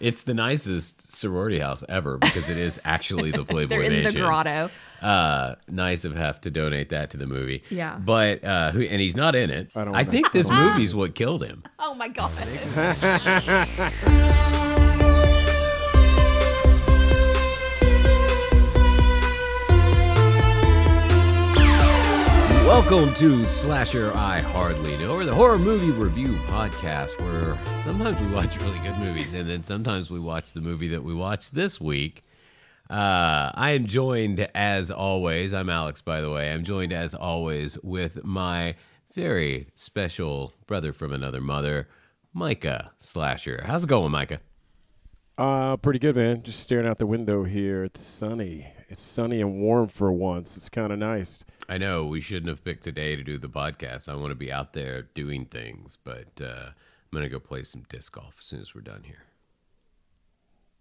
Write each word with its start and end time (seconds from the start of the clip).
It's 0.00 0.22
the 0.22 0.32
nicest 0.34 1.14
sorority 1.14 1.58
house 1.58 1.84
ever 1.88 2.16
because 2.16 2.48
it 2.48 2.56
is 2.56 2.80
actually 2.84 3.30
the 3.32 3.44
Playboy 3.50 3.68
They're 3.68 3.82
in 3.82 4.04
the 4.04 4.12
grotto. 4.12 4.70
Uh, 5.02 5.54
nice 5.68 6.04
of 6.04 6.14
Hef 6.14 6.40
to 6.42 6.50
donate 6.50 6.88
that 6.88 7.10
to 7.10 7.16
the 7.16 7.26
movie. 7.26 7.62
Yeah. 7.70 7.98
But 7.98 8.42
uh, 8.42 8.70
who? 8.70 8.82
And 8.82 9.00
he's 9.00 9.16
not 9.16 9.34
in 9.34 9.50
it. 9.50 9.70
I 9.74 9.84
don't 9.84 9.94
I 9.94 10.04
think 10.04 10.32
this 10.32 10.48
movie's 10.50 10.94
what 10.94 11.14
killed 11.14 11.44
him. 11.44 11.62
Oh 11.78 11.94
my 11.94 12.08
god. 12.08 12.30
Welcome 22.70 23.12
to 23.14 23.48
Slasher 23.48 24.12
I 24.14 24.38
Hardly 24.38 24.96
Know, 24.96 25.16
or 25.16 25.24
the 25.24 25.34
horror 25.34 25.58
movie 25.58 25.90
review 25.90 26.28
podcast, 26.46 27.20
where 27.20 27.58
sometimes 27.82 28.20
we 28.20 28.32
watch 28.32 28.62
really 28.62 28.78
good 28.78 28.96
movies 28.96 29.34
and 29.34 29.50
then 29.50 29.64
sometimes 29.64 30.08
we 30.08 30.20
watch 30.20 30.52
the 30.52 30.60
movie 30.60 30.86
that 30.86 31.02
we 31.02 31.12
watched 31.12 31.52
this 31.52 31.80
week. 31.80 32.22
Uh, 32.88 33.50
I 33.54 33.72
am 33.72 33.88
joined, 33.88 34.48
as 34.54 34.92
always, 34.92 35.52
I'm 35.52 35.68
Alex, 35.68 36.00
by 36.00 36.20
the 36.20 36.30
way. 36.30 36.52
I'm 36.52 36.62
joined, 36.62 36.92
as 36.92 37.12
always, 37.12 37.76
with 37.82 38.22
my 38.22 38.76
very 39.14 39.66
special 39.74 40.54
brother 40.68 40.92
from 40.92 41.12
another 41.12 41.40
mother, 41.40 41.88
Micah 42.32 42.92
Slasher. 43.00 43.64
How's 43.66 43.82
it 43.82 43.88
going, 43.88 44.12
Micah? 44.12 44.38
Uh, 45.36 45.76
pretty 45.76 45.98
good, 45.98 46.14
man. 46.14 46.44
Just 46.44 46.60
staring 46.60 46.86
out 46.86 47.00
the 47.00 47.06
window 47.06 47.42
here. 47.42 47.82
It's 47.82 48.00
sunny. 48.00 48.72
It's 48.90 49.02
sunny 49.02 49.40
and 49.40 49.60
warm 49.60 49.88
for 49.88 50.10
once. 50.12 50.56
It's 50.56 50.68
kind 50.68 50.92
of 50.92 50.98
nice. 50.98 51.44
I 51.68 51.78
know 51.78 52.04
we 52.06 52.20
shouldn't 52.20 52.48
have 52.48 52.64
picked 52.64 52.86
a 52.88 52.92
day 52.92 53.14
to 53.16 53.22
do 53.22 53.38
the 53.38 53.48
podcast. 53.48 54.08
I 54.08 54.16
want 54.16 54.32
to 54.32 54.34
be 54.34 54.50
out 54.52 54.72
there 54.72 55.02
doing 55.14 55.44
things, 55.46 55.96
but 56.04 56.26
uh, 56.42 56.66
I'm 56.66 56.72
going 57.12 57.22
to 57.22 57.28
go 57.28 57.38
play 57.38 57.62
some 57.62 57.84
disc 57.88 58.12
golf 58.12 58.34
as 58.40 58.46
soon 58.46 58.60
as 58.60 58.74
we're 58.74 58.80
done 58.82 59.04
here. 59.04 59.22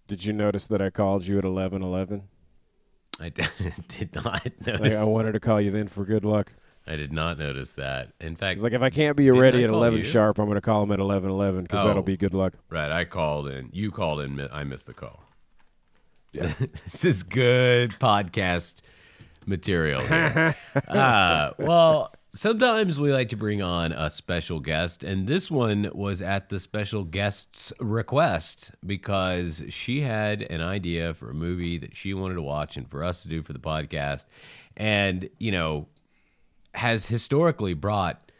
Did 0.07 0.25
you 0.25 0.33
notice 0.33 0.65
that 0.67 0.81
I 0.81 0.89
called 0.89 1.27
you 1.27 1.37
at 1.37 1.45
eleven 1.45 1.83
eleven? 1.83 2.23
I 3.19 3.29
d- 3.29 3.43
did 3.87 4.15
not 4.15 4.43
notice. 4.65 4.81
Like 4.81 4.93
I 4.95 5.03
wanted 5.03 5.33
to 5.33 5.39
call 5.39 5.61
you 5.61 5.69
then 5.69 5.87
for 5.87 6.03
good 6.03 6.25
luck. 6.25 6.51
I 6.87 6.95
did 6.95 7.13
not 7.13 7.37
notice 7.37 7.69
that. 7.71 8.13
In 8.19 8.35
fact, 8.35 8.53
It's 8.55 8.63
like 8.63 8.73
if 8.73 8.81
I 8.81 8.89
can't 8.89 9.15
be 9.15 9.29
ready 9.29 9.63
at 9.63 9.69
eleven 9.69 9.99
you? 9.99 10.03
sharp, 10.03 10.39
I'm 10.39 10.45
going 10.45 10.55
to 10.55 10.61
call 10.61 10.81
him 10.81 10.91
at 10.91 10.99
eleven 10.99 11.29
eleven 11.29 11.61
because 11.63 11.85
Oh. 11.85 11.87
that'll 11.89 12.01
be 12.01 12.17
good 12.17 12.33
luck. 12.33 12.53
right, 12.71 12.91
I 12.91 13.05
called 13.05 13.47
in. 13.49 13.69
You 13.71 13.91
called 13.91 14.21
in. 14.21 14.39
I 14.51 14.63
missed 14.63 14.87
the 14.87 14.95
call. 14.95 15.23
Yeah. 16.31 16.51
this 16.85 17.05
is 17.05 17.23
good 17.23 17.91
podcast 17.99 18.81
material. 19.45 20.03
Uh, 20.87 21.51
well, 21.57 22.13
sometimes 22.33 22.99
we 22.99 23.11
like 23.11 23.29
to 23.29 23.35
bring 23.35 23.61
on 23.61 23.91
a 23.91 24.09
special 24.09 24.59
guest, 24.59 25.03
and 25.03 25.27
this 25.27 25.49
one 25.51 25.89
was 25.93 26.21
at 26.21 26.49
the 26.49 26.59
special 26.59 27.03
guest's 27.03 27.73
request 27.79 28.71
because 28.85 29.61
she 29.69 30.01
had 30.01 30.41
an 30.43 30.61
idea 30.61 31.13
for 31.13 31.31
a 31.31 31.33
movie 31.33 31.77
that 31.77 31.95
she 31.95 32.13
wanted 32.13 32.35
to 32.35 32.41
watch 32.41 32.77
and 32.77 32.89
for 32.89 33.03
us 33.03 33.23
to 33.23 33.27
do 33.27 33.41
for 33.41 33.53
the 33.53 33.59
podcast. 33.59 34.25
And, 34.77 35.29
you 35.37 35.51
know, 35.51 35.87
has 36.75 37.07
historically 37.07 37.73
brought 37.73 38.31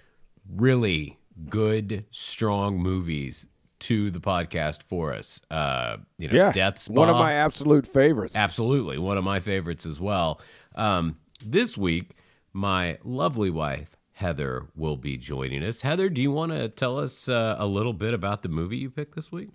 really 0.56 1.18
good, 1.50 2.06
strong 2.12 2.78
movies 2.78 3.48
to 3.80 4.12
the 4.12 4.20
podcast 4.20 4.84
for 4.84 5.14
us. 5.14 5.42
Uh, 5.50 5.98
you 6.18 6.28
know, 6.28 6.36
Yeah, 6.36 6.52
Death 6.52 6.80
Spa. 6.80 6.94
one 6.94 7.10
of 7.10 7.16
my 7.16 7.34
absolute 7.34 7.88
favorites. 7.88 8.36
Absolutely. 8.36 8.98
One 8.98 9.18
of 9.18 9.24
my 9.24 9.40
favorites 9.40 9.86
as 9.86 10.00
well. 10.00 10.42
Um, 10.76 11.18
this 11.46 11.78
week, 11.78 12.12
my 12.54 12.98
lovely 13.04 13.50
wife, 13.50 13.96
Heather, 14.14 14.66
will 14.76 14.98
be 14.98 15.18
joining 15.18 15.64
us. 15.64 15.82
Heather, 15.82 16.10
do 16.10 16.22
you 16.22 16.32
want 16.32 16.52
to 16.52 16.68
tell 16.70 17.00
us 17.00 17.30
uh, 17.30 17.56
a 17.58 17.66
little 17.68 17.94
bit 17.94 18.14
about 18.14 18.44
the 18.44 18.50
movie 18.50 18.78
you 18.78 18.90
picked 18.90 19.16
this 19.16 19.32
week? 19.32 19.50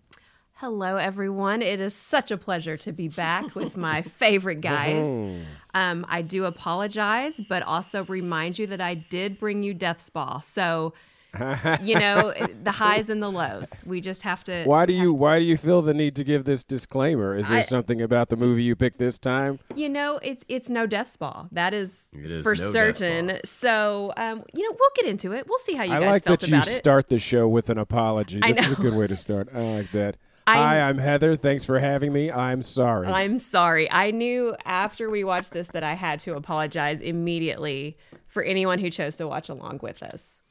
Hello, 0.59 0.97
everyone. 0.97 1.61
It 1.63 1.81
is 1.81 1.95
such 1.95 2.31
a 2.31 2.37
pleasure 2.39 2.77
to 2.79 2.93
be 2.93 3.09
back 3.09 3.55
with 3.57 3.77
my 3.77 4.03
favorite 4.19 4.61
guys. 4.61 5.05
Um, 5.75 6.07
I 6.09 6.23
do 6.23 6.45
apologize, 6.45 7.39
but 7.49 7.63
also 7.65 8.05
remind 8.05 8.59
you 8.59 8.67
that 8.69 8.81
I 8.81 8.95
did 8.95 9.39
bring 9.39 9.63
you 9.65 9.75
Death 9.75 10.01
Spa. 10.01 10.39
So, 10.39 10.95
you 11.83 11.99
know, 11.99 12.33
the 12.63 12.71
highs 12.73 13.09
and 13.11 13.23
the 13.23 13.31
lows. 13.31 13.83
We 13.87 14.01
just 14.01 14.23
have 14.23 14.45
to. 14.45 14.65
Why 14.65 14.87
do 14.87 14.93
you 14.93 15.13
Why 15.13 15.39
do 15.39 15.45
you 15.45 15.57
feel 15.57 15.83
the 15.83 15.95
need 15.95 16.17
to 16.17 16.25
give 16.25 16.45
this 16.45 16.63
disclaimer? 16.65 17.37
Is 17.37 17.49
there 17.49 17.59
I- 17.59 17.63
something 17.63 18.01
about 18.03 18.29
the 18.29 18.37
movie 18.37 18.63
you 18.63 18.77
picked 18.77 18.99
this 18.99 19.19
time? 19.19 19.59
You 19.75 19.89
know, 19.89 20.19
it's 20.23 20.45
it's 20.49 20.71
no 20.71 20.87
Death 20.87 21.09
Spa. 21.11 21.47
That 21.53 21.75
is, 21.75 22.09
It 22.13 22.31
is 22.31 22.43
for 22.43 22.55
no 22.55 22.61
certain. 22.63 23.39
So, 23.45 24.13
um, 24.17 24.43
you 24.55 24.63
know, 24.69 24.77
we'll 24.79 24.91
get 24.97 25.07
into 25.07 25.33
it. 25.33 25.47
We'll 25.49 25.59
see 25.59 25.75
how 25.75 25.85
you 25.85 25.93
I 25.95 26.01
guys 26.01 26.11
like 26.13 26.25
felt 26.25 26.41
that 26.41 26.49
you 26.51 26.57
about 26.57 26.69
it. 26.69 26.77
start 26.77 27.09
the 27.09 27.19
show 27.19 27.49
with 27.49 27.71
an 27.71 27.79
apology. 27.79 28.41
This 28.41 28.59
is 28.67 28.73
a 28.79 28.81
good 28.81 28.95
way 28.95 29.07
to 29.07 29.17
start. 29.17 29.49
I 29.55 29.61
like 29.61 29.91
that. 29.93 30.17
I'm- 30.47 30.59
Hi, 30.59 30.81
I'm 30.83 30.99
Heather. 30.99 31.37
Thanks 31.37 31.65
for 31.65 31.79
having 31.79 32.13
me. 32.13 32.31
I'm 32.31 32.61
sorry. 32.63 33.07
I'm 33.09 33.39
sorry. 33.39 33.91
I 33.91 34.11
knew 34.11 34.55
after 34.67 35.09
we 35.09 35.25
watched 35.25 35.53
this 35.53 35.69
that 35.69 35.83
I 35.83 35.95
had 35.95 36.21
to 36.21 36.35
apologize 36.37 37.01
immediately 37.01 37.97
for 38.27 38.43
anyone 38.43 38.79
who 38.79 38.91
chose 38.91 39.17
to 39.17 39.27
watch 39.27 39.49
along 39.49 39.81
with 39.83 40.03
us. 40.03 40.43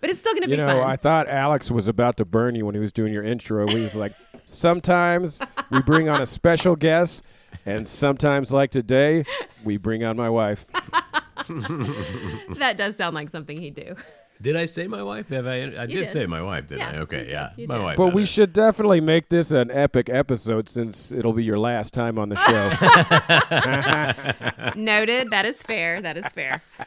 But 0.00 0.10
it's 0.10 0.18
still 0.18 0.32
going 0.34 0.44
to 0.44 0.50
you 0.50 0.56
be 0.56 0.62
know, 0.62 0.80
fun. 0.82 0.90
I 0.90 0.96
thought 0.96 1.28
Alex 1.28 1.70
was 1.70 1.88
about 1.88 2.16
to 2.18 2.24
burn 2.24 2.54
you 2.54 2.66
when 2.66 2.74
he 2.74 2.80
was 2.80 2.92
doing 2.92 3.12
your 3.12 3.24
intro. 3.24 3.66
He 3.66 3.80
was 3.80 3.96
like, 3.96 4.12
sometimes 4.44 5.40
we 5.70 5.80
bring 5.82 6.08
on 6.08 6.20
a 6.22 6.26
special 6.26 6.76
guest, 6.76 7.22
and 7.64 7.88
sometimes, 7.88 8.52
like 8.52 8.70
today, 8.70 9.24
we 9.64 9.78
bring 9.78 10.04
on 10.04 10.16
my 10.16 10.28
wife. 10.28 10.66
that 11.48 12.74
does 12.76 12.96
sound 12.96 13.14
like 13.14 13.30
something 13.30 13.56
he'd 13.60 13.74
do. 13.74 13.94
Did 14.42 14.54
I 14.54 14.66
say 14.66 14.86
my 14.86 15.02
wife? 15.02 15.30
Have 15.30 15.46
I? 15.46 15.62
I 15.62 15.86
did, 15.86 15.94
did. 15.94 16.10
say 16.10 16.26
my 16.26 16.42
wife, 16.42 16.66
didn't 16.66 16.80
Yeah, 16.80 16.90
I? 16.90 16.96
Okay, 17.02 17.20
did. 17.20 17.30
yeah, 17.30 17.50
You 17.56 17.66
my 17.68 17.76
did. 17.76 17.84
wife. 17.84 17.96
But 17.96 18.08
we 18.08 18.20
Heather. 18.22 18.26
should 18.26 18.52
definitely 18.52 19.00
make 19.00 19.30
this 19.30 19.50
an 19.52 19.70
epic 19.70 20.10
episode 20.10 20.68
since 20.68 21.10
it'll 21.10 21.32
be 21.32 21.42
your 21.42 21.58
last 21.58 21.94
time 21.94 22.18
on 22.18 22.28
the 22.28 22.36
show. 22.36 22.68
Noted. 24.78 25.30
That 25.30 25.46
is 25.46 25.62
fair. 25.62 26.02
That 26.02 26.18
is 26.18 26.26
fair. 26.28 26.60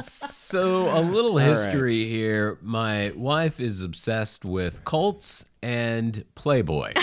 So, 0.00 0.96
a 0.96 1.00
little 1.00 1.36
right. 1.36 1.46
history 1.46 2.06
here. 2.06 2.58
My 2.62 3.12
wife 3.16 3.60
is 3.60 3.82
obsessed 3.82 4.44
with 4.44 4.84
cults 4.84 5.44
and 5.62 6.24
Playboy. 6.34 6.92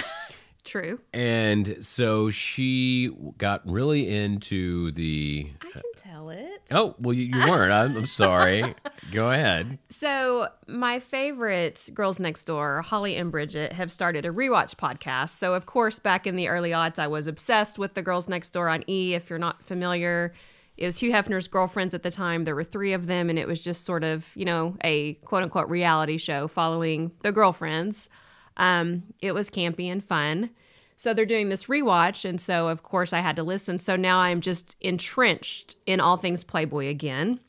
True. 0.64 1.02
and 1.12 1.78
so 1.82 2.30
she 2.30 3.12
got 3.38 3.70
really 3.70 4.10
into 4.10 4.92
the. 4.92 5.50
I 5.62 5.72
can 5.72 5.82
tell 5.98 6.30
it. 6.30 6.62
Oh, 6.72 6.96
well, 7.00 7.14
you, 7.14 7.26
you 7.26 7.38
weren't. 7.50 7.74
I'm, 7.74 7.98
I'm 7.98 8.06
sorry. 8.06 8.74
Go 9.12 9.30
ahead. 9.30 9.78
So, 9.90 10.48
my 10.66 11.02
favorite 11.02 11.90
girls 11.94 12.18
next 12.18 12.46
door, 12.46 12.82
Holly 12.82 13.18
and 13.18 13.30
Bridget, 13.30 13.74
have 13.74 13.92
started 13.92 14.26
a 14.26 14.30
rewatch 14.30 14.76
podcast. 14.76 15.32
So, 15.32 15.54
of 15.54 15.66
course, 15.66 16.00
back 16.00 16.26
in 16.26 16.38
the 16.38 16.48
early 16.48 16.72
aughts, 16.72 16.98
I 16.98 17.08
was 17.08 17.28
obsessed 17.28 17.78
with 17.78 17.94
the 17.94 18.02
girls 18.02 18.30
next 18.30 18.52
door 18.52 18.70
on 18.70 18.90
E. 18.90 19.14
If 19.16 19.30
you're 19.30 19.40
not 19.40 19.64
familiar, 19.64 20.34
it 20.78 20.86
was 20.86 21.00
Hugh 21.00 21.12
Hefner's 21.12 21.48
girlfriends 21.48 21.94
at 21.94 22.04
the 22.04 22.12
time. 22.12 22.44
There 22.44 22.56
were 22.56 22.64
three 22.64 22.94
of 22.94 23.08
them, 23.08 23.30
and 23.30 23.38
it 23.38 23.48
was 23.48 23.62
just 23.62 23.86
sort 23.86 24.04
of, 24.04 24.32
you 24.36 24.46
know, 24.46 24.76
a 24.84 25.14
quote 25.26 25.44
unquote 25.44 25.70
reality 25.70 26.18
show 26.18 26.48
following 26.48 27.12
the 27.22 27.32
girlfriends. 27.32 28.10
Um, 28.58 29.04
it 29.22 29.34
was 29.34 29.50
campy 29.50 29.92
and 29.92 30.04
fun. 30.04 30.50
So 30.96 31.14
they're 31.14 31.26
doing 31.26 31.50
this 31.50 31.66
rewatch, 31.66 32.24
and 32.28 32.40
so 32.40 32.70
of 32.70 32.84
course 32.84 33.14
I 33.14 33.20
had 33.20 33.36
to 33.36 33.44
listen. 33.44 33.78
So 33.78 33.96
now 33.96 34.20
I'm 34.20 34.42
just 34.42 34.76
entrenched 34.80 35.76
in 35.86 36.00
all 36.00 36.18
things 36.18 36.44
Playboy 36.44 36.88
again. 36.88 37.40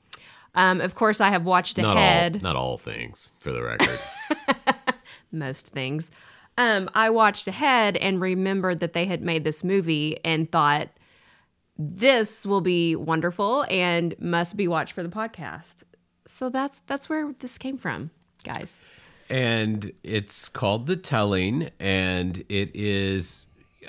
Um, 0.54 0.80
of 0.80 0.94
course, 0.94 1.20
I 1.20 1.30
have 1.30 1.44
watched 1.44 1.78
Not 1.78 1.96
ahead 1.96 2.36
all, 2.36 2.42
not 2.42 2.56
all 2.56 2.78
things, 2.78 3.32
for 3.38 3.52
the 3.52 3.62
record. 3.62 3.98
most 5.32 5.68
things. 5.68 6.10
Um, 6.56 6.88
I 6.94 7.10
watched 7.10 7.48
ahead 7.48 7.96
and 7.96 8.20
remembered 8.20 8.80
that 8.80 8.92
they 8.92 9.06
had 9.06 9.20
made 9.20 9.42
this 9.44 9.64
movie 9.64 10.18
and 10.24 10.50
thought 10.50 10.88
this 11.76 12.46
will 12.46 12.60
be 12.60 12.94
wonderful 12.96 13.64
and 13.68 14.14
must 14.20 14.56
be 14.56 14.68
watched 14.68 14.92
for 14.92 15.02
the 15.02 15.08
podcast. 15.08 15.82
So 16.26 16.48
that's 16.48 16.80
that's 16.80 17.08
where 17.08 17.32
this 17.38 17.58
came 17.58 17.78
from, 17.78 18.10
guys. 18.44 18.76
and 19.28 19.92
it's 20.02 20.48
called 20.48 20.86
The 20.86 20.96
Telling, 20.96 21.70
and 21.80 22.44
it 22.48 22.70
is 22.74 23.46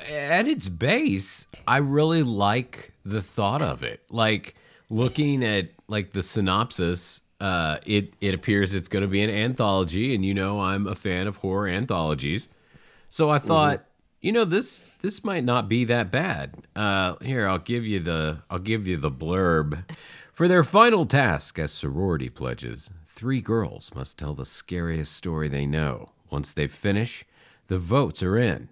at 0.10 0.48
its 0.48 0.68
base. 0.70 1.46
I 1.68 1.78
really 1.78 2.24
like 2.24 2.92
the 3.06 3.22
thought 3.22 3.62
of 3.62 3.84
it. 3.84 4.02
Like 4.10 4.56
looking 4.90 5.44
at 5.44 5.70
like 5.88 6.12
the 6.12 6.24
synopsis, 6.24 7.22
uh, 7.40 7.78
it 7.86 8.14
it 8.20 8.34
appears 8.34 8.74
it's 8.74 8.88
going 8.90 9.04
to 9.04 9.08
be 9.08 9.22
an 9.22 9.30
anthology, 9.30 10.14
and 10.14 10.26
you 10.26 10.34
know 10.34 10.60
I'm 10.60 10.88
a 10.88 10.96
fan 10.96 11.28
of 11.28 11.38
horror 11.38 11.68
anthologies, 11.68 12.50
so 13.10 13.30
I 13.30 13.40
thought. 13.40 13.86
You 14.22 14.32
know 14.32 14.44
this 14.46 14.82
this 15.06 15.24
might 15.24 15.44
not 15.44 15.70
be 15.70 15.84
that 15.86 16.10
bad. 16.10 16.56
Uh, 16.76 17.16
here 17.22 17.48
I'll 17.48 17.60
give 17.60 17.86
you 17.86 18.00
the 18.00 18.40
I'll 18.50 18.58
give 18.58 18.88
you 18.88 18.98
the 18.98 19.12
blurb. 19.12 19.84
For 20.34 20.48
their 20.48 20.64
final 20.64 21.06
task 21.06 21.60
as 21.60 21.72
sorority 21.72 22.28
pledges, 22.28 22.90
three 23.06 23.40
girls 23.40 23.94
must 23.94 24.18
tell 24.18 24.34
the 24.34 24.46
scariest 24.46 25.14
story 25.14 25.48
they 25.48 25.68
know. 25.68 26.10
Once 26.32 26.52
they 26.52 26.68
finish, 26.68 27.24
the 27.68 27.78
votes 27.78 28.24
are 28.24 28.36
in. 28.36 28.70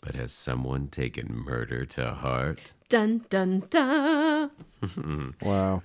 But 0.00 0.14
has 0.14 0.32
someone 0.32 0.88
taken 0.88 1.36
murder 1.36 1.84
to 1.84 2.14
heart? 2.14 2.72
Dun 2.88 3.26
dun 3.28 3.64
dun. 3.68 4.50
wow. 5.42 5.82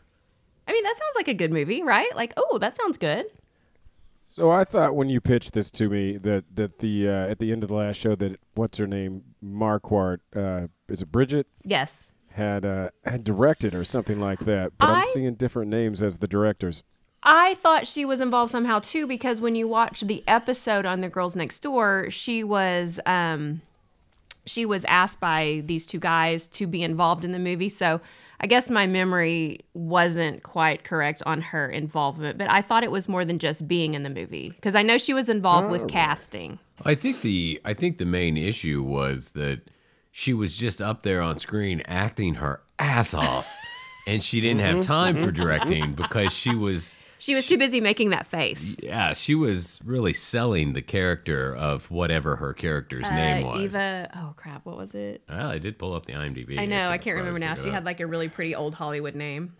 I 0.65 0.71
mean, 0.71 0.83
that 0.83 0.95
sounds 0.95 1.15
like 1.17 1.27
a 1.27 1.33
good 1.33 1.51
movie, 1.51 1.83
right? 1.83 2.15
Like, 2.15 2.33
oh, 2.37 2.57
that 2.59 2.77
sounds 2.77 2.97
good. 2.97 3.25
So 4.31 4.51
I 4.51 4.63
thought 4.63 4.95
when 4.95 5.09
you 5.09 5.19
pitched 5.19 5.53
this 5.53 5.71
to 5.71 5.89
me 5.89 6.17
that 6.17 6.43
that 6.55 6.77
the 6.79 7.09
uh, 7.09 7.11
at 7.31 7.39
the 7.39 7.51
end 7.51 7.63
of 7.63 7.69
the 7.69 7.73
last 7.75 7.97
show 7.97 8.13
that 8.15 8.39
what's 8.53 8.77
her 8.77 8.85
name 8.85 9.23
Marquardt 9.43 10.19
uh, 10.35 10.67
is 10.87 11.01
it 11.01 11.11
Bridget 11.11 11.47
Yes. 11.63 12.11
had 12.33 12.63
uh, 12.63 12.89
had 13.05 13.23
directed 13.23 13.73
or 13.73 13.83
something 13.83 14.19
like 14.19 14.39
that. 14.41 14.77
But 14.77 14.89
I'm 14.89 15.07
seeing 15.13 15.33
different 15.33 15.71
names 15.71 16.03
as 16.03 16.19
the 16.19 16.27
directors. 16.27 16.83
I 17.23 17.55
thought 17.55 17.87
she 17.87 18.05
was 18.05 18.21
involved 18.21 18.51
somehow 18.51 18.79
too 18.79 19.07
because 19.07 19.41
when 19.41 19.55
you 19.55 19.67
watch 19.67 20.01
the 20.01 20.23
episode 20.27 20.85
on 20.85 21.01
the 21.01 21.09
girls 21.09 21.35
next 21.35 21.59
door, 21.61 22.11
she 22.11 22.43
was 22.43 22.99
um 23.07 23.61
she 24.45 24.63
was 24.63 24.85
asked 24.85 25.19
by 25.19 25.63
these 25.65 25.87
two 25.87 25.99
guys 25.99 26.45
to 26.47 26.67
be 26.67 26.83
involved 26.83 27.25
in 27.25 27.31
the 27.31 27.39
movie. 27.39 27.69
So 27.69 27.99
I 28.41 28.47
guess 28.47 28.69
my 28.69 28.87
memory 28.87 29.59
wasn't 29.73 30.43
quite 30.43 30.83
correct 30.83 31.21
on 31.25 31.41
her 31.41 31.67
involvement, 31.67 32.37
but 32.37 32.49
I 32.49 32.61
thought 32.61 32.83
it 32.83 32.91
was 32.91 33.09
more 33.09 33.25
than 33.25 33.37
just 33.37 33.67
being 33.67 33.95
in 33.95 34.03
the 34.03 34.09
movie 34.09 34.51
because 34.51 34.75
I 34.75 34.81
know 34.81 34.97
she 34.97 35.13
was 35.13 35.27
involved 35.27 35.69
with 35.69 35.83
oh. 35.83 35.87
casting. 35.87 36.59
I 36.85 36.95
think 36.95 37.21
the 37.21 37.59
I 37.65 37.73
think 37.73 37.97
the 37.97 38.05
main 38.05 38.37
issue 38.37 38.81
was 38.81 39.29
that 39.29 39.61
she 40.11 40.33
was 40.33 40.55
just 40.55 40.81
up 40.81 41.03
there 41.03 41.21
on 41.21 41.37
screen 41.39 41.81
acting 41.85 42.35
her 42.35 42.61
ass 42.77 43.13
off, 43.13 43.47
and 44.07 44.23
she 44.23 44.39
didn't 44.39 44.61
have 44.61 44.75
mm-hmm. 44.75 44.81
time 44.81 45.15
for 45.15 45.23
mm-hmm. 45.23 45.41
directing 45.41 45.93
because 45.93 46.31
she 46.31 46.55
was 46.55 46.95
She 47.19 47.35
was 47.35 47.45
too 47.45 47.57
busy 47.57 47.79
making 47.81 48.09
that 48.11 48.25
face. 48.25 48.75
yeah 48.81 49.13
she 49.13 49.35
was 49.35 49.79
really 49.85 50.13
selling 50.13 50.73
the 50.73 50.81
character 50.81 51.55
of 51.55 51.91
whatever 51.91 52.37
her 52.37 52.53
character's 52.53 53.09
name 53.11 53.45
Uh, 53.45 53.51
was. 53.51 53.61
Eva, 53.61 54.09
oh 54.15 54.33
crap, 54.35 54.65
what 54.65 54.77
was 54.77 54.95
it? 54.95 55.21
Well, 55.29 55.47
I 55.49 55.57
did 55.59 55.77
pull 55.77 55.93
up 55.93 56.05
the 56.05 56.13
IMDb. 56.13 56.57
I 56.57 56.65
know, 56.65 56.89
I 56.89 56.97
could 56.97 57.03
can't 57.05 57.17
remember 57.17 57.39
now. 57.39 57.55
She 57.55 57.69
had 57.69 57.85
like 57.85 57.99
a 57.99 58.07
really 58.07 58.29
pretty 58.29 58.55
old 58.55 58.73
Hollywood 58.73 59.15
name. 59.15 59.53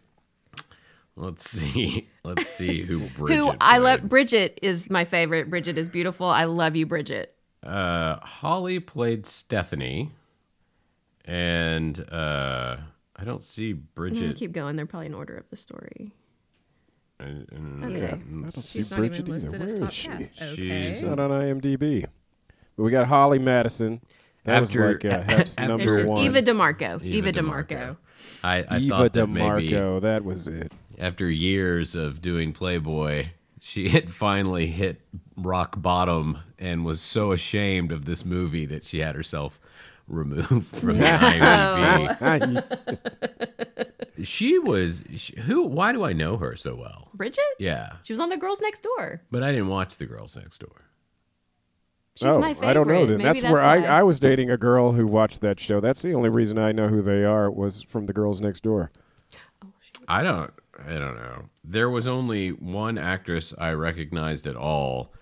Let's 1.15 1.50
see. 1.50 2.07
Let's 2.23 2.47
see 2.47 2.81
who 2.83 3.07
Bridget. 3.17 3.35
Who 3.38 3.51
I 3.59 3.77
love. 3.79 4.03
Bridget 4.07 4.57
is 4.61 4.89
my 4.89 5.03
favorite. 5.03 5.50
Bridget 5.50 5.77
is 5.77 5.89
beautiful. 5.89 6.27
I 6.27 6.45
love 6.45 6.77
you, 6.77 6.85
Bridget. 6.85 7.35
Uh, 7.61 8.19
Holly 8.21 8.79
played 8.79 9.25
Stephanie, 9.25 10.11
and 11.25 12.00
uh, 12.09 12.77
I 13.17 13.23
don't 13.25 13.44
see 13.44 13.73
Bridget. 13.73 14.38
keep 14.38 14.53
going. 14.53 14.77
They're 14.77 14.85
probably 14.85 15.07
in 15.07 15.13
order 15.13 15.35
of 15.35 15.50
the 15.50 15.57
story. 15.57 16.13
Okay. 17.21 18.06
I 18.07 18.10
don't 18.12 18.51
see 18.51 18.80
She's 18.80 18.92
not 18.92 18.98
Bridget 18.98 19.27
even 19.27 19.36
either. 19.36 19.60
listed 19.60 19.62
as 19.62 19.69
Where 19.71 19.80
top 19.80 19.89
is 19.89 19.95
she? 19.95 20.10
Okay. 20.10 20.56
She's 20.56 20.86
She's 20.88 21.04
not 21.04 21.19
on 21.19 21.31
IMDb. 21.31 22.06
But 22.77 22.83
we 22.83 22.92
got 22.92 23.07
Holly 23.07 23.39
Madison. 23.39 24.00
That 24.45 24.63
After- 24.63 24.86
was 24.86 25.04
like 25.04 25.06
uh, 25.13 25.21
Hef's 25.24 25.56
after- 25.57 25.68
number 25.77 26.06
one. 26.07 26.24
Eva 26.24 26.42
DeMarco. 26.42 27.04
Eva 27.04 27.30
Eva, 27.30 27.31
DeMarco. 27.42 27.68
DeMarco. 27.68 27.98
I, 28.44 28.63
I 28.69 28.77
Eva 28.77 28.89
thought 28.98 29.13
that 29.13 29.27
maybe 29.27 29.69
DeMarco. 29.71 30.01
That 30.01 30.24
was 30.24 30.48
it. 30.48 30.71
after 30.98 31.30
years 31.30 31.94
of 31.95 32.21
doing 32.21 32.54
Playboy, 32.54 33.27
she 33.60 33.89
had 33.89 34.10
finally 34.10 34.68
hit 34.68 35.01
rock 35.36 35.81
bottom 35.81 36.38
and 36.57 36.86
was 36.86 37.01
so 37.01 37.33
ashamed 37.33 37.92
of 37.92 38.06
this 38.06 38.24
movie 38.24 38.66
that 38.66 38.86
she 38.86 39.00
had 39.00 39.16
herself 39.16 39.60
removed 40.07 40.68
from 40.77 40.98
the 41.00 41.04
IMDb. 41.04 42.63
She 44.24 44.60
was 44.60 45.01
she, 45.16 45.39
who? 45.42 45.66
Why 45.66 45.92
do 45.92 46.04
I 46.04 46.13
know 46.13 46.38
her 46.38 46.56
so 46.56 46.75
well? 46.75 47.10
Bridget. 47.13 47.44
Yeah, 47.60 47.94
She 48.04 48.13
was 48.13 48.19
on 48.19 48.30
the 48.30 48.38
Girls 48.38 48.62
Next 48.62 48.81
Door. 48.83 49.21
but 49.31 49.44
I 49.44 49.51
didn't 49.51 49.68
watch 49.68 49.98
The 49.98 50.06
Girls 50.06 50.36
Next 50.36 50.60
Door. 50.60 50.86
She's 52.16 52.25
oh, 52.33 52.39
my 52.39 52.54
favorite. 52.54 52.69
I 52.69 52.74
don't 52.74 52.88
know. 52.88 53.06
Then 53.06 53.19
Maybe 53.19 53.39
that's, 53.39 53.51
where 53.51 53.62
why. 53.62 53.77
I, 53.77 54.00
I 54.00 54.04
was 54.04 54.19
dating 54.19 54.51
a 54.51 54.57
girl 54.57 54.92
who 54.92 55.07
watched 55.07 55.39
that 55.42 55.57
show. 55.60 55.80
That's 55.80 56.01
the 56.01 56.13
only 56.13 56.27
reason 56.27 56.57
I 56.57 56.74
know 56.74 56.89
who 56.89 57.01
they 57.01 57.24
are 57.24 57.50
was 57.50 57.81
from 57.83 58.06
the 58.06 58.13
girls 58.13 58.42
next 58.42 58.62
door. 58.62 58.92
I 60.07 60.21
don't. 60.24 60.51
I 60.86 60.94
don't 60.94 61.16
know. 61.16 61.45
There 61.63 61.89
was 61.89 62.07
only 62.07 62.50
one 62.50 62.98
actress 62.98 63.54
I 63.57 63.71
recognized 63.71 64.48
at 64.48 64.56
all, 64.56 65.13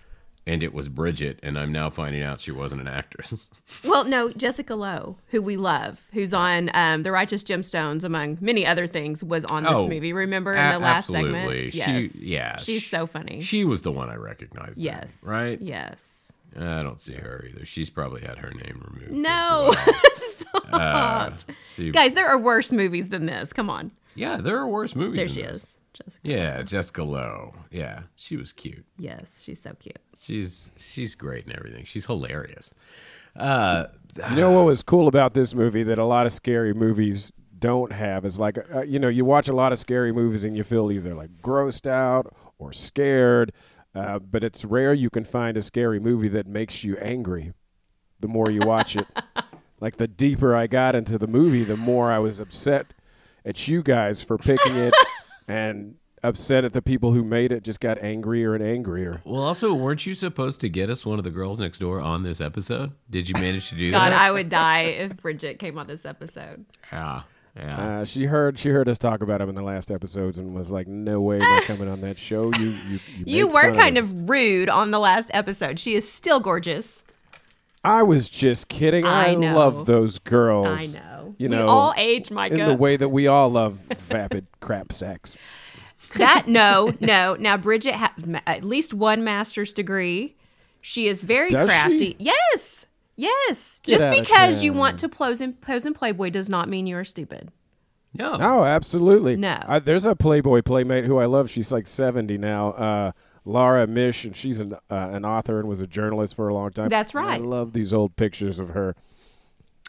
and 0.48 0.62
it 0.62 0.72
was 0.74 0.88
Bridget. 0.88 1.38
And 1.42 1.58
I'm 1.58 1.70
now 1.70 1.90
finding 1.90 2.22
out 2.22 2.40
she 2.40 2.50
wasn't 2.50 2.80
an 2.80 2.88
actress. 2.88 3.48
Well, 3.84 4.04
no, 4.04 4.30
Jessica 4.30 4.74
Lowe, 4.74 5.18
who 5.28 5.42
we 5.42 5.56
love, 5.58 6.00
who's 6.12 6.32
on 6.34 6.70
um, 6.74 7.02
The 7.02 7.12
Righteous 7.12 7.44
Gemstones, 7.44 8.02
among 8.02 8.38
many 8.40 8.66
other 8.66 8.86
things, 8.86 9.22
was 9.22 9.44
on 9.44 9.62
this 9.64 9.72
Oh, 9.74 9.86
movie. 9.86 10.12
Remember 10.14 10.54
in 10.54 10.72
the 10.72 10.78
last 10.78 11.10
absolutely. 11.10 11.70
segment? 11.70 11.74
She- 11.74 11.78
Yes. 12.08 12.14
yeah, 12.16 12.56
She's 12.56 12.82
sh- 12.82 12.90
so 12.90 13.06
funny. 13.06 13.40
She 13.42 13.64
was 13.64 13.82
the 13.82 13.92
one 13.92 14.08
I 14.08 14.14
recognized. 14.16 14.76
then, 14.78 14.84
yes. 14.84 15.18
right. 15.22 15.60
Yes. 15.60 16.32
I 16.56 16.82
don't 16.82 16.98
see 17.00 17.12
her 17.14 17.44
either. 17.48 17.64
She's 17.66 17.90
probably 17.90 18.22
had 18.22 18.38
her 18.38 18.50
name 18.50 18.82
removed. 18.90 19.12
No. 19.12 19.70
well. 19.74 19.94
Stop. 20.14 20.64
Uh, 20.72 21.30
she- 21.62 21.90
Guys, 21.90 22.14
there 22.14 22.26
are 22.26 22.38
worse 22.38 22.72
movies 22.72 23.10
than 23.10 23.26
this. 23.26 23.52
Come 23.52 23.68
on. 23.68 23.92
yeah, 24.14 24.38
there 24.38 24.56
are 24.56 24.66
worse 24.66 24.96
movies. 24.96 25.20
There 25.20 25.28
she 25.28 25.42
this. 25.42 25.62
is. 25.64 25.76
Jessica. 26.04 26.20
Yeah, 26.28 26.62
Jessica 26.62 27.02
Lowe. 27.02 27.54
Yeah, 27.70 28.02
she 28.16 28.36
was 28.36 28.52
cute. 28.52 28.84
Yes, 28.98 29.42
she's 29.44 29.60
so 29.60 29.72
cute. 29.78 29.98
She's 30.16 30.70
she's 30.76 31.14
great 31.14 31.44
and 31.46 31.54
everything. 31.56 31.84
She's 31.84 32.06
hilarious. 32.06 32.72
Uh, 33.36 33.86
You 34.30 34.36
know 34.36 34.50
what 34.50 34.64
was 34.64 34.82
cool 34.82 35.06
about 35.08 35.34
this 35.34 35.54
movie 35.54 35.82
that 35.84 35.98
a 35.98 36.04
lot 36.04 36.26
of 36.26 36.32
scary 36.32 36.74
movies 36.74 37.32
don't 37.58 37.92
have 37.92 38.24
is 38.24 38.38
like 38.38 38.58
uh, 38.74 38.82
you 38.82 38.98
know 38.98 39.08
you 39.08 39.24
watch 39.24 39.48
a 39.48 39.52
lot 39.52 39.72
of 39.72 39.78
scary 39.78 40.12
movies 40.12 40.44
and 40.44 40.56
you 40.56 40.62
feel 40.64 40.90
either 40.92 41.14
like 41.14 41.30
grossed 41.42 41.86
out 41.88 42.32
or 42.58 42.72
scared, 42.72 43.52
uh, 43.94 44.18
but 44.18 44.42
it's 44.44 44.64
rare 44.64 44.92
you 44.94 45.10
can 45.10 45.24
find 45.24 45.56
a 45.56 45.62
scary 45.62 46.00
movie 46.00 46.28
that 46.28 46.46
makes 46.46 46.82
you 46.84 46.96
angry. 46.98 47.52
The 48.20 48.28
more 48.28 48.50
you 48.50 48.60
watch 48.60 48.96
it, 48.96 49.06
like 49.80 49.96
the 49.96 50.08
deeper 50.08 50.54
I 50.56 50.66
got 50.66 50.94
into 50.96 51.18
the 51.18 51.28
movie, 51.28 51.62
the 51.64 51.76
more 51.76 52.10
I 52.10 52.18
was 52.18 52.40
upset 52.40 52.86
at 53.44 53.68
you 53.68 53.82
guys 53.82 54.22
for 54.22 54.36
picking 54.38 54.74
it, 54.76 54.92
and 55.48 55.94
upset 56.22 56.64
at 56.64 56.72
the 56.72 56.82
people 56.82 57.12
who 57.12 57.24
made 57.24 57.52
it. 57.52 57.62
Just 57.64 57.80
got 57.80 57.98
angrier 58.02 58.54
and 58.54 58.62
angrier. 58.62 59.22
well, 59.24 59.42
also, 59.42 59.72
weren't 59.74 60.04
you 60.06 60.14
supposed 60.14 60.60
to 60.60 60.68
get 60.68 60.90
us 60.90 61.06
one 61.06 61.18
of 61.18 61.24
the 61.24 61.30
girls 61.30 61.58
next 61.60 61.78
door 61.78 62.00
on 62.00 62.22
this 62.22 62.40
episode? 62.40 62.92
Did 63.10 63.28
you 63.28 63.34
manage 63.34 63.68
to 63.70 63.74
do 63.76 63.90
God, 63.92 64.12
that? 64.12 64.20
I 64.20 64.30
would 64.30 64.48
die 64.48 64.82
if 64.82 65.16
Bridget 65.16 65.58
came 65.58 65.78
on 65.78 65.86
this 65.86 66.04
episode. 66.04 66.64
yeah, 66.92 67.22
yeah. 67.56 67.76
Uh, 68.00 68.04
she 68.04 68.24
heard 68.24 68.58
she 68.58 68.68
heard 68.68 68.88
us 68.88 68.98
talk 68.98 69.22
about 69.22 69.40
him 69.40 69.48
in 69.48 69.54
the 69.54 69.62
last 69.62 69.90
episodes 69.90 70.38
and 70.38 70.54
was 70.54 70.70
like, 70.70 70.86
"No 70.86 71.20
way 71.20 71.36
am 71.36 71.42
I 71.42 71.62
coming 71.66 71.88
on 71.88 72.00
that 72.02 72.18
show." 72.18 72.52
You 72.54 72.66
you 72.70 72.76
you, 72.88 73.00
You 73.26 73.46
were 73.48 73.72
kind 73.74 73.96
us." 73.98 74.10
of 74.10 74.28
rude 74.28 74.68
on 74.68 74.90
the 74.92 74.98
last 75.00 75.30
episode. 75.32 75.78
She 75.80 75.94
is 75.94 76.10
still 76.10 76.38
gorgeous. 76.40 77.02
I 77.84 78.02
was 78.02 78.28
just 78.28 78.68
kidding. 78.68 79.06
I, 79.06 79.28
I 79.30 79.34
know. 79.34 79.56
love 79.56 79.86
those 79.86 80.18
girls. 80.18 80.66
I 80.68 80.86
know. 80.98 81.07
You 81.38 81.48
we 81.48 81.56
know, 81.56 81.66
all 81.66 81.94
age, 81.96 82.30
Micah. 82.30 82.58
in 82.58 82.66
the 82.66 82.74
way 82.74 82.96
that 82.96 83.08
we 83.08 83.26
all 83.26 83.48
love 83.48 83.78
vapid 83.98 84.46
crap 84.60 84.92
sex. 84.92 85.36
That 86.16 86.48
no, 86.48 86.92
no. 87.00 87.34
Now 87.38 87.56
Bridget 87.56 87.94
has 87.94 88.26
ma- 88.26 88.40
at 88.46 88.64
least 88.64 88.92
one 88.92 89.24
master's 89.24 89.72
degree. 89.72 90.36
She 90.80 91.06
is 91.08 91.22
very 91.22 91.50
Does 91.50 91.68
crafty. 91.68 91.98
she? 91.98 92.16
Yes, 92.18 92.86
yes. 93.16 93.80
Get 93.84 93.98
Just 94.00 94.10
because 94.10 94.62
you 94.62 94.72
want 94.72 94.98
to 95.00 95.08
pose 95.08 95.40
in 95.40 95.54
pose 95.54 95.86
in 95.86 95.94
Playboy 95.94 96.30
does 96.30 96.48
not 96.48 96.68
mean 96.68 96.86
you're 96.86 97.04
stupid. 97.04 97.50
no. 98.14 98.36
Oh, 98.40 98.64
absolutely. 98.64 99.36
No. 99.36 99.62
I, 99.66 99.78
there's 99.80 100.06
a 100.06 100.16
Playboy 100.16 100.62
playmate 100.62 101.04
who 101.04 101.18
I 101.18 101.26
love. 101.26 101.50
She's 101.50 101.70
like 101.70 101.86
70 101.86 102.38
now. 102.38 102.70
Uh, 102.72 103.12
Laura 103.44 103.86
Mish, 103.86 104.24
and 104.24 104.36
she's 104.36 104.60
an 104.60 104.74
uh, 104.90 104.94
an 105.12 105.24
author 105.24 105.58
and 105.60 105.68
was 105.68 105.80
a 105.80 105.86
journalist 105.86 106.34
for 106.34 106.48
a 106.48 106.54
long 106.54 106.70
time. 106.70 106.88
That's 106.88 107.12
And 107.14 107.24
right. 107.26 107.40
I 107.40 107.44
love 107.44 107.72
these 107.72 107.92
old 107.94 108.16
pictures 108.16 108.58
of 108.58 108.70
her. 108.70 108.94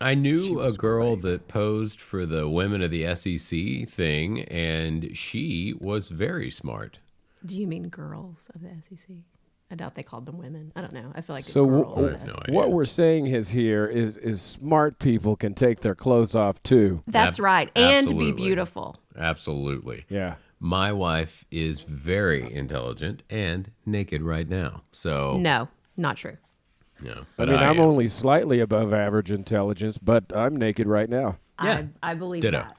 I 0.01 0.15
knew 0.15 0.62
a 0.62 0.72
girl 0.72 1.15
great. 1.15 1.32
that 1.32 1.48
posed 1.48 2.00
for 2.00 2.25
the 2.25 2.48
Women 2.48 2.82
of 2.82 2.91
the 2.91 3.13
SEC 3.15 3.88
thing, 3.89 4.44
and 4.44 5.15
she 5.18 5.74
was 5.79 6.08
very 6.08 6.50
smart. 6.50 7.00
Do 7.46 7.58
you 7.58 7.68
mean 7.68 7.89
girls 7.89 8.48
of 8.56 8.62
the 8.62 8.70
SEC? 8.89 9.18
I 9.72 9.75
doubt 9.75 9.94
they 9.96 10.03
called 10.03 10.25
them 10.25 10.38
women. 10.39 10.72
I 10.75 10.82
don't 10.82 10.94
know. 10.94 11.12
I 11.13 11.22
feel 11.22 11.36
like 11.36 11.44
So 11.44 11.63
w- 11.63 11.84
girls. 11.84 11.96
w- 11.96 12.13
of 12.15 12.25
the 12.25 12.32
I 12.32 12.51
no 12.51 12.58
What 12.58 12.72
we're 12.72 12.86
saying 12.86 13.27
is 13.27 13.50
here 13.50 13.86
is 13.86 14.18
is 14.18 14.41
smart 14.41 14.98
people 15.00 15.36
can 15.36 15.53
take 15.53 15.82
their 15.82 15.94
clothes 15.96 16.36
off 16.36 16.62
too. 16.63 17.03
That's 17.06 17.38
Ab- 17.39 17.44
right, 17.44 17.72
and 17.75 18.06
absolutely. 18.08 18.32
be 18.32 18.38
beautiful. 18.46 18.98
Absolutely. 19.15 20.06
Yeah. 20.10 20.36
My 20.60 20.91
wife 20.91 21.46
is 21.51 21.82
very 21.82 22.51
intelligent 22.51 23.22
and 23.29 23.72
naked 23.86 24.22
right 24.24 24.50
now. 24.50 24.82
So 24.91 25.38
No, 25.38 25.68
not 25.96 26.18
true. 26.18 26.38
No, 27.01 27.25
I 27.38 27.46
mean, 27.46 27.56
I, 27.56 27.65
I'm 27.70 27.77
am. 27.79 27.86
only 27.86 28.08
slightly 28.08 28.60
above 28.60 28.94
average 28.94 29.32
intelligence, 29.32 29.98
but 29.98 30.25
I'm 30.36 30.56
naked 30.56 30.88
right 30.88 31.10
now. 31.10 31.38
Yeah. 31.63 31.84
I, 32.01 32.12
I 32.12 32.13
believe 32.15 32.41
Ditto. 32.41 32.60
that. 32.60 32.77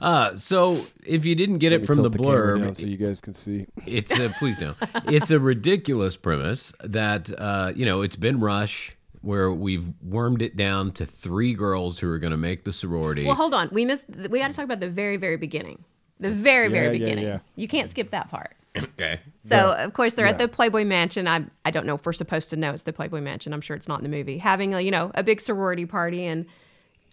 Uh, 0.00 0.36
so 0.36 0.80
if 1.04 1.24
you 1.24 1.34
didn't 1.34 1.58
get 1.58 1.72
Let 1.72 1.82
it 1.82 1.86
from 1.86 2.02
the 2.02 2.10
blurb, 2.10 2.60
down 2.62 2.74
so 2.74 2.86
you 2.86 2.96
guys 2.96 3.20
can 3.20 3.34
see. 3.34 3.66
it's 3.86 4.18
a 4.18 4.30
please 4.38 4.56
don't. 4.56 4.76
It's 5.06 5.30
a 5.30 5.38
ridiculous 5.38 6.16
premise 6.16 6.72
that 6.82 7.30
uh, 7.38 7.72
you 7.76 7.84
know 7.84 8.00
it's 8.02 8.16
been 8.16 8.40
Rush 8.40 8.96
where 9.20 9.52
we've 9.52 9.86
wormed 10.02 10.42
it 10.42 10.56
down 10.56 10.92
to 10.92 11.06
three 11.06 11.54
girls 11.54 11.98
who 11.98 12.10
are 12.10 12.18
going 12.18 12.32
to 12.32 12.36
make 12.36 12.64
the 12.64 12.72
sorority. 12.72 13.24
Well, 13.24 13.34
hold 13.36 13.54
on. 13.54 13.68
We 13.70 13.84
missed. 13.84 14.04
We 14.30 14.38
got 14.40 14.48
to 14.48 14.54
talk 14.54 14.64
about 14.64 14.80
the 14.80 14.90
very, 14.90 15.16
very 15.16 15.36
beginning. 15.36 15.84
The 16.18 16.30
very, 16.30 16.68
very 16.68 16.86
Yeah, 16.86 16.92
yeah, 16.92 16.98
beginning. 16.98 17.24
yeah. 17.24 17.38
You 17.56 17.68
can't 17.68 17.90
skip 17.90 18.10
that 18.12 18.30
part. 18.30 18.56
Okay. 18.76 19.20
So, 19.44 19.72
of 19.72 19.92
course, 19.92 20.14
they're 20.14 20.26
at 20.26 20.38
the 20.38 20.48
Playboy 20.48 20.84
Mansion. 20.84 21.28
I 21.28 21.44
I 21.64 21.70
don't 21.70 21.86
know 21.86 21.94
if 21.94 22.06
we're 22.06 22.12
supposed 22.12 22.50
to 22.50 22.56
know 22.56 22.72
it's 22.72 22.84
the 22.84 22.92
Playboy 22.92 23.20
Mansion. 23.20 23.52
I'm 23.52 23.60
sure 23.60 23.76
it's 23.76 23.88
not 23.88 23.98
in 23.98 24.02
the 24.02 24.16
movie. 24.16 24.38
Having 24.38 24.74
a 24.74 24.80
you 24.80 24.90
know 24.90 25.10
a 25.14 25.22
big 25.22 25.40
sorority 25.40 25.86
party 25.86 26.24
and 26.24 26.46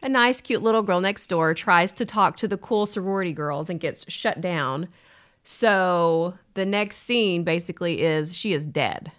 a 0.02 0.10
nice, 0.10 0.42
cute 0.42 0.62
little 0.62 0.82
girl 0.82 1.02
next 1.02 1.28
door 1.28 1.54
tries 1.54 1.92
to 1.94 2.06
talk 2.06 2.38
to 2.38 2.48
the 2.48 2.58
cool 2.58 2.86
sorority 2.86 3.34
girls 3.34 3.70
and 3.70 3.80
gets 3.80 4.10
shut 4.10 4.40
down. 4.40 4.88
So 5.44 6.36
the 6.54 6.66
next 6.66 6.98
scene 6.98 7.44
basically 7.44 8.02
is 8.02 8.36
she 8.36 8.54
is 8.54 8.66
dead. 8.66 9.12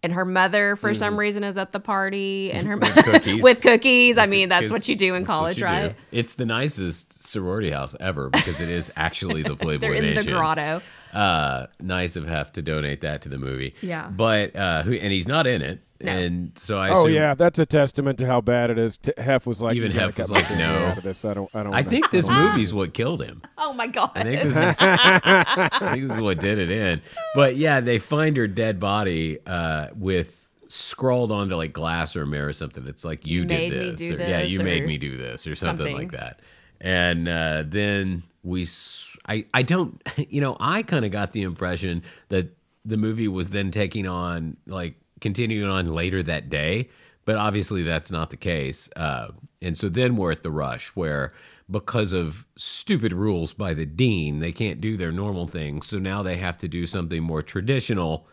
And 0.00 0.12
her 0.12 0.24
mother, 0.24 0.76
for 0.76 0.94
some 0.94 1.14
mm. 1.14 1.18
reason, 1.18 1.42
is 1.42 1.56
at 1.56 1.72
the 1.72 1.80
party, 1.80 2.52
and 2.52 2.68
her 2.68 2.76
With 2.76 2.94
cookies. 3.04 3.42
with 3.42 3.62
cookies. 3.62 4.16
I 4.16 4.26
mean, 4.26 4.48
that's 4.48 4.70
what 4.70 4.86
you 4.86 4.94
do 4.94 5.16
in 5.16 5.24
college, 5.24 5.56
you 5.56 5.62
do. 5.62 5.66
right? 5.66 5.96
It's 6.12 6.34
the 6.34 6.46
nicest 6.46 7.26
sorority 7.26 7.70
house 7.70 7.96
ever 7.98 8.30
because 8.30 8.60
it 8.60 8.68
is 8.68 8.92
actually 8.94 9.42
the 9.42 9.56
Playboy 9.56 9.80
They're 9.80 9.94
in 9.94 10.14
the 10.14 10.22
grotto. 10.22 10.82
Uh, 11.12 11.66
nice 11.80 12.16
of 12.16 12.26
Hef 12.26 12.52
to 12.52 12.62
donate 12.62 13.00
that 13.00 13.22
to 13.22 13.28
the 13.28 13.38
movie. 13.38 13.74
Yeah. 13.80 14.08
but 14.08 14.54
uh, 14.54 14.82
who 14.82 14.92
and 14.94 15.12
he's 15.12 15.26
not 15.28 15.46
in 15.46 15.62
it, 15.62 15.80
No. 16.02 16.12
and 16.12 16.52
so 16.58 16.78
I 16.78 16.90
Oh 16.90 17.06
yeah, 17.06 17.34
that's 17.34 17.58
a 17.58 17.66
testament 17.66 18.18
to 18.18 18.26
how 18.26 18.40
bad 18.40 18.70
it 18.70 18.78
is. 18.78 18.98
T- 18.98 19.12
Hef 19.16 19.46
was 19.46 19.62
like, 19.62 19.74
Even 19.76 19.90
"You 19.92 19.98
gotta 19.98 20.06
Hef 20.12 20.18
was 20.18 20.30
like, 20.30 20.50
no. 20.58 20.66
out 20.86 20.98
of 20.98 21.04
this. 21.04 21.24
I 21.24 21.34
don't. 21.34 21.50
I 21.54 21.62
don't. 21.62 21.72
I 21.74 21.78
wanna- 21.78 21.90
think 21.90 22.10
this 22.10 22.28
I 22.28 22.34
don't 22.42 22.50
movie's 22.52 22.74
what 22.74 22.92
killed 22.94 23.22
him. 23.22 23.42
Oh 23.56 23.72
my 23.72 23.86
god! 23.86 24.10
I 24.14 24.22
think 24.22 24.42
this 24.42 24.56
is, 24.56 24.76
I 24.80 25.68
think 25.94 26.08
this 26.08 26.16
is 26.16 26.20
what 26.20 26.40
did 26.40 26.58
it 26.58 26.70
in. 26.70 27.00
But 27.34 27.56
yeah, 27.56 27.80
they 27.80 27.98
find 27.98 28.36
her 28.36 28.46
dead 28.46 28.78
body 28.78 29.38
uh, 29.46 29.88
with 29.96 30.46
scrawled 30.66 31.32
onto 31.32 31.54
like 31.56 31.72
glass 31.72 32.14
or 32.16 32.22
a 32.22 32.26
mirror 32.26 32.48
or 32.48 32.52
something. 32.52 32.86
It's 32.86 33.04
like 33.04 33.26
you 33.26 33.44
Made 33.46 33.70
did 33.70 33.80
me 33.82 33.90
this, 33.92 34.00
do 34.00 34.16
or, 34.16 34.18
yeah, 34.20 34.42
this, 34.42 34.52
you 34.52 34.60
made 34.60 34.86
me 34.86 34.98
do 34.98 35.16
this, 35.16 35.46
or 35.46 35.54
something, 35.56 35.86
something. 35.86 35.96
like 35.96 36.10
that. 36.12 36.40
And 36.80 37.26
uh, 37.28 37.62
then 37.66 38.22
we, 38.44 38.62
s- 38.62 39.07
I, 39.28 39.44
I 39.54 39.62
don't, 39.62 40.02
you 40.16 40.40
know, 40.40 40.56
I 40.58 40.82
kind 40.82 41.04
of 41.04 41.12
got 41.12 41.32
the 41.32 41.42
impression 41.42 42.02
that 42.28 42.48
the 42.84 42.96
movie 42.96 43.28
was 43.28 43.50
then 43.50 43.70
taking 43.70 44.06
on 44.06 44.56
like 44.66 44.94
continuing 45.20 45.68
on 45.68 45.88
later 45.88 46.22
that 46.22 46.48
day. 46.48 46.88
But 47.24 47.36
obviously, 47.36 47.82
that's 47.82 48.10
not 48.10 48.30
the 48.30 48.38
case. 48.38 48.88
Uh, 48.96 49.28
and 49.60 49.76
so 49.76 49.90
then 49.90 50.16
we're 50.16 50.32
at 50.32 50.42
the 50.42 50.50
rush 50.50 50.88
where, 50.96 51.34
because 51.70 52.14
of 52.14 52.46
stupid 52.56 53.12
rules 53.12 53.52
by 53.52 53.74
the 53.74 53.84
dean, 53.84 54.38
they 54.38 54.52
can't 54.52 54.80
do 54.80 54.96
their 54.96 55.12
normal 55.12 55.46
thing. 55.46 55.82
So 55.82 55.98
now 55.98 56.22
they 56.22 56.38
have 56.38 56.56
to 56.58 56.68
do 56.68 56.86
something 56.86 57.22
more 57.22 57.42
traditional. 57.42 58.26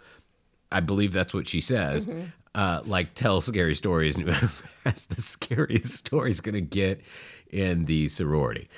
I 0.71 0.79
believe 0.79 1.11
that's 1.11 1.33
what 1.33 1.45
she 1.45 1.59
says. 1.59 2.07
Uh, 2.53 2.81
like 2.85 3.13
tell 3.15 3.41
scary 3.41 3.75
stories, 3.75 4.15
and 4.15 4.29
has 4.85 5.03
the 5.05 5.21
scariest 5.21 5.93
story 5.95 6.31
is 6.31 6.39
going 6.39 6.55
to 6.55 6.61
get 6.61 7.01
in 7.51 7.83
the 7.83 8.07
sorority. 8.07 8.69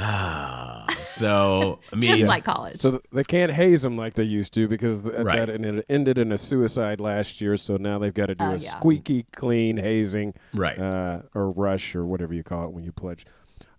Ah, 0.00 0.86
so 1.02 1.78
I 1.92 1.96
mean, 1.96 2.10
Just 2.16 2.24
like 2.24 2.44
college. 2.44 2.80
So 2.80 3.00
they 3.12 3.24
can't 3.24 3.52
haze 3.52 3.82
them 3.82 3.96
like 3.96 4.14
they 4.14 4.22
used 4.24 4.54
to 4.54 4.66
because 4.68 5.02
th- 5.02 5.14
Right. 5.18 5.38
that 5.38 5.50
and 5.50 5.64
it 5.64 5.86
ended 5.88 6.18
in 6.18 6.32
a 6.32 6.38
suicide 6.38 7.00
last 7.00 7.40
year. 7.40 7.56
So 7.56 7.76
now 7.76 7.98
they've 7.98 8.14
got 8.14 8.26
to 8.26 8.34
do 8.34 8.44
Oh, 8.44 8.50
a 8.52 8.56
yeah. 8.56 8.78
squeaky 8.78 9.26
clean 9.32 9.76
hazing, 9.76 10.34
Right. 10.54 10.78
Uh, 10.78 11.22
or 11.34 11.50
rush 11.50 11.94
or 11.94 12.04
whatever 12.06 12.34
you 12.34 12.42
call 12.42 12.64
it 12.66 12.72
when 12.72 12.84
you 12.84 12.92
pledge. 12.92 13.26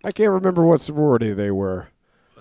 I 0.04 0.10
can't 0.10 0.30
remember 0.30 0.64
what 0.64 0.80
sorority 0.80 1.32
they 1.32 1.50
were. 1.50 1.88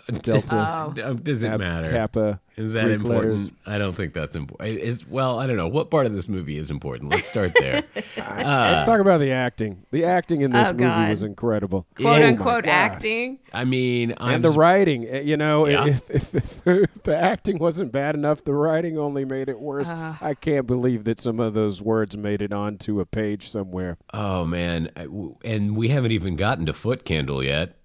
Delta, 0.24 0.94
Oh. 1.06 1.14
does 1.14 1.44
it 1.44 1.50
Ab- 1.50 1.60
matter? 1.60 1.92
Kappa. 1.92 2.40
Is 2.58 2.74
that 2.74 2.84
Greek 2.86 2.98
important? 2.98 3.32
letters. 3.34 3.52
I 3.66 3.78
don't 3.78 3.94
think 3.96 4.14
that's 4.14 4.36
important. 4.36 4.78
Is 4.80 5.08
well, 5.08 5.40
I 5.40 5.48
don't 5.48 5.56
know 5.58 5.70
what 5.70 5.90
part 5.90 6.06
of 6.06 6.14
this 6.14 6.28
movie 6.28 6.58
is 6.58 6.70
important. 6.70 7.10
Let's 7.12 7.28
start 7.30 7.54
there. 7.58 7.82
Let's 8.18 8.84
talk 8.84 9.00
about 9.00 9.20
the 9.20 9.32
acting. 9.32 9.86
The 9.92 10.04
acting 10.06 10.42
in 10.42 10.52
this 10.52 10.68
Oh, 10.68 10.74
movie 10.74 10.84
God. 10.84 11.10
was 11.10 11.24
incredible. 11.24 11.88
Quote 11.96 12.22
oh, 12.22 12.28
unquote 12.28 12.66
God. 12.66 12.70
acting. 12.72 13.40
I 13.54 13.64
mean, 13.64 14.14
I'm 14.18 14.36
and 14.36 14.44
the 14.44 14.50
s- 14.50 14.56
writing. 14.58 15.08
eh, 15.08 15.22
You 15.22 15.38
know, 15.38 15.66
Yeah. 15.68 15.86
if, 15.88 16.10
if, 16.36 16.36
if 16.68 17.04
the 17.04 17.18
acting 17.18 17.58
wasn't 17.58 17.92
bad 17.92 18.16
enough, 18.16 18.44
the 18.44 18.54
writing 18.54 18.98
only 18.98 19.24
made 19.26 19.48
it 19.50 19.60
worse. 19.60 19.92
Uh. 19.92 20.16
I 20.22 20.34
can't 20.34 20.68
believe 20.68 21.06
that 21.06 21.20
some 21.20 21.40
of 21.40 21.54
those 21.54 21.82
words 21.82 22.18
made 22.18 22.42
it 22.42 22.52
onto 22.54 23.00
a 23.00 23.06
page 23.06 23.50
somewhere. 23.50 23.98
Oh 24.14 24.46
man, 24.46 24.90
I- 24.96 25.04
w- 25.04 25.36
and 25.44 25.76
we 25.76 25.88
haven't 25.88 26.12
even 26.12 26.36
gotten 26.36 26.66
to 26.66 26.74
Foot 26.74 27.06
Candle 27.06 27.42
yet. 27.44 27.78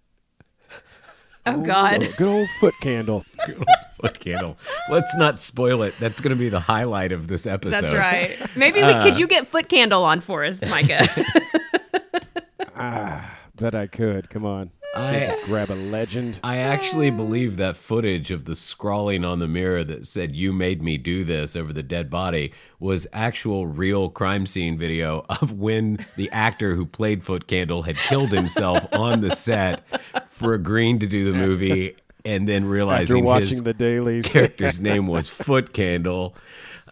Oh 1.47 1.61
God. 1.63 2.03
Oh, 2.03 2.13
good 2.17 2.29
old 2.29 2.49
foot 2.61 2.75
candle. 2.81 3.25
Good 3.47 3.57
old 3.59 3.67
Foot 4.01 4.21
Candle. 4.21 4.59
Let's 4.91 5.17
not 5.17 5.41
spoil 5.41 5.83
it. 5.83 5.95
That's 5.99 6.21
going 6.21 6.31
to 6.31 6.37
be 6.39 6.49
the 6.51 6.61
highlight 6.61 7.13
of 7.13 7.29
this 7.29 7.47
episode. 7.47 7.81
That's 7.81 7.93
right. 7.95 8.37
Maybe 8.55 8.83
we 8.83 8.91
Uh. 8.93 9.03
could 9.03 9.19
you 9.19 9.27
get 9.27 9.47
foot 9.47 9.69
candle 9.71 10.05
on 10.05 10.21
for 10.21 10.45
us, 10.45 10.61
Micah? 10.63 11.07
Ah, 12.79 13.39
that 13.55 13.75
I 13.75 13.87
could. 13.87 14.29
Come 14.29 14.45
on. 14.45 14.71
I 14.97 15.27
just 15.27 15.41
grab 15.43 15.71
a 15.71 15.75
legend. 15.75 16.41
I 16.43 16.59
actually 16.59 17.11
believe 17.11 17.57
that 17.57 17.77
footage 17.77 18.31
of 18.31 18.45
the 18.45 18.55
scrawling 18.57 19.25
on 19.25 19.39
the 19.39 19.49
mirror 19.49 19.85
that 19.85 20.07
said 20.07 20.35
"You 20.35 20.53
made 20.53 20.83
me 20.83 20.97
do 20.99 21.25
this" 21.25 21.55
over 21.57 21.73
the 21.73 21.83
dead 21.83 22.11
body 22.11 22.53
was 22.81 23.07
actual 23.13 23.67
real 23.67 24.09
crime 24.11 24.47
scene 24.47 24.77
video 24.79 25.25
of 25.29 25.53
when 25.53 26.05
the 26.17 26.31
actor 26.31 26.75
who 26.75 26.87
played 26.87 27.23
Foot 27.25 27.47
Candle 27.47 27.83
had 27.83 27.97
killed 27.97 28.31
himself 28.33 28.87
on 28.93 29.21
the 29.21 29.31
set 29.31 29.83
for 30.31 30.55
agreeing 30.55 30.99
to 31.01 31.07
do 31.07 31.31
the 31.31 31.39
movie 31.39 31.97
and 32.25 32.49
then 32.49 32.63
After 32.65 32.71
realizing 32.73 33.25
watching 33.25 33.49
his 33.51 33.63
the 33.63 33.75
dailies. 33.75 34.27
character's 34.27 34.81
name 34.91 35.07
was 35.07 35.31
Foot 35.31 35.73
Candle. 35.73 36.35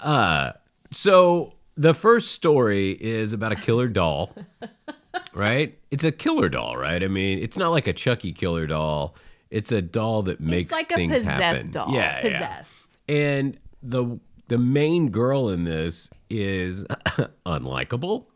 Uh, 0.01 0.53
so 0.91 1.55
the 1.77 1.93
first 1.95 2.33
story 2.33 2.93
is 2.93 3.33
about 3.33 3.51
a 3.53 3.57
killer 3.57 3.89
doll, 3.89 4.35
right? 5.35 5.79
It's 5.91 6.05
a 6.05 6.13
killer 6.13 6.49
doll, 6.49 6.77
right? 6.77 7.03
I 7.03 7.09
mean, 7.09 7.39
it's 7.39 7.57
not 7.57 7.71
like 7.71 7.87
a 7.87 7.93
Chucky 7.93 8.33
killer 8.33 8.67
doll. 8.67 9.17
It's 9.51 9.73
a 9.73 9.83
doll 9.83 10.23
that 10.25 10.41
makes 10.41 10.71
it's 10.71 10.79
like 10.79 10.93
a 10.93 10.95
things 10.97 11.13
possessed 11.13 11.41
happen. 11.41 11.71
doll. 11.71 11.93
Yeah, 11.93 12.01
yeah. 12.01 12.21
possessed. 12.23 12.99
And 13.09 13.59
the 13.83 14.19
the 14.49 14.59
main 14.59 15.11
girl 15.11 15.49
in 15.49 15.65
this 15.65 16.11
is 16.29 16.85
unlikable 17.47 18.27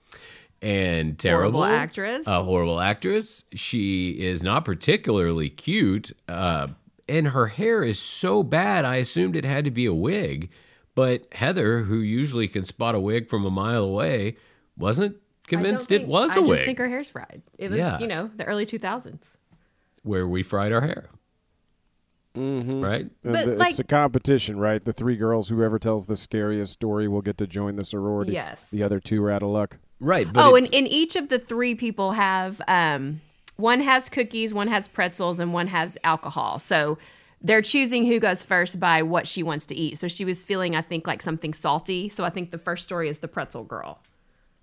and 0.63 1.19
terrible 1.19 1.61
Horrible 1.63 1.65
actress. 1.65 2.27
A 2.27 2.43
horrible 2.43 2.81
actress. 2.81 3.45
She 3.55 4.11
is 4.11 4.43
not 4.43 4.65
particularly 4.65 5.49
cute, 5.51 6.13
uh, 6.29 6.69
and 7.09 7.29
her 7.29 7.47
hair 7.49 7.83
is 7.83 7.99
so 7.99 8.43
bad. 8.43 8.85
I 8.85 8.97
assumed 8.97 9.37
it 9.37 9.45
had 9.45 9.65
to 9.65 9.71
be 9.71 9.87
a 9.87 9.95
wig, 9.95 10.51
but 10.95 11.27
Heather, 11.33 11.83
who 11.83 11.99
usually 11.99 12.49
can 12.49 12.65
spot 12.65 12.95
a 12.95 13.01
wig 13.01 13.29
from 13.29 13.45
a 13.45 13.51
mile 13.51 13.85
away, 13.85 14.37
wasn't 14.77 15.17
I 15.49 15.57
don't 15.57 15.63
convinced 15.65 15.91
it 15.93 16.07
was 16.07 16.35
a 16.35 16.39
I 16.39 16.41
wig. 16.41 16.51
I 16.51 16.55
just 16.55 16.65
think 16.65 16.79
her 16.79 16.89
hair's 16.89 17.11
fried. 17.11 17.43
It 17.59 17.71
was, 17.71 17.79
Yeah. 17.79 17.99
you 17.99 18.07
know, 18.07 18.31
the 18.37 18.45
early 18.45 18.67
2000s. 18.67 19.21
where 20.03 20.27
we 20.27 20.43
fried 20.43 20.73
our 20.73 20.81
hair, 20.81 21.11
mm-hmm. 22.35 22.81
right? 22.83 23.07
But, 23.23 23.47
the- 23.47 23.57
like- 23.57 23.71
it's 23.71 23.79
a 23.79 23.85
competition, 23.85 24.59
right? 24.59 24.85
The 24.85 24.93
three 24.93 25.17
girls, 25.17 25.49
whoever 25.49 25.79
tells 25.79 26.07
the 26.07 26.17
scariest 26.17 26.73
story, 26.73 27.09
will 27.09 27.23
get 27.23 27.39
to 27.39 27.47
join 27.47 27.77
the 27.77 27.85
sorority. 27.85 28.33
Yes. 28.33 28.65
The 28.71 28.83
other 28.83 29.01
two 29.01 29.23
are 29.25 29.31
out 29.31 29.43
of 29.43 29.49
luck. 29.51 29.79
Right. 30.01 30.33
But 30.33 30.45
oh, 30.45 30.55
and, 30.55 30.73
and 30.73 30.87
each 30.87 31.17
of 31.17 31.29
the 31.29 31.39
three 31.39 31.75
people 31.75 32.13
have 32.13 32.61
um, 32.69 33.21
one 33.57 33.81
has 33.81 34.09
cookies, 34.09 34.55
one 34.55 34.69
has 34.69 34.87
pretzels, 34.87 35.41
and 35.41 35.53
one 35.53 35.67
has 35.67 35.99
alcohol. 36.05 36.61
So 36.61 36.99
they're 37.43 37.63
choosing 37.63 38.07
who 38.07 38.21
goes 38.21 38.45
first 38.45 38.79
by 38.79 39.03
what 39.03 39.27
she 39.27 39.43
wants 39.43 39.67
to 39.67 39.75
eat. 39.75 39.99
So 39.99 40.07
she 40.07 40.25
was 40.25 40.45
feeling, 40.45 40.77
I 40.77 40.83
think, 40.83 41.07
like 41.09 41.21
something 41.21 41.53
salty. 41.53 42.09
So 42.09 42.25
I 42.25 42.31
think 42.31 42.53
the 42.53 42.59
first 42.59 42.85
story 42.85 43.09
is 43.09 43.19
the 43.19 43.29
pretzel 43.29 43.65
girl. 43.65 44.01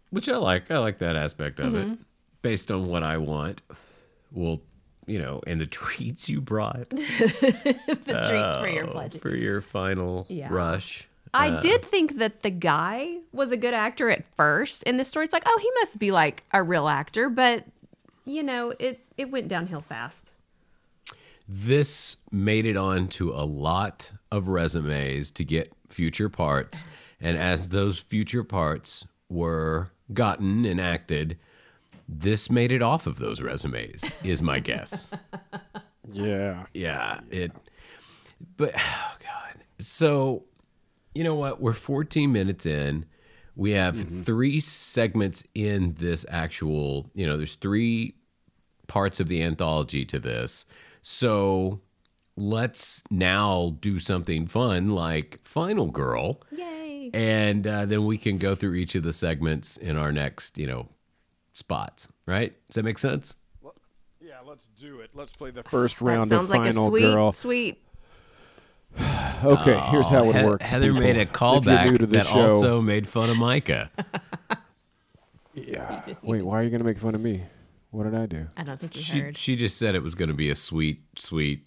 Which 0.10 0.30
I 0.30 0.38
like. 0.38 0.72
I 0.72 0.78
like 0.80 0.98
that 1.00 1.16
aspect 1.16 1.60
of 1.60 1.74
Mm-hmm. 1.74 1.94
it, 1.94 2.00
based 2.42 2.72
on 2.72 2.88
what 2.88 3.04
I 3.04 3.18
want. 3.18 3.62
Well, 4.32 4.62
you 5.08 5.20
know, 5.20 5.42
and 5.48 5.60
the 5.62 5.66
treats 5.82 6.28
you 6.30 6.42
brought 6.42 6.90
The 6.90 8.28
treats 8.28 8.58
for 8.58 8.68
your 8.68 8.88
oh, 8.88 8.92
pledge. 8.92 9.20
for 9.20 9.36
your 9.36 9.62
final 9.62 10.26
Yeah. 10.30 10.48
rush. 10.52 11.08
I 11.34 11.50
Uh, 11.50 11.60
did 11.60 11.84
think 11.84 12.18
that 12.20 12.44
the 12.44 12.50
guy 12.50 13.18
was 13.34 13.52
a 13.52 13.58
good 13.58 13.74
actor 13.74 14.10
at 14.10 14.24
first 14.38 14.84
in 14.84 14.96
this 14.98 15.10
story. 15.10 15.26
It's 15.26 15.34
like, 15.34 15.44
oh, 15.46 15.60
he 15.62 15.70
must 15.82 16.00
be 16.00 16.12
like 16.12 16.44
a 16.54 16.64
real 16.64 16.88
actor, 16.88 17.30
but 17.30 17.66
you 18.26 18.42
know, 18.42 18.74
it 18.80 19.00
it 19.18 19.30
went 19.32 19.48
downhill 19.48 19.82
fast. 19.82 20.32
This 21.48 22.18
made 22.32 22.66
it 22.66 22.76
onto 22.78 23.32
a 23.32 23.46
lot 23.46 24.12
of 24.32 24.48
resumes 24.48 25.30
to 25.32 25.44
get 25.44 25.72
future 25.90 26.30
parts, 26.30 26.84
and 27.22 27.38
as 27.38 27.70
those 27.70 28.00
future 28.00 28.44
parts 28.44 29.06
were 29.30 29.90
gotten 30.14 30.66
and 30.66 30.80
acted, 30.80 31.38
this 32.08 32.50
made 32.50 32.72
it 32.72 32.82
off 32.82 33.08
of 33.08 33.18
those 33.20 33.42
resumes. 33.42 34.04
Is 34.24 34.42
my 34.42 34.60
guess. 34.60 35.12
Yeah. 36.12 36.66
yeah 36.74 37.22
it 37.30 37.52
but 38.58 38.74
oh 38.78 39.16
god 39.20 39.64
so 39.80 40.44
you 41.14 41.24
know 41.24 41.36
what 41.36 41.62
we're 41.62 41.74
14 41.74 42.32
minutes 42.32 42.66
in 42.66 43.06
we 43.56 43.72
have 43.72 43.96
mm-hmm. 43.96 44.24
three 44.24 44.60
segments 44.60 45.44
in 45.54 45.96
this 45.98 46.26
actual 46.30 47.10
you 47.14 47.26
know 47.26 47.38
there's 47.38 47.56
three 47.56 48.16
parts 48.88 49.20
of 49.20 49.28
the 49.28 49.42
anthology 49.42 50.06
to 50.06 50.20
this 50.20 50.66
so 51.02 51.82
let's 52.38 53.02
now 53.10 53.78
do 53.80 53.98
something 53.98 54.46
fun 54.46 54.88
like 54.88 55.40
final 55.44 55.90
girl 55.90 56.42
Yay. 56.52 56.75
And 57.14 57.66
uh, 57.68 57.86
then 57.86 58.06
we 58.06 58.18
can 58.18 58.38
go 58.38 58.56
through 58.56 58.74
each 58.76 58.96
of 58.96 59.04
the 59.04 59.14
segments 59.14 59.78
in 59.78 59.98
our 59.98 60.12
next 60.12 60.58
you 60.58 60.66
know 60.68 60.88
spots 61.54 62.08
right 62.26 62.54
does 62.68 62.76
that 62.76 62.84
make 62.84 62.98
sense 63.00 63.36
Yeah, 64.22 64.40
let's 64.46 64.68
do 64.80 65.00
it. 65.02 65.12
Let's 65.14 65.34
play 65.34 65.52
the 65.52 65.64
first 65.64 66.00
That 66.00 66.06
round 66.06 66.30
sounds 66.30 66.46
of 66.46 66.50
like 66.50 66.66
a 66.68 66.74
sweet, 66.74 67.02
Girl. 67.02 67.32
sweet. 67.32 67.82
Okay, 69.44 69.78
here's 69.92 70.10
how 70.10 70.30
it 70.30 70.36
He- 70.38 70.44
works. 70.44 70.66
Heather 70.66 70.88
people. 70.88 71.02
made 71.02 71.18
a 71.18 71.22
If 71.22 71.32
callback 71.34 71.92
to 72.00 72.08
the 72.08 72.18
that 72.18 72.26
show, 72.26 72.42
also 72.42 72.82
made 72.82 73.06
fun 73.08 73.30
of 73.30 73.38
Micah. 73.38 73.92
Yeah. 75.54 76.04
Wait, 76.22 76.42
why 76.42 76.60
are 76.60 76.64
you 76.64 76.70
going 76.70 76.82
to 76.82 76.86
make 76.86 76.98
fun 76.98 77.16
of 77.16 77.22
me? 77.22 77.44
What 77.92 78.04
did 78.04 78.16
I 78.16 78.26
do? 78.26 78.48
I 78.58 78.64
don't 78.64 78.78
think 78.80 78.96
you 78.96 79.02
She, 79.02 79.20
heard. 79.20 79.38
she 79.38 79.56
just 79.56 79.78
said 79.78 79.96
it 79.96 80.04
was 80.04 80.14
going 80.16 80.28
to 80.28 80.36
be 80.36 80.50
a 80.50 80.56
sweet, 80.56 81.04
sweet. 81.18 81.66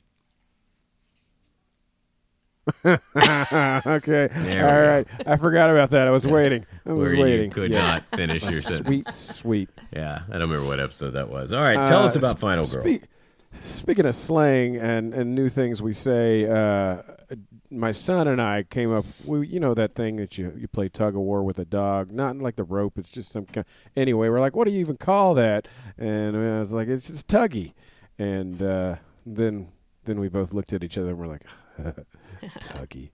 okay. 2.86 4.60
All 4.62 4.80
right. 4.80 5.06
I 5.26 5.36
forgot 5.36 5.70
about 5.70 5.90
that. 5.90 6.06
I 6.06 6.10
was 6.10 6.26
waiting. 6.26 6.66
I 6.86 6.92
was 6.92 7.08
Where 7.08 7.16
you 7.16 7.22
waiting. 7.22 7.50
could 7.50 7.70
Yes. 7.70 7.86
not 7.86 8.06
finish 8.18 8.42
your 8.42 8.52
sentence. 8.52 8.86
Sweet, 8.86 9.14
sweet. 9.14 9.70
Yeah, 9.92 10.22
I 10.28 10.32
don't 10.34 10.42
remember 10.50 10.66
what 10.66 10.80
episode 10.80 11.10
that 11.12 11.28
was. 11.28 11.52
All 11.52 11.62
right, 11.62 11.86
tell 11.86 12.02
Uh, 12.02 12.06
us 12.06 12.16
about 12.16 12.38
Final 12.38 12.64
Girl. 12.64 12.82
spe- 12.84 13.04
speaking 13.62 14.06
of 14.06 14.14
slang 14.14 14.76
and, 14.76 15.14
and 15.14 15.34
new 15.34 15.48
things 15.48 15.80
we 15.82 15.92
say, 15.92 16.46
uh, 16.48 17.02
my 17.70 17.90
son 17.90 18.28
and 18.28 18.40
I 18.40 18.62
came 18.62 18.92
up. 18.92 19.04
We, 19.24 19.46
you 19.46 19.60
know 19.60 19.74
that 19.74 19.94
thing 19.94 20.16
that 20.16 20.38
you 20.38 20.52
you 20.56 20.66
play 20.68 20.88
tug 20.88 21.14
of 21.14 21.20
war 21.20 21.42
with 21.42 21.58
a 21.58 21.66
dog, 21.66 22.10
not 22.10 22.36
like 22.38 22.56
the 22.56 22.64
rope. 22.64 22.96
It's 22.98 23.10
just 23.10 23.30
some 23.30 23.44
kind. 23.44 23.66
Anyway, 23.96 24.30
we're 24.30 24.40
like, 24.40 24.56
what 24.56 24.66
do 24.66 24.72
you 24.72 24.80
even 24.80 24.96
call 24.96 25.34
that? 25.34 25.68
And 25.98 26.34
I 26.34 26.58
was 26.58 26.72
like, 26.72 26.88
it's 26.88 27.08
just 27.08 27.28
tuggy. 27.28 27.74
And 28.18 28.62
uh, 28.62 28.96
then 29.26 29.68
then 30.04 30.18
we 30.18 30.28
both 30.30 30.54
looked 30.54 30.72
at 30.72 30.82
each 30.82 30.96
other 30.96 31.10
and 31.10 31.18
we're 31.18 31.26
like, 31.26 31.44
tuggy. 32.60 33.10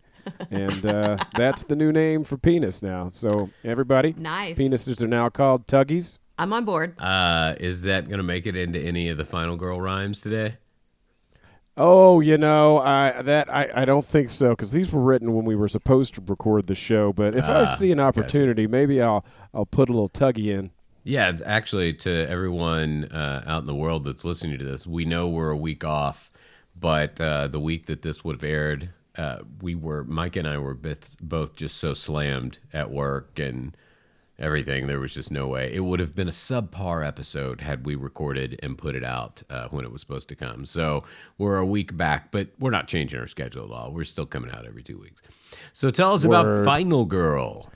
and 0.51 0.87
uh, 0.87 1.17
that's 1.37 1.65
the 1.65 1.77
new 1.77 1.93
name 1.93 2.25
for 2.25 2.37
penis 2.39 2.81
now. 2.83 3.09
So 3.11 3.51
everybody, 3.63 4.15
Nice. 4.17 4.57
penises 4.57 5.03
are 5.03 5.07
now 5.09 5.29
called 5.29 5.67
tuggies. 5.67 6.19
I'm 6.39 6.53
on 6.53 6.65
board. 6.65 6.99
Uh, 7.01 7.55
is 7.61 7.83
that 7.83 8.07
going 8.09 8.17
to 8.19 8.25
make 8.25 8.47
it 8.47 8.57
into 8.57 8.79
any 8.81 9.09
of 9.09 9.17
the 9.19 9.25
Final 9.25 9.57
Girl 9.57 9.81
rhymes 9.81 10.21
today? 10.21 10.57
Oh, 11.77 12.21
you 12.21 12.39
know, 12.39 12.79
I 12.79 13.21
that 13.23 13.53
I, 13.53 13.69
I 13.75 13.85
don't 13.85 14.07
think 14.07 14.31
so 14.31 14.51
because 14.51 14.71
these 14.71 14.93
were 14.93 15.01
written 15.03 15.35
when 15.35 15.45
we 15.45 15.57
were 15.57 15.67
supposed 15.67 16.15
to 16.15 16.21
record 16.25 16.69
the 16.69 16.75
show. 16.77 17.13
But 17.13 17.35
if 17.35 17.45
I 17.47 17.63
Ah, 17.63 17.65
see 17.65 17.91
an 17.91 17.99
opportunity, 17.99 18.67
maybe 18.69 19.03
I'll 19.03 19.25
I'll 19.53 19.67
put 19.67 19.89
a 19.89 19.93
little 19.93 20.09
tuggy 20.09 20.57
in. 20.57 20.71
Yeah, 21.03 21.37
actually, 21.45 21.93
to 21.95 22.29
everyone 22.29 23.07
uh, 23.07 23.43
out 23.47 23.61
in 23.63 23.67
the 23.67 23.75
world 23.75 24.05
that's 24.05 24.25
listening 24.25 24.57
to 24.59 24.65
this, 24.65 24.87
we 24.87 25.05
know 25.05 25.29
we're 25.29 25.51
a 25.51 25.57
week 25.57 25.85
off, 25.85 26.31
but 26.79 27.21
uh, 27.21 27.49
the 27.49 27.61
week 27.61 27.87
that 27.87 28.03
this 28.03 28.25
would 28.25 28.37
have 28.37 28.45
aired, 28.45 28.91
uh, 29.17 29.39
we 29.61 29.75
were 29.75 30.05
Mike 30.05 30.37
and 30.37 30.47
I 30.47 30.59
were 30.59 30.75
both, 30.75 31.17
both 31.21 31.57
just 31.57 31.79
so 31.79 31.95
slammed 31.95 32.59
at 32.73 32.91
work 32.91 33.39
and 33.39 33.77
everything. 34.39 34.87
There 34.87 35.01
was 35.01 35.15
just 35.15 35.31
no 35.31 35.47
way. 35.47 35.73
It 35.73 35.81
would 35.81 36.01
have 36.01 36.15
been 36.15 36.29
a 36.29 36.33
subpar 36.33 37.07
episode 37.07 37.61
had 37.61 37.87
we 37.87 37.95
recorded 37.95 38.59
and 38.63 38.77
put 38.77 38.95
it 38.97 39.05
out 39.05 39.43
uh, 39.49 39.69
when 39.69 39.85
it 39.85 39.93
was 39.93 40.01
supposed 40.01 40.29
to 40.31 40.35
come. 40.35 40.67
So 40.67 41.05
we're 41.39 41.59
a 41.59 41.67
week 41.67 41.97
back, 41.97 42.31
but 42.31 42.49
we're 42.59 42.71
not 42.71 42.89
changing 42.89 43.21
our 43.21 43.29
schedule 43.29 43.65
at 43.67 43.71
all. 43.71 43.93
We're 43.93 44.05
still 44.05 44.27
coming 44.27 44.51
out 44.51 44.67
every 44.67 44.83
two 44.83 44.99
weeks. 44.99 45.23
So 45.73 45.91
tell 45.91 46.13
us 46.13 46.25
about 46.25 46.65
Final 46.65 47.05
Girl. 47.05 47.71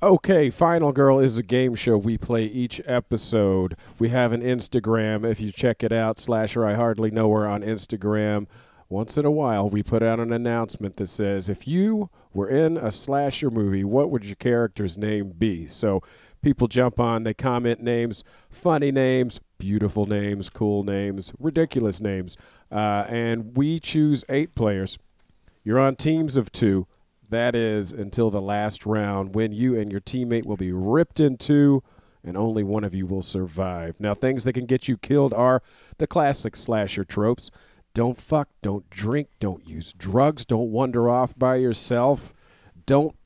Okay, 0.00 0.48
Final 0.50 0.92
Girl 0.92 1.18
is 1.18 1.38
a 1.38 1.42
game 1.42 1.74
show 1.74 1.98
we 1.98 2.16
play 2.16 2.44
each 2.44 2.80
episode. 2.84 3.76
We 3.98 4.10
have 4.10 4.32
an 4.32 4.42
Instagram. 4.42 5.28
If 5.28 5.40
you 5.40 5.50
check 5.50 5.82
it 5.82 5.92
out, 5.92 6.20
Slasher 6.20 6.64
I 6.64 6.74
Hardly 6.74 7.10
Know 7.10 7.32
Her 7.32 7.48
on 7.48 7.62
Instagram. 7.62 8.46
Once 8.90 9.18
in 9.18 9.26
a 9.26 9.30
while, 9.30 9.68
we 9.68 9.82
put 9.82 10.02
out 10.02 10.18
an 10.18 10.32
announcement 10.32 10.96
that 10.96 11.08
says, 11.08 11.50
if 11.50 11.68
you 11.68 12.08
were 12.32 12.48
in 12.48 12.78
a 12.78 12.90
slasher 12.90 13.50
movie, 13.50 13.84
what 13.84 14.10
would 14.10 14.24
your 14.24 14.36
character's 14.36 14.96
name 14.96 15.30
be? 15.36 15.68
So 15.68 16.02
people 16.40 16.68
jump 16.68 16.98
on, 16.98 17.24
they 17.24 17.34
comment 17.34 17.82
names, 17.82 18.24
funny 18.48 18.90
names, 18.90 19.40
beautiful 19.58 20.06
names, 20.06 20.48
cool 20.48 20.84
names, 20.84 21.32
ridiculous 21.38 22.00
names. 22.00 22.36
Uh, 22.72 23.04
and 23.08 23.54
we 23.56 23.78
choose 23.78 24.24
eight 24.30 24.54
players. 24.54 24.96
You're 25.64 25.80
on 25.80 25.96
teams 25.96 26.38
of 26.38 26.50
two. 26.50 26.86
That 27.28 27.54
is 27.54 27.92
until 27.92 28.30
the 28.30 28.40
last 28.40 28.86
round 28.86 29.34
when 29.34 29.52
you 29.52 29.78
and 29.78 29.92
your 29.92 30.00
teammate 30.00 30.46
will 30.46 30.56
be 30.56 30.72
ripped 30.72 31.20
in 31.20 31.36
two 31.36 31.82
and 32.24 32.36
only 32.36 32.62
one 32.62 32.84
of 32.84 32.94
you 32.94 33.06
will 33.06 33.22
survive. 33.22 33.96
Now, 33.98 34.14
things 34.14 34.44
that 34.44 34.52
can 34.52 34.66
get 34.66 34.88
you 34.88 34.96
killed 34.96 35.32
are 35.32 35.62
the 35.98 36.06
classic 36.06 36.56
slasher 36.56 37.04
tropes. 37.04 37.50
Don't 37.98 38.20
fuck, 38.20 38.48
don't 38.62 38.88
drink, 38.90 39.26
don't 39.40 39.66
use 39.68 39.92
drugs, 39.92 40.44
don't 40.44 40.70
wander 40.70 41.10
off 41.10 41.36
by 41.36 41.56
yourself, 41.56 42.32
don't 42.86 43.16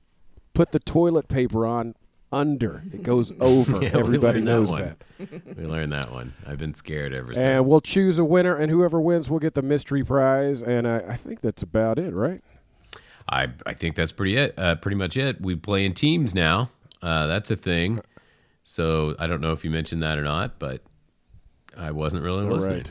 put 0.54 0.72
the 0.72 0.78
toilet 0.78 1.28
paper 1.28 1.66
on 1.66 1.94
under. 2.32 2.82
It 2.90 3.02
goes 3.02 3.34
over. 3.40 3.82
Yeah, 3.82 3.90
Everybody 3.98 4.40
learned 4.40 4.66
that 4.68 4.72
knows 4.72 4.74
that. 4.74 5.04
We 5.58 5.66
learned 5.66 5.92
that 5.92 6.10
one. 6.10 6.32
I've 6.46 6.56
been 6.56 6.72
scared 6.74 7.12
ever 7.12 7.34
since. 7.34 7.44
And 7.44 7.66
we'll 7.66 7.82
choose 7.82 8.18
a 8.18 8.24
winner, 8.24 8.56
and 8.56 8.70
whoever 8.70 8.98
wins 8.98 9.28
will 9.28 9.40
get 9.40 9.52
the 9.52 9.60
mystery 9.60 10.02
prize. 10.04 10.62
And 10.62 10.88
I, 10.88 11.00
I 11.06 11.16
think 11.16 11.42
that's 11.42 11.60
about 11.62 11.98
it, 11.98 12.14
right? 12.14 12.40
I 13.28 13.48
I 13.66 13.74
think 13.74 13.94
that's 13.94 14.10
pretty 14.10 14.38
it. 14.38 14.58
Uh, 14.58 14.76
pretty 14.76 14.96
much 14.96 15.18
it. 15.18 15.38
We 15.42 15.54
play 15.54 15.84
in 15.84 15.92
teams 15.92 16.34
now. 16.34 16.70
Uh, 17.02 17.26
that's 17.26 17.50
a 17.50 17.56
thing. 17.56 18.00
So 18.64 19.16
I 19.18 19.26
don't 19.26 19.42
know 19.42 19.52
if 19.52 19.66
you 19.66 19.70
mentioned 19.70 20.02
that 20.02 20.16
or 20.16 20.22
not, 20.24 20.58
but 20.58 20.80
I 21.76 21.90
wasn't 21.90 22.22
really 22.24 22.46
All 22.46 22.52
listening. 22.54 22.78
right. 22.78 22.90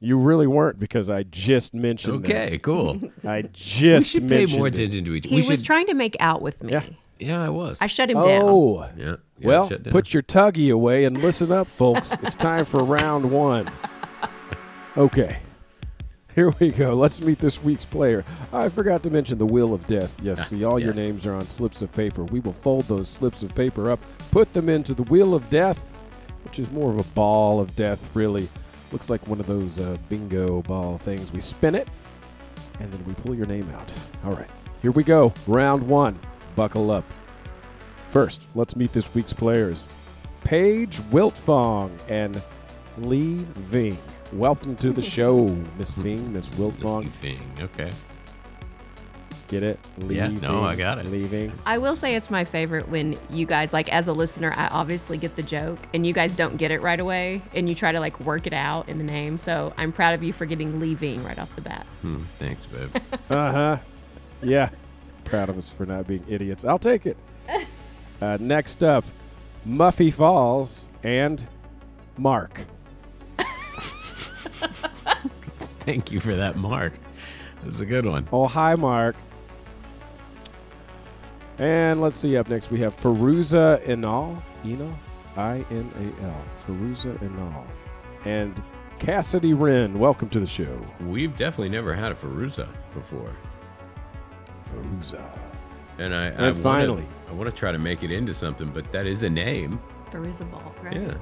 You 0.00 0.16
really 0.16 0.46
weren't 0.46 0.78
because 0.78 1.10
I 1.10 1.24
just 1.24 1.74
mentioned 1.74 2.24
that. 2.24 2.46
Okay, 2.46 2.58
cool. 2.58 3.00
I 3.24 3.40
we 3.42 3.48
just 3.52 4.10
should 4.10 4.28
pay 4.28 4.46
more 4.46 4.68
it. 4.68 4.74
attention 4.74 5.04
to 5.04 5.14
each. 5.14 5.26
He 5.26 5.36
we 5.36 5.48
was 5.48 5.58
should, 5.60 5.66
trying 5.66 5.86
to 5.86 5.94
make 5.94 6.16
out 6.20 6.40
with 6.40 6.62
me. 6.62 6.72
Yeah. 6.72 6.84
Yeah, 7.18 7.42
I 7.44 7.48
was. 7.48 7.78
I 7.80 7.88
shut 7.88 8.10
him 8.10 8.22
down. 8.22 8.42
Oh, 8.44 8.88
yeah. 8.96 9.16
yeah, 9.38 9.48
well, 9.48 9.68
shut 9.68 9.82
down. 9.82 9.92
put 9.92 10.14
your 10.14 10.22
tuggy 10.22 10.72
away 10.72 11.04
and 11.04 11.20
listen 11.20 11.50
up, 11.50 11.66
folks. 11.66 12.12
it's 12.22 12.36
time 12.36 12.64
for 12.64 12.82
round 12.84 13.30
one. 13.30 13.70
Okay. 14.96 15.38
Here 16.34 16.50
we 16.58 16.72
go. 16.72 16.94
Let's 16.94 17.20
meet 17.20 17.38
this 17.38 17.62
week's 17.62 17.84
player. 17.84 18.24
I 18.52 18.68
forgot 18.68 19.02
to 19.04 19.10
mention 19.10 19.38
the 19.38 19.46
Wheel 19.46 19.72
of 19.74 19.86
Death. 19.86 20.12
Yes, 20.22 20.48
see, 20.48 20.64
all 20.64 20.80
your 20.80 20.92
names 20.94 21.24
are 21.24 21.34
on 21.34 21.42
slips 21.42 21.82
of 21.82 21.92
paper. 21.92 22.24
We 22.24 22.40
will 22.40 22.52
fold 22.52 22.86
those 22.86 23.08
slips 23.08 23.44
of 23.44 23.54
paper 23.54 23.92
up, 23.92 24.00
put 24.32 24.52
them 24.52 24.68
into 24.68 24.94
the 24.94 25.04
Wheel 25.04 25.34
of 25.34 25.48
Death, 25.50 25.78
which 26.42 26.58
is 26.58 26.68
more 26.72 26.90
of 26.90 26.98
a 26.98 27.04
ball 27.14 27.60
of 27.60 27.76
death, 27.76 28.10
really. 28.14 28.48
Looks 28.92 29.10
like 29.10 29.26
one 29.26 29.40
of 29.40 29.46
those 29.46 29.78
uh, 29.78 29.96
bingo 30.08 30.62
ball 30.62 30.98
things. 30.98 31.32
We 31.32 31.40
spin 31.40 31.74
it, 31.74 31.88
and 32.80 32.90
then 32.90 33.04
we 33.04 33.14
pull 33.14 33.34
your 33.34 33.46
name 33.46 33.68
out. 33.70 33.92
All 34.24 34.32
right, 34.32 34.48
here 34.80 34.92
we 34.92 35.04
go. 35.04 35.32
Round 35.46 35.86
one. 35.86 36.18
Buckle 36.56 36.90
up. 36.90 37.04
First, 38.08 38.46
let's 38.54 38.74
meet 38.74 38.92
this 38.92 39.14
week's 39.14 39.32
players 39.32 39.86
Paige 40.44 40.98
Wiltfong 41.10 41.90
and 42.08 42.42
Lee 42.98 43.36
Ving. 43.56 43.98
Welcome 44.32 44.76
to 44.76 44.92
the 44.92 45.02
show, 45.16 45.46
Miss 45.76 45.90
Ving, 45.90 46.32
Miss 46.32 46.48
Wiltfong. 46.50 47.10
Thing. 47.12 47.40
Okay. 47.60 47.90
Get 49.48 49.62
it? 49.62 49.78
Lee 49.98 50.16
Yeah, 50.16 50.28
no, 50.28 50.62
I 50.62 50.76
got 50.76 50.98
it. 50.98 51.06
Leaving. 51.06 51.52
I 51.64 51.78
will 51.78 51.96
say 51.96 52.14
it's 52.14 52.30
my 52.30 52.44
favorite 52.44 52.88
when 52.88 53.16
you 53.30 53.46
guys, 53.46 53.72
like, 53.72 53.90
as 53.90 54.06
a 54.06 54.12
listener, 54.12 54.52
I 54.54 54.68
obviously 54.68 55.16
get 55.16 55.36
the 55.36 55.42
joke 55.42 55.78
and 55.94 56.06
you 56.06 56.12
guys 56.12 56.36
don't 56.36 56.58
get 56.58 56.70
it 56.70 56.82
right 56.82 57.00
away 57.00 57.42
and 57.54 57.66
you 57.68 57.74
try 57.74 57.90
to, 57.90 57.98
like, 57.98 58.20
work 58.20 58.46
it 58.46 58.52
out 58.52 58.88
in 58.90 58.98
the 58.98 59.04
name. 59.04 59.38
So 59.38 59.72
I'm 59.78 59.90
proud 59.90 60.14
of 60.14 60.22
you 60.22 60.34
for 60.34 60.44
getting 60.44 60.78
leaving 60.78 61.24
right 61.24 61.38
off 61.38 61.54
the 61.56 61.62
bat. 61.62 61.86
Hmm, 62.02 62.24
thanks, 62.38 62.66
babe. 62.66 62.94
Uh 63.30 63.52
huh. 63.52 63.78
Yeah. 64.42 64.68
Proud 65.24 65.48
of 65.48 65.58
us 65.58 65.70
for 65.72 65.84
not 65.86 66.06
being 66.06 66.24
idiots. 66.28 66.64
I'll 66.64 66.78
take 66.78 67.06
it. 67.06 67.16
Uh, 68.20 68.36
next 68.40 68.82
up, 68.82 69.04
Muffy 69.64 70.12
Falls 70.12 70.88
and 71.04 71.46
Mark. 72.16 72.64
Thank 75.80 76.10
you 76.10 76.18
for 76.18 76.34
that, 76.34 76.56
Mark. 76.56 76.94
That's 77.62 77.78
a 77.78 77.86
good 77.86 78.04
one. 78.04 78.28
Oh, 78.32 78.48
hi, 78.48 78.74
Mark. 78.74 79.14
And 81.58 82.00
let's 82.00 82.16
see, 82.16 82.36
up 82.36 82.48
next 82.48 82.70
we 82.70 82.78
have 82.80 82.96
Feruza 82.98 83.82
Inal. 83.84 84.40
Inal? 84.64 84.94
I 85.36 85.64
N 85.70 85.90
A 86.20 86.24
L. 86.24 86.42
Feruza 86.66 87.16
Inal. 87.18 87.64
And 88.24 88.60
Cassidy 88.98 89.54
Wren. 89.54 89.98
Welcome 89.98 90.28
to 90.30 90.40
the 90.40 90.46
show. 90.46 90.80
We've 91.06 91.34
definitely 91.36 91.68
never 91.70 91.94
had 91.94 92.12
a 92.12 92.14
Feruza 92.14 92.68
before. 92.94 93.30
Feruza. 94.72 95.24
And 95.98 96.14
I, 96.14 96.26
And 96.26 96.46
I 96.46 96.52
finally- 96.52 97.02
wanna, 97.02 97.30
I 97.30 97.32
want 97.32 97.50
to 97.50 97.56
try 97.56 97.72
to 97.72 97.78
make 97.78 98.02
it 98.04 98.12
into 98.12 98.32
something, 98.34 98.70
but 98.70 98.90
that 98.92 99.06
is 99.06 99.22
a 99.24 99.30
name. 99.30 99.80
Veruza 100.12 100.48
Ball, 100.50 100.72
right? 100.82 100.94
Yeah. 100.94 101.14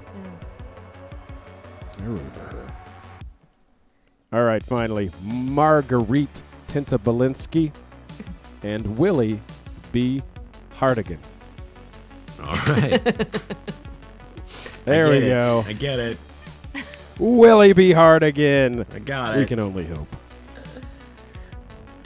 I 1.99 2.03
remember 2.03 2.41
her. 2.41 2.67
All 4.33 4.43
right, 4.45 4.63
finally, 4.63 5.11
Marguerite 5.23 6.43
Tintabalinsky 6.69 7.73
and 8.63 8.99
Willie 8.99 9.41
B. 9.97 10.21
Hardigan. 10.79 11.17
All 12.45 12.55
right. 12.75 13.03
There 14.85 15.09
we 15.09 15.17
it. 15.17 15.25
go. 15.35 15.65
I 15.67 15.73
get 15.73 15.99
it. 15.99 16.17
Willie 17.19 17.73
B. 17.73 17.91
Hardigan. 17.91 18.87
I 18.95 18.99
got 19.01 19.35
it. 19.35 19.39
We 19.41 19.47
can 19.47 19.59
only 19.59 19.85
hope. 19.87 20.07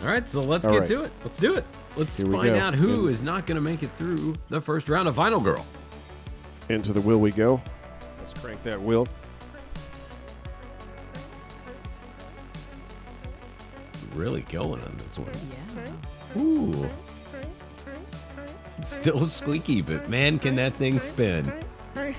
All 0.03 0.07
right, 0.07 0.27
so 0.27 0.41
let's 0.41 0.67
All 0.67 0.73
get 0.73 0.79
right. 0.79 0.89
to 0.89 1.03
it. 1.03 1.13
Let's 1.25 1.39
do 1.39 1.57
it. 1.57 1.65
Let's 1.97 2.17
Here 2.17 2.31
find 2.31 2.47
go. 2.55 2.59
out 2.59 2.75
who 2.77 3.01
And- 3.07 3.11
is 3.11 3.23
not 3.23 3.47
going 3.47 3.57
to 3.57 3.61
make 3.61 3.83
it 3.83 3.91
through 3.99 4.35
the 4.49 4.61
first 4.63 4.89
round 4.89 5.09
of 5.09 5.17
Final 5.17 5.41
Girl. 5.41 5.67
Into 6.71 6.95
the 6.95 7.01
wheel 7.03 7.19
we 7.19 7.33
go. 7.33 7.61
Let's 8.19 8.33
crank 8.33 8.63
that 8.63 8.81
wheel. 8.81 9.07
Really 14.15 14.43
going 14.43 14.81
on 14.81 14.95
this 14.97 15.19
one. 15.19 15.31
Yeah. 16.35 16.41
Ooh. 16.41 16.89
It's 18.81 18.97
Still 18.97 19.27
squeaky, 19.27 19.83
but 19.83 20.09
man, 20.09 20.39
can 20.39 20.55
that 20.57 20.75
thing 20.77 21.01
spin. 21.01 21.53
I'm 21.97 22.17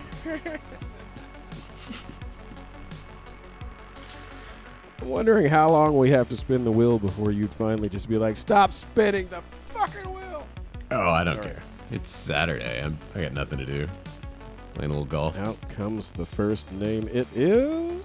wondering 5.01 5.47
how 5.47 5.69
long 5.69 5.97
we 5.97 6.11
have 6.11 6.29
to 6.29 6.37
spin 6.37 6.63
the 6.63 6.71
wheel 6.71 6.99
before 6.99 7.31
you'd 7.31 7.51
finally 7.51 7.89
just 7.89 8.07
be 8.07 8.17
like, 8.17 8.37
stop 8.37 8.71
spinning 8.71 9.27
the 9.29 9.41
fucking 9.69 10.13
wheel. 10.13 10.45
Oh, 10.91 11.09
I 11.09 11.23
don't 11.23 11.41
care. 11.41 11.59
It's 11.89 12.11
Saturday. 12.11 12.81
I'm, 12.83 12.97
I 13.15 13.23
got 13.23 13.33
nothing 13.33 13.57
to 13.57 13.65
do. 13.65 13.87
Playing 14.75 14.91
a 14.91 14.93
little 14.93 15.05
golf. 15.05 15.35
Out 15.37 15.57
comes 15.69 16.13
the 16.13 16.25
first 16.25 16.71
name. 16.73 17.07
It 17.11 17.27
is 17.35 18.03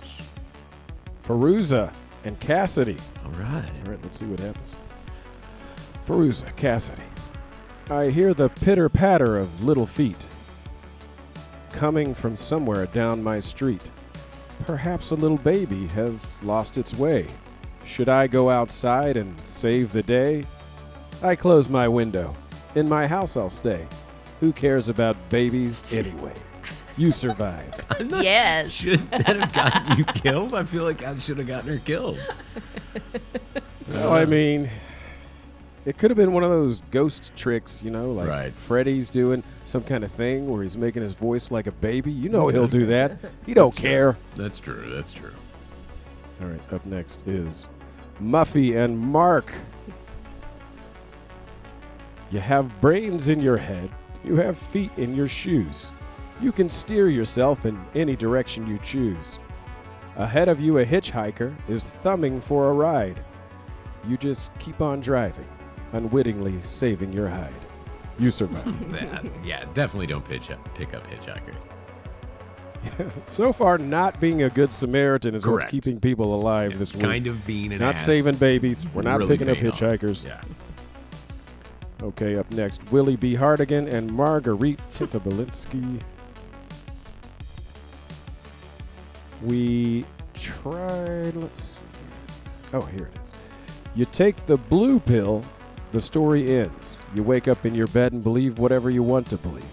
Feruza 1.22 1.92
and 2.24 2.40
Cassidy. 2.40 2.96
All 3.24 3.32
right. 3.32 3.70
All 3.84 3.90
right, 3.90 4.02
let's 4.02 4.18
see 4.18 4.24
what 4.24 4.40
happens. 4.40 4.76
Feruza, 6.06 6.54
Cassidy. 6.56 7.02
I 7.90 8.10
hear 8.10 8.34
the 8.34 8.48
pitter 8.48 8.88
patter 8.88 9.36
of 9.38 9.62
little 9.64 9.86
feet 9.86 10.26
coming 11.70 12.14
from 12.14 12.36
somewhere 12.36 12.86
down 12.86 13.22
my 13.22 13.38
street. 13.38 13.90
Perhaps 14.66 15.10
a 15.10 15.14
little 15.14 15.36
baby 15.36 15.86
has 15.88 16.36
lost 16.42 16.78
its 16.78 16.94
way. 16.94 17.26
Should 17.84 18.08
I 18.08 18.26
go 18.26 18.50
outside 18.50 19.16
and 19.16 19.38
save 19.46 19.92
the 19.92 20.02
day? 20.02 20.42
I 21.22 21.36
close 21.36 21.68
my 21.68 21.86
window. 21.86 22.34
In 22.74 22.88
my 22.88 23.06
house 23.06 23.36
I'll 23.36 23.50
stay. 23.50 23.86
Who 24.40 24.52
cares 24.52 24.88
about 24.88 25.16
babies 25.30 25.84
anyway? 25.92 26.34
You 26.96 27.10
survived. 27.12 27.82
Yes. 28.10 28.72
Should 28.72 29.06
that 29.06 29.36
have 29.36 29.52
gotten 29.54 29.98
you 29.98 30.04
killed? 30.04 30.54
I 30.54 30.64
feel 30.64 30.84
like 30.84 31.02
I 31.02 31.16
should 31.16 31.38
have 31.38 31.46
gotten 31.46 31.70
her 31.70 31.78
killed. 31.78 32.18
Well, 33.88 34.12
I 34.12 34.24
mean, 34.24 34.68
it 35.86 35.96
could 35.96 36.10
have 36.10 36.16
been 36.18 36.32
one 36.32 36.42
of 36.42 36.50
those 36.50 36.80
ghost 36.90 37.32
tricks, 37.36 37.82
you 37.82 37.90
know, 37.90 38.12
like 38.12 38.28
Right. 38.28 38.52
Freddy's 38.52 39.08
doing 39.08 39.42
some 39.64 39.82
kind 39.82 40.04
of 40.04 40.10
thing 40.12 40.50
where 40.50 40.62
he's 40.62 40.76
making 40.76 41.00
his 41.02 41.14
voice 41.14 41.50
like 41.50 41.66
a 41.66 41.72
baby. 41.72 42.12
You 42.12 42.28
know 42.28 42.48
he'll 42.48 42.68
do 42.68 42.84
that. 42.96 43.16
He 43.46 43.54
don't 43.54 43.74
care. 43.74 44.16
That's 44.36 44.58
true. 44.58 44.84
That's 44.94 45.12
true. 45.12 45.32
All 46.42 46.48
right, 46.48 46.72
up 46.72 46.84
next 46.84 47.26
is 47.26 47.68
Muffy 48.20 48.76
and 48.76 48.98
Mark. 48.98 49.54
You 52.30 52.40
have 52.40 52.80
brains 52.80 53.28
in 53.28 53.40
your 53.40 53.56
head. 53.56 53.88
You 54.24 54.36
have 54.36 54.58
feet 54.58 54.90
in 54.96 55.14
your 55.14 55.28
shoes. 55.28 55.92
You 56.40 56.52
can 56.52 56.68
steer 56.68 57.08
yourself 57.08 57.64
in 57.64 57.80
any 57.94 58.16
direction 58.16 58.66
you 58.66 58.78
choose. 58.80 59.38
Ahead 60.16 60.48
of 60.48 60.60
you, 60.60 60.78
a 60.78 60.84
hitchhiker 60.84 61.54
is 61.68 61.90
thumbing 62.02 62.40
for 62.40 62.70
a 62.70 62.72
ride. 62.72 63.22
You 64.08 64.16
just 64.16 64.52
keep 64.58 64.80
on 64.80 65.00
driving, 65.00 65.46
unwittingly 65.96 66.60
saving 66.62 67.12
your 67.12 67.28
hide. 67.28 67.52
You 68.18 68.30
survive. 68.30 68.64
That, 68.92 69.24
yeah, 69.44 69.64
definitely 69.74 70.06
don't 70.06 70.24
pitch 70.26 70.50
up, 70.50 70.74
pick 70.74 70.94
up 70.94 71.06
hitchhikers. 71.06 71.66
so 73.26 73.52
far, 73.52 73.78
not 73.78 74.20
being 74.20 74.42
a 74.44 74.50
good 74.50 74.72
Samaritan 74.72 75.34
is 75.34 75.46
what's 75.46 75.64
keeping 75.66 75.98
people 76.00 76.34
alive 76.34 76.72
Yeah, 76.72 76.78
this 76.78 76.94
week. 76.94 77.02
kind 77.02 77.26
of 77.26 77.44
being 77.46 77.72
an 77.72 77.80
not 77.80 77.96
ass. 77.96 78.06
saving 78.06 78.36
babies. 78.36 78.86
We're 78.94 79.02
not 79.02 79.18
really 79.18 79.36
picking 79.36 79.50
up 79.50 79.56
hitchhikers. 79.58 80.24
Yeah. 80.24 80.40
Okay, 82.02 82.36
up 82.36 82.50
next, 82.52 82.92
Willie 82.92 83.16
B. 83.16 83.34
Hardigan 83.34 83.92
and 83.92 84.12
Marguerite 84.12 84.78
Tintabalinsky. 84.94 86.00
We 89.42 90.04
tried, 90.34 91.34
let's 91.36 91.62
see. 91.62 91.82
Oh, 92.72 92.80
here 92.82 93.10
it 93.14 93.20
is. 93.22 93.32
You 93.94 94.04
take 94.06 94.44
the 94.46 94.56
blue 94.56 95.00
pill, 95.00 95.42
the 95.92 96.00
story 96.00 96.50
ends. 96.56 97.04
You 97.14 97.22
wake 97.22 97.48
up 97.48 97.64
in 97.64 97.74
your 97.74 97.86
bed 97.88 98.12
and 98.12 98.22
believe 98.22 98.58
whatever 98.58 98.90
you 98.90 99.02
want 99.02 99.28
to 99.30 99.36
believe. 99.36 99.64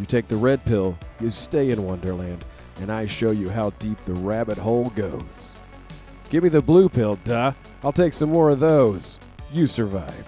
You 0.00 0.06
take 0.06 0.26
the 0.28 0.36
red 0.36 0.64
pill, 0.64 0.98
you 1.20 1.30
stay 1.30 1.70
in 1.70 1.82
Wonderland, 1.84 2.44
and 2.80 2.90
I 2.90 3.06
show 3.06 3.30
you 3.30 3.48
how 3.50 3.70
deep 3.78 3.98
the 4.04 4.14
rabbit 4.14 4.58
hole 4.58 4.90
goes. 4.90 5.54
Give 6.30 6.42
me 6.42 6.48
the 6.48 6.62
blue 6.62 6.88
pill, 6.88 7.16
duh. 7.24 7.52
I'll 7.84 7.92
take 7.92 8.12
some 8.14 8.30
more 8.30 8.50
of 8.50 8.60
those. 8.60 9.18
You 9.52 9.66
survived. 9.66 10.26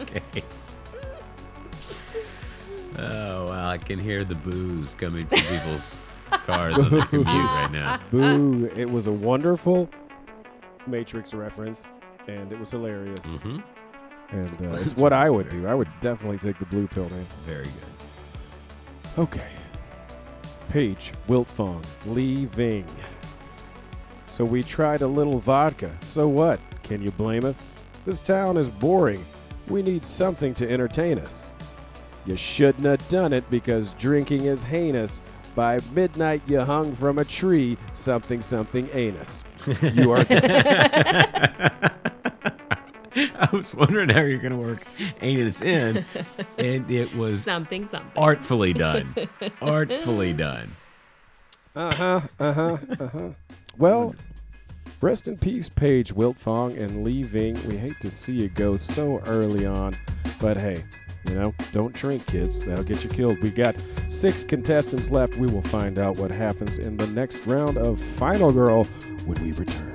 Okay. 0.00 0.42
Oh 3.00 3.44
wow, 3.44 3.70
I 3.70 3.78
can 3.78 3.96
hear 4.00 4.24
the 4.24 4.34
booze 4.34 4.96
coming 4.96 5.24
from 5.24 5.38
people's 5.38 5.98
cars 6.30 6.76
on 6.78 6.90
their 6.90 7.04
commute 7.06 7.26
right 7.28 7.70
now. 7.70 8.00
Boo! 8.10 8.68
It 8.74 8.90
was 8.90 9.06
a 9.06 9.12
wonderful 9.12 9.88
Matrix 10.88 11.34
reference, 11.34 11.90
and 12.26 12.52
it 12.52 12.58
was 12.58 12.70
hilarious. 12.70 13.34
hmm 13.36 13.58
And 14.30 14.62
uh, 14.62 14.76
it's 14.80 14.96
what 14.96 15.12
I 15.12 15.30
would 15.30 15.48
do. 15.48 15.66
I 15.66 15.74
would 15.74 15.88
definitely 16.00 16.38
take 16.38 16.58
the 16.58 16.66
blue 16.66 16.86
pill, 16.86 17.08
man. 17.10 17.26
Very 17.46 17.64
good. 17.64 19.18
Okay. 19.18 19.48
Paige, 20.68 21.12
Wiltfong, 21.28 21.82
Lee 22.06 22.44
Ving. 22.46 22.84
So 24.26 24.44
we 24.44 24.62
tried 24.62 25.00
a 25.00 25.06
little 25.06 25.38
vodka. 25.38 25.96
So 26.02 26.28
what? 26.28 26.60
Can 26.82 27.02
you 27.02 27.10
blame 27.12 27.44
us? 27.44 27.72
This 28.04 28.20
town 28.20 28.56
is 28.56 28.68
boring. 28.68 29.24
We 29.68 29.82
need 29.82 30.04
something 30.04 30.54
to 30.54 30.70
entertain 30.70 31.18
us. 31.18 31.52
You 32.26 32.36
shouldn't 32.36 32.84
have 32.84 33.06
done 33.08 33.32
it 33.32 33.48
because 33.50 33.94
drinking 33.94 34.44
is 34.44 34.62
heinous. 34.62 35.22
By 35.58 35.80
midnight, 35.92 36.42
you 36.46 36.60
hung 36.60 36.94
from 36.94 37.18
a 37.18 37.24
tree, 37.24 37.76
something, 37.92 38.40
something 38.40 38.88
anus. 38.92 39.42
You 39.92 40.12
are. 40.12 40.18
I 43.16 43.48
was 43.52 43.74
wondering 43.74 44.08
how 44.08 44.20
you're 44.20 44.38
gonna 44.38 44.56
work 44.56 44.86
anus 45.20 45.60
in, 45.60 46.04
and 46.58 46.88
it 46.88 47.12
was 47.16 47.42
Something, 47.42 47.88
something. 47.88 48.08
artfully 48.16 48.72
done. 48.72 49.12
Artfully 49.60 50.32
done. 50.32 50.76
Uh 51.74 51.92
huh. 51.92 52.20
Uh 52.38 52.52
huh. 52.52 52.76
Uh 53.00 53.08
huh. 53.08 53.28
Well, 53.78 54.14
rest 55.00 55.26
in 55.26 55.36
peace, 55.36 55.68
Paige 55.68 56.14
Wiltfong 56.14 56.80
and 56.80 57.02
Lee 57.02 57.24
Ving. 57.24 57.58
We 57.66 57.76
hate 57.76 57.98
to 58.02 58.12
see 58.12 58.34
you 58.34 58.48
go 58.48 58.76
so 58.76 59.18
early 59.26 59.66
on, 59.66 59.96
but 60.40 60.56
hey, 60.56 60.84
you 61.28 61.34
know, 61.34 61.54
don't 61.72 61.92
drink, 61.92 62.24
kids. 62.26 62.60
That'll 62.60 62.84
get 62.84 63.04
you 63.04 63.10
killed. 63.10 63.42
We've 63.42 63.54
got 63.54 63.76
six 64.08 64.44
contestants 64.44 65.10
left. 65.10 65.36
We 65.36 65.46
will 65.46 65.62
find 65.62 65.98
out 65.98 66.16
what 66.16 66.30
happens 66.30 66.78
in 66.78 66.96
the 66.96 67.06
next 67.08 67.46
round 67.46 67.76
of 67.76 68.00
Final 68.00 68.52
Girl 68.52 68.84
when 69.26 69.42
we 69.44 69.52
return. 69.52 69.86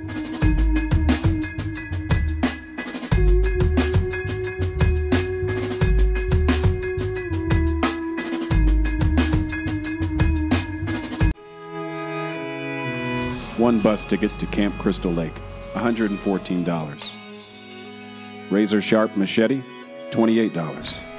One 13.58 13.80
bus 13.80 14.04
ticket 14.04 14.38
to 14.39 14.46
Camp 14.48 14.78
Crystal 14.78 15.12
Lake, 15.12 15.34
$114. 15.74 18.52
Razor 18.52 18.82
sharp 18.82 19.15
machete, 19.15 19.63
$28. 20.12 21.12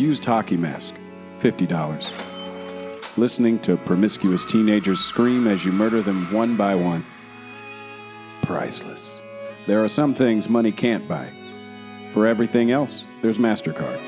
Used 0.00 0.24
hockey 0.24 0.56
mask, 0.56 0.94
$50. 1.40 3.18
Listening 3.18 3.58
to 3.58 3.76
promiscuous 3.76 4.46
teenagers 4.46 4.98
scream 4.98 5.46
as 5.46 5.62
you 5.62 5.72
murder 5.72 6.00
them 6.00 6.32
one 6.32 6.56
by 6.56 6.74
one. 6.74 7.04
Priceless. 8.40 9.18
There 9.66 9.84
are 9.84 9.90
some 9.90 10.14
things 10.14 10.48
money 10.48 10.72
can't 10.72 11.06
buy. 11.06 11.28
For 12.14 12.26
everything 12.26 12.70
else, 12.70 13.04
there's 13.20 13.36
MasterCard. 13.36 14.00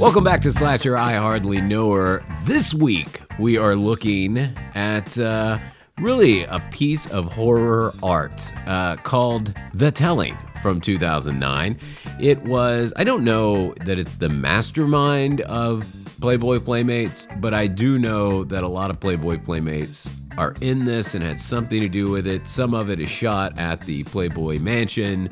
Welcome 0.00 0.24
back 0.24 0.40
to 0.40 0.50
Slasher 0.50 0.96
I 0.96 1.12
Hardly 1.12 1.60
Know 1.60 1.92
Her. 1.92 2.24
This 2.44 2.74
week 2.74 3.22
we 3.38 3.56
are 3.56 3.76
looking 3.76 4.36
at 4.74 5.16
uh, 5.16 5.58
really 6.02 6.42
a 6.44 6.58
piece 6.72 7.06
of 7.08 7.30
horror 7.30 7.94
art 8.02 8.50
uh, 8.66 8.96
called 8.96 9.54
The 9.72 9.92
Telling 9.92 10.36
from 10.60 10.80
2009. 10.80 11.78
It 12.20 12.42
was, 12.42 12.92
I 12.96 13.04
don't 13.04 13.24
know 13.24 13.72
that 13.84 13.98
it's 13.98 14.16
the 14.16 14.28
mastermind 14.28 15.42
of 15.42 15.86
Playboy 16.20 16.60
Playmates, 16.60 17.28
but 17.38 17.54
I 17.54 17.68
do 17.68 17.98
know 17.98 18.44
that 18.44 18.62
a 18.64 18.68
lot 18.68 18.90
of 18.90 18.98
Playboy 19.00 19.38
Playmates 19.38 20.10
are 20.36 20.54
in 20.60 20.84
this 20.84 21.14
and 21.14 21.24
had 21.24 21.38
something 21.38 21.80
to 21.80 21.88
do 21.88 22.10
with 22.10 22.26
it. 22.26 22.48
Some 22.48 22.74
of 22.74 22.90
it 22.90 23.00
is 23.00 23.08
shot 23.08 23.58
at 23.58 23.80
the 23.82 24.02
Playboy 24.04 24.58
Mansion. 24.58 25.28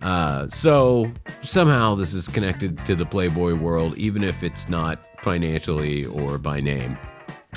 Uh, 0.00 0.48
so 0.48 1.10
somehow 1.42 1.94
this 1.94 2.14
is 2.14 2.28
connected 2.28 2.78
to 2.86 2.94
the 2.94 3.06
Playboy 3.06 3.54
world, 3.54 3.96
even 3.98 4.24
if 4.24 4.42
it's 4.42 4.68
not 4.68 4.98
financially 5.22 6.06
or 6.06 6.38
by 6.38 6.60
name. 6.60 6.98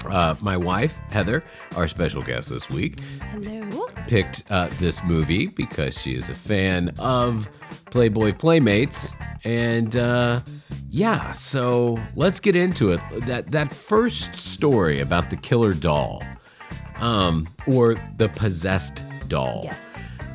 Uh, 0.05 0.35
my 0.41 0.55
wife, 0.55 0.95
Heather, 1.09 1.43
our 1.75 1.87
special 1.87 2.21
guest 2.21 2.49
this 2.49 2.69
week, 2.69 2.99
Hello. 3.31 3.87
picked 4.07 4.43
uh, 4.49 4.69
this 4.79 5.03
movie 5.03 5.47
because 5.47 5.99
she 5.99 6.15
is 6.15 6.29
a 6.29 6.35
fan 6.35 6.93
of 6.99 7.49
Playboy 7.91 8.33
Playmates. 8.33 9.13
And 9.43 9.95
uh, 9.95 10.41
yeah, 10.89 11.31
so 11.31 11.97
let's 12.15 12.39
get 12.39 12.55
into 12.55 12.91
it. 12.91 13.01
That, 13.21 13.51
that 13.51 13.73
first 13.73 14.35
story 14.35 14.99
about 15.01 15.29
the 15.29 15.37
killer 15.37 15.73
doll, 15.73 16.23
um, 16.97 17.47
or 17.67 17.95
the 18.17 18.29
possessed 18.29 19.01
doll. 19.27 19.61
Yes. 19.63 19.77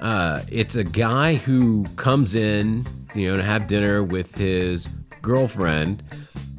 Uh, 0.01 0.43
it's 0.49 0.75
a 0.75 0.85
guy 0.85 1.37
who 1.37 1.85
comes 1.97 2.35
in 2.35 2.87
you 3.15 3.31
know, 3.31 3.37
to 3.37 3.43
have 3.43 3.67
dinner 3.67 4.03
with 4.03 4.35
his 4.35 4.89
girlfriend, 5.21 6.03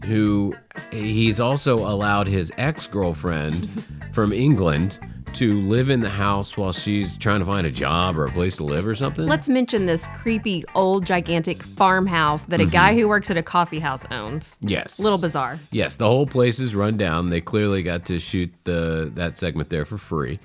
who 0.06 0.56
he's 0.92 1.40
also 1.40 1.78
allowed 1.78 2.28
his 2.28 2.52
ex 2.58 2.88
girlfriend 2.88 3.68
from 4.14 4.32
England 4.32 5.00
to 5.34 5.62
live 5.62 5.90
in 5.90 6.00
the 6.02 6.10
house 6.10 6.56
while 6.56 6.72
she's 6.72 7.18
trying 7.18 7.40
to 7.40 7.46
find 7.46 7.66
a 7.66 7.72
job 7.72 8.18
or 8.18 8.26
a 8.26 8.32
place 8.32 8.58
to 8.58 8.64
live 8.64 8.88
or 8.88 8.94
something. 8.94 9.26
Let's 9.26 9.50
mention 9.50 9.88
this 9.88 10.08
creepy 10.16 10.64
old 10.76 11.06
gigantic 11.06 11.64
farmhouse 11.64 12.46
that 12.46 12.62
a 12.62 12.66
guy 12.66 12.94
who 12.94 13.08
works 13.08 13.32
at 13.32 13.38
a 13.38 13.44
coffee 13.44 13.80
house 13.80 14.06
owns. 14.12 14.58
yes. 14.62 15.00
Little 15.00 15.18
bizarre. 15.18 15.60
Yes, 15.72 15.96
the 15.96 16.06
whole 16.06 16.28
place 16.28 16.60
is 16.60 16.76
run 16.76 16.98
down. 16.98 17.30
They 17.30 17.42
clearly 17.42 17.82
got 17.82 18.06
to 18.06 18.20
shoot 18.20 18.54
the 18.64 19.12
that 19.16 19.36
segment 19.36 19.70
there 19.70 19.86
for 19.86 19.98
free, 19.98 20.40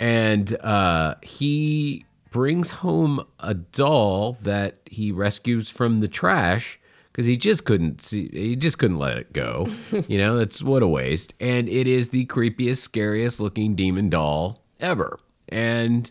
and 0.00 0.54
uh, 0.60 1.16
he 1.22 2.06
brings 2.30 2.70
home 2.70 3.26
a 3.38 3.52
doll 3.52 4.38
that 4.42 4.78
he 4.86 5.12
rescues 5.12 5.68
from 5.68 5.98
the 5.98 6.08
trash 6.08 6.80
because 7.12 7.26
he 7.26 7.36
just 7.36 7.64
couldn't 7.64 8.02
see. 8.02 8.28
He 8.32 8.56
just 8.56 8.78
couldn't 8.78 8.98
let 8.98 9.18
it 9.18 9.32
go. 9.32 9.68
you 10.08 10.18
know, 10.18 10.36
that's 10.36 10.62
what 10.62 10.82
a 10.82 10.88
waste. 10.88 11.34
And 11.40 11.68
it 11.68 11.86
is 11.86 12.08
the 12.08 12.26
creepiest, 12.26 12.78
scariest 12.78 13.38
looking 13.38 13.74
demon 13.74 14.08
doll 14.08 14.62
ever. 14.80 15.18
And 15.48 16.10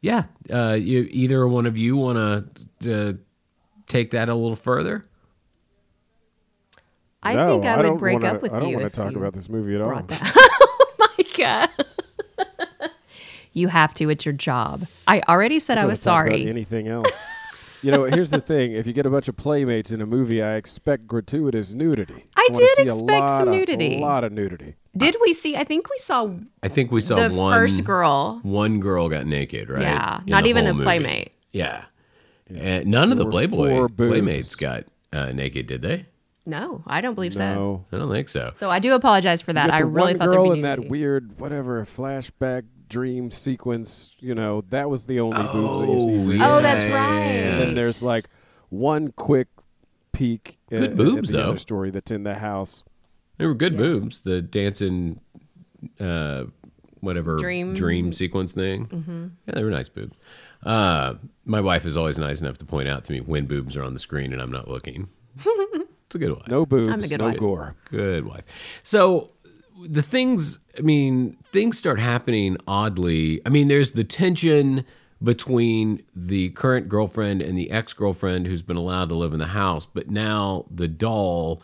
yeah, 0.00 0.24
uh, 0.52 0.74
you, 0.80 1.08
either 1.10 1.46
one 1.48 1.66
of 1.66 1.76
you 1.76 1.96
want 1.96 2.54
to 2.80 3.08
uh, 3.08 3.12
take 3.88 4.12
that 4.12 4.28
a 4.28 4.34
little 4.34 4.56
further? 4.56 5.04
I 7.20 7.34
no, 7.34 7.48
think 7.48 7.64
I, 7.66 7.88
would 7.88 7.98
break 7.98 8.22
wanna, 8.22 8.34
up 8.34 8.42
with 8.42 8.52
you. 8.52 8.56
I 8.56 8.60
don't 8.60 8.74
want 8.74 8.92
to 8.92 9.00
talk 9.00 9.16
about 9.16 9.32
this 9.32 9.48
movie 9.48 9.74
at 9.74 9.80
all. 9.80 10.06
oh 10.10 10.94
my 10.98 11.24
god! 11.36 11.68
you 13.52 13.66
have 13.66 13.92
to. 13.94 14.08
It's 14.08 14.24
your 14.24 14.32
job. 14.32 14.86
I 15.08 15.20
already 15.28 15.58
said 15.58 15.78
I 15.78 15.82
Don't 15.82 15.90
was 15.90 16.00
talk 16.00 16.26
about 16.26 16.36
sorry. 16.36 16.48
Anything 16.48 16.86
else? 16.86 17.10
You 17.82 17.90
know, 17.92 18.04
here's 18.04 18.30
the 18.30 18.40
thing: 18.40 18.72
if 18.72 18.86
you 18.86 18.92
get 18.92 19.06
a 19.06 19.10
bunch 19.10 19.28
of 19.28 19.36
playmates 19.36 19.90
in 19.90 20.00
a 20.00 20.06
movie, 20.06 20.42
I 20.42 20.54
expect 20.54 21.06
gratuitous 21.06 21.72
nudity. 21.72 22.24
I 22.36 22.46
wanna 22.50 22.58
did 22.64 22.76
see 22.76 22.82
a 22.82 22.84
expect 22.86 23.28
some 23.30 23.38
lot 23.38 23.48
of- 23.48 23.54
nudity. 23.54 23.96
A 23.96 24.00
lot 24.00 24.24
of 24.24 24.32
nudity. 24.32 24.74
Did 24.96 25.16
we 25.20 25.32
see? 25.32 25.56
I 25.56 25.64
think 25.64 25.88
we 25.88 25.98
saw 25.98 26.30
I 26.62 26.68
think 26.68 26.90
we 26.90 27.00
saw 27.00 27.28
the 27.28 27.34
one 27.34 27.52
first 27.54 27.84
girl. 27.84 28.40
one 28.42 28.80
girl 28.80 29.08
got 29.08 29.26
naked, 29.26 29.70
right? 29.70 29.82
Yeah, 29.82 30.20
In 30.20 30.26
not 30.26 30.44
the 30.44 30.50
even 30.50 30.66
a 30.66 30.72
movie. 30.72 30.84
playmate. 30.84 31.32
Yeah. 31.52 31.84
And 32.54 32.86
none 32.86 33.12
of 33.12 33.18
the 33.18 33.24
There 33.24 33.26
were 33.26 33.30
Playboy 33.30 33.88
playmates 33.96 34.54
got 34.56 34.84
uh, 35.12 35.32
naked, 35.32 35.66
did 35.66 35.82
they? 35.82 36.06
No, 36.46 36.82
I 36.86 37.02
don't 37.02 37.14
believe 37.14 37.34
so. 37.34 37.84
I 37.92 37.98
don't 37.98 38.10
think 38.10 38.28
so. 38.30 38.54
So 38.58 38.70
I 38.70 38.78
do 38.78 38.94
apologize 38.94 39.42
for 39.42 39.52
that. 39.52 39.70
I 39.70 39.80
really 39.80 40.14
thought 40.14 40.30
girl 40.30 40.44
there'd 40.46 40.52
in 40.54 40.58
be 40.58 40.62
that 40.62 40.88
weird 40.88 41.38
whatever 41.38 41.84
flashback 41.84 42.62
dream 42.88 43.30
sequence. 43.30 44.14
You 44.18 44.34
know, 44.34 44.62
that 44.70 44.88
was 44.90 45.06
the 45.06 45.20
only 45.20 45.36
boobs 45.42 45.80
that 45.80 45.88
Oh, 45.88 46.08
you 46.08 46.32
see. 46.32 46.38
yeah. 46.38 46.56
Oh, 46.56 46.62
that's 46.62 46.80
right. 46.82 46.88
yeah, 46.88 47.24
yeah. 47.24 47.50
And 47.50 47.60
then 47.60 47.74
there's 47.74 48.02
like 48.02 48.28
one 48.70 49.12
quick 49.12 49.48
peek 50.12 50.58
Good 50.70 50.82
at, 50.92 50.96
boobs, 50.96 51.30
at 51.30 51.32
the 51.36 51.42
though. 51.42 51.48
other 51.50 51.58
story 51.58 51.90
that's 51.90 52.10
in 52.10 52.22
the 52.24 52.34
house. 52.34 52.82
They 53.38 53.46
were 53.46 53.54
good 53.54 53.76
boobs. 53.76 54.20
The 54.22 54.42
dancing, 54.42 55.20
uh, 56.00 56.44
whatever 57.00 57.36
Dream. 57.36 57.74
dream 57.74 58.12
sequence 58.12 58.52
thing. 58.52 58.86
Mm-hmm. 58.86 59.26
Yeah, 59.46 59.54
they 59.54 59.62
were 59.64 59.70
nice 59.70 59.88
boobs. 59.88 60.16
Uh, 60.64 61.14
my 61.44 61.60
wife 61.60 61.86
is 61.86 61.96
always 61.96 62.18
nice 62.18 62.40
enough 62.40 62.58
to 62.58 62.64
point 62.64 62.88
out 62.88 63.04
to 63.04 63.12
me 63.12 63.20
when 63.20 63.46
boobs 63.46 63.76
are 63.76 63.84
on 63.84 63.92
the 63.92 63.98
screen 64.00 64.32
and 64.32 64.42
I'm 64.42 64.50
not 64.50 64.66
looking. 64.66 65.08
it's 65.38 66.14
a 66.16 66.18
good 66.18 66.32
wife. 66.32 66.48
No 66.48 66.66
boobs, 66.66 66.88
I'm 66.88 67.02
a 67.02 67.06
good 67.06 67.20
no 67.20 67.26
wife. 67.26 67.38
gore. 67.38 67.76
Good 67.90 68.26
wife. 68.26 68.44
So 68.82 69.28
the 69.86 70.02
things, 70.02 70.58
I 70.78 70.82
mean, 70.82 71.36
things 71.52 71.76
start 71.78 71.98
happening 71.98 72.56
oddly. 72.68 73.40
I 73.44 73.48
mean, 73.48 73.68
there's 73.68 73.92
the 73.92 74.04
tension 74.04 74.84
between 75.22 76.02
the 76.14 76.50
current 76.50 76.88
girlfriend 76.88 77.42
and 77.42 77.58
the 77.58 77.70
ex 77.70 77.92
girlfriend 77.92 78.46
who's 78.46 78.62
been 78.62 78.76
allowed 78.76 79.08
to 79.08 79.14
live 79.16 79.32
in 79.32 79.40
the 79.40 79.46
house, 79.46 79.84
but 79.84 80.08
now 80.10 80.64
the 80.70 80.86
doll 80.88 81.62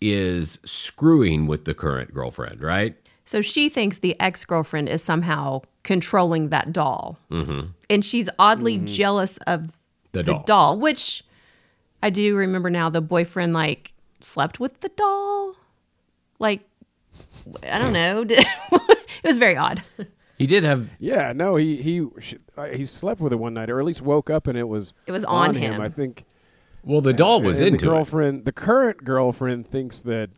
is 0.00 0.58
screwing 0.64 1.46
with 1.46 1.64
the 1.64 1.74
current 1.74 2.12
girlfriend, 2.12 2.60
right? 2.60 2.96
So 3.24 3.40
she 3.42 3.68
thinks 3.68 3.98
the 3.98 4.18
ex 4.20 4.44
girlfriend 4.44 4.88
is 4.88 5.02
somehow 5.02 5.62
controlling 5.82 6.48
that 6.48 6.72
doll. 6.72 7.18
Mm-hmm. 7.30 7.68
And 7.90 8.04
she's 8.04 8.28
oddly 8.38 8.78
jealous 8.78 9.36
of 9.46 9.68
The 10.12 10.22
the 10.22 10.32
doll. 10.32 10.42
doll. 10.44 10.78
which 10.78 11.24
I 12.02 12.10
do 12.10 12.34
remember 12.36 12.70
now 12.70 12.88
the 12.90 13.00
boyfriend 13.00 13.52
like 13.52 13.92
slept 14.22 14.58
with 14.58 14.80
the 14.80 14.88
doll. 14.90 15.54
Like, 16.40 16.67
I 17.62 17.78
don't 17.78 17.92
know. 17.92 18.24
it 18.28 18.96
was 19.24 19.36
very 19.36 19.56
odd. 19.56 19.82
He 20.36 20.46
did 20.46 20.62
have 20.64 20.90
Yeah, 21.00 21.32
no, 21.34 21.56
he 21.56 21.82
he 21.82 22.06
uh, 22.56 22.66
he 22.66 22.84
slept 22.84 23.20
with 23.20 23.32
her 23.32 23.38
one 23.38 23.54
night, 23.54 23.70
or 23.70 23.78
at 23.80 23.84
least 23.84 24.02
woke 24.02 24.30
up 24.30 24.46
and 24.46 24.56
it 24.56 24.68
was 24.68 24.92
It 25.06 25.12
was 25.12 25.24
on 25.24 25.54
him. 25.56 25.74
him. 25.74 25.80
I 25.80 25.88
think 25.88 26.24
well, 26.84 27.00
the 27.00 27.12
doll 27.12 27.42
was 27.42 27.58
and 27.58 27.68
into 27.68 27.84
the 27.84 27.90
it. 27.90 27.94
girlfriend. 27.94 28.44
The 28.44 28.52
current 28.52 29.04
girlfriend 29.04 29.66
thinks 29.66 30.00
that 30.02 30.30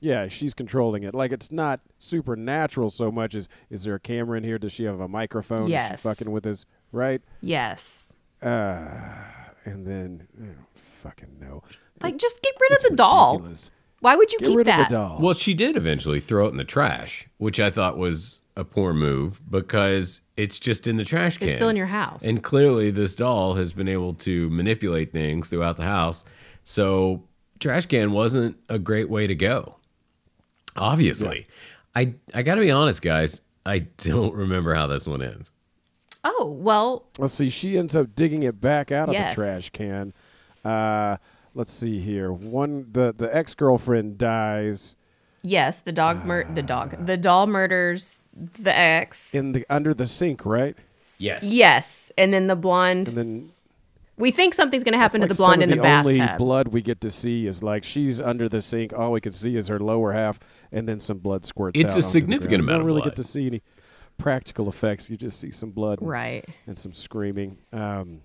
yeah, 0.00 0.26
she's 0.28 0.52
controlling 0.54 1.02
it. 1.04 1.14
Like 1.14 1.32
it's 1.32 1.52
not 1.52 1.80
supernatural 1.98 2.90
so 2.90 3.12
much 3.12 3.34
as 3.34 3.48
is 3.70 3.84
there 3.84 3.94
a 3.94 4.00
camera 4.00 4.36
in 4.38 4.42
here? 4.44 4.58
Does 4.58 4.72
she 4.72 4.84
have 4.84 5.00
a 5.00 5.06
microphone? 5.08 5.64
Is 5.64 5.68
she 5.68 5.72
Yes. 5.72 6.00
fucking 6.00 6.30
with 6.30 6.46
us, 6.46 6.64
right? 6.90 7.20
Yes. 7.40 8.04
Uh, 8.42 8.88
And 9.64 9.86
then 9.86 10.26
I 10.40 10.46
don't 10.46 10.56
fucking 10.74 11.36
no. 11.40 11.62
Like, 12.00 12.16
just 12.16 12.42
get 12.42 12.54
rid 12.60 12.72
of 12.72 12.90
the 12.90 12.96
doll. 12.96 13.42
Ridiculous. 14.02 14.12
Why 14.12 14.16
would 14.16 14.32
you 14.32 14.38
Get 14.40 14.48
keep 14.48 14.56
rid 14.58 14.66
that? 14.66 14.80
of 14.82 14.88
the 14.88 14.94
doll. 14.94 15.18
Well, 15.20 15.34
she 15.34 15.54
did 15.54 15.76
eventually 15.76 16.20
throw 16.20 16.46
it 16.46 16.50
in 16.50 16.56
the 16.56 16.64
trash, 16.64 17.28
which 17.38 17.60
I 17.60 17.70
thought 17.70 17.96
was 17.96 18.40
a 18.56 18.64
poor 18.64 18.92
move 18.92 19.40
because 19.50 20.20
it's 20.36 20.58
just 20.58 20.86
in 20.86 20.96
the 20.96 21.04
trash 21.04 21.38
can. 21.38 21.48
It's 21.48 21.56
still 21.56 21.68
in 21.68 21.76
your 21.76 21.86
house. 21.86 22.22
And 22.22 22.42
clearly, 22.42 22.90
this 22.90 23.14
doll 23.14 23.54
has 23.54 23.72
been 23.72 23.88
able 23.88 24.14
to 24.14 24.50
manipulate 24.50 25.12
things 25.12 25.48
throughout 25.48 25.76
the 25.76 25.84
house. 25.84 26.24
So, 26.64 27.22
trash 27.60 27.86
can 27.86 28.12
wasn't 28.12 28.56
a 28.68 28.78
great 28.78 29.08
way 29.08 29.26
to 29.26 29.34
go. 29.34 29.76
Obviously, 30.76 31.46
I 31.94 32.14
I 32.34 32.42
got 32.42 32.54
to 32.56 32.60
be 32.60 32.70
honest, 32.70 33.02
guys. 33.02 33.40
I 33.64 33.80
don't 33.98 34.34
remember 34.34 34.74
how 34.74 34.86
this 34.86 35.06
one 35.06 35.22
ends. 35.22 35.50
oh, 36.24 36.56
well, 36.58 37.04
Let's 37.18 37.34
see. 37.34 37.48
She 37.48 37.78
ends 37.78 37.94
up 37.94 38.14
digging 38.16 38.42
it 38.42 38.60
back 38.60 38.90
out 38.90 39.08
of 39.08 39.14
Yes. 39.14 39.32
the 39.32 39.42
trash 39.42 39.70
can. 39.70 40.12
Uh, 40.64 41.16
let's 41.54 41.72
see 41.72 41.98
here. 42.00 42.32
One 42.32 42.86
the 42.92 43.14
the 43.16 43.34
ex 43.34 43.54
girlfriend 43.54 44.18
dies 44.18 44.96
yes, 45.42 45.80
the 45.80 45.92
dog 45.92 46.24
mur- 46.24 46.46
the 46.52 46.62
dog. 46.62 47.06
The 47.06 47.16
doll 47.16 47.46
murders 47.46 48.22
the 48.34 48.76
ex. 48.76 49.34
in 49.34 49.52
the 49.52 49.66
under 49.68 49.92
the 49.94 50.06
sink, 50.06 50.46
right? 50.46 50.76
Yes. 51.18 51.44
yes. 51.44 52.10
And 52.18 52.32
then 52.34 52.48
the 52.48 52.56
blonde 52.56 53.08
And 53.08 53.16
then 53.16 53.52
we 54.16 54.30
think 54.30 54.54
something's 54.54 54.82
going 54.84 54.92
to 54.92 54.98
happen 54.98 55.22
It's 55.22 55.28
to 55.30 55.34
the 55.34 55.38
blonde 55.38 55.62
some 55.62 55.70
in 55.70 55.78
of 55.78 55.82
the, 55.84 56.22
Only 56.22 56.36
blood 56.36 56.68
we 56.68 56.82
get 56.82 57.00
to 57.02 57.10
see 57.10 57.46
is 57.46 57.62
like 57.62 57.84
she's 57.84 58.20
under 58.20 58.48
the 58.48 58.60
sink. 58.60 58.92
All 58.92 59.12
we 59.12 59.20
can 59.20 59.32
see 59.32 59.56
is 59.56 59.68
her 59.68 59.78
lower 59.78 60.12
half, 60.12 60.38
and 60.72 60.86
then 60.88 61.00
some 61.00 61.18
blood 61.18 61.44
squirts. 61.46 61.80
It's 61.80 61.92
out 61.92 61.96
a 61.96 61.96
onto 61.98 62.08
significant 62.08 62.48
ground. 62.50 62.62
amount 62.62 62.74
You 62.74 62.78
don't 62.80 62.86
really 62.86 63.00
blood. 63.02 63.10
get 63.10 63.16
to 63.16 63.24
see 63.24 63.46
any 63.46 63.62
practical 64.18 64.68
effects. 64.68 65.08
You 65.08 65.16
just 65.16 65.40
see 65.40 65.50
some 65.50 65.70
blood, 65.70 66.00
and- 66.00 66.08
right. 66.08 66.44
and 66.66 66.78
some 66.78 66.92
screaming. 66.92 67.58
Um, 67.72 68.22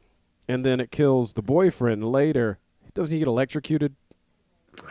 and 0.47 0.65
then 0.65 0.79
it 0.79 0.91
kills 0.91 1.33
the 1.33 1.41
boyfriend 1.41 2.03
later. 2.11 2.59
Doesn't 2.97 3.13
he 3.13 3.19
get 3.19 3.27
electrocuted? 3.27 3.95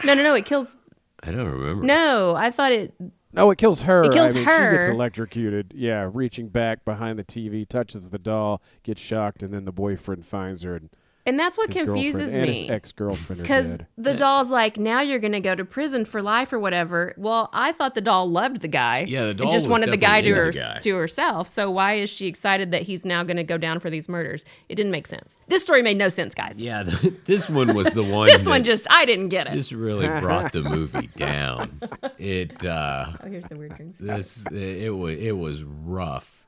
No, 0.04 0.14
no, 0.14 0.22
no. 0.22 0.34
It 0.34 0.44
kills. 0.44 0.76
I 1.24 1.32
don't 1.32 1.50
remember. 1.50 1.84
No, 1.84 2.36
I 2.36 2.52
thought 2.52 2.70
it. 2.70 2.94
No, 3.32 3.50
it 3.50 3.58
kills 3.58 3.80
her. 3.80 4.04
It 4.04 4.12
kills 4.12 4.30
I 4.30 4.34
mean, 4.34 4.44
She 4.44 4.76
gets 4.76 4.86
electrocuted. 4.86 5.72
Yeah, 5.74 6.08
reaching 6.14 6.46
back 6.46 6.84
behind 6.84 7.18
the 7.18 7.24
TV, 7.24 7.66
touches 7.68 8.10
the 8.10 8.18
doll, 8.20 8.62
gets 8.84 9.02
shocked, 9.02 9.42
and 9.42 9.52
then 9.52 9.64
the 9.64 9.72
boyfriend 9.72 10.24
finds 10.24 10.62
her. 10.62 10.76
And 10.76 10.90
And 11.26 11.38
that's 11.38 11.58
what 11.58 11.72
his 11.72 11.84
confuses 11.84 12.20
girlfriend 12.32 12.36
and 12.36 12.50
me. 12.52 12.62
his 12.62 12.70
ex-girlfriend 12.70 13.42
Because 13.42 13.70
dead. 13.70 13.86
the 13.98 14.14
doll's 14.14 14.50
like, 14.50 14.78
now 14.78 15.00
you're 15.00 15.18
going 15.18 15.32
to 15.32 15.40
go 15.40 15.56
to 15.56 15.64
prison 15.64 16.04
for 16.04 16.22
life 16.22 16.52
or 16.52 16.58
whatever. 16.60 17.14
Well, 17.18 17.50
I 17.52 17.72
thought 17.72 17.96
the 17.96 18.00
doll 18.00 18.30
loved 18.30 18.60
the 18.60 18.68
guy. 18.68 19.00
Yeah, 19.08 19.24
the 19.26 19.34
doll 19.34 19.46
and 19.48 19.52
just 19.52 19.66
was 19.66 19.70
wanted 19.72 19.90
the 19.92 19.96
guy 19.96 20.20
to, 20.20 20.28
definitely 20.28 20.30
her, 20.38 20.46
into 20.46 20.58
the 20.60 20.64
guy. 20.74 20.78
to 20.80 20.94
herself. 20.96 21.48
So 21.48 21.68
why 21.70 21.94
is 21.94 22.10
she 22.10 22.26
excited 22.28 22.70
that 22.70 22.82
he's 22.82 23.04
now 23.04 23.24
going 23.24 23.38
to 23.38 23.44
go 23.44 23.58
down 23.58 23.80
for 23.80 23.90
these 23.90 24.08
murders? 24.08 24.44
It 24.68 24.76
didn't 24.76 24.92
make 24.92 25.08
sense. 25.08 25.34
This 25.48 25.64
story 25.64 25.82
made 25.82 25.96
no 25.98 26.08
sense, 26.08 26.32
guys. 26.34 26.54
Yeah, 26.58 26.84
this 27.24 27.50
one 27.50 27.74
was 27.74 27.88
the 27.88 28.04
one. 28.04 28.28
This 28.28 28.42
that- 28.44 28.50
one 28.50 28.62
just, 28.62 28.86
I 28.88 29.04
didn't 29.04 29.30
get 29.30 29.48
it. 29.48 29.54
This 29.54 29.72
really 29.72 30.06
brought 30.06 30.52
the 30.52 30.62
movie 30.62 31.08
down. 31.16 31.80
It. 32.18 32.64
uh 32.64 33.06
oh, 33.22 33.26
here's 33.28 33.44
the 33.44 33.56
weird 33.56 33.74
drinks. 33.76 33.98
this 33.98 34.46
it 34.52 34.94
was 34.94 35.16
it 35.18 35.32
was 35.36 35.64
rough. 35.64 36.46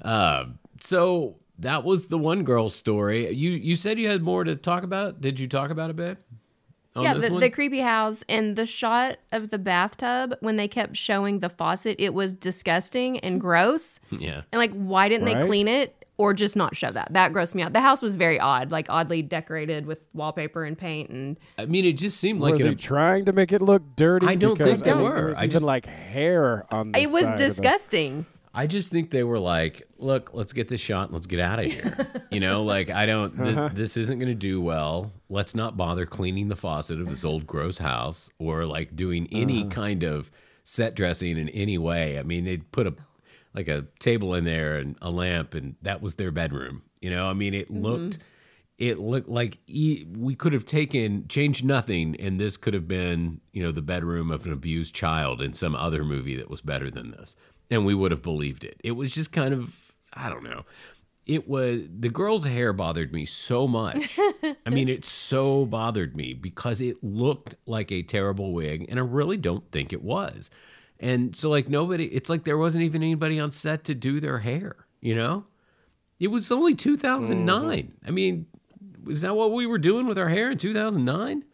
Uh, 0.00 0.44
so 0.80 1.34
that 1.60 1.84
was 1.84 2.08
the 2.08 2.18
one 2.18 2.42
girl's 2.44 2.74
story. 2.74 3.32
You 3.34 3.50
you 3.50 3.76
said 3.76 3.98
you 3.98 4.08
had 4.08 4.22
more 4.22 4.44
to 4.44 4.56
talk 4.56 4.82
about. 4.82 5.20
Did 5.20 5.38
you 5.38 5.46
talk 5.48 5.70
about 5.70 5.90
it, 5.90 5.96
babe? 5.96 6.16
On 6.96 7.04
yeah, 7.04 7.14
the, 7.14 7.30
the 7.30 7.50
creepy 7.50 7.78
house 7.78 8.24
and 8.28 8.56
the 8.56 8.66
shot 8.66 9.18
of 9.30 9.50
the 9.50 9.58
bathtub 9.58 10.34
when 10.40 10.56
they 10.56 10.66
kept 10.66 10.96
showing 10.96 11.38
the 11.38 11.48
faucet, 11.48 11.94
it 12.00 12.12
was 12.14 12.34
disgusting 12.34 13.20
and 13.20 13.40
gross. 13.46 14.00
yeah. 14.10 14.42
And 14.50 14.58
like, 14.58 14.72
why 14.72 15.08
didn't 15.08 15.26
they 15.26 15.40
clean 15.46 15.68
it 15.68 15.94
or 16.18 16.34
just 16.34 16.56
not 16.56 16.74
show 16.76 16.90
that? 16.90 17.12
That 17.12 17.32
grossed 17.32 17.54
me 17.54 17.62
out. 17.62 17.74
The 17.74 17.80
house 17.80 18.02
was 18.02 18.16
very 18.16 18.40
odd, 18.40 18.72
like 18.72 18.86
oddly 18.90 19.22
decorated 19.22 19.86
with 19.86 20.04
wallpaper 20.14 20.64
and 20.64 20.76
paint. 20.76 21.10
And 21.10 21.36
I 21.58 21.66
mean, 21.66 21.84
it 21.84 21.92
just 21.92 22.18
seemed 22.18 22.40
Were 22.40 22.50
like 22.50 22.58
they 22.60 22.70
an, 22.70 22.76
trying 22.76 23.24
to 23.26 23.32
make 23.32 23.52
it 23.52 23.62
look 23.62 23.82
dirty? 23.94 24.26
I 24.26 24.34
don't 24.34 24.58
think 24.58 24.82
they 24.82 24.92
were. 24.92 25.14
There 25.14 25.26
was 25.28 25.36
I 25.38 25.42
even 25.42 25.50
just- 25.50 25.64
like 25.64 25.86
hair 25.86 26.66
on 26.72 26.90
the 26.90 26.98
it 27.02 27.10
was 27.10 27.26
side 27.26 27.34
of 27.34 27.38
the- 27.38 27.44
disgusting. 27.44 28.26
I 28.52 28.66
just 28.66 28.90
think 28.90 29.10
they 29.10 29.22
were 29.22 29.38
like, 29.38 29.88
look, 29.98 30.30
let's 30.32 30.52
get 30.52 30.68
this 30.68 30.80
shot 30.80 31.04
and 31.04 31.12
let's 31.12 31.26
get 31.26 31.38
out 31.38 31.60
of 31.60 31.66
here. 31.66 32.24
you 32.30 32.40
know, 32.40 32.62
like 32.64 32.90
I 32.90 33.06
don't, 33.06 33.36
th- 33.36 33.56
uh-huh. 33.56 33.70
this 33.72 33.96
isn't 33.96 34.18
going 34.18 34.28
to 34.28 34.34
do 34.34 34.60
well. 34.60 35.12
Let's 35.28 35.54
not 35.54 35.76
bother 35.76 36.04
cleaning 36.04 36.48
the 36.48 36.56
faucet 36.56 37.00
of 37.00 37.08
this 37.08 37.24
old 37.24 37.46
gross 37.46 37.78
house 37.78 38.30
or 38.38 38.66
like 38.66 38.96
doing 38.96 39.28
any 39.30 39.62
uh-huh. 39.62 39.70
kind 39.70 40.02
of 40.02 40.30
set 40.64 40.94
dressing 40.94 41.38
in 41.38 41.48
any 41.50 41.78
way. 41.78 42.18
I 42.18 42.22
mean, 42.22 42.44
they'd 42.44 42.70
put 42.72 42.86
a 42.86 42.94
like 43.54 43.68
a 43.68 43.86
table 43.98 44.34
in 44.34 44.44
there 44.44 44.76
and 44.76 44.96
a 45.02 45.10
lamp, 45.10 45.54
and 45.54 45.74
that 45.82 46.02
was 46.02 46.14
their 46.14 46.30
bedroom. 46.30 46.82
You 47.00 47.10
know, 47.10 47.28
I 47.28 47.32
mean, 47.32 47.54
it 47.54 47.70
mm-hmm. 47.70 47.82
looked. 47.82 48.18
It 48.78 48.98
looked 48.98 49.28
like 49.28 49.58
e- 49.66 50.06
we 50.16 50.34
could 50.34 50.54
have 50.54 50.64
taken 50.64 51.28
changed 51.28 51.64
nothing, 51.64 52.16
and 52.18 52.40
this 52.40 52.56
could 52.56 52.72
have 52.72 52.88
been, 52.88 53.42
you 53.52 53.62
know, 53.62 53.72
the 53.72 53.82
bedroom 53.82 54.30
of 54.30 54.46
an 54.46 54.52
abused 54.52 54.94
child 54.94 55.42
in 55.42 55.52
some 55.52 55.74
other 55.74 56.02
movie 56.02 56.36
that 56.36 56.48
was 56.48 56.62
better 56.62 56.90
than 56.90 57.10
this, 57.10 57.36
and 57.70 57.86
we 57.86 57.94
would 57.94 58.10
have 58.10 58.22
believed 58.22 58.64
it. 58.64 58.80
It 58.82 58.92
was 58.92 59.12
just 59.12 59.32
kind 59.32 59.54
of, 59.54 59.92
I 60.12 60.28
don't 60.28 60.42
know. 60.42 60.64
It 61.26 61.48
was 61.48 61.82
the 61.98 62.08
girl's 62.08 62.44
hair 62.44 62.72
bothered 62.72 63.12
me 63.12 63.24
so 63.24 63.68
much. 63.68 64.18
I 64.66 64.70
mean, 64.70 64.88
it 64.88 65.04
so 65.04 65.64
bothered 65.64 66.16
me 66.16 66.34
because 66.34 66.80
it 66.80 67.02
looked 67.04 67.54
like 67.66 67.92
a 67.92 68.02
terrible 68.02 68.52
wig, 68.52 68.86
and 68.88 68.98
I 68.98 69.02
really 69.02 69.36
don't 69.36 69.70
think 69.70 69.92
it 69.92 70.02
was. 70.02 70.50
And 70.98 71.34
so, 71.36 71.48
like, 71.48 71.68
nobody, 71.68 72.06
it's 72.06 72.28
like 72.28 72.44
there 72.44 72.58
wasn't 72.58 72.84
even 72.84 73.02
anybody 73.02 73.38
on 73.38 73.52
set 73.52 73.84
to 73.84 73.94
do 73.94 74.20
their 74.20 74.38
hair, 74.40 74.76
you 75.00 75.14
know? 75.14 75.44
It 76.18 76.28
was 76.28 76.50
only 76.50 76.74
2009. 76.74 77.78
Mm-hmm. 77.78 78.06
I 78.06 78.10
mean, 78.10 78.46
is 79.08 79.22
that 79.22 79.34
what 79.34 79.52
we 79.52 79.66
were 79.66 79.78
doing 79.78 80.06
with 80.06 80.18
our 80.18 80.28
hair 80.28 80.50
in 80.50 80.58
2009? 80.58 81.44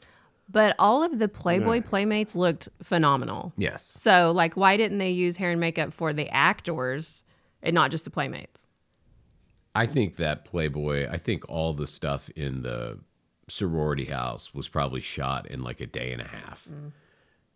But 0.48 0.76
all 0.78 1.02
of 1.02 1.18
the 1.18 1.28
Playboy 1.28 1.82
playmates 1.82 2.36
looked 2.36 2.68
phenomenal. 2.82 3.52
Yes. 3.56 3.84
So, 3.84 4.30
like, 4.30 4.56
why 4.56 4.76
didn't 4.76 4.98
they 4.98 5.10
use 5.10 5.36
hair 5.36 5.50
and 5.50 5.60
makeup 5.60 5.92
for 5.92 6.12
the 6.12 6.28
actors 6.28 7.24
and 7.62 7.74
not 7.74 7.90
just 7.90 8.04
the 8.04 8.10
playmates? 8.10 8.64
I 9.74 9.86
think 9.86 10.16
that 10.16 10.44
Playboy, 10.44 11.08
I 11.10 11.18
think 11.18 11.48
all 11.48 11.74
the 11.74 11.86
stuff 11.86 12.30
in 12.30 12.62
the 12.62 12.98
sorority 13.48 14.06
house 14.06 14.54
was 14.54 14.68
probably 14.68 15.00
shot 15.00 15.50
in 15.50 15.62
like 15.62 15.80
a 15.80 15.86
day 15.86 16.12
and 16.12 16.22
a 16.22 16.28
half. 16.28 16.66
Mm. 16.70 16.92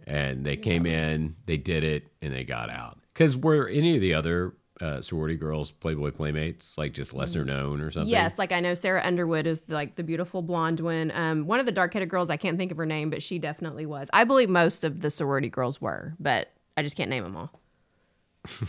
And 0.06 0.44
they 0.44 0.56
came 0.56 0.84
in, 0.86 1.36
they 1.46 1.56
did 1.56 1.84
it, 1.84 2.08
and 2.20 2.32
they 2.34 2.44
got 2.44 2.70
out. 2.70 2.98
Because 3.12 3.36
were 3.36 3.68
any 3.68 3.94
of 3.94 4.00
the 4.00 4.14
other 4.14 4.54
uh, 4.80 5.02
sorority 5.02 5.36
girls 5.36 5.70
Playboy 5.70 6.10
playmates 6.10 6.78
like 6.78 6.92
just 6.92 7.12
lesser 7.12 7.44
known 7.44 7.80
or 7.80 7.90
something? 7.90 8.08
Yes, 8.08 8.34
like 8.38 8.52
I 8.52 8.60
know 8.60 8.74
Sara 8.74 9.04
Underwood 9.04 9.46
is 9.46 9.62
like 9.68 9.96
the 9.96 10.02
beautiful 10.02 10.42
blonde 10.42 10.80
one. 10.80 11.10
Um, 11.12 11.46
one 11.46 11.60
of 11.60 11.66
the 11.66 11.72
dark 11.72 11.92
headed 11.92 12.08
girls, 12.08 12.30
I 12.30 12.36
can't 12.36 12.56
think 12.56 12.70
of 12.70 12.78
her 12.78 12.86
name, 12.86 13.10
but 13.10 13.22
she 13.22 13.38
definitely 13.38 13.86
was. 13.86 14.08
I 14.12 14.24
believe 14.24 14.48
most 14.48 14.84
of 14.84 15.00
the 15.00 15.10
sorority 15.10 15.48
girls 15.48 15.80
were, 15.80 16.14
but 16.18 16.52
I 16.76 16.82
just 16.82 16.96
can't 16.96 17.10
name 17.10 17.24
them 17.24 17.36
all. 17.36 17.50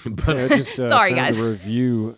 Yeah, 0.05 0.45
I 0.45 0.47
just, 0.49 0.77
uh, 0.77 0.89
Sorry, 0.89 1.13
guys. 1.13 1.37
A 1.37 1.45
review. 1.49 2.17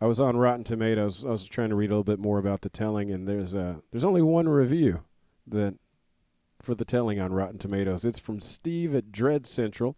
I 0.00 0.06
was 0.06 0.20
on 0.20 0.36
Rotten 0.36 0.64
Tomatoes. 0.64 1.24
I 1.24 1.28
was 1.28 1.44
trying 1.44 1.70
to 1.70 1.76
read 1.76 1.90
a 1.90 1.94
little 1.94 2.04
bit 2.04 2.18
more 2.18 2.38
about 2.38 2.60
the 2.60 2.68
telling, 2.68 3.12
and 3.12 3.26
there's 3.26 3.54
uh, 3.54 3.76
there's 3.92 4.04
only 4.04 4.20
one 4.22 4.48
review 4.48 5.00
that 5.46 5.74
for 6.60 6.74
the 6.74 6.84
telling 6.84 7.20
on 7.20 7.32
Rotten 7.32 7.58
Tomatoes. 7.58 8.04
It's 8.04 8.18
from 8.18 8.40
Steve 8.40 8.94
at 8.94 9.12
Dread 9.12 9.46
Central. 9.46 9.96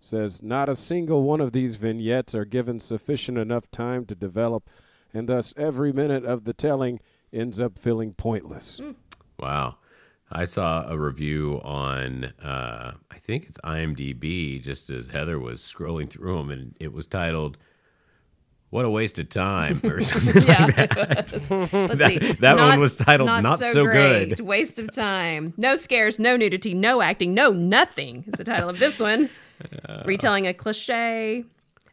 Says 0.00 0.42
not 0.42 0.68
a 0.68 0.76
single 0.76 1.24
one 1.24 1.40
of 1.40 1.52
these 1.52 1.76
vignettes 1.76 2.34
are 2.34 2.44
given 2.44 2.78
sufficient 2.78 3.36
enough 3.36 3.68
time 3.70 4.04
to 4.06 4.14
develop, 4.14 4.68
and 5.12 5.28
thus 5.28 5.52
every 5.56 5.92
minute 5.92 6.24
of 6.24 6.44
the 6.44 6.52
telling 6.52 7.00
ends 7.32 7.60
up 7.60 7.76
feeling 7.78 8.12
pointless. 8.14 8.80
Wow. 9.40 9.76
I 10.30 10.44
saw 10.44 10.86
a 10.88 10.96
review 10.98 11.60
on, 11.64 12.24
uh, 12.42 12.92
I 13.10 13.18
think 13.18 13.46
it's 13.46 13.58
IMDb, 13.64 14.62
just 14.62 14.88
as 14.90 15.08
Heather 15.08 15.38
was 15.38 15.60
scrolling 15.62 16.08
through 16.08 16.36
them, 16.38 16.50
and 16.50 16.74
it 16.78 16.92
was 16.92 17.06
titled, 17.06 17.56
What 18.70 18.84
a 18.84 18.90
Waste 18.90 19.18
of 19.18 19.30
Time, 19.30 19.80
or 19.82 20.00
something 20.02 20.42
Yeah. 20.42 20.66
like 20.66 20.94
that. 20.94 21.08
Let's 21.10 21.32
That- 21.98 22.08
see. 22.20 22.32
that 22.34 22.56
one 22.56 22.78
was 22.78 22.96
titled 22.96 23.28
Not 23.42 23.58
So 23.58 23.84
great. 23.84 24.28
Good. 24.28 24.40
Waste 24.40 24.78
of 24.78 24.94
time. 24.94 25.54
No 25.56 25.76
scares, 25.76 26.18
no 26.18 26.36
nudity, 26.36 26.74
no 26.74 27.00
acting, 27.02 27.32
no 27.34 27.50
nothing 27.50 28.24
is 28.28 28.34
the 28.34 28.44
title 28.44 28.68
of 28.68 28.78
this 28.78 29.00
one. 29.00 29.30
Retelling 30.04 30.46
a 30.46 30.54
cliche. 30.54 31.44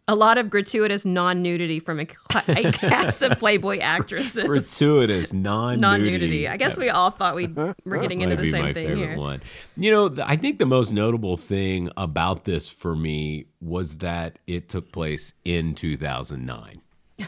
A 0.07 0.13
lot 0.13 0.37
of 0.37 0.51
gratuitous 0.51 1.03
non 1.03 1.41
nudity 1.41 1.79
from 1.79 1.99
a, 1.99 2.05
a 2.47 2.71
cast 2.71 3.23
of 3.23 3.39
Playboy 3.39 3.79
actresses. 3.79 4.43
Gratuitous 4.45 5.33
non 5.33 5.79
non 5.79 6.03
nudity. 6.03 6.47
I 6.47 6.57
guess 6.57 6.77
we 6.77 6.89
all 6.91 7.09
thought 7.09 7.33
we 7.35 7.47
were 7.47 7.97
getting 7.97 8.21
into 8.21 8.35
the 8.35 8.43
be 8.43 8.51
my 8.51 8.57
same 8.65 8.73
thing 8.75 8.87
favorite 8.89 9.07
here. 9.09 9.17
one. 9.17 9.41
You 9.77 9.89
know, 9.91 10.09
th- 10.09 10.27
I 10.27 10.35
think 10.35 10.59
the 10.59 10.67
most 10.67 10.91
notable 10.91 11.37
thing 11.37 11.89
about 11.97 12.43
this 12.43 12.69
for 12.69 12.95
me 12.95 13.45
was 13.61 13.97
that 13.97 14.37
it 14.45 14.69
took 14.69 14.91
place 14.91 15.33
in 15.43 15.73
2009. 15.73 16.81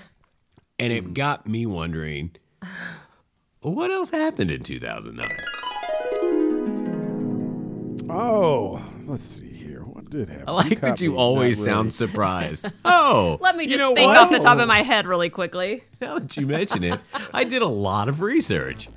And 0.80 0.92
Hmm. 0.94 0.98
it 0.98 1.14
got 1.16 1.48
me 1.48 1.66
wondering 1.66 2.30
what 3.62 3.90
else 3.90 4.12
happened 4.12 4.52
in 4.52 4.62
2009? 4.62 5.28
Oh, 8.10 8.80
let's 9.08 9.24
see 9.24 9.48
here. 9.48 9.57
What 9.57 9.57
did 10.10 10.30
happen? 10.30 10.46
I 10.48 10.52
like 10.52 10.70
caught 10.82 10.82
that 10.82 11.02
you 11.02 11.18
always 11.18 11.58
not 11.60 11.66
sound 11.66 11.94
surprised. 11.94 12.66
Oh, 12.86 13.38
Let 13.42 13.56
me 13.58 13.66
just 13.66 13.72
you 13.74 13.78
just 13.78 13.90
know 13.90 13.96
think 13.96 14.08
what? 14.10 14.18
off 14.18 14.32
the 14.32 14.40
top 14.40 14.60
of 14.60 14.68
my 14.68 14.82
head 14.82 15.06
really 15.08 15.30
quickly. 15.30 15.84
Now 16.02 16.20
that 16.20 16.36
you 16.38 16.46
mention 16.46 16.84
it, 16.84 17.00
I 17.34 17.44
did 17.44 17.62
a 17.62 17.68
lot 17.68 18.08
of 18.10 18.22
research. 18.22 18.90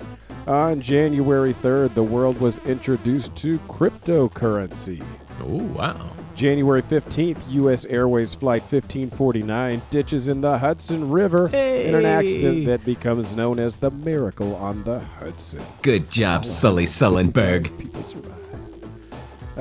On 0.47 0.79
January 0.81 1.53
3rd, 1.53 1.93
the 1.93 2.03
world 2.03 2.39
was 2.39 2.57
introduced 2.65 3.35
to 3.37 3.57
cryptocurrency. 3.59 5.03
Oh, 5.39 5.63
wow. 5.73 6.09
January 6.35 6.81
15th, 6.81 7.37
U.S. 7.49 7.85
Airways 7.85 8.33
Flight 8.35 8.61
1549 8.61 9.81
ditches 9.89 10.27
in 10.27 10.41
the 10.41 10.57
Hudson 10.57 11.09
River 11.09 11.47
in 11.49 11.93
an 11.95 12.05
accident 12.05 12.65
that 12.65 12.83
becomes 12.83 13.35
known 13.35 13.59
as 13.59 13.77
the 13.77 13.91
Miracle 13.91 14.55
on 14.55 14.83
the 14.83 14.99
Hudson. 15.19 15.61
Good 15.81 16.09
job, 16.09 16.45
Sully 16.45 16.85
Sullenberg. 16.85 17.77
People 17.77 18.03
survive. 18.03 18.40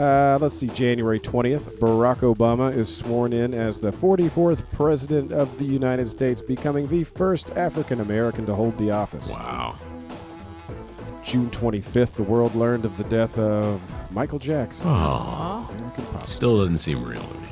Uh, 0.01 0.39
let's 0.41 0.57
see, 0.57 0.69
January 0.69 1.21
20th, 1.21 1.79
Barack 1.79 2.21
Obama 2.21 2.75
is 2.75 2.89
sworn 2.95 3.35
in 3.35 3.53
as 3.53 3.79
the 3.79 3.91
44th 3.91 4.67
President 4.71 5.31
of 5.31 5.59
the 5.59 5.67
United 5.67 6.09
States, 6.09 6.41
becoming 6.41 6.89
the 6.89 7.05
first 7.05 7.51
African 7.51 8.01
American 8.01 8.47
to 8.47 8.55
hold 8.55 8.79
the 8.79 8.91
office. 8.91 9.29
Wow. 9.29 9.77
June 11.23 11.51
25th, 11.51 12.13
the 12.13 12.23
world 12.23 12.55
learned 12.55 12.87
of 12.87 12.97
the 12.97 13.05
death 13.05 13.39
of 13.39 13.79
Michael 14.15 14.39
Jackson. 14.39 14.87
Pop 14.87 15.71
still 16.27 16.57
doesn't 16.57 16.79
seem 16.79 17.05
real 17.05 17.23
to 17.23 17.41
me. 17.43 17.49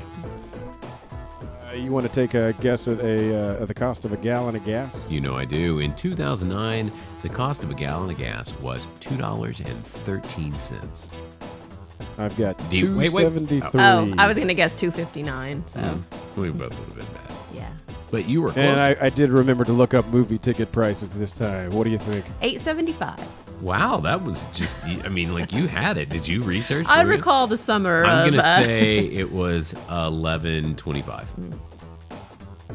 Uh, 1.67 1.73
you 1.73 1.91
want 1.91 2.03
to 2.03 2.11
take 2.11 2.33
a 2.33 2.53
guess 2.53 2.87
at 2.87 2.99
a 2.99 3.59
uh, 3.59 3.61
at 3.61 3.67
the 3.67 3.75
cost 3.75 4.05
of 4.05 4.13
a 4.13 4.17
gallon 4.17 4.55
of 4.55 4.63
gas? 4.63 5.07
You 5.07 5.21
know 5.21 5.37
I 5.37 5.45
do. 5.45 5.77
In 5.77 5.95
2009, 5.95 6.91
the 7.21 7.29
cost 7.29 7.61
of 7.61 7.69
a 7.69 7.75
gallon 7.75 8.09
of 8.09 8.17
gas 8.17 8.59
was 8.59 8.87
$2.13. 9.01 11.58
I've 12.17 12.35
got 12.37 12.57
Do 12.69 12.77
you- 12.77 12.87
two 12.87 12.97
wait, 12.97 13.11
wait. 13.11 13.23
seventy 13.23 13.59
three. 13.61 13.81
Oh, 13.81 14.13
I 14.17 14.27
was 14.27 14.37
going 14.37 14.47
to 14.49 14.53
guess 14.53 14.75
259. 14.79 15.63
So, 15.67 15.79
Mm. 15.79 16.37
We 16.37 16.49
both 16.51 16.69
would 16.69 16.87
have 16.87 16.95
been 16.95 17.05
bad. 17.13 17.31
yeah. 17.53 17.69
But 18.11 18.27
you 18.27 18.41
were 18.41 18.49
close. 18.51 18.65
And 18.65 18.79
I, 18.79 18.95
I 19.05 19.09
did 19.09 19.29
remember 19.29 19.63
to 19.65 19.71
look 19.73 19.93
up 19.93 20.07
movie 20.07 20.37
ticket 20.37 20.71
prices 20.71 21.17
this 21.17 21.31
time. 21.31 21.71
What 21.71 21.83
do 21.83 21.91
you 21.91 21.97
think? 21.99 22.25
875. 22.41 23.61
wow, 23.61 23.97
that 23.97 24.23
was 24.23 24.47
just, 24.53 24.73
I 25.05 25.09
mean, 25.09 25.33
like 25.33 25.51
you 25.53 25.67
had 25.67 25.97
it. 25.97 26.09
Did 26.09 26.27
you 26.27 26.41
research? 26.41 26.85
I 26.89 27.03
for 27.03 27.11
it? 27.11 27.15
recall 27.17 27.45
the 27.47 27.57
summer 27.57 28.05
I'm 28.05 28.19
of. 28.19 28.31
going 28.31 28.41
to 28.41 28.47
uh, 28.47 28.63
say 28.63 28.97
it 29.21 29.31
was 29.31 29.73
1125. 29.89 31.27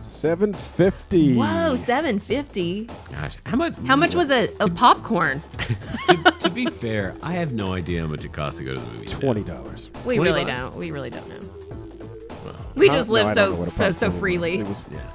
Seven 0.05 0.53
fifty. 0.53 1.35
Whoa, 1.35 1.77
750. 1.77 2.89
Gosh, 3.11 3.37
how 3.47 3.57
much? 3.57 3.73
How 3.87 3.97
much 3.97 4.15
was 4.15 4.31
a, 4.31 4.49
a 4.61 4.69
popcorn? 4.69 5.43
to, 6.07 6.17
to 6.41 6.51
be 6.51 6.67
fair, 6.67 7.17
I 7.23 7.33
have 7.33 7.55
no 7.55 7.73
idea 7.73 8.03
how 8.03 8.09
much 8.09 8.25
it 8.25 8.33
costs 8.33 8.59
to 8.59 8.65
go 8.65 8.75
to 8.75 8.81
the 8.81 8.87
movies. 8.93 9.13
now. 9.15 9.21
Twenty 9.21 9.43
dollars. 9.43 9.91
We 10.05 10.19
really 10.19 10.45
bucks? 10.45 10.57
don't. 10.59 10.77
We 10.77 10.91
really 10.91 11.09
don't 11.11 11.27
know. 11.29 11.41
Well, 12.45 12.55
We 12.75 12.89
just 12.91 13.09
live 13.09 13.29
I 13.29 13.35
don't 13.35 13.47
so 13.49 13.53
know 13.55 13.61
what 13.61 13.69
a 13.69 13.71
so, 13.71 13.93
so 13.93 14.11
popcorn 14.11 14.13
was. 14.13 14.21
freely. 14.21 14.59
It 14.59 14.69
was, 14.69 14.89
yeah. 14.93 15.13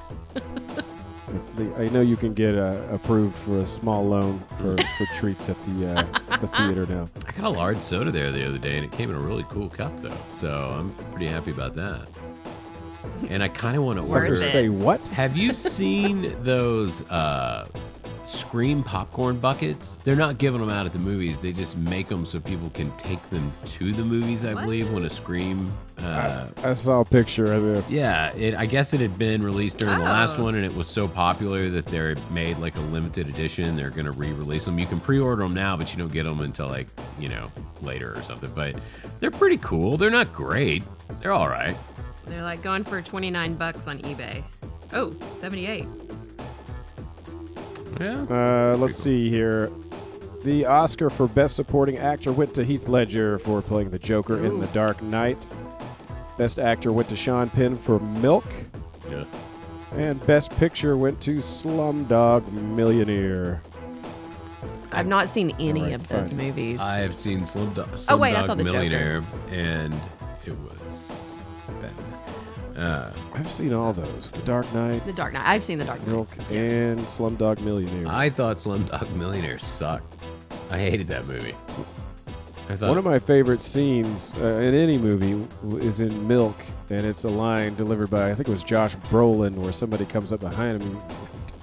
I 1.76 1.84
know 1.90 2.00
you 2.00 2.16
can 2.16 2.34
get 2.34 2.58
uh, 2.58 2.82
approved 2.90 3.36
for 3.36 3.60
a 3.60 3.66
small 3.66 4.04
loan 4.08 4.40
for, 4.58 4.72
for 4.76 5.06
treats 5.14 5.48
at 5.48 5.56
the 5.66 5.86
uh, 5.94 6.38
the 6.38 6.48
theater 6.48 6.86
now. 6.86 7.04
I 7.28 7.32
got 7.32 7.44
a 7.44 7.48
large 7.50 7.76
soda 7.76 8.10
there 8.10 8.32
the 8.32 8.44
other 8.48 8.58
day, 8.58 8.76
and 8.76 8.84
it 8.84 8.90
came 8.90 9.10
in 9.10 9.16
a 9.16 9.20
really 9.20 9.44
cool 9.44 9.68
cup, 9.68 9.96
though. 10.00 10.16
So 10.28 10.52
I'm 10.56 10.88
pretty 11.12 11.28
happy 11.28 11.52
about 11.52 11.76
that. 11.76 12.10
And 13.30 13.42
I 13.42 13.48
kind 13.48 13.76
of 13.76 13.84
want 13.84 14.02
to 14.02 14.08
order. 14.12 14.36
Say 14.36 14.68
what? 14.68 15.06
Have 15.08 15.36
you 15.36 15.54
seen 15.54 16.36
those 16.42 17.02
uh, 17.10 17.66
Scream 18.22 18.82
popcorn 18.82 19.38
buckets? 19.40 19.96
They're 19.96 20.14
not 20.16 20.38
giving 20.38 20.60
them 20.60 20.68
out 20.70 20.86
at 20.86 20.92
the 20.92 20.98
movies. 20.98 21.38
They 21.38 21.52
just 21.52 21.78
make 21.78 22.06
them 22.06 22.24
so 22.26 22.38
people 22.40 22.70
can 22.70 22.92
take 22.92 23.22
them 23.30 23.50
to 23.66 23.92
the 23.92 24.04
movies. 24.04 24.44
I 24.44 24.54
What? 24.54 24.64
believe 24.64 24.92
when 24.92 25.04
a 25.04 25.10
Scream. 25.10 25.72
Uh, 26.02 26.46
I 26.64 26.74
saw 26.74 27.00
a 27.00 27.04
picture 27.04 27.52
of 27.52 27.64
this. 27.64 27.90
yeah, 27.90 28.34
it, 28.36 28.54
I 28.54 28.64
guess 28.66 28.94
it 28.94 29.00
had 29.00 29.18
been 29.18 29.42
released 29.42 29.78
during 29.78 29.98
the 29.98 30.04
last 30.04 30.38
Oh. 30.38 30.44
one, 30.44 30.54
and 30.54 30.64
it 30.64 30.74
was 30.74 30.86
so 30.86 31.06
popular 31.08 31.68
that 31.70 31.84
they're 31.86 32.16
made 32.30 32.56
like 32.58 32.76
a 32.76 32.80
limited 32.80 33.28
edition. 33.28 33.76
They're 33.76 33.90
going 33.90 34.06
to 34.06 34.12
re-release 34.12 34.64
them. 34.64 34.78
You 34.78 34.86
can 34.86 35.00
pre-order 35.00 35.42
them 35.42 35.52
now, 35.54 35.76
but 35.76 35.92
you 35.92 35.98
don't 35.98 36.12
get 36.12 36.24
them 36.26 36.40
until 36.40 36.68
like 36.68 36.88
you 37.18 37.28
know 37.28 37.46
later 37.82 38.12
or 38.16 38.22
something. 38.22 38.50
But 38.54 38.76
they're 39.20 39.30
pretty 39.30 39.58
cool. 39.58 39.96
They're 39.98 40.10
not 40.10 40.32
great. 40.32 40.84
They're 41.20 41.32
all 41.32 41.48
right. 41.48 41.76
They're 42.30 42.44
like 42.44 42.62
going 42.62 42.84
for 42.84 43.02
29 43.02 43.54
bucks 43.56 43.86
on 43.88 43.98
eBay. 43.98 44.42
Oh, 44.92 45.10
78. 45.10 45.84
Yeah. 48.00 48.22
Uh, 48.30 48.76
let's 48.78 48.96
see 48.96 49.28
here. 49.28 49.70
The 50.44 50.64
Oscar 50.64 51.10
for 51.10 51.26
Best 51.26 51.56
Supporting 51.56 51.98
Actor 51.98 52.32
went 52.32 52.54
to 52.54 52.64
Heath 52.64 52.88
Ledger 52.88 53.38
for 53.40 53.60
playing 53.60 53.90
the 53.90 53.98
Joker 53.98 54.42
in 54.44 54.60
The 54.60 54.68
Dark 54.68 55.02
Knight. 55.02 55.44
Best 56.38 56.58
Actor 56.58 56.92
went 56.92 57.08
to 57.10 57.16
Sean 57.16 57.48
Penn 57.50 57.74
for 57.76 57.98
Milk. 58.20 58.46
yeah. 59.10 59.24
And 59.96 60.24
Best 60.24 60.56
Picture 60.56 60.96
went 60.96 61.20
to 61.22 61.36
Slumdog 61.38 62.50
Millionaire. 62.52 63.60
I've 64.92 65.08
not 65.08 65.28
seen 65.28 65.50
any 65.58 65.80
Alright, 65.80 65.94
of 65.94 66.08
those 66.08 66.32
fine. 66.32 66.46
movies. 66.46 66.78
I 66.78 66.98
have 66.98 67.14
seen 67.16 67.40
Slumdog, 67.40 68.06
Oh, 68.08 68.16
wait, 68.16 68.36
I 68.36 68.46
saw 68.46 68.54
The 68.54 68.62
Joker. 68.64 68.78
Millionaire, 68.78 69.22
and 69.50 69.92
it 70.46 70.56
was 70.60 71.08
bad. 71.08 71.09
Uh, 72.80 73.12
I've 73.34 73.50
seen 73.50 73.74
all 73.74 73.92
those. 73.92 74.32
The 74.32 74.42
Dark 74.42 74.72
Knight, 74.72 75.04
the 75.04 75.12
Dark 75.12 75.34
Knight. 75.34 75.42
I've 75.46 75.62
seen 75.62 75.78
The 75.78 75.84
Dark 75.84 76.00
Knight. 76.00 76.08
Milk, 76.08 76.28
and 76.50 76.98
Slumdog 77.00 77.62
Millionaire. 77.62 78.04
I 78.08 78.30
thought 78.30 78.56
Slumdog 78.56 79.14
Millionaire 79.14 79.58
sucked. 79.58 80.16
I 80.70 80.78
hated 80.78 81.06
that 81.08 81.26
movie. 81.26 81.54
I 82.70 82.76
thought 82.76 82.88
One 82.88 82.98
of 82.98 83.04
my 83.04 83.18
favorite 83.18 83.60
scenes 83.60 84.32
uh, 84.38 84.46
in 84.58 84.74
any 84.74 84.96
movie 84.96 85.44
is 85.84 86.00
in 86.00 86.26
Milk, 86.26 86.56
and 86.88 87.04
it's 87.04 87.24
a 87.24 87.28
line 87.28 87.74
delivered 87.74 88.10
by 88.10 88.30
I 88.30 88.34
think 88.34 88.48
it 88.48 88.52
was 88.52 88.62
Josh 88.62 88.96
Brolin, 89.10 89.56
where 89.56 89.72
somebody 89.72 90.06
comes 90.06 90.32
up 90.32 90.40
behind 90.40 90.80
him. 90.80 90.98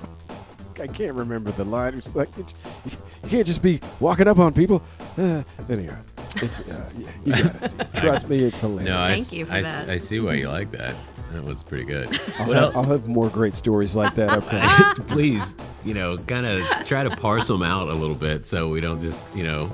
I 0.80 0.86
can't 0.86 1.14
remember 1.14 1.50
the 1.52 1.64
line. 1.64 1.96
It's 1.96 2.16
like 2.16 2.30
you 2.38 3.30
can't 3.30 3.48
just 3.48 3.64
be 3.64 3.80
walking 4.00 4.28
up 4.28 4.38
on 4.38 4.54
people. 4.54 4.84
Uh, 5.18 5.42
anyhow, 5.70 5.98
it's 6.38 6.60
uh, 6.62 6.90
you, 6.96 7.08
you 7.26 7.32
gotta 7.34 7.70
see. 7.70 7.78
it. 7.80 7.94
Trust 7.96 8.30
me, 8.30 8.40
it's 8.44 8.60
hilarious. 8.60 8.90
no, 8.90 9.00
I, 9.00 9.12
Thank 9.14 9.32
you 9.34 9.46
for 9.46 9.54
I 9.54 9.58
s- 9.60 9.64
that. 9.64 9.90
I 9.90 9.98
see 9.98 10.20
why 10.20 10.34
you 10.34 10.50
like 10.50 10.72
that. 10.72 10.94
That 11.34 11.44
was 11.44 11.62
pretty 11.64 11.84
good. 11.86 12.08
I'll, 12.40 12.48
What 12.48 12.56
have. 12.58 12.76
I'll 12.78 12.84
have 12.86 13.08
more 13.08 13.30
great 13.30 13.54
stories 13.56 13.96
like 13.96 14.16
that 14.16 14.30
up 14.30 14.44
front. 14.96 15.08
Please, 15.08 15.56
you 15.84 15.94
know, 15.94 16.16
kind 16.18 16.46
of 16.46 16.66
try 16.86 17.04
to 17.04 17.10
parse 17.18 17.48
them 17.48 17.62
out 17.64 17.88
a 17.88 17.94
little 17.94 18.16
bit 18.16 18.46
so 18.46 18.70
we 18.70 18.80
don't 18.80 19.02
just, 19.02 19.22
you 19.36 19.44
know, 19.44 19.72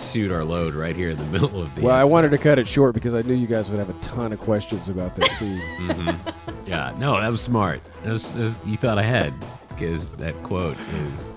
shoot 0.00 0.30
our 0.32 0.44
load 0.44 0.74
right 0.74 0.94
here 0.96 1.08
in 1.08 1.16
the 1.16 1.24
middle 1.26 1.62
of 1.62 1.72
the. 1.74 1.80
well, 1.82 1.94
I 1.94 2.04
wanted 2.04 2.30
to 2.30 2.38
cut 2.38 2.58
it 2.58 2.66
short 2.68 2.94
because 2.94 3.14
I 3.14 3.22
knew 3.22 3.34
you 3.34 3.46
guys 3.46 3.68
would 3.70 3.78
have 3.78 3.90
a 3.90 4.00
ton 4.00 4.32
of 4.32 4.40
questions 4.40 4.88
about 4.88 5.14
that 5.16 5.30
scene. 5.32 5.60
Yeah, 6.66 6.94
no, 6.98 7.20
that 7.20 7.28
was 7.30 7.40
smart. 7.42 7.82
That 8.02 8.10
was, 8.12 8.32
that 8.34 8.40
was- 8.42 8.66
you 8.66 8.76
thought 8.76 8.98
ahead 8.98 9.34
because 9.68 10.14
that 10.16 10.34
quote 10.42 10.76
is. 10.80 11.32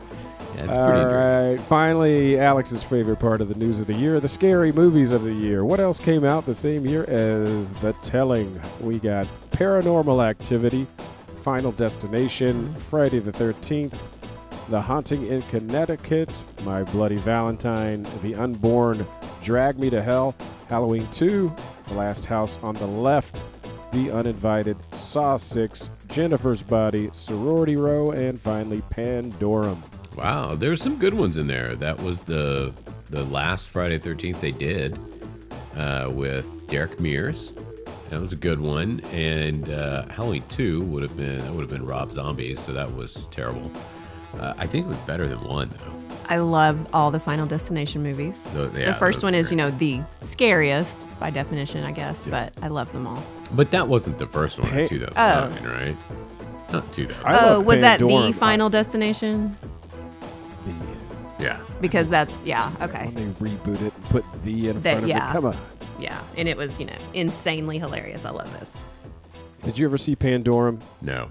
Yeah, 0.56 0.74
All 0.74 1.06
right. 1.06 1.60
Finally, 1.62 2.39
Alex's 2.39 2.84
favorite 2.84 3.20
part 3.20 3.41
of 3.41 3.47
the 3.47 3.58
news 3.58 3.80
of 3.80 3.88
the 3.88 3.93
year 3.95 4.20
the 4.20 4.28
scary 4.28 4.72
movies 4.72 5.12
of 5.12 5.24
the 5.24 5.34
year. 5.34 5.64
What 5.64 5.80
else 5.80 5.97
came 5.99 6.26
out 6.26 6.45
the 6.45 6.56
same 6.56 6.86
year 6.86 7.04
as 7.04 7.72
The 7.74 7.93
Telling? 7.93 8.60
We 8.82 8.99
got 8.99 9.28
Paranormal 9.52 10.28
Activity, 10.28 10.86
Final 11.43 11.72
Destination, 11.72 12.66
Friday 12.74 13.20
the 13.20 13.32
13th, 13.32 13.97
The 14.70 14.82
Haunting 14.82 15.28
in 15.28 15.41
Connecticut, 15.43 16.43
My 16.64 16.84
Bloody 16.84 17.18
Valentine, 17.18 18.04
The 18.22 18.36
Unborn, 18.36 19.08
Drag 19.41 19.80
Me 19.80 19.89
to 19.89 20.02
Hell, 20.02 20.36
Halloween 20.70 21.10
2, 21.12 21.49
The 21.88 21.93
Last 21.93 22.26
House 22.26 22.58
on 22.62 22.76
the 22.76 22.88
Left, 22.88 23.43
The 23.91 24.12
Uninvited, 24.12 24.84
Saw 24.93 25.38
6, 25.38 25.89
Jennifer's 26.10 26.62
Body, 26.62 27.10
Sorority 27.14 27.76
Row, 27.76 28.12
and 28.12 28.39
finally 28.39 28.82
Pandorum. 28.93 29.78
Wow, 30.18 30.55
there's 30.55 30.82
some 30.82 30.97
good 30.97 31.14
ones 31.14 31.38
in 31.38 31.47
there. 31.47 31.76
That 31.76 32.01
was 32.01 32.22
the 32.22 32.74
the 33.09 33.24
last 33.26 33.70
Friday 33.70 33.97
Thirteenth 33.97 34.41
they 34.41 34.51
did 34.51 34.99
uh, 35.76 36.12
with 36.14 36.68
Derek 36.68 36.99
Mears. 36.99 37.53
That 38.09 38.20
was 38.20 38.34
a 38.34 38.38
good 38.38 38.59
one. 38.59 38.99
And 39.12 39.70
uh, 39.70 40.05
Halloween 40.09 40.43
Two 40.49 40.84
would 40.86 41.01
have 41.01 41.16
been 41.16 41.38
that 41.38 41.51
would 41.51 41.62
have 41.62 41.70
been 41.70 41.86
Rob 41.86 42.12
Zombie, 42.12 42.55
so 42.55 42.74
that 42.74 42.93
was 42.93 43.28
terrible. 43.28 43.72
Uh, 44.38 44.53
I 44.57 44.66
think 44.66 44.86
it 44.86 44.88
was 44.88 44.97
better 44.99 45.28
than 45.28 45.39
one 45.41 45.70
though. 45.70 46.16
I 46.30 46.38
love 46.38 46.88
all 46.93 47.12
the 47.12 47.20
Final 47.20 47.45
Destination 47.45 48.01
movies. 48.03 48.41
Tho- 48.53 48.72
yeah, 48.78 48.91
the 48.91 48.93
first 48.93 49.22
one 49.24 49.36
are 49.36 49.38
is, 49.38 49.51
you 49.51 49.57
know, 49.57 49.70
the 49.72 50.01
scariest 50.22 51.20
by 51.20 51.30
definition, 51.30 51.84
I 51.84 51.91
guess, 51.91 52.24
but 52.24 52.57
I 52.62 52.70
love 52.70 52.89
them 52.93 53.05
all. 53.05 53.22
But 53.51 53.70
that 53.72 53.86
wasn't 53.86 54.18
the 54.18 54.26
first 54.26 54.57
one 54.57 54.70
Hey- 54.70 54.84
in 54.84 54.89
2009, 54.89 55.74
right? 55.74 56.72
Not 56.72 56.89
2000. 56.93 57.26
I 57.26 57.38
oh, 57.38 57.57
love 57.57 57.66
was 57.66 57.82
that 57.82 57.99
the 57.99 58.32
Final 58.32 58.70
Destination? 58.70 59.51
The, 60.66 61.43
yeah. 61.43 61.59
Because 61.80 62.07
that's, 62.09 62.39
yeah, 62.45 62.72
okay. 62.82 63.05
when 63.12 63.34
they 63.34 63.39
reboot 63.39 63.82
it 63.82 63.93
and 63.93 64.03
put 64.05 64.26
the 64.43 64.70
in 64.70 64.82
That- 64.82 64.91
front 64.93 65.03
of 65.03 65.09
yeah. 65.09 65.30
it. 65.30 65.34
Come 65.34 65.45
on. 65.45 65.57
Yeah. 65.99 66.22
And 66.38 66.47
it 66.47 66.57
was, 66.57 66.80
you 66.80 66.86
know, 66.86 66.95
insanely 67.14 67.78
hilarious. 67.80 68.26
I 68.26 68.30
love 68.32 68.51
this. 68.59 68.74
Did 69.64 69.78
you 69.78 69.86
ever 69.86 69.97
see 69.97 70.16
Pandorum? 70.16 70.82
No. 71.01 71.28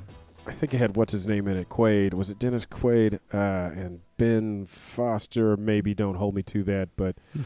I 0.47 0.53
think 0.53 0.74
it 0.74 0.78
had 0.78 0.97
what's 0.97 1.12
his 1.12 1.26
name 1.26 1.47
in 1.49 1.57
it. 1.57 1.68
Quaid. 1.68 2.14
Was 2.14 2.31
it 2.31 2.39
Dennis 2.39 2.64
Quaid 2.66 3.18
uh, 3.33 3.37
and 3.78 4.01
Ben 4.16 4.66
Foster? 4.66 5.57
Maybe 5.57 5.95
don't 5.95 6.14
hold 6.14 6.35
me 6.35 6.43
to 6.45 6.62
that, 6.64 6.89
but 6.97 7.16
it 7.35 7.41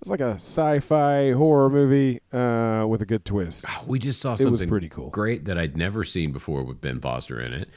was 0.00 0.10
like 0.10 0.20
a 0.20 0.34
sci-fi 0.34 1.32
horror 1.32 1.70
movie 1.70 2.20
uh, 2.32 2.86
with 2.88 3.02
a 3.02 3.06
good 3.06 3.24
twist. 3.24 3.64
We 3.86 3.98
just 3.98 4.20
saw 4.20 4.32
It 4.34 4.38
something 4.38 4.52
was 4.52 4.62
pretty 4.66 4.88
cool. 4.88 5.10
great 5.10 5.44
that 5.46 5.56
I'd 5.58 5.76
never 5.76 6.04
seen 6.04 6.32
before 6.32 6.62
with 6.64 6.80
Ben 6.80 7.00
Foster 7.00 7.40
in 7.40 7.52
it. 7.54 7.68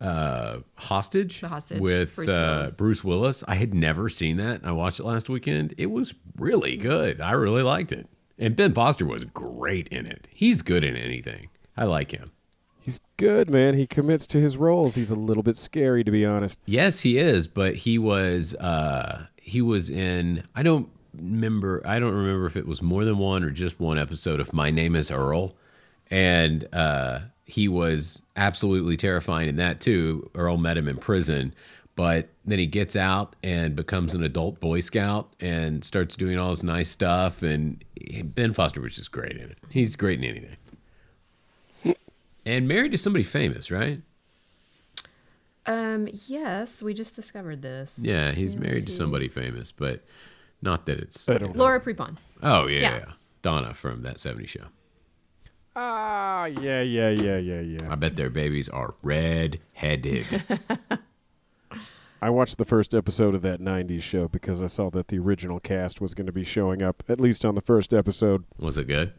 Uh, 0.00 0.58
Hostage, 0.76 1.40
The 1.40 1.48
Hostage, 1.48 1.80
with 1.80 2.14
Bruce 2.14 2.28
uh, 2.28 2.32
Willis. 2.60 2.74
Bruce 2.76 3.04
Willis. 3.04 3.44
I 3.48 3.54
had 3.56 3.74
never 3.74 4.08
seen 4.08 4.36
that. 4.36 4.60
I 4.64 4.72
watched 4.72 5.00
it 5.00 5.04
last 5.04 5.28
weekend. 5.28 5.74
It 5.76 5.86
was 5.86 6.14
really 6.36 6.76
good. 6.76 7.20
I 7.20 7.32
really 7.32 7.62
liked 7.62 7.92
it. 7.92 8.06
And 8.38 8.54
Ben 8.54 8.72
Foster 8.72 9.04
was 9.04 9.24
great 9.24 9.88
in 9.88 10.06
it. 10.06 10.28
He's 10.30 10.62
good 10.62 10.84
in 10.84 10.94
anything. 10.96 11.48
I 11.76 11.84
like 11.84 12.12
him. 12.12 12.30
He's 12.80 13.00
good, 13.16 13.50
man. 13.50 13.74
He 13.74 13.86
commits 13.86 14.26
to 14.28 14.40
his 14.40 14.56
roles. 14.56 14.94
He's 14.94 15.10
a 15.10 15.16
little 15.16 15.42
bit 15.42 15.56
scary, 15.58 16.04
to 16.04 16.10
be 16.10 16.24
honest. 16.24 16.58
Yes, 16.64 17.00
he 17.00 17.18
is, 17.18 17.46
but 17.46 17.74
he 17.74 17.98
was 17.98 18.54
uh 18.54 19.26
he 19.36 19.60
was 19.60 19.90
in 19.90 20.44
I 20.54 20.62
don't 20.62 20.88
remember 21.12 21.82
I 21.84 21.98
don't 21.98 22.14
remember 22.14 22.46
if 22.46 22.56
it 22.56 22.66
was 22.66 22.80
more 22.80 23.04
than 23.04 23.18
one 23.18 23.42
or 23.44 23.50
just 23.50 23.78
one 23.78 23.98
episode 23.98 24.40
of 24.40 24.52
My 24.52 24.70
Name 24.70 24.96
is 24.96 25.10
Earl. 25.10 25.54
And 26.10 26.66
uh 26.72 27.20
he 27.48 27.66
was 27.66 28.22
absolutely 28.36 28.96
terrifying 28.96 29.48
in 29.48 29.56
that 29.56 29.80
too. 29.80 30.30
Earl 30.34 30.58
met 30.58 30.76
him 30.76 30.86
in 30.86 30.96
prison, 30.98 31.54
but 31.96 32.28
then 32.44 32.58
he 32.58 32.66
gets 32.66 32.94
out 32.94 33.34
and 33.42 33.74
becomes 33.74 34.14
an 34.14 34.22
adult 34.22 34.60
boy 34.60 34.80
scout 34.80 35.32
and 35.40 35.82
starts 35.82 36.14
doing 36.14 36.38
all 36.38 36.50
this 36.50 36.62
nice 36.62 36.90
stuff 36.90 37.42
and 37.42 37.82
Ben 38.22 38.52
Foster 38.52 38.80
was 38.80 38.94
just 38.96 39.10
great 39.12 39.32
in 39.32 39.50
it. 39.50 39.58
He's 39.70 39.96
great 39.96 40.22
in 40.22 40.24
anything. 40.24 40.56
And 42.46 42.68
married 42.68 42.92
to 42.92 42.98
somebody 42.98 43.24
famous, 43.24 43.70
right? 43.70 44.00
Um, 45.66 46.08
yes, 46.26 46.82
we 46.82 46.94
just 46.94 47.14
discovered 47.16 47.60
this. 47.62 47.98
Yeah, 48.00 48.32
he's 48.32 48.54
Yeah, 48.54 48.60
married 48.60 48.86
to 48.86 48.92
somebody 48.92 49.28
famous, 49.28 49.70
but 49.72 50.02
not 50.62 50.86
that 50.86 50.98
it's. 50.98 51.28
I 51.28 51.36
don't 51.38 51.54
know. 51.54 51.62
Laura 51.62 51.80
Prepon. 51.80 52.16
Oh 52.42 52.66
yeah, 52.66 52.80
Yeah. 52.80 52.96
yeah. 52.98 53.12
Donna 53.42 53.74
from 53.74 54.02
that 54.02 54.16
'70s 54.16 54.48
show. 54.48 54.64
Ah, 55.76 56.46
yeah, 56.46 56.82
yeah, 56.82 57.10
yeah, 57.10 57.38
yeah, 57.38 57.60
yeah. 57.60 57.90
I 57.90 57.94
bet 57.94 58.16
their 58.16 58.30
babies 58.30 58.68
are 58.68 58.94
red-headed. 59.02 60.42
I 62.22 62.30
watched 62.30 62.58
the 62.58 62.64
first 62.64 62.94
episode 62.94 63.34
of 63.36 63.42
that 63.42 63.60
'90s 63.60 64.02
show 64.02 64.26
because 64.26 64.60
I 64.60 64.66
saw 64.66 64.90
that 64.90 65.08
the 65.08 65.18
original 65.18 65.60
cast 65.60 66.00
was 66.00 66.14
going 66.14 66.26
to 66.26 66.32
be 66.32 66.44
showing 66.44 66.82
up 66.82 67.04
at 67.08 67.20
least 67.20 67.44
on 67.44 67.54
the 67.54 67.60
first 67.60 67.94
episode. 67.94 68.44
Was 68.58 68.76
it 68.76 68.88
good? 68.88 69.12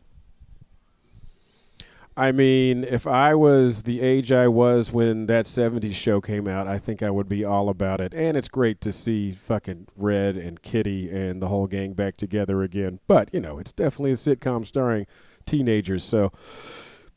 I 2.20 2.34
mean, 2.34 2.84
if 2.84 3.08
I 3.08 3.34
was 3.34 3.84
the 3.84 4.02
age 4.02 4.34
I 4.34 4.50
was 4.50 4.92
when 4.92 5.28
that 5.28 5.46
70s 5.46 5.94
show 5.94 6.20
came 6.20 6.50
out, 6.50 6.68
I 6.68 6.78
think 6.78 7.02
I 7.02 7.10
would 7.10 7.30
be 7.30 7.46
all 7.46 7.70
about 7.70 8.02
it. 8.02 8.14
And 8.14 8.36
it's 8.36 8.50
great 8.50 8.82
to 8.82 8.92
see 8.92 9.32
fucking 9.32 9.88
Red 9.96 10.36
and 10.36 10.62
Kitty 10.62 11.10
and 11.10 11.42
the 11.42 11.48
whole 11.48 11.66
gang 11.66 11.94
back 11.94 12.18
together 12.18 12.62
again. 12.62 13.00
But, 13.08 13.34
you 13.34 13.40
know, 13.40 13.58
it's 13.58 13.72
definitely 13.72 14.12
a 14.12 14.16
sitcom 14.16 14.66
starring 14.66 15.08
teenagers. 15.50 16.04
So 16.04 16.32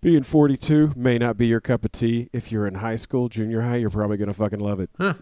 being 0.01 0.23
42 0.23 0.95
may 0.97 1.19
not 1.19 1.37
be 1.37 1.47
your 1.47 1.61
cup 1.61 1.85
of 1.85 1.93
tea. 1.93 2.29
If 2.33 2.51
you're 2.51 2.67
in 2.67 2.75
high 2.75 2.97
school, 2.97 3.29
junior 3.29 3.63
high, 3.63 3.77
you're 3.77 3.91
probably 3.91 4.17
going 4.17 4.29
to 4.29 4.35
fucking 4.35 4.59
love 4.59 4.81
it. 4.81 4.91
Huh. 4.99 5.15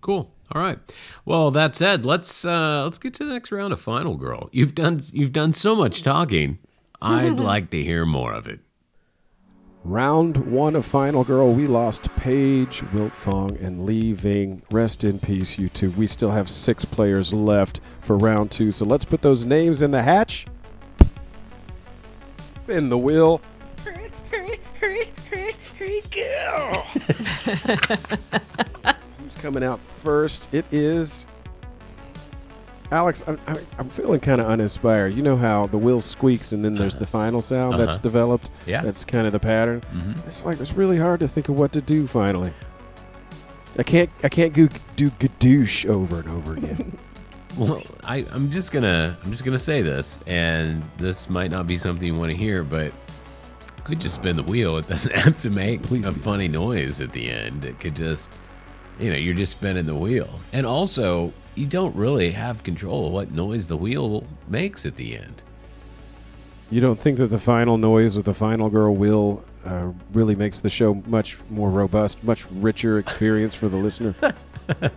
Cool. 0.00 0.32
All 0.52 0.60
right. 0.60 0.78
Well, 1.24 1.50
that 1.52 1.76
said, 1.76 2.04
let's 2.04 2.44
uh, 2.44 2.82
let's 2.82 2.98
get 2.98 3.14
to 3.14 3.24
the 3.24 3.32
next 3.32 3.52
round 3.52 3.72
of 3.72 3.80
Final 3.80 4.16
Girl. 4.16 4.48
You've 4.50 4.74
done 4.74 5.00
you've 5.12 5.32
done 5.32 5.52
so 5.52 5.76
much 5.76 6.02
talking. 6.02 6.58
I'd 7.00 7.38
like 7.40 7.70
to 7.70 7.82
hear 7.82 8.04
more 8.04 8.32
of 8.32 8.48
it. 8.48 8.60
Round 9.84 10.36
one 10.52 10.76
of 10.76 10.84
Final 10.84 11.24
Girl, 11.24 11.54
we 11.54 11.66
lost 11.66 12.14
Paige, 12.16 12.82
Wiltfong, 12.92 13.62
and 13.64 13.86
Lee 13.86 14.12
Ving. 14.12 14.62
Rest 14.70 15.04
in 15.04 15.18
peace, 15.18 15.58
you 15.58 15.70
two. 15.70 15.90
We 15.92 16.06
still 16.06 16.30
have 16.30 16.50
six 16.50 16.84
players 16.84 17.32
left 17.32 17.80
for 18.02 18.18
round 18.18 18.50
two, 18.50 18.72
so 18.72 18.84
let's 18.84 19.06
put 19.06 19.22
those 19.22 19.46
names 19.46 19.80
in 19.80 19.90
the 19.90 20.02
hatch. 20.02 20.46
Spin 22.70 22.88
the 22.88 22.96
wheel. 22.98 23.40
Hurry, 23.84 24.10
hurry, 24.30 24.60
hurry, 24.78 25.12
hurry, 25.28 25.52
hurry, 25.76 26.02
go! 26.12 26.82
Who's 29.18 29.34
coming 29.34 29.64
out 29.64 29.80
first? 29.80 30.48
It 30.54 30.64
is 30.70 31.26
Alex, 32.92 33.24
I'm, 33.26 33.40
I'm- 33.48 33.88
feeling 33.88 34.20
kind 34.20 34.40
of 34.40 34.46
uninspired. 34.46 35.14
You 35.14 35.24
know 35.24 35.36
how 35.36 35.66
the 35.66 35.78
wheel 35.78 36.00
squeaks 36.00 36.52
and 36.52 36.64
then 36.64 36.76
there's 36.76 36.96
the 36.96 37.06
final 37.06 37.42
sound 37.42 37.74
that's 37.74 37.96
Uh-huh. 37.96 38.02
developed? 38.02 38.50
Yeah. 38.66 38.82
That's 38.82 39.04
kind 39.04 39.26
of 39.26 39.32
the 39.32 39.40
pattern. 39.40 39.80
Mhm. 39.92 40.24
It's 40.28 40.44
like 40.44 40.60
it's 40.60 40.72
really 40.74 40.96
hard 40.96 41.18
to 41.20 41.26
think 41.26 41.48
of 41.48 41.58
what 41.58 41.72
to 41.72 41.80
do 41.80 42.06
finally. 42.06 42.52
I 43.80 43.82
can't 43.82 44.10
I 44.22 44.28
can't 44.28 44.52
go 44.52 44.68
do 44.94 45.10
gadoosh 45.10 45.86
over 45.90 46.20
and 46.20 46.28
over 46.28 46.54
again. 46.54 46.96
Well, 47.56 47.82
I, 48.04 48.24
I'm 48.30 48.50
just 48.50 48.72
gonna 48.72 49.16
I'm 49.24 49.30
just 49.30 49.44
gonna 49.44 49.58
say 49.58 49.82
this, 49.82 50.18
and 50.26 50.82
this 50.98 51.28
might 51.28 51.50
not 51.50 51.66
be 51.66 51.78
something 51.78 52.06
you 52.06 52.16
want 52.18 52.30
to 52.30 52.36
hear, 52.36 52.62
but 52.62 52.92
could 53.84 54.00
just 54.00 54.16
spin 54.16 54.36
the 54.36 54.42
wheel. 54.42 54.76
It 54.78 54.88
doesn't 54.88 55.14
have 55.16 55.36
to 55.38 55.50
make 55.50 55.82
Please 55.82 56.06
a 56.08 56.12
funny 56.12 56.48
nice. 56.48 56.54
noise 56.54 57.00
at 57.00 57.12
the 57.12 57.28
end. 57.30 57.64
It 57.64 57.80
could 57.80 57.96
just, 57.96 58.40
you 58.98 59.10
know, 59.10 59.16
you're 59.16 59.34
just 59.34 59.52
spinning 59.52 59.86
the 59.86 59.94
wheel, 59.96 60.40
and 60.52 60.64
also 60.64 61.32
you 61.56 61.66
don't 61.66 61.94
really 61.96 62.30
have 62.30 62.62
control 62.62 63.08
of 63.08 63.12
what 63.12 63.32
noise 63.32 63.66
the 63.66 63.76
wheel 63.76 64.24
makes 64.48 64.86
at 64.86 64.94
the 64.96 65.16
end. 65.18 65.42
you 66.70 66.80
don't 66.80 66.98
think 66.98 67.18
that 67.18 67.26
the 67.26 67.38
final 67.38 67.76
noise 67.76 68.16
of 68.16 68.22
the 68.24 68.32
final 68.32 68.70
girl 68.70 68.94
will 68.94 69.42
uh, 69.64 69.90
really 70.12 70.36
makes 70.36 70.60
the 70.60 70.70
show 70.70 70.94
much 71.06 71.36
more 71.50 71.68
robust, 71.68 72.22
much 72.22 72.46
richer 72.52 72.98
experience 73.00 73.56
for 73.56 73.68
the 73.68 73.76
listener? 73.76 74.14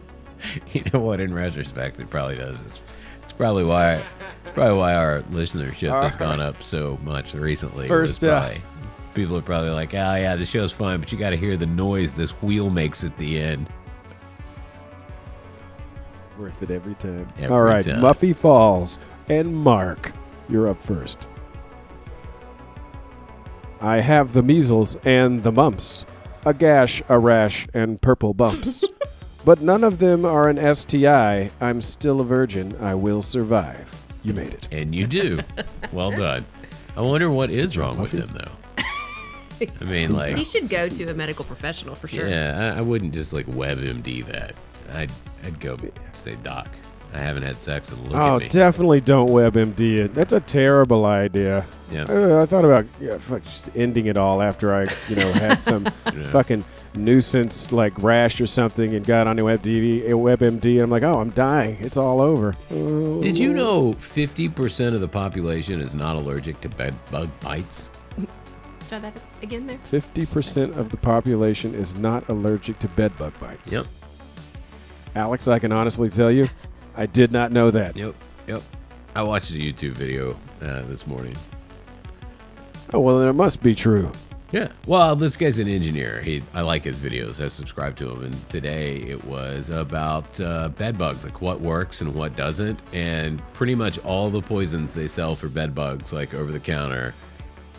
You 0.73 0.83
know 0.93 0.99
what? 0.99 1.19
In 1.19 1.33
retrospect, 1.33 1.99
it 1.99 2.09
probably 2.09 2.37
does. 2.37 2.59
It's, 2.61 2.81
it's 3.23 3.31
probably 3.31 3.63
why 3.63 3.93
it's 3.93 4.51
probably 4.53 4.77
why 4.77 4.93
our 4.95 5.21
listenership 5.31 6.01
has 6.01 6.15
gone 6.15 6.41
up 6.41 6.61
so 6.61 6.99
much 7.03 7.33
recently. 7.33 7.85
It 7.85 7.91
was 7.91 8.17
First, 8.17 8.23
uh, 8.23 8.55
people 9.13 9.37
are 9.37 9.41
probably 9.41 9.69
like, 9.69 9.93
"Oh 9.93 10.15
yeah, 10.15 10.35
the 10.35 10.45
show's 10.45 10.71
fine, 10.71 10.99
but 10.99 11.11
you 11.11 11.17
got 11.17 11.29
to 11.31 11.37
hear 11.37 11.55
the 11.55 11.65
noise 11.65 12.13
this 12.13 12.31
wheel 12.41 12.69
makes 12.69 13.03
at 13.03 13.17
the 13.17 13.39
end." 13.39 13.69
Worth 16.37 16.61
it 16.63 16.71
every 16.71 16.95
time. 16.95 17.27
Every 17.37 17.47
All 17.55 17.61
right, 17.61 17.85
time. 17.85 18.01
Muffy 18.01 18.35
Falls 18.35 18.99
and 19.29 19.55
Mark, 19.55 20.11
you're 20.49 20.67
up 20.67 20.81
first. 20.81 21.27
I 23.81 23.97
have 23.97 24.33
the 24.33 24.41
measles 24.41 24.95
and 25.03 25.43
the 25.43 25.51
mumps, 25.51 26.05
a 26.45 26.53
gash, 26.53 27.01
a 27.09 27.19
rash, 27.19 27.67
and 27.73 28.01
purple 28.01 28.33
bumps. 28.33 28.83
but 29.45 29.61
none 29.61 29.83
of 29.83 29.99
them 29.99 30.25
are 30.25 30.49
an 30.49 30.75
STI. 30.75 31.49
I'm 31.61 31.81
still 31.81 32.21
a 32.21 32.23
virgin. 32.23 32.75
I 32.79 32.95
will 32.95 33.21
survive. 33.21 33.89
You 34.23 34.33
made 34.33 34.53
it. 34.53 34.67
And 34.71 34.95
you 34.95 35.05
do. 35.07 35.39
well 35.91 36.11
done. 36.15 36.45
I 36.95 37.01
wonder 37.01 37.29
what 37.29 37.49
is 37.49 37.77
wrong 37.77 37.99
with 37.99 38.11
him 38.11 38.29
though. 38.33 39.67
I 39.81 39.85
mean, 39.85 40.13
like, 40.15 40.35
He 40.35 40.45
should 40.45 40.69
go 40.69 40.87
to 40.89 41.09
a 41.09 41.13
medical 41.13 41.45
professional 41.45 41.95
for 41.95 42.07
sure. 42.07 42.27
yeah, 42.27 42.73
I, 42.75 42.79
I 42.79 42.81
wouldn't 42.81 43.13
just 43.13 43.33
like 43.33 43.45
WebMD 43.47 44.25
that. 44.27 44.55
I'd 44.93 45.11
I'd 45.43 45.59
go 45.59 45.77
say, 46.13 46.35
Doc, 46.43 46.67
I 47.13 47.19
haven't 47.19 47.43
had 47.43 47.59
sex 47.59 47.89
and 47.91 48.01
look 48.07 48.15
oh, 48.19 48.35
at 48.37 48.41
me. 48.41 48.47
definitely 48.49 48.99
don't 48.99 49.29
WebMD 49.29 49.97
it. 49.97 50.15
That's 50.15 50.33
a 50.33 50.39
terrible 50.39 51.05
idea. 51.05 51.63
yeah. 51.91 52.05
Uh, 52.09 52.41
I 52.41 52.45
thought 52.47 52.65
about 52.65 52.85
yeah, 52.99 53.17
fuck, 53.19 53.43
just 53.43 53.69
ending 53.75 54.07
it 54.07 54.17
all 54.17 54.41
after 54.41 54.73
I, 54.73 54.87
you 55.07 55.15
know, 55.15 55.31
had 55.33 55.61
some 55.61 55.85
Yeah. 56.07 56.23
fucking 56.31 56.65
nuisance 56.95 57.71
like 57.71 57.93
rash 58.01 58.41
or 58.41 58.45
something 58.47 58.95
and 58.95 59.05
got 59.05 59.27
on 59.27 59.37
WebDV, 59.37 60.05
uh, 60.05 60.09
WebMD. 60.09 60.73
And 60.73 60.81
I'm 60.81 60.89
like, 60.89 61.03
oh, 61.03 61.19
I'm 61.19 61.29
dying. 61.31 61.77
It's 61.81 61.97
all 61.97 62.19
over. 62.19 62.53
Did 62.69 63.37
you 63.37 63.53
know 63.53 63.93
50% 63.93 64.93
of 64.95 64.99
the 64.99 65.07
population 65.07 65.81
is 65.81 65.93
not 65.93 66.15
allergic 66.15 66.61
to 66.61 66.69
bed 66.69 66.95
bug 67.11 67.29
bites? 67.41 67.91
Try 68.89 68.99
that 68.99 69.21
again 69.43 69.67
there. 69.67 69.79
50% 69.91 70.75
of 70.77 70.89
the 70.89 70.97
population 70.97 71.73
is 71.75 71.95
not 71.95 72.27
allergic 72.29 72.79
to 72.79 72.87
bed 72.89 73.15
bug 73.19 73.33
bites. 73.39 73.71
Yep. 73.71 73.85
Alex, 75.15 75.47
I 75.47 75.59
can 75.59 75.71
honestly 75.71 76.09
tell 76.09 76.31
you, 76.31 76.47
I 76.95 77.05
did 77.05 77.31
not 77.31 77.51
know 77.51 77.71
that. 77.71 77.95
Yep. 77.95 78.15
Yep. 78.47 78.61
I 79.15 79.23
watched 79.23 79.51
a 79.51 79.55
YouTube 79.55 79.93
video 79.93 80.31
uh, 80.61 80.83
this 80.83 81.07
morning. 81.07 81.35
Oh, 82.93 82.99
well, 82.99 83.19
then 83.19 83.27
it 83.27 83.33
must 83.33 83.63
be 83.63 83.73
true. 83.73 84.11
Yeah. 84.51 84.67
Well, 84.85 85.15
this 85.15 85.35
guy's 85.35 85.57
an 85.57 85.67
engineer. 85.67 86.21
He, 86.21 86.43
I 86.53 86.61
like 86.61 86.83
his 86.83 86.97
videos. 86.97 87.43
I 87.43 87.47
subscribe 87.47 87.95
to 87.97 88.11
him. 88.11 88.25
And 88.25 88.49
today 88.49 88.97
it 88.97 89.23
was 89.25 89.69
about 89.69 90.39
uh, 90.39 90.69
bed 90.69 90.95
bugs, 90.95 91.23
like 91.23 91.41
what 91.41 91.59
works 91.59 92.01
and 92.01 92.13
what 92.13 92.35
doesn't. 92.35 92.79
And 92.93 93.41
pretty 93.53 93.73
much 93.73 93.97
all 94.05 94.29
the 94.29 94.41
poisons 94.41 94.93
they 94.93 95.07
sell 95.07 95.35
for 95.35 95.47
bed 95.47 95.73
bugs, 95.73 96.13
like 96.13 96.35
over 96.35 96.51
the 96.51 96.59
counter, 96.59 97.15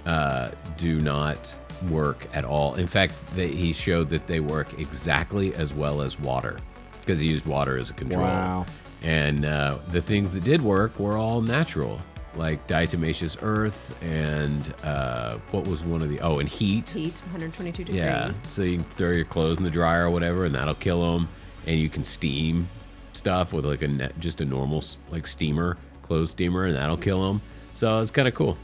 uh, 0.05 0.51
do 0.77 0.99
not 0.99 1.57
work 1.91 2.27
at 2.33 2.45
all. 2.45 2.75
In 2.75 2.89
fact, 2.89 3.15
they, 3.37 3.49
he 3.49 3.73
showed 3.73 4.11
that 4.11 4.27
they 4.27 4.41
work 4.41 4.77
exactly 4.77 5.55
as 5.55 5.73
well 5.73 6.03
as 6.03 6.19
water 6.19 6.59
because 7.01 7.21
he 7.21 7.29
used 7.29 7.47
water 7.47 7.79
as 7.79 7.91
a 7.91 7.93
control. 7.93 8.25
Wow. 8.25 8.67
And 9.05 9.45
uh, 9.45 9.79
the 9.93 10.01
things 10.01 10.33
that 10.33 10.45
did 10.45 10.63
work 10.63 10.99
were 10.99 11.17
all 11.19 11.43
natural, 11.43 12.01
like 12.37 12.67
diatomaceous 12.67 13.37
earth 13.43 13.99
and 14.03 14.75
uh, 14.83 15.39
what 15.51 15.69
was 15.69 15.83
one 15.83 16.01
of 16.01 16.09
the 16.09 16.21
oh, 16.21 16.39
and 16.39 16.49
heat. 16.49 16.91
Heat, 16.91 17.15
122 17.25 17.85
degrees. 17.85 18.03
Yeah, 18.03 18.33
so 18.45 18.63
you 18.63 18.79
can 18.79 18.85
throw 18.87 19.11
your 19.11 19.27
clothes 19.27 19.59
in 19.59 19.65
the 19.65 19.71
dryer 19.71 20.07
or 20.07 20.11
whatever, 20.11 20.47
and 20.47 20.55
that'll 20.55 20.75
kill 20.75 21.13
them. 21.13 21.29
And 21.67 21.79
you 21.79 21.91
can 21.91 22.05
steam 22.05 22.69
stuff 23.13 23.53
with 23.53 23.65
like 23.65 23.83
a 23.83 23.89
net, 23.89 24.19
just 24.21 24.41
a 24.41 24.45
normal 24.45 24.83
like 25.11 25.27
steamer, 25.27 25.77
clothes 26.03 26.31
steamer, 26.31 26.65
and 26.65 26.75
that'll 26.75 26.97
kill 26.97 27.27
them. 27.27 27.43
So 27.75 27.99
it's 28.01 28.11
kind 28.11 28.27
of 28.27 28.35
cool. 28.35 28.57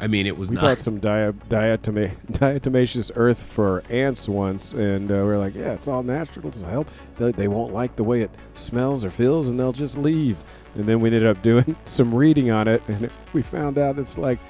I 0.00 0.08
mean, 0.08 0.26
it 0.26 0.36
was 0.36 0.48
We 0.50 0.56
not. 0.56 0.62
bought 0.62 0.78
some 0.80 0.98
dia- 0.98 1.32
diatoma- 1.48 2.14
diatomaceous 2.32 3.10
earth 3.14 3.42
for 3.42 3.82
ants 3.88 4.28
once, 4.28 4.72
and 4.72 5.10
uh, 5.10 5.14
we 5.14 5.20
are 5.20 5.38
like, 5.38 5.54
yeah, 5.54 5.72
it's 5.72 5.86
all 5.86 6.02
natural 6.02 6.50
to 6.50 6.66
help. 6.66 6.90
They, 7.18 7.30
they 7.32 7.48
won't 7.48 7.72
like 7.72 7.94
the 7.96 8.02
way 8.04 8.22
it 8.22 8.30
smells 8.54 9.04
or 9.04 9.10
feels, 9.10 9.48
and 9.48 9.58
they'll 9.60 9.72
just 9.72 9.96
leave. 9.96 10.38
And 10.74 10.86
then 10.86 11.00
we 11.00 11.08
ended 11.08 11.26
up 11.26 11.40
doing 11.42 11.76
some 11.84 12.12
reading 12.14 12.50
on 12.50 12.66
it, 12.66 12.82
and 12.88 13.04
it, 13.04 13.12
we 13.32 13.42
found 13.42 13.78
out 13.78 13.98
it's 13.98 14.18
like 14.18 14.40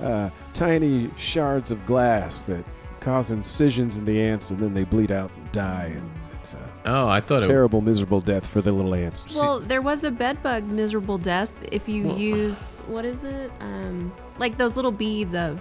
uh, 0.00 0.30
tiny 0.54 1.10
shards 1.16 1.70
of 1.70 1.84
glass 1.86 2.42
that 2.44 2.64
cause 3.00 3.30
incisions 3.30 3.98
in 3.98 4.04
the 4.06 4.20
ants, 4.20 4.50
and 4.50 4.58
then 4.58 4.74
they 4.74 4.84
bleed 4.84 5.12
out 5.12 5.30
and 5.36 5.52
die. 5.52 5.92
And 5.94 6.10
oh, 6.86 7.08
I 7.08 7.20
thought 7.20 7.44
it. 7.44 7.48
terrible, 7.48 7.80
miserable 7.80 8.20
death 8.20 8.46
for 8.46 8.60
the 8.62 8.72
little 8.74 8.94
ants. 8.94 9.26
Well, 9.34 9.60
there 9.60 9.82
was 9.82 10.04
a 10.04 10.10
bedbug 10.10 10.64
miserable 10.64 11.18
death 11.18 11.52
if 11.72 11.88
you 11.88 12.08
Well- 12.08 12.18
use 12.18 12.80
what 12.86 13.04
is 13.04 13.24
it? 13.24 13.50
Um, 13.60 14.12
like 14.38 14.56
those 14.58 14.76
little 14.76 14.92
beads 14.92 15.34
of 15.34 15.60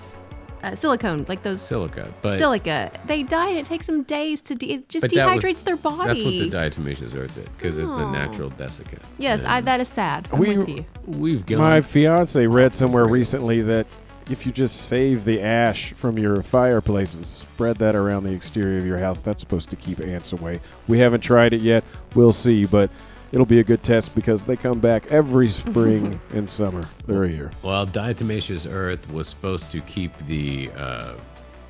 uh, 0.63 0.73
silicone, 0.73 1.25
like 1.27 1.43
those 1.43 1.61
Silica, 1.61 2.11
but 2.23 2.39
silica. 2.39 2.91
They 3.05 3.21
die 3.21 3.49
and 3.49 3.57
it 3.57 3.65
takes 3.65 3.85
them 3.85 4.01
days 4.03 4.41
to 4.43 4.55
de- 4.55 4.71
it 4.73 4.89
just 4.89 5.01
but 5.03 5.13
that 5.13 5.35
was- 5.35 5.43
dehydrates 5.43 5.63
their 5.63 5.75
body. 5.75 6.07
That's 6.07 6.23
what 6.23 6.31
the 6.31 6.49
diatomaceous 6.81 7.15
earth 7.15 7.35
did 7.35 7.49
because 7.57 7.77
it's 7.77 7.87
a 7.97 8.03
Oh. 8.03 8.11
natural 8.11 8.49
desiccant. 8.51 9.03
yes, 9.19 9.45
I, 9.45 9.59
And 9.59 9.67
that 9.67 9.79
is 9.79 9.89
sad. 9.89 10.27
I'm 10.33 10.39
We- 10.39 10.57
with 10.57 10.69
you. 10.69 10.85
we've 11.05 11.45
gone. 11.45 11.59
My 11.59 11.81
fiance 11.81 12.47
read 12.47 12.73
somewhere 12.73 13.05
recently 13.05 13.61
that 13.61 13.85
if 14.29 14.45
you 14.45 14.51
just 14.51 14.87
save 14.87 15.23
the 15.23 15.41
ash 15.41 15.93
from 15.93 16.17
your 16.17 16.41
fireplace 16.41 17.15
and 17.15 17.25
spread 17.25 17.77
that 17.77 17.95
around 17.95 18.23
the 18.23 18.31
exterior 18.31 18.77
of 18.77 18.85
your 18.85 18.97
house, 18.97 19.21
that's 19.21 19.41
supposed 19.41 19.69
to 19.69 19.75
keep 19.75 19.99
ants 19.99 20.33
away. 20.33 20.59
We 20.87 20.97
haven't 20.97 21.21
tried 21.21 21.53
it 21.53 21.61
yet. 21.61 21.83
We'll 22.15 22.33
see, 22.33 22.65
but 22.65 22.89
it'll 23.31 23.45
be 23.45 23.59
a 23.59 23.63
good 23.63 23.83
test 23.83 24.15
because 24.15 24.43
they 24.43 24.55
come 24.55 24.79
back 24.79 25.11
every 25.11 25.47
spring 25.49 26.19
and 26.33 26.49
summer. 26.49 26.83
They're 27.05 27.27
here. 27.27 27.51
Well, 27.61 27.85
diatomaceous 27.85 28.71
earth 28.71 29.09
was 29.11 29.27
supposed 29.27 29.71
to 29.71 29.81
keep 29.81 30.17
the 30.25 30.71
uh, 30.75 31.15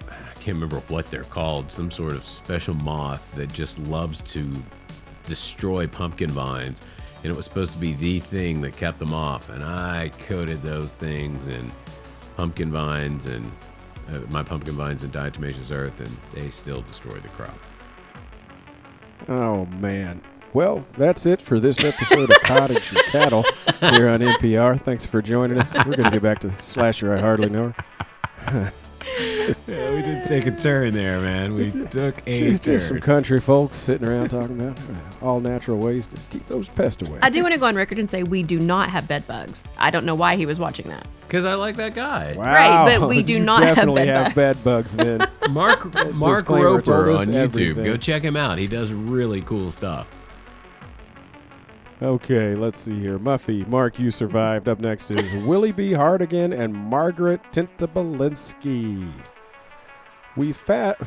I 0.07 0.33
can't 0.35 0.55
remember 0.55 0.79
what 0.87 1.07
they're 1.07 1.23
called, 1.23 1.71
some 1.71 1.91
sort 1.91 2.13
of 2.13 2.23
special 2.23 2.75
moth 2.75 3.27
that 3.35 3.51
just 3.51 3.79
loves 3.79 4.21
to 4.21 4.51
destroy 5.27 5.87
pumpkin 5.87 6.29
vines, 6.29 6.81
and 7.23 7.33
it 7.33 7.35
was 7.35 7.45
supposed 7.45 7.73
to 7.73 7.79
be 7.79 7.93
the 7.93 8.19
thing 8.19 8.61
that 8.61 8.77
kept 8.77 8.99
them 8.99 9.13
off. 9.13 9.49
And 9.49 9.63
I 9.63 10.11
coated 10.27 10.61
those 10.61 10.93
things 10.93 11.47
in 11.47 11.71
pumpkin 12.36 12.71
vines 12.71 13.25
and 13.25 13.51
uh, 14.09 14.19
my 14.29 14.43
pumpkin 14.43 14.75
vines 14.75 15.03
in 15.03 15.11
diatomaceous 15.11 15.71
earth, 15.71 15.99
and 15.99 16.09
they 16.33 16.49
still 16.49 16.81
destroy 16.83 17.15
the 17.15 17.29
crop. 17.29 17.57
Oh, 19.27 19.65
man. 19.65 20.21
Well, 20.53 20.86
that's 20.97 21.25
it 21.25 21.41
for 21.41 21.59
this 21.59 21.83
episode 21.83 22.29
of 22.29 22.39
Cottage 22.41 22.89
and 22.89 22.99
Cattle 23.07 23.43
here 23.81 24.07
on 24.07 24.21
NPR. 24.21 24.79
Thanks 24.81 25.05
for 25.05 25.21
joining 25.21 25.57
us. 25.57 25.75
We're 25.86 25.95
going 25.95 26.05
to 26.05 26.11
get 26.11 26.21
back 26.21 26.39
to 26.39 26.61
Slasher 26.61 27.13
I 27.13 27.19
Hardly 27.19 27.49
Know. 27.49 27.73
Her. 28.38 28.73
Yeah, 29.67 29.91
we 29.93 30.01
did 30.01 30.23
take 30.25 30.45
a 30.47 30.51
turn 30.51 30.93
there, 30.93 31.19
man. 31.19 31.53
We 31.53 31.71
took 31.89 32.21
a 32.27 32.49
turn. 32.49 32.59
Just 32.59 32.87
some 32.87 32.99
country 32.99 33.39
folks 33.39 33.77
sitting 33.77 34.07
around 34.07 34.29
talking 34.29 34.59
about 34.59 34.79
uh, 34.79 35.25
all 35.25 35.39
natural 35.39 35.77
ways 35.77 36.07
to 36.07 36.15
keep 36.31 36.47
those 36.47 36.69
pests 36.69 37.01
away. 37.01 37.19
I 37.21 37.29
do 37.29 37.41
want 37.43 37.53
to 37.53 37.59
go 37.59 37.67
on 37.67 37.75
record 37.75 37.99
and 37.99 38.09
say 38.09 38.23
we 38.23 38.43
do 38.43 38.59
not 38.59 38.89
have 38.89 39.07
bed 39.07 39.25
bugs. 39.27 39.63
I 39.77 39.91
don't 39.91 40.05
know 40.05 40.15
why 40.15 40.35
he 40.35 40.45
was 40.45 40.59
watching 40.59 40.89
that. 40.89 41.07
Because 41.27 41.45
I 41.45 41.55
like 41.55 41.75
that 41.77 41.95
guy. 41.95 42.33
Wow. 42.37 42.43
Right, 42.43 42.99
but 42.99 43.07
we 43.09 43.23
do 43.23 43.33
You 43.33 43.39
not 43.39 43.63
have 43.63 43.75
definitely 43.75 44.05
bed 44.05 44.23
have 44.23 44.35
bed 44.35 44.63
bugs 44.63 44.95
then. 44.95 45.19
Mark 45.49 45.85
Mark 46.13 46.45
Rober 46.45 47.17
on 47.17 47.27
YouTube. 47.27 47.35
everything. 47.35 47.83
Go 47.83 47.97
check 47.97 48.21
him 48.23 48.37
out. 48.37 48.57
He 48.57 48.67
does 48.67 48.91
really 48.91 49.41
cool 49.41 49.71
stuff. 49.71 50.07
Okay, 52.05 52.55
let's 52.55 52.79
see 52.79 52.99
here. 52.99 53.19
Muffy, 53.19 53.67
Mark, 53.67 53.99
you 53.99 54.11
survived. 54.11 54.67
Up 54.67 54.79
next 54.79 55.11
is 55.11 55.33
Willie 55.45 55.71
B. 55.71 55.91
Hardigan 55.91 56.53
and 56.57 56.73
Margaret 56.73 57.41
Tintabalinsky. 57.51 59.11
We 60.37 60.53
fat. 60.53 60.97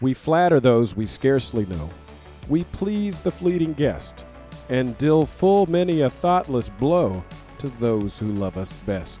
We 0.00 0.14
flatter 0.14 0.60
those 0.60 0.94
we 0.94 1.06
scarcely 1.06 1.66
know. 1.66 1.90
We 2.48 2.64
please 2.64 3.20
the 3.20 3.30
fleeting 3.30 3.72
guest. 3.74 4.24
and 4.68 4.96
deal 4.98 5.24
full 5.26 5.66
many 5.70 6.00
a 6.02 6.10
thoughtless 6.10 6.68
blow 6.68 7.22
to 7.58 7.68
those 7.80 8.18
who 8.18 8.32
love 8.32 8.56
us 8.56 8.72
best. 8.72 9.20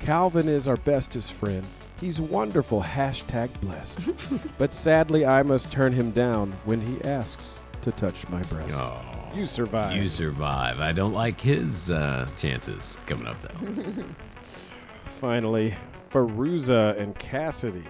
Calvin 0.00 0.48
is 0.48 0.68
our 0.68 0.76
bestest 0.78 1.32
friend. 1.32 1.64
He's 2.00 2.20
wonderful, 2.20 2.82
hashtag 2.82 3.48
blessed. 3.60 4.08
but 4.58 4.74
sadly, 4.74 5.24
I 5.24 5.42
must 5.42 5.70
turn 5.70 5.92
him 5.92 6.10
down 6.10 6.52
when 6.64 6.80
he 6.80 7.02
asks 7.08 7.60
to 7.82 7.92
touch 7.92 8.28
my 8.28 8.42
breast. 8.42 8.78
Oh, 8.80 9.00
You 9.34 9.44
survive. 9.44 9.96
you 9.96 10.08
survive. 10.08 10.80
I 10.80 10.92
don't 10.92 11.12
like 11.12 11.40
his 11.40 11.90
uh, 11.90 12.28
chances 12.36 12.98
coming 13.06 13.26
up 13.26 13.36
though. 13.42 14.04
Finally, 15.06 15.74
Feruza 16.10 16.98
and 16.98 17.18
Cassidy. 17.18 17.84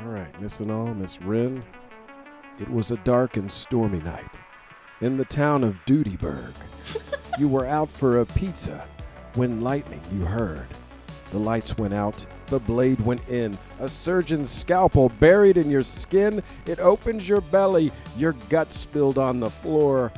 All 0.00 0.06
right, 0.08 0.40
Miss 0.40 0.60
and 0.60 0.70
all, 0.70 0.92
Miss 0.94 1.20
Wren. 1.22 1.62
It 2.58 2.70
was 2.70 2.90
a 2.90 2.96
dark 2.98 3.36
and 3.36 3.50
stormy 3.50 4.00
night 4.00 4.30
in 5.00 5.16
the 5.16 5.24
town 5.24 5.64
of 5.64 5.76
Dutyburg. 5.86 6.52
you 7.38 7.48
were 7.48 7.66
out 7.66 7.90
for 7.90 8.20
a 8.20 8.26
pizza 8.26 8.86
when 9.34 9.60
lightning 9.60 10.00
you 10.12 10.24
heard. 10.24 10.66
The 11.32 11.38
lights 11.38 11.76
went 11.76 11.92
out, 11.94 12.24
the 12.46 12.58
blade 12.60 13.00
went 13.00 13.26
in, 13.28 13.56
a 13.80 13.88
surgeon's 13.88 14.50
scalpel 14.50 15.08
buried 15.20 15.56
in 15.56 15.70
your 15.70 15.82
skin. 15.82 16.42
It 16.66 16.78
opens 16.78 17.28
your 17.28 17.40
belly, 17.40 17.92
your 18.16 18.32
guts 18.48 18.76
spilled 18.76 19.18
on 19.18 19.40
the 19.40 19.50
floor, 19.50 20.12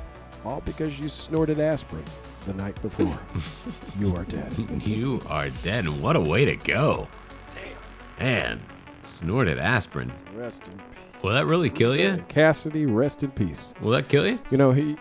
all 0.45 0.61
because 0.63 0.99
you 0.99 1.09
snorted 1.09 1.61
aspirin 1.61 2.05
the 2.47 2.55
night 2.55 2.81
before. 2.83 3.19
you 3.99 4.15
are 4.15 4.25
dead. 4.25 4.57
you 4.87 5.21
are 5.29 5.51
dead, 5.51 5.85
and 5.85 6.03
what 6.03 6.17
a 6.17 6.21
way 6.21 6.45
to 6.45 6.57
go! 6.57 7.09
Damn, 7.51 8.25
man, 8.25 8.61
snorted 9.03 9.59
aspirin. 9.59 10.13
Rest 10.35 10.69
in 10.69 10.75
peace. 10.75 11.23
Will 11.23 11.35
that 11.35 11.47
really 11.47 11.71
kill 11.71 11.97
you? 11.97 12.25
Cassidy, 12.29 12.87
rest 12.87 13.23
in 13.23 13.31
peace. 13.33 13.75
Will 13.81 13.91
that 13.91 14.09
kill 14.09 14.27
you? 14.27 14.39
You 14.51 14.57
know, 14.57 14.71
he, 14.71 14.97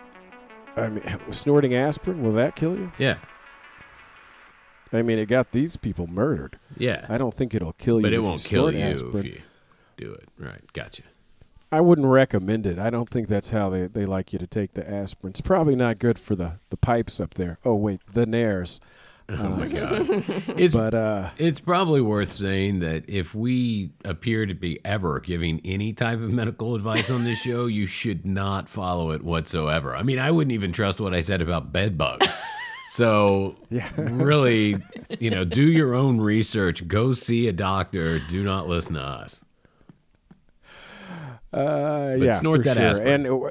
I 0.76 0.88
mean, 0.88 1.02
snorting 1.30 1.74
aspirin, 1.74 2.22
will 2.22 2.32
that 2.32 2.56
kill 2.56 2.76
you? 2.76 2.90
Yeah, 2.98 3.18
I 4.92 5.02
mean, 5.02 5.18
it 5.18 5.26
got 5.26 5.52
these 5.52 5.76
people 5.76 6.06
murdered. 6.06 6.58
yeah. 6.76 7.04
I 7.08 7.18
don't 7.18 7.34
think 7.34 7.54
it'll 7.54 7.72
kill 7.74 7.96
you. 7.96 8.02
but 8.02 8.12
it 8.12 8.22
won't 8.22 8.42
kill 8.42 8.72
you 8.72 8.78
if 8.80 9.24
you 9.24 9.40
do 9.96 10.12
it. 10.12 10.28
Right, 10.38 10.62
gotcha. 10.72 11.02
I 11.70 11.82
wouldn't 11.82 12.06
recommend 12.06 12.66
it. 12.66 12.78
I 12.78 12.88
don't 12.88 13.08
think 13.10 13.28
that's 13.28 13.50
how 13.50 13.68
they, 13.68 13.88
they 13.88 14.06
like 14.06 14.32
you 14.32 14.38
to 14.38 14.46
take 14.46 14.72
the 14.72 14.88
aspirin. 14.90 15.32
It's 15.32 15.42
probably 15.42 15.76
not 15.76 15.98
good 15.98 16.18
for 16.18 16.34
the, 16.34 16.54
the 16.70 16.78
pipes 16.78 17.20
up 17.20 17.34
there. 17.34 17.58
Oh, 17.64 17.74
wait, 17.74 18.00
the 18.12 18.24
nares. 18.26 18.80
Oh 19.30 19.48
my 19.50 19.68
god. 19.68 20.24
It's 20.56 20.72
But, 20.72 20.94
uh, 20.94 21.28
It's 21.36 21.60
probably 21.60 22.00
worth 22.00 22.32
saying 22.32 22.78
that 22.78 23.04
if 23.06 23.34
we 23.34 23.90
appear 24.02 24.46
to 24.46 24.54
be 24.54 24.80
ever 24.86 25.20
giving 25.20 25.60
any 25.66 25.92
type 25.92 26.20
of 26.20 26.32
medical 26.32 26.74
advice 26.74 27.10
on 27.10 27.24
this 27.24 27.38
show, 27.40 27.66
you 27.66 27.84
should 27.84 28.24
not 28.24 28.70
follow 28.70 29.10
it 29.10 29.22
whatsoever. 29.22 29.94
I 29.94 30.02
mean, 30.02 30.18
I 30.18 30.30
wouldn't 30.30 30.52
even 30.52 30.72
trust 30.72 30.98
what 30.98 31.12
I 31.12 31.20
said 31.20 31.42
about 31.42 31.74
bed 31.74 31.98
bugs. 31.98 32.26
So, 32.88 33.54
yeah. 33.68 33.86
really, 33.96 34.76
you 35.20 35.28
know, 35.28 35.44
do 35.44 35.62
your 35.62 35.94
own 35.94 36.18
research. 36.20 36.88
Go 36.88 37.12
see 37.12 37.46
a 37.46 37.52
doctor. 37.52 38.18
Do 38.18 38.42
not 38.42 38.66
listen 38.66 38.94
to 38.94 39.02
us. 39.02 39.42
uh, 41.52 42.16
yeah, 42.18 42.32
snort 42.32 42.64
that 42.64 42.78
sure. 42.78 42.86
aspirin. 42.86 43.26
And, 43.26 43.44
uh, 43.44 43.50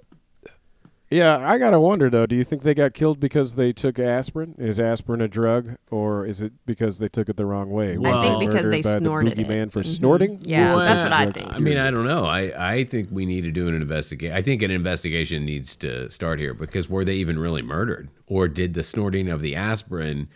yeah, 1.09 1.37
I 1.37 1.57
got 1.57 1.69
to 1.71 1.79
wonder, 1.79 2.09
though, 2.09 2.25
do 2.25 2.35
you 2.35 2.43
think 2.43 2.63
they 2.63 2.73
got 2.73 2.93
killed 2.93 3.19
because 3.19 3.55
they 3.55 3.71
took 3.71 3.97
aspirin? 3.99 4.55
Is 4.57 4.79
aspirin 4.79 5.21
a 5.21 5.27
drug, 5.27 5.77
or 5.89 6.25
is 6.25 6.41
it 6.41 6.51
because 6.65 6.99
they 6.99 7.07
took 7.07 7.29
it 7.29 7.37
the 7.37 7.45
wrong 7.45 7.69
way? 7.69 7.97
Were 7.97 8.09
I 8.09 8.21
think 8.27 8.39
they 8.39 8.45
because 8.47 8.61
they 8.63 8.69
murdered 8.69 8.83
by 8.83 8.97
snorted 8.97 9.37
the 9.37 9.41
it. 9.41 9.47
boogeyman 9.47 9.71
for 9.71 9.81
Mhm. 9.81 9.85
snorting? 9.85 10.39
Yeah, 10.43 10.73
Or 10.73 10.79
for 10.81 10.85
that's 10.85 11.03
what 11.03 11.13
I 11.13 11.31
think. 11.31 11.49
to 11.49 11.55
I 11.55 11.59
mean. 11.59 11.77
I 11.77 11.91
don't 11.91 12.05
know. 12.05 12.25
I, 12.25 12.73
I 12.75 12.83
think 12.83 13.09
we 13.11 13.25
need 13.25 13.41
to 13.41 13.51
do 13.51 13.67
an 13.67 13.75
investigation. 13.75 14.35
I 14.35 14.41
think 14.41 14.61
an 14.61 14.71
investigation 14.71 15.45
needs 15.45 15.75
to 15.77 16.09
start 16.11 16.39
here 16.39 16.53
because 16.53 16.89
were 16.89 17.05
they 17.05 17.15
even 17.15 17.39
really 17.39 17.61
murdered? 17.61 18.09
Or 18.27 18.47
did 18.47 18.73
the 18.73 18.83
snorting 18.83 19.29
of 19.29 19.41
the 19.41 19.55
aspirin 19.55 20.27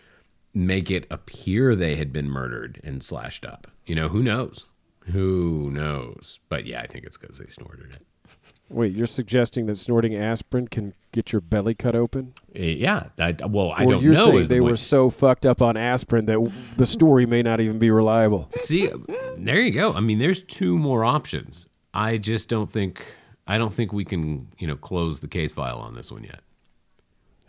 make 0.54 0.90
it 0.90 1.06
appear 1.10 1.74
they 1.74 1.96
had 1.96 2.12
been 2.12 2.30
murdered 2.30 2.80
and 2.82 3.02
slashed 3.02 3.44
up? 3.44 3.66
You 3.84 3.94
know, 3.94 4.08
who 4.08 4.22
knows? 4.22 4.68
Who 5.10 5.70
knows? 5.70 6.38
But 6.48 6.64
yeah, 6.66 6.80
I 6.80 6.86
think 6.86 7.04
it's 7.04 7.18
because 7.18 7.38
they 7.38 7.46
snorted 7.48 7.92
it. 7.92 8.04
Wait, 8.72 8.94
you're 8.94 9.06
suggesting 9.06 9.66
that 9.66 9.76
snorting 9.76 10.14
aspirin 10.16 10.66
can 10.66 10.94
get 11.12 11.30
your 11.32 11.40
belly 11.40 11.74
cut 11.74 11.94
open? 11.94 12.32
Eh, 12.54 12.64
yeah. 12.78 13.04
I, 13.18 13.34
well, 13.46 13.72
I 13.72 13.84
or 13.84 13.92
don't 13.92 14.02
you're 14.02 14.14
know. 14.14 14.24
saying 14.26 14.38
is 14.38 14.48
the 14.48 14.54
they 14.54 14.60
were 14.60 14.70
point. 14.70 14.78
so 14.78 15.10
fucked 15.10 15.44
up 15.46 15.60
on 15.60 15.76
aspirin 15.76 16.24
that 16.26 16.34
w- 16.34 16.52
the 16.76 16.86
story 16.86 17.26
may 17.26 17.42
not 17.42 17.60
even 17.60 17.78
be 17.78 17.90
reliable. 17.90 18.50
See, 18.56 18.90
there 19.36 19.60
you 19.60 19.72
go. 19.72 19.92
I 19.92 20.00
mean, 20.00 20.18
there's 20.18 20.42
two 20.42 20.78
more 20.78 21.04
options. 21.04 21.68
I 21.92 22.16
just 22.16 22.48
don't 22.48 22.70
think. 22.70 23.04
I 23.46 23.58
don't 23.58 23.74
think 23.74 23.92
we 23.92 24.04
can, 24.04 24.48
you 24.58 24.66
know, 24.66 24.76
close 24.76 25.20
the 25.20 25.28
case 25.28 25.52
file 25.52 25.78
on 25.78 25.94
this 25.94 26.10
one 26.10 26.24
yet. 26.24 26.40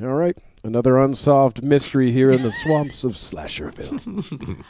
All 0.01 0.07
right, 0.07 0.35
another 0.63 0.97
unsolved 0.99 1.63
mystery 1.63 2.11
here 2.11 2.31
in 2.31 2.41
the 2.41 2.51
swamps 2.63 3.03
of 3.03 3.13
Slasherville. 3.13 4.59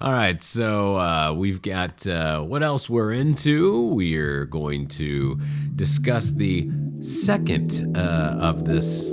All 0.00 0.12
right, 0.12 0.40
so 0.40 0.96
uh, 0.96 1.32
we've 1.32 1.60
got 1.60 2.06
uh, 2.06 2.40
what 2.42 2.62
else 2.62 2.88
we're 2.88 3.12
into. 3.12 3.88
We're 3.88 4.44
going 4.44 4.86
to 4.90 5.40
discuss 5.74 6.30
the 6.30 6.70
second 7.00 7.96
uh, 7.96 8.36
of 8.40 8.64
this 8.64 9.10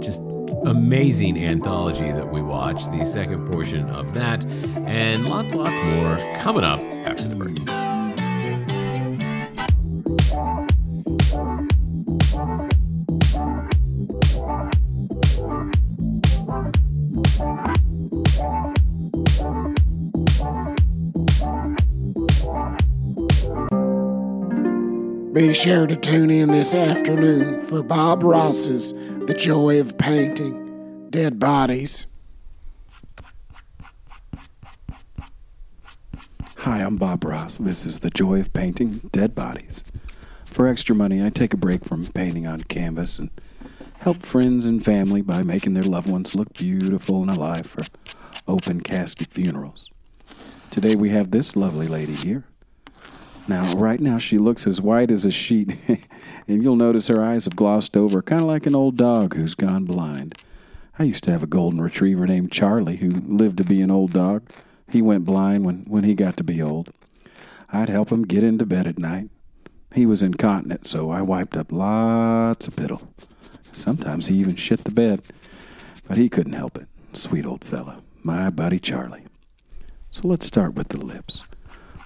just 0.00 0.22
amazing 0.66 1.38
anthology 1.38 2.10
that 2.10 2.32
we 2.32 2.42
watched, 2.42 2.90
the 2.90 3.04
second 3.04 3.46
portion 3.46 3.88
of 3.90 4.12
that, 4.14 4.44
and 4.44 5.26
lots, 5.26 5.54
lots 5.54 5.80
more 5.80 6.16
coming 6.40 6.64
up 6.64 6.80
after 6.80 7.28
the 7.28 7.36
break. 7.36 7.93
Sure 25.64 25.86
to 25.86 25.96
tune 25.96 26.30
in 26.30 26.50
this 26.50 26.74
afternoon 26.74 27.58
for 27.64 27.82
Bob 27.82 28.22
Ross's 28.22 28.92
The 29.24 29.32
Joy 29.32 29.80
of 29.80 29.96
Painting 29.96 31.08
Dead 31.08 31.38
Bodies. 31.38 32.06
Hi, 36.58 36.80
I'm 36.80 36.96
Bob 36.96 37.24
Ross. 37.24 37.56
This 37.56 37.86
is 37.86 38.00
The 38.00 38.10
Joy 38.10 38.40
of 38.40 38.52
Painting 38.52 38.98
Dead 39.10 39.34
Bodies. 39.34 39.82
For 40.44 40.68
extra 40.68 40.94
money, 40.94 41.24
I 41.24 41.30
take 41.30 41.54
a 41.54 41.56
break 41.56 41.82
from 41.86 42.04
painting 42.08 42.46
on 42.46 42.60
canvas 42.64 43.18
and 43.18 43.30
help 44.00 44.26
friends 44.26 44.66
and 44.66 44.84
family 44.84 45.22
by 45.22 45.42
making 45.42 45.72
their 45.72 45.82
loved 45.82 46.10
ones 46.10 46.34
look 46.34 46.52
beautiful 46.52 47.22
and 47.22 47.30
alive 47.30 47.64
for 47.64 47.84
open 48.46 48.82
casket 48.82 49.28
funerals. 49.28 49.88
Today 50.70 50.94
we 50.94 51.08
have 51.08 51.30
this 51.30 51.56
lovely 51.56 51.88
lady 51.88 52.12
here. 52.12 52.44
Now, 53.46 53.74
right 53.74 54.00
now, 54.00 54.16
she 54.16 54.38
looks 54.38 54.66
as 54.66 54.80
white 54.80 55.10
as 55.10 55.26
a 55.26 55.30
sheet, 55.30 55.76
and 56.48 56.62
you'll 56.62 56.76
notice 56.76 57.08
her 57.08 57.22
eyes 57.22 57.44
have 57.44 57.56
glossed 57.56 57.94
over, 57.96 58.22
kind 58.22 58.42
of 58.42 58.48
like 58.48 58.66
an 58.66 58.74
old 58.74 58.96
dog 58.96 59.34
who's 59.34 59.54
gone 59.54 59.84
blind. 59.84 60.34
I 60.98 61.02
used 61.02 61.24
to 61.24 61.32
have 61.32 61.42
a 61.42 61.48
golden 61.48 61.80
retriever 61.80 62.26
named 62.26 62.52
Charlie 62.52 62.96
who 62.96 63.10
lived 63.10 63.58
to 63.58 63.64
be 63.64 63.82
an 63.82 63.90
old 63.90 64.12
dog. 64.12 64.48
He 64.88 65.02
went 65.02 65.24
blind 65.24 65.64
when, 65.64 65.84
when 65.86 66.04
he 66.04 66.14
got 66.14 66.36
to 66.38 66.44
be 66.44 66.62
old. 66.62 66.90
I'd 67.70 67.88
help 67.88 68.10
him 68.10 68.22
get 68.22 68.44
into 68.44 68.64
bed 68.64 68.86
at 68.86 68.98
night. 68.98 69.28
He 69.94 70.06
was 70.06 70.22
incontinent, 70.22 70.86
so 70.86 71.10
I 71.10 71.20
wiped 71.20 71.56
up 71.56 71.70
lots 71.70 72.66
of 72.66 72.76
piddle. 72.76 73.06
Sometimes 73.60 74.26
he 74.26 74.36
even 74.38 74.56
shit 74.56 74.84
the 74.84 74.94
bed, 74.94 75.20
but 76.08 76.16
he 76.16 76.28
couldn't 76.28 76.52
help 76.54 76.78
it. 76.78 76.88
Sweet 77.12 77.44
old 77.44 77.64
fella, 77.64 78.00
my 78.22 78.50
buddy 78.50 78.78
Charlie. 78.78 79.24
So 80.10 80.28
let's 80.28 80.46
start 80.46 80.74
with 80.74 80.88
the 80.88 80.98
lips. 80.98 81.42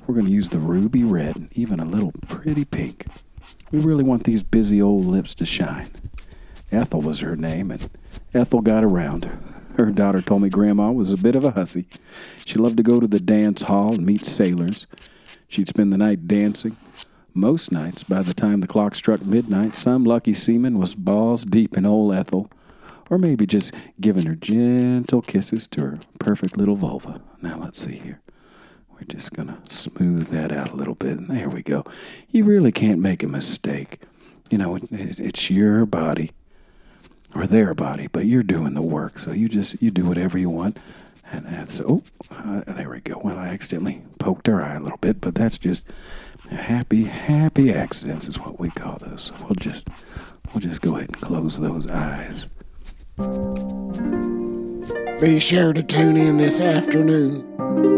We're 0.09 0.15
going 0.15 0.27
to 0.27 0.33
use 0.33 0.49
the 0.49 0.59
ruby 0.59 1.05
red 1.05 1.37
and 1.37 1.53
even 1.53 1.81
a 1.81 1.85
little 1.85 2.13
pretty 2.27 2.65
pink. 2.65 3.05
We 3.71 3.81
really 3.81 4.05
want 4.05 4.25
these 4.25 4.43
busy 4.43 4.81
old 4.81 5.05
lips 5.05 5.35
to 5.35 5.45
shine. 5.45 5.91
Ethel 6.73 7.03
was 7.03 7.21
her 7.21 7.37
name, 7.37 7.71
and 7.71 7.87
Ethel 8.33 8.63
got 8.63 8.85
around. 8.85 9.31
Her 9.77 9.91
daughter 9.91 10.23
told 10.23 10.41
me 10.41 10.49
Grandma 10.49 10.91
was 10.93 11.13
a 11.13 11.19
bit 11.19 11.37
of 11.37 11.45
a 11.45 11.51
hussy. 11.51 11.87
She 12.47 12.59
loved 12.59 12.79
to 12.79 12.83
go 12.83 13.01
to 13.01 13.07
the 13.07 13.21
dance 13.21 13.61
hall 13.61 13.93
and 13.93 14.07
meet 14.07 14.25
sailors. 14.25 14.87
She'd 15.47 15.69
spend 15.69 15.93
the 15.93 15.99
night 15.99 16.27
dancing. 16.27 16.79
Most 17.35 17.71
nights, 17.71 18.03
by 18.03 18.23
the 18.23 18.33
time 18.33 18.61
the 18.61 18.67
clock 18.67 18.95
struck 18.95 19.21
midnight, 19.27 19.75
some 19.75 20.05
lucky 20.05 20.33
seaman 20.33 20.79
was 20.79 20.95
balls 20.95 21.45
deep 21.45 21.77
in 21.77 21.85
old 21.85 22.15
Ethel, 22.15 22.51
or 23.11 23.19
maybe 23.19 23.47
just 23.47 23.75
giving 24.01 24.25
her 24.25 24.37
gentle 24.37 25.21
kisses 25.21 25.69
to 25.69 25.85
her 25.85 25.99
perfect 26.19 26.57
little 26.57 26.77
vulva. 26.77 27.21
Now 27.43 27.59
let's 27.59 27.79
see 27.79 27.99
here. 27.99 28.23
We're 29.01 29.07
just 29.09 29.33
going 29.33 29.49
to 29.49 29.59
smooth 29.75 30.29
that 30.29 30.53
out 30.53 30.73
a 30.73 30.77
little 30.77 30.95
bit. 30.97 31.19
And 31.19 31.29
there 31.29 31.49
we 31.49 31.63
go. 31.63 31.85
You 32.31 32.45
really 32.45 32.73
can't 32.73 33.01
make 33.01 33.23
a 33.23 33.29
mistake. 33.29 34.01
You 34.51 34.59
know, 34.59 34.77
it, 34.77 34.85
it, 34.93 35.21
it's 35.21 35.51
your 35.51 35.87
body. 35.87 36.33
or 37.35 37.47
their 37.47 37.75
body, 37.75 38.09
but 38.09 38.27
you're 38.27 38.43
doing 38.43 38.75
the 38.75 38.83
work. 38.83 39.19
So 39.19 39.33
you 39.33 39.49
just 39.49 39.83
you 39.83 39.91
do 39.91 40.07
whatever 40.07 40.39
you 40.39 40.51
want. 40.51 40.83
And 41.31 41.45
that's 41.45 41.81
oh, 41.81 42.03
uh, 42.31 42.63
there 42.67 42.89
we 42.91 43.01
go. 43.01 43.21
Well, 43.23 43.39
I 43.39 43.49
accidentally 43.49 44.03
poked 44.19 44.47
her 44.47 44.63
eye 44.63 44.77
a 44.77 44.81
little 44.81 44.99
bit, 44.99 45.21
but 45.21 45.35
that's 45.35 45.59
just 45.59 45.85
happy 46.51 47.05
happy 47.05 47.73
accidents 47.73 48.29
is 48.29 48.39
what 48.41 48.59
we 48.59 48.71
call 48.71 48.97
those. 48.97 49.25
So 49.25 49.35
we'll 49.45 49.57
just 49.57 49.89
we'll 50.53 50.61
just 50.61 50.81
go 50.81 50.97
ahead 50.97 51.11
and 51.11 51.21
close 51.21 51.59
those 51.59 51.91
eyes. 51.91 52.47
Be 55.21 55.41
sure 55.41 55.73
to 55.73 55.83
tune 55.83 56.17
in 56.17 56.37
this 56.39 56.61
afternoon. 56.61 57.98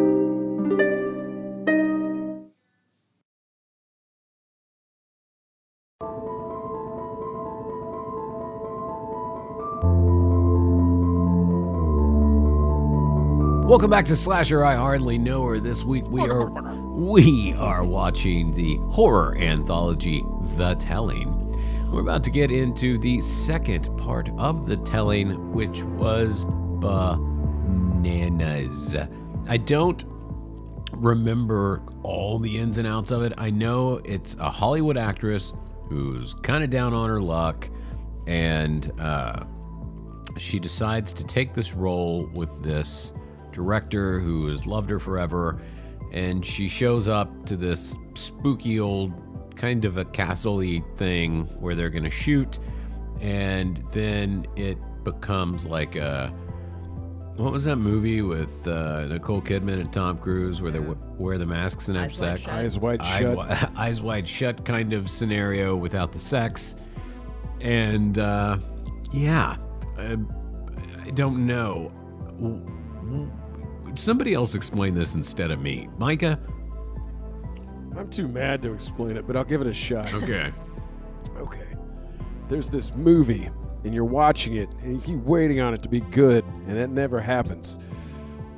Welcome 13.70 13.88
back 13.88 14.06
to 14.06 14.16
Slasher 14.16 14.64
I 14.64 14.74
Hardly 14.74 15.16
Know 15.16 15.46
Her. 15.46 15.60
This 15.60 15.84
week 15.84 16.04
we 16.08 16.22
are 16.22 16.50
we 16.92 17.52
are 17.52 17.84
watching 17.84 18.52
the 18.52 18.78
horror 18.90 19.38
anthology 19.38 20.24
The 20.56 20.74
Telling. 20.74 21.88
We're 21.92 22.00
about 22.00 22.24
to 22.24 22.32
get 22.32 22.50
into 22.50 22.98
the 22.98 23.20
second 23.20 23.96
part 23.96 24.28
of 24.30 24.66
The 24.66 24.76
Telling, 24.78 25.52
which 25.52 25.84
was 25.84 26.46
bananas. 26.80 28.26
I 29.46 29.56
don't 29.56 30.04
remember 30.90 31.80
all 32.02 32.40
the 32.40 32.58
ins 32.58 32.76
and 32.76 32.88
outs 32.88 33.12
of 33.12 33.22
it. 33.22 33.34
I 33.38 33.50
know 33.50 34.00
it's 34.04 34.34
a 34.40 34.50
Hollywood 34.50 34.96
actress 34.96 35.52
who's 35.88 36.34
kind 36.42 36.64
of 36.64 36.70
down 36.70 36.92
on 36.92 37.08
her 37.08 37.22
luck, 37.22 37.70
and 38.26 38.90
uh, 39.00 39.44
she 40.38 40.58
decides 40.58 41.12
to 41.12 41.22
take 41.22 41.54
this 41.54 41.72
role 41.72 42.28
with 42.34 42.64
this 42.64 43.12
director 43.52 44.20
who 44.20 44.48
has 44.48 44.66
loved 44.66 44.90
her 44.90 44.98
forever. 44.98 45.60
And 46.12 46.44
she 46.44 46.68
shows 46.68 47.06
up 47.08 47.46
to 47.46 47.56
this 47.56 47.96
spooky 48.14 48.80
old 48.80 49.12
kind 49.56 49.84
of 49.84 49.96
a 49.98 50.04
castle 50.04 50.60
thing 50.96 51.44
where 51.60 51.74
they're 51.74 51.90
going 51.90 52.04
to 52.04 52.10
shoot. 52.10 52.58
And 53.20 53.84
then 53.92 54.46
it 54.56 54.78
becomes 55.04 55.66
like 55.66 55.96
a. 55.96 56.32
What 57.36 57.52
was 57.52 57.64
that 57.64 57.76
movie 57.76 58.20
with 58.20 58.66
uh, 58.66 59.06
Nicole 59.06 59.40
Kidman 59.40 59.80
and 59.80 59.90
Tom 59.92 60.18
Cruise 60.18 60.60
where 60.60 60.70
they 60.70 60.78
w- 60.78 60.98
wear 61.16 61.38
the 61.38 61.46
masks 61.46 61.88
and 61.88 61.96
have 61.96 62.10
Eyes 62.10 62.20
Wide 62.20 62.38
sex? 62.38 62.40
Shut. 62.42 62.52
Eyes 62.52 62.78
wide 62.78 63.06
shut. 63.06 63.36
wi- 63.36 63.68
eyes 63.76 64.00
wide 64.02 64.28
shut 64.28 64.64
kind 64.64 64.92
of 64.92 65.08
scenario 65.08 65.74
without 65.76 66.12
the 66.12 66.18
sex. 66.18 66.74
And 67.60 68.18
uh, 68.18 68.58
yeah, 69.12 69.56
uh, 69.98 70.16
I 71.02 71.10
don't 71.10 71.46
know. 71.46 71.90
Somebody 73.94 74.34
else 74.34 74.54
explain 74.54 74.94
this 74.94 75.14
instead 75.14 75.50
of 75.50 75.60
me. 75.60 75.88
Micah? 75.98 76.38
I'm 77.96 78.08
too 78.08 78.28
mad 78.28 78.62
to 78.62 78.72
explain 78.72 79.16
it, 79.16 79.26
but 79.26 79.36
I'll 79.36 79.44
give 79.44 79.60
it 79.60 79.66
a 79.66 79.74
shot. 79.74 80.12
Okay. 80.14 80.52
Okay. 81.36 81.66
There's 82.48 82.68
this 82.68 82.94
movie, 82.94 83.48
and 83.84 83.94
you're 83.94 84.04
watching 84.04 84.56
it, 84.56 84.68
and 84.82 84.94
you 84.94 85.00
keep 85.00 85.24
waiting 85.24 85.60
on 85.60 85.72
it 85.72 85.82
to 85.82 85.88
be 85.88 86.00
good, 86.00 86.44
and 86.66 86.76
that 86.76 86.90
never 86.90 87.20
happens. 87.20 87.78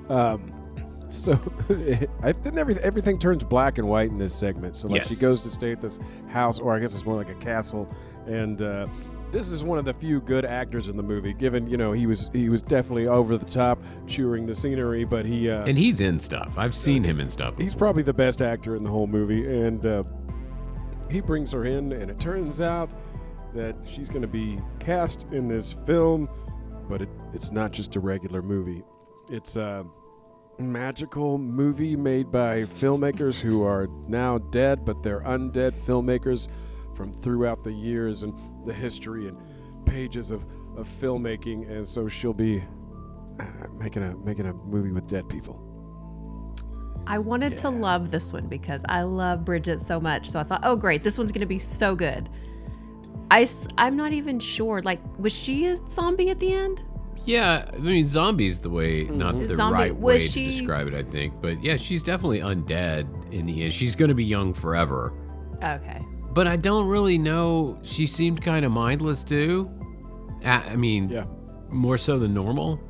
Um, 0.09 0.53
so 1.09 1.33
I 2.23 2.33
then 2.33 2.59
everything 2.59 2.83
everything 2.83 3.19
turns 3.19 3.45
black 3.45 3.79
and 3.79 3.89
white 3.89 4.11
in 4.11 4.19
this 4.19 4.35
segment. 4.35 4.77
So 4.77 4.89
like 4.89 5.05
she 5.05 5.17
goes 5.17 5.43
to 5.43 5.49
stay 5.49 5.73
at 5.73 5.81
this 5.81 5.99
house, 6.29 6.59
or 6.59 6.75
I 6.75 6.81
guess 6.81 6.95
it's 6.95 7.05
more 7.05 7.17
like 7.17 7.29
a 7.29 7.35
castle, 7.35 7.89
and 8.27 8.63
uh, 8.63 8.87
this 9.33 9.49
is 9.49 9.65
one 9.65 9.79
of 9.79 9.85
the 9.85 9.95
few 9.95 10.21
good 10.21 10.45
actors 10.45 10.89
in 10.89 10.97
the 10.97 11.03
movie. 11.03 11.33
Given 11.33 11.67
you 11.69 11.77
know 11.77 11.91
he 11.93 12.07
was 12.07 12.31
he 12.33 12.49
was 12.49 12.63
definitely 12.63 13.09
over 13.09 13.37
the 13.37 13.47
top, 13.47 13.83
chewing 14.07 14.47
the 14.47 14.55
scenery, 14.55 15.05
but 15.05 15.25
he 15.25 15.51
uh, 15.51 15.65
And 15.65 15.77
he's 15.77 16.01
in 16.01 16.21
stuff. 16.21 16.53
I've 16.57 16.77
seen 16.77 17.03
him 17.03 17.19
in 17.19 17.29
stuff. 17.29 17.55
he's 17.59 17.75
probably 17.75 18.03
the 18.03 18.13
best 18.13 18.43
actor 18.43 18.77
in 18.77 18.85
the 18.85 18.91
whole 18.91 19.07
movie, 19.07 19.61
and 19.61 19.85
uh, 19.85 20.05
he 21.11 21.21
brings 21.21 21.51
her 21.53 21.65
in, 21.65 21.93
and 21.93 22.11
it 22.11 22.21
turns 22.21 22.61
out 22.61 22.91
that 23.55 23.75
she's 23.85 24.09
going 24.09 24.23
to 24.23 24.29
be 24.29 24.61
cast 24.79 25.27
in 25.33 25.49
this 25.49 25.73
film, 25.73 26.29
but 26.89 27.03
it, 27.03 27.09
it's 27.35 27.51
not 27.51 27.73
just 27.73 27.97
a 27.97 28.01
regular 28.01 28.43
movie. 28.43 28.83
It's 29.31 29.57
a 29.57 29.85
magical 30.59 31.39
movie 31.39 31.97
made 31.97 32.31
by 32.31 32.63
filmmakers 32.63 33.41
who 33.41 33.63
are 33.63 33.89
now 34.07 34.39
dead, 34.39 34.85
but 34.85 35.03
they're 35.03 35.21
undead 35.21 35.73
filmmakers 35.81 36.49
from 36.95 37.13
throughout 37.13 37.65
the 37.65 37.73
years 37.73 38.23
and 38.23 38.35
the 38.65 38.73
history 38.73 39.29
and 39.29 39.37
pages 39.87 40.31
of, 40.31 40.47
of 40.77 40.87
filmmaking, 40.87 41.71
and 41.71 41.87
so 41.87 42.09
she'll 42.09 42.33
be 42.33 42.63
uh, 43.41 43.45
making 43.79 44.03
a 44.03 44.17
making 44.19 44.47
a 44.47 44.53
movie 44.55 44.93
with 44.93 45.07
dead 45.09 45.29
people. 45.29 45.69
I 47.07 47.19
wanted 47.19 47.59
to 47.59 47.69
love 47.71 48.11
this 48.13 48.33
one 48.33 48.47
because 48.47 48.81
I 48.89 49.03
love 49.03 49.45
Bridget 49.45 49.81
so 49.81 49.99
much. 49.99 50.31
So 50.31 50.39
I 50.39 50.45
thought, 50.45 50.61
oh, 50.63 50.77
great, 50.77 51.03
this 51.03 51.19
one's 51.19 51.33
going 51.33 51.41
to 51.41 51.47
be 51.47 51.59
so 51.59 51.97
good. 51.97 52.29
I, 53.31 53.49
I'm 53.77 53.97
not 53.97 54.13
even 54.13 54.39
sure. 54.39 54.83
Like, 54.83 55.01
was 55.19 55.33
she 55.33 55.67
a 55.67 55.79
zombie 55.91 56.31
at 56.31 56.39
the 56.39 56.53
end? 56.53 56.81
Yeah, 57.25 57.69
I 57.73 57.77
mean, 57.79 58.05
zombies 58.05 58.61
the 58.61 58.71
way, 58.71 59.05
not 59.05 59.39
the 59.39 59.55
Zombie- 59.57 59.75
right 59.75 59.97
was 59.97 60.23
way 60.23 60.27
she- 60.29 60.51
to 60.51 60.57
describe 60.59 60.87
it, 60.87 60.95
I 60.95 61.03
think. 61.03 61.41
But 61.41 61.63
yeah, 61.63 61.77
she's 61.77 62.03
definitely 62.03 62.41
undead 62.41 63.33
in 63.33 63.47
the 63.47 63.63
end. 63.65 63.73
She's 63.75 63.97
going 63.97 64.09
to 64.09 64.15
be 64.15 64.25
young 64.25 64.53
forever. 64.55 65.13
Okay. 65.63 66.05
But 66.33 66.47
I 66.47 66.57
don't 66.57 66.89
really 66.89 67.19
know. 67.19 67.79
She 67.83 68.07
seemed 68.07 68.43
kind 68.43 68.65
of 68.65 68.73
mindless 68.73 69.23
too. 69.25 69.71
I, 70.45 70.71
I 70.71 70.77
mean, 70.77 71.09
Yeah. 71.11 71.25
more 71.71 71.99
so 71.99 72.19
than 72.19 72.33
normal. 72.35 72.81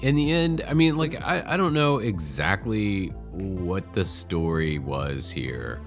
In 0.00 0.14
the 0.14 0.30
end, 0.30 0.62
I 0.68 0.74
mean, 0.74 0.96
like, 0.96 1.20
I, 1.22 1.42
I 1.54 1.56
don't 1.56 1.72
know 1.72 1.98
exactly 1.98 3.08
what 3.32 3.92
the 3.94 4.04
story 4.04 4.78
was 4.78 5.30
here. 5.30 5.80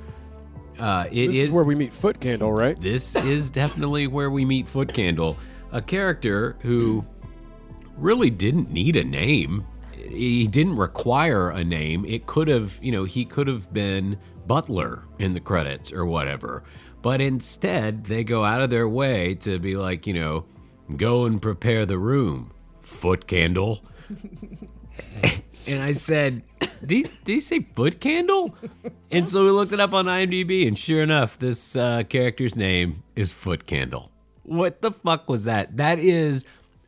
Uh, 0.79 1.05
it 1.11 1.27
This 1.27 1.35
is 1.37 1.43
is 1.45 1.51
where 1.51 1.63
we 1.63 1.75
meet 1.75 1.93
Foot 1.93 2.19
Candle, 2.19 2.51
right? 2.51 2.79
this 2.81 3.15
is 3.17 3.49
definitely 3.61 4.07
where 4.07 4.31
we 4.31 4.45
meet 4.45 4.67
Foot 4.67 4.91
Candle, 4.93 5.37
a 5.71 5.81
character 5.81 6.57
who 6.61 7.05
really 7.97 8.29
didn't 8.31 8.71
need 8.71 8.95
a 8.95 9.03
name. 9.03 9.65
He 9.93 10.47
didn't 10.47 10.77
require 10.77 11.51
a 11.51 11.63
name. 11.63 12.03
It 12.05 12.25
could 12.25 12.47
have, 12.47 12.79
you 12.81 12.91
know, 12.91 13.03
he 13.03 13.25
could 13.25 13.47
have 13.47 13.71
been 13.73 14.17
Butler 14.49 15.03
in 15.19 15.35
the 15.35 15.39
credits 15.39 15.93
or 15.93 16.07
whatever. 16.07 16.63
But 17.03 17.21
instead, 17.21 18.03
they 18.05 18.23
go 18.23 18.43
out 18.43 18.63
of 18.63 18.71
their 18.71 18.89
way 18.89 19.35
to 19.35 19.59
be 19.59 19.75
like, 19.77 20.07
you 20.07 20.13
know, 20.15 20.43
go 20.97 21.25
and 21.25 21.39
prepare 21.39 21.85
the 21.85 21.99
room, 21.99 22.51
Foot 22.81 23.27
Candle. 23.27 23.83
and 25.67 25.83
I 25.83 25.91
said, 25.91 26.41
did, 26.83 27.11
did 27.25 27.33
he 27.33 27.39
say 27.39 27.61
Foot 27.61 28.01
Candle? 28.01 28.55
And 29.11 29.29
so 29.29 29.45
we 29.45 29.51
looked 29.51 29.71
it 29.71 29.79
up 29.79 29.93
on 29.93 30.05
IMDb, 30.05 30.67
and 30.67 30.77
sure 30.77 31.03
enough, 31.03 31.37
this 31.37 31.75
uh, 31.75 32.01
character's 32.09 32.55
name 32.55 33.03
is 33.15 33.31
Foot 33.31 33.67
Candle. 33.67 34.11
What 34.41 34.81
the 34.81 34.91
fuck 34.91 35.29
was 35.29 35.43
that? 35.43 35.77
That 35.77 35.99
is 35.99 36.43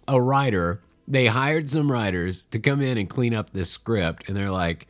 a 0.07 0.19
writer. 0.19 0.81
They 1.07 1.27
hired 1.27 1.69
some 1.69 1.91
writers 1.91 2.41
to 2.49 2.59
come 2.59 2.81
in 2.81 2.97
and 2.97 3.07
clean 3.07 3.35
up 3.35 3.51
this 3.51 3.69
script, 3.69 4.27
and 4.27 4.35
they're 4.35 4.49
like, 4.49 4.87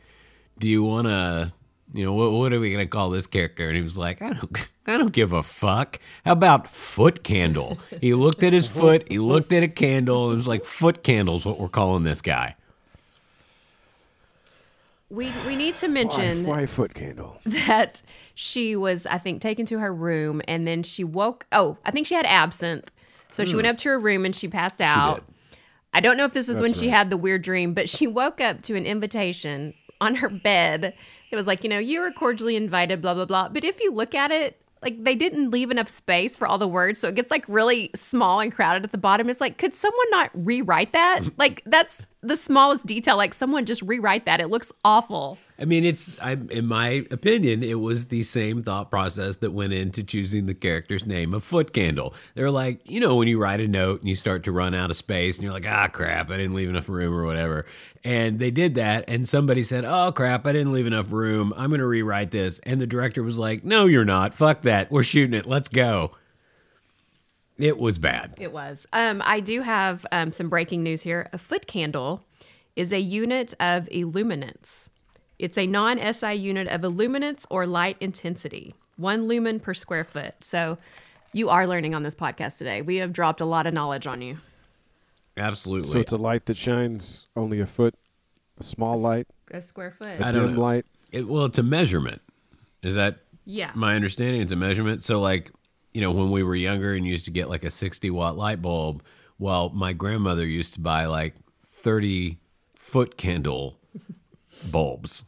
"Do 0.58 0.68
you 0.68 0.82
want 0.82 1.08
to, 1.08 1.52
you 1.92 2.04
know, 2.04 2.12
what, 2.12 2.32
what 2.32 2.52
are 2.52 2.60
we 2.60 2.70
gonna 2.72 2.86
call 2.86 3.10
this 3.10 3.26
character?" 3.26 3.68
And 3.68 3.76
he 3.76 3.82
was 3.82 3.98
like, 3.98 4.22
"I 4.22 4.32
don't, 4.32 4.68
I 4.86 4.96
don't 4.96 5.12
give 5.12 5.32
a 5.32 5.42
fuck. 5.42 5.98
How 6.24 6.32
about 6.32 6.68
Foot 6.68 7.22
Candle?" 7.22 7.78
He 8.00 8.14
looked 8.14 8.42
at 8.42 8.52
his 8.52 8.68
foot, 8.80 9.04
he 9.08 9.18
looked 9.18 9.52
at 9.52 9.62
a 9.62 9.68
candle, 9.68 10.26
and 10.26 10.34
it 10.34 10.36
was 10.36 10.48
like, 10.48 10.64
"Foot 10.64 11.02
Candle's 11.02 11.44
what 11.44 11.58
we're 11.58 11.68
calling 11.68 12.04
this 12.04 12.22
guy." 12.22 12.56
We 15.12 15.30
we 15.46 15.56
need 15.56 15.74
to 15.76 15.88
mention 15.88 16.46
why 16.46 16.64
Foot 16.64 16.94
Candle? 16.94 17.38
that 17.66 18.00
she 18.34 18.74
was, 18.76 19.04
I 19.04 19.18
think, 19.18 19.42
taken 19.42 19.66
to 19.66 19.78
her 19.78 19.92
room 19.92 20.40
and 20.48 20.66
then 20.66 20.82
she 20.82 21.04
woke. 21.04 21.46
Oh, 21.52 21.76
I 21.84 21.90
think 21.90 22.06
she 22.06 22.14
had 22.14 22.24
absinthe. 22.24 22.90
So 23.30 23.44
she 23.44 23.54
went 23.54 23.66
hmm. 23.66 23.72
up 23.72 23.78
to 23.78 23.90
her 23.90 23.98
room 23.98 24.24
and 24.24 24.34
she 24.34 24.48
passed 24.48 24.80
out. 24.80 25.22
I 25.94 26.00
don't 26.00 26.16
know 26.16 26.24
if 26.24 26.32
this 26.32 26.48
was 26.48 26.60
when 26.60 26.72
she 26.72 26.88
had 26.88 27.10
the 27.10 27.16
weird 27.18 27.42
dream, 27.42 27.74
but 27.74 27.88
she 27.88 28.06
woke 28.06 28.40
up 28.40 28.62
to 28.62 28.74
an 28.74 28.86
invitation 28.86 29.74
on 30.00 30.16
her 30.16 30.28
bed. 30.28 30.94
It 31.32 31.36
was 31.36 31.46
like, 31.46 31.64
you 31.64 31.70
know, 31.70 31.78
you 31.78 32.00
were 32.00 32.12
cordially 32.12 32.56
invited, 32.56 33.00
blah, 33.00 33.14
blah, 33.14 33.24
blah. 33.24 33.48
But 33.48 33.64
if 33.64 33.80
you 33.80 33.92
look 33.92 34.14
at 34.14 34.30
it, 34.30 34.62
like 34.82 35.02
they 35.02 35.14
didn't 35.14 35.50
leave 35.50 35.70
enough 35.70 35.88
space 35.88 36.36
for 36.36 36.46
all 36.46 36.58
the 36.58 36.68
words. 36.68 37.00
So 37.00 37.08
it 37.08 37.14
gets 37.14 37.30
like 37.30 37.44
really 37.48 37.90
small 37.94 38.40
and 38.40 38.52
crowded 38.52 38.84
at 38.84 38.90
the 38.90 38.98
bottom. 38.98 39.30
It's 39.30 39.40
like, 39.40 39.56
could 39.56 39.74
someone 39.74 40.10
not 40.10 40.30
rewrite 40.34 40.92
that? 40.92 41.22
like, 41.38 41.62
that's 41.64 42.06
the 42.20 42.36
smallest 42.36 42.86
detail. 42.86 43.16
Like, 43.16 43.32
someone 43.32 43.64
just 43.64 43.82
rewrite 43.82 44.26
that. 44.26 44.40
It 44.40 44.48
looks 44.48 44.72
awful. 44.84 45.38
I 45.58 45.64
mean, 45.64 45.84
it's 45.84 46.18
I, 46.20 46.32
in 46.32 46.66
my 46.66 47.06
opinion, 47.10 47.62
it 47.62 47.78
was 47.78 48.06
the 48.06 48.22
same 48.22 48.62
thought 48.62 48.90
process 48.90 49.36
that 49.38 49.52
went 49.52 49.72
into 49.72 50.02
choosing 50.02 50.46
the 50.46 50.54
character's 50.54 51.06
name 51.06 51.34
of 51.34 51.44
Foot 51.44 51.72
Candle. 51.72 52.14
They're 52.34 52.50
like, 52.50 52.88
you 52.90 52.98
know, 52.98 53.16
when 53.16 53.28
you 53.28 53.38
write 53.38 53.60
a 53.60 53.68
note 53.68 54.00
and 54.00 54.08
you 54.08 54.16
start 54.16 54.44
to 54.44 54.52
run 54.52 54.74
out 54.74 54.90
of 54.90 54.96
space, 54.96 55.36
and 55.36 55.44
you're 55.44 55.52
like, 55.52 55.66
ah, 55.66 55.88
crap, 55.88 56.30
I 56.30 56.36
didn't 56.36 56.54
leave 56.54 56.68
enough 56.68 56.88
room 56.88 57.14
or 57.14 57.24
whatever. 57.24 57.66
And 58.02 58.38
they 58.38 58.50
did 58.50 58.74
that, 58.74 59.04
and 59.06 59.28
somebody 59.28 59.62
said, 59.62 59.84
oh 59.84 60.10
crap, 60.10 60.46
I 60.46 60.52
didn't 60.52 60.72
leave 60.72 60.86
enough 60.86 61.12
room. 61.12 61.52
I'm 61.56 61.70
gonna 61.70 61.86
rewrite 61.86 62.30
this, 62.32 62.58
and 62.60 62.80
the 62.80 62.86
director 62.86 63.22
was 63.22 63.38
like, 63.38 63.62
no, 63.62 63.86
you're 63.86 64.04
not. 64.04 64.34
Fuck 64.34 64.62
that. 64.62 64.90
We're 64.90 65.04
shooting 65.04 65.34
it. 65.34 65.46
Let's 65.46 65.68
go. 65.68 66.12
It 67.58 67.78
was 67.78 67.98
bad. 67.98 68.34
It 68.40 68.52
was. 68.52 68.86
Um, 68.92 69.22
I 69.24 69.38
do 69.38 69.60
have 69.60 70.04
um, 70.10 70.32
some 70.32 70.48
breaking 70.48 70.82
news 70.82 71.02
here. 71.02 71.28
A 71.32 71.38
foot 71.38 71.68
candle 71.68 72.24
is 72.74 72.92
a 72.92 72.98
unit 72.98 73.54
of 73.60 73.88
illuminance. 73.92 74.88
It's 75.42 75.58
a 75.58 75.66
non 75.66 75.98
SI 76.14 76.34
unit 76.34 76.68
of 76.68 76.84
illuminance 76.84 77.44
or 77.50 77.66
light 77.66 77.96
intensity, 77.98 78.74
one 78.96 79.26
lumen 79.26 79.58
per 79.58 79.74
square 79.74 80.04
foot. 80.04 80.34
So 80.40 80.78
you 81.32 81.48
are 81.48 81.66
learning 81.66 81.96
on 81.96 82.04
this 82.04 82.14
podcast 82.14 82.58
today. 82.58 82.80
We 82.80 82.96
have 82.98 83.12
dropped 83.12 83.40
a 83.40 83.44
lot 83.44 83.66
of 83.66 83.74
knowledge 83.74 84.06
on 84.06 84.22
you. 84.22 84.38
Absolutely. 85.36 85.90
So 85.90 85.98
it's 85.98 86.12
a 86.12 86.16
light 86.16 86.46
that 86.46 86.56
shines 86.56 87.26
only 87.34 87.58
a 87.58 87.66
foot, 87.66 87.96
a 88.60 88.62
small 88.62 88.96
light, 88.96 89.26
A 89.50 89.60
square 89.60 89.90
foot. 89.90 90.20
a 90.20 90.26
I 90.26 90.30
don't 90.30 90.46
dim 90.46 90.54
know. 90.54 90.60
light. 90.62 90.86
It, 91.10 91.26
well, 91.26 91.46
it's 91.46 91.58
a 91.58 91.64
measurement. 91.64 92.22
Is 92.84 92.94
that 92.94 93.16
yeah. 93.44 93.72
my 93.74 93.96
understanding? 93.96 94.42
It's 94.42 94.52
a 94.52 94.56
measurement. 94.56 95.02
So, 95.02 95.20
like, 95.20 95.50
you 95.92 96.02
know, 96.02 96.12
when 96.12 96.30
we 96.30 96.44
were 96.44 96.54
younger 96.54 96.94
and 96.94 97.04
used 97.04 97.24
to 97.24 97.32
get 97.32 97.48
like 97.48 97.64
a 97.64 97.70
60 97.70 98.10
watt 98.10 98.36
light 98.36 98.62
bulb, 98.62 99.02
well, 99.40 99.70
my 99.70 99.92
grandmother 99.92 100.46
used 100.46 100.74
to 100.74 100.80
buy 100.80 101.06
like 101.06 101.34
30 101.64 102.38
foot 102.76 103.16
candle 103.16 103.80
bulbs, 104.70 105.24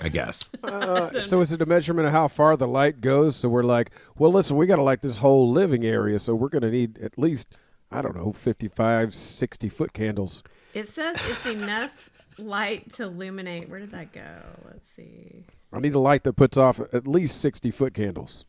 I 0.00 0.08
guess. 0.08 0.50
Uh, 0.64 1.20
so 1.20 1.40
is 1.40 1.52
it 1.52 1.60
a 1.60 1.66
measurement 1.66 2.06
of 2.06 2.12
how 2.12 2.26
far 2.26 2.56
the 2.56 2.66
light 2.66 3.00
goes? 3.00 3.36
So 3.36 3.48
we're 3.48 3.62
like, 3.62 3.90
well, 4.18 4.32
listen, 4.32 4.56
we 4.56 4.66
got 4.66 4.76
to 4.76 4.82
light 4.82 5.02
this 5.02 5.18
whole 5.18 5.50
living 5.50 5.84
area, 5.84 6.18
so 6.18 6.34
we're 6.34 6.48
going 6.48 6.62
to 6.62 6.70
need 6.70 6.98
at 6.98 7.18
least, 7.18 7.54
I 7.90 8.00
don't 8.00 8.16
know, 8.16 8.32
55, 8.32 9.14
60 9.14 9.68
foot 9.68 9.92
candles. 9.92 10.42
It 10.72 10.88
says 10.88 11.16
it's 11.28 11.46
enough 11.46 12.10
light 12.38 12.90
to 12.94 13.04
illuminate. 13.04 13.68
Where 13.68 13.78
did 13.78 13.90
that 13.92 14.12
go? 14.12 14.42
Let's 14.66 14.88
see. 14.88 15.44
I 15.72 15.80
need 15.80 15.94
a 15.94 16.00
light 16.00 16.24
that 16.24 16.34
puts 16.34 16.56
off 16.56 16.80
at 16.92 17.06
least 17.06 17.40
60 17.40 17.70
foot 17.70 17.94
candles. 17.94 18.46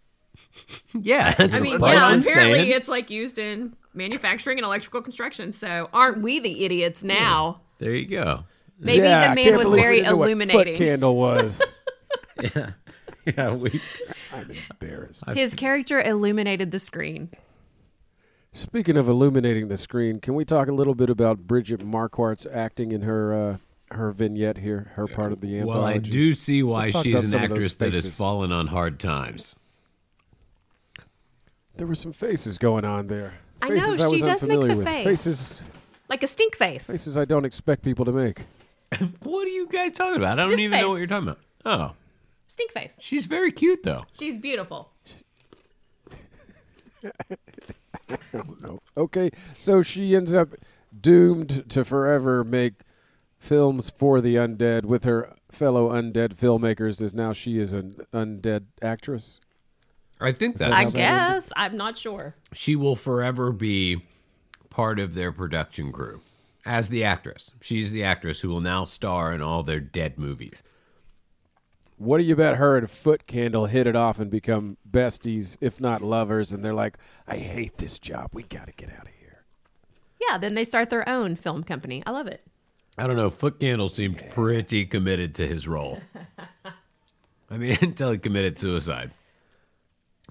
yeah. 0.93 1.35
I 1.37 1.59
mean, 1.59 1.79
yeah, 1.81 2.05
I'm 2.05 2.19
apparently 2.19 2.21
saying. 2.21 2.71
it's 2.71 2.89
like 2.89 3.09
used 3.09 3.37
in 3.37 3.75
manufacturing 3.93 4.57
and 4.57 4.65
electrical 4.65 5.01
construction. 5.01 5.51
So 5.51 5.89
aren't 5.93 6.21
we 6.21 6.39
the 6.39 6.65
idiots 6.65 7.03
now? 7.03 7.61
There 7.79 7.93
you 7.93 8.05
go. 8.05 8.45
Maybe 8.79 9.03
Yeah, 9.03 9.29
the 9.29 9.35
man 9.35 9.57
was 9.57 9.69
very 9.73 9.97
didn't 10.01 10.17
what 10.17 10.25
illuminating. 10.25 10.75
foot 10.75 10.77
candle 10.83 11.15
was. 11.15 11.61
Yeah, 12.53 12.71
Yeah, 13.25 13.53
we. 13.53 13.81
I'm 14.33 14.51
embarrassed. 14.69 15.23
His 15.33 15.53
character 15.53 16.01
illuminated 16.01 16.71
the 16.71 16.79
screen. 16.79 17.29
Speaking 18.51 18.97
of 18.97 19.07
illuminating 19.07 19.69
the 19.69 19.77
screen, 19.77 20.19
can 20.19 20.33
we 20.35 20.43
talk 20.43 20.67
a 20.67 20.73
little 20.73 20.95
bit 20.95 21.09
about 21.09 21.39
Bridget 21.47 21.83
Marquardt's 21.85 22.45
acting 22.45 22.91
in 22.91 23.01
her 23.03 23.33
uh, 23.33 23.57
her 23.95 24.11
vignette 24.11 24.57
here, 24.57 24.91
her 24.95 25.07
part 25.07 25.31
of 25.31 25.39
the 25.41 25.57
anthology? 25.59 25.79
Well, 25.79 25.85
I 25.87 25.97
do 25.97 26.33
see 26.33 26.61
why 26.61 26.81
Let's 26.81 26.93
talk 26.93 27.05
about 27.05 27.21
she's 27.21 27.23
an 27.25 27.29
some 27.31 27.43
of 27.43 27.49
those 27.49 27.57
actress 27.57 27.75
that 27.77 27.93
has 27.93 28.09
fallen 28.09 28.51
on 28.51 28.67
hard 28.67 28.99
times. 28.99 29.55
There 31.77 31.87
were 31.87 31.95
some 31.95 32.13
faces 32.13 32.57
going 32.57 32.85
on 32.85 33.07
there. 33.07 33.33
I 33.61 33.69
know, 33.69 33.75
Faces 33.75 33.99
I 34.01 34.05
she 34.07 34.11
was 34.13 34.21
does 34.21 34.43
make 34.43 34.59
the 34.59 34.75
with. 34.75 34.85
face. 34.85 35.03
Faces, 35.05 35.63
Like 36.09 36.23
a 36.23 36.27
stink 36.27 36.55
face. 36.55 36.85
faces 36.85 37.17
I 37.17 37.25
don't 37.25 37.45
expect 37.45 37.81
people 37.81 38.05
to 38.05 38.11
make. 38.11 38.43
What 39.23 39.45
are 39.45 39.49
you 39.51 39.67
guys 39.67 39.91
talking 39.93 40.17
about? 40.17 40.39
I 40.39 40.43
don't 40.43 40.51
This 40.51 40.59
even 40.59 40.71
know 40.71 40.77
face. 40.77 40.89
what 40.89 40.97
you're 40.97 41.07
talking 41.07 41.29
about. 41.29 41.39
Oh, 41.65 41.91
Stink 42.47 42.71
face. 42.71 42.97
she's 43.01 43.25
very 43.25 43.51
cute 43.51 43.83
though. 43.83 44.05
She's 44.11 44.37
beautiful. 44.37 44.91
No. 48.33 48.79
Okay, 48.97 49.29
so 49.57 49.81
she 49.81 50.15
ends 50.15 50.33
up 50.33 50.49
doomed 51.01 51.69
to 51.69 51.83
forever 51.83 52.45
make 52.45 52.75
films 53.37 53.89
for 53.89 54.21
the 54.21 54.35
undead 54.35 54.85
with 54.85 55.03
her 55.03 55.33
fellow 55.51 55.89
undead 55.89 56.33
filmmakers. 56.35 57.01
As 57.01 57.13
now 57.13 57.33
she 57.33 57.59
is 57.59 57.73
an 57.73 57.97
undead 58.13 58.63
actress. 58.81 59.41
I 60.21 60.31
think 60.31 60.57
that 60.59 60.71
I 60.71 60.75
that 60.75 60.75
how 60.85 60.89
that 60.91 60.95
guess. 60.95 61.53
I'm 61.57 61.75
not 61.75 61.97
sure. 61.97 62.35
she 62.53 62.77
will 62.77 62.95
forever 62.95 63.51
be 63.51 64.01
part 64.69 64.97
of 64.99 65.13
their 65.13 65.33
production 65.33 65.91
crew 65.91 66.21
as 66.65 66.89
the 66.89 67.03
actress. 67.03 67.51
She's 67.61 67.91
the 67.91 68.03
actress 68.03 68.41
who 68.41 68.49
will 68.49 68.61
now 68.61 68.83
star 68.83 69.31
in 69.31 69.41
all 69.41 69.63
their 69.63 69.79
dead 69.79 70.17
movies. 70.17 70.63
What 71.97 72.17
do 72.17 72.23
you 72.23 72.35
bet 72.35 72.57
her 72.57 72.77
and 72.77 72.89
Foot 72.89 73.25
Candle 73.25 73.67
hit 73.67 73.87
it 73.87 73.95
off 73.95 74.19
and 74.19 74.29
become 74.29 74.77
besties, 74.89 75.57
if 75.61 75.79
not 75.79 76.01
lovers? 76.01 76.51
And 76.51 76.63
they're 76.63 76.73
like, 76.73 76.97
"I 77.27 77.37
hate 77.37 77.77
this 77.77 77.97
job. 77.97 78.31
We 78.33 78.43
got 78.43 78.67
to 78.67 78.73
get 78.73 78.89
out 78.89 79.03
of 79.03 79.13
here." 79.19 79.45
Yeah, 80.19 80.37
then 80.37 80.55
they 80.55 80.65
start 80.65 80.89
their 80.89 81.07
own 81.07 81.37
film 81.37 81.63
company. 81.63 82.03
I 82.05 82.11
love 82.11 82.27
it. 82.27 82.41
I 82.97 83.07
don't 83.07 83.15
know. 83.15 83.29
Foot 83.29 83.59
Candle 83.59 83.87
seemed 83.87 84.21
pretty 84.31 84.85
committed 84.85 85.35
to 85.35 85.47
his 85.47 85.67
role. 85.67 86.01
I 87.49 87.57
mean, 87.57 87.77
until 87.81 88.11
he 88.11 88.17
committed 88.17 88.59
suicide 88.59 89.11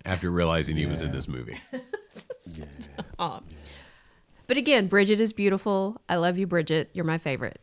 after 0.04 0.30
realizing 0.30 0.76
he 0.76 0.86
was 0.86 1.00
in 1.00 1.12
this 1.12 1.28
movie. 1.28 1.60
But 4.46 4.56
again, 4.56 4.86
Bridget 4.88 5.20
is 5.20 5.32
beautiful. 5.32 6.00
I 6.08 6.16
love 6.16 6.36
you, 6.38 6.46
Bridget. 6.46 6.90
You're 6.92 7.04
my 7.04 7.18
favorite. 7.18 7.58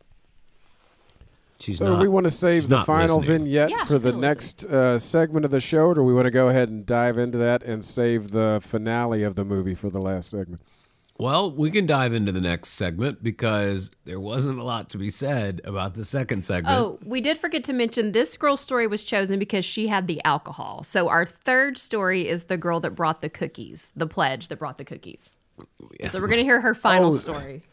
She's 1.59 1.77
So, 1.77 1.89
not. 1.89 2.01
we 2.01 2.07
want 2.07 2.23
to 2.23 2.31
save 2.31 2.69
the 2.69 2.83
final 2.83 3.19
listening. 3.19 3.43
vignette 3.45 3.69
Yeah, 3.69 3.85
for 3.85 3.99
the 3.99 4.11
next 4.13 4.65
uh, 4.65 4.97
segment 4.97 5.45
of 5.45 5.51
the 5.51 5.59
show, 5.59 5.85
or 5.85 5.93
do 5.93 6.01
we 6.03 6.13
want 6.13 6.25
to 6.25 6.31
go 6.31 6.47
ahead 6.47 6.69
and 6.69 6.85
dive 6.85 7.19
into 7.19 7.37
that 7.37 7.61
and 7.61 7.85
save 7.85 8.31
the 8.31 8.59
finale 8.63 9.21
of 9.21 9.35
the 9.35 9.45
movie 9.45 9.75
for 9.75 9.89
the 9.91 9.99
last 9.99 10.31
segment? 10.31 10.61
Well, 11.19 11.51
we 11.51 11.69
can 11.69 11.85
dive 11.85 12.13
into 12.13 12.31
the 12.31 12.41
next 12.41 12.69
segment 12.69 13.21
because 13.21 13.91
there 14.05 14.19
wasn't 14.19 14.57
a 14.57 14.63
lot 14.63 14.89
to 14.89 14.97
be 14.97 15.11
said 15.11 15.61
about 15.63 15.93
the 15.93 16.03
second 16.03 16.47
segment. 16.47 16.75
Oh, 16.75 16.97
we 17.05 17.21
did 17.21 17.37
forget 17.37 17.63
to 17.65 17.73
mention 17.73 18.11
this 18.11 18.35
girl's 18.35 18.61
story 18.61 18.87
was 18.87 19.03
chosen 19.03 19.37
because 19.37 19.63
she 19.63 19.85
had 19.85 20.07
the 20.07 20.19
alcohol. 20.25 20.81
So 20.81 21.09
our 21.09 21.27
third 21.27 21.77
story 21.77 22.27
is 22.27 22.45
the 22.45 22.57
girl 22.57 22.79
that 22.79 22.91
brought 22.95 23.21
the 23.21 23.29
cookies, 23.29 23.91
the 23.95 24.07
pledge 24.07 24.47
that 24.47 24.57
brought 24.57 24.79
the 24.79 24.83
cookies. 24.85 25.29
So 26.09 26.19
we're 26.19 26.27
gonna 26.27 26.43
hear 26.43 26.59
her 26.61 26.73
final 26.75 27.13
Oh. 27.13 27.17
story. 27.17 27.63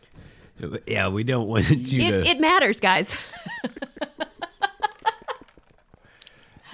Yeah, 0.86 1.08
we 1.08 1.22
don't 1.24 1.46
want 1.48 1.68
you 1.92 2.00
It, 2.02 2.10
to. 2.10 2.26
it 2.26 2.40
matters, 2.40 2.80
guys. 2.80 3.14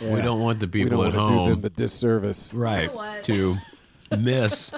we 0.00 0.20
don't 0.22 0.40
want 0.40 0.58
the 0.60 0.66
We 0.66 0.72
people 0.84 0.98
don't 1.02 1.14
at 1.14 1.14
want 1.14 1.28
to 1.28 1.32
do 1.34 1.38
home 1.38 1.50
them 1.50 1.60
the 1.62 1.70
disservice. 1.70 2.52
right 2.52 2.92
what? 2.92 3.24
to 3.24 3.56
miss 4.18 4.70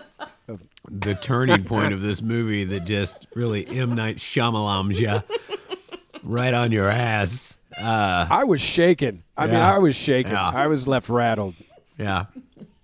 the 0.91 1.15
turning 1.17 1.65
point 1.65 1.93
of 1.95 2.01
this 2.03 2.21
movie 2.23 2.65
that 2.65 2.81
just 2.85 3.27
really 3.35 3.67
M 3.69 3.95
Night 3.95 4.17
Shyamalan 4.17 4.99
ya 4.99 5.23
right 6.23 6.53
on 6.55 6.71
your 6.73 6.89
ass. 6.89 7.57
Uh, 7.77 8.27
I 8.31 8.45
was 8.45 8.61
shaken. 8.61 9.23
I 9.37 9.47
mean, 9.47 9.57
I 9.57 9.79
was 9.79 9.95
shaken. 9.97 10.33
Yeah. 10.33 10.49
I 10.51 10.67
was 10.67 10.87
left 10.89 11.09
rattled. 11.09 11.55
yeah. 11.99 12.27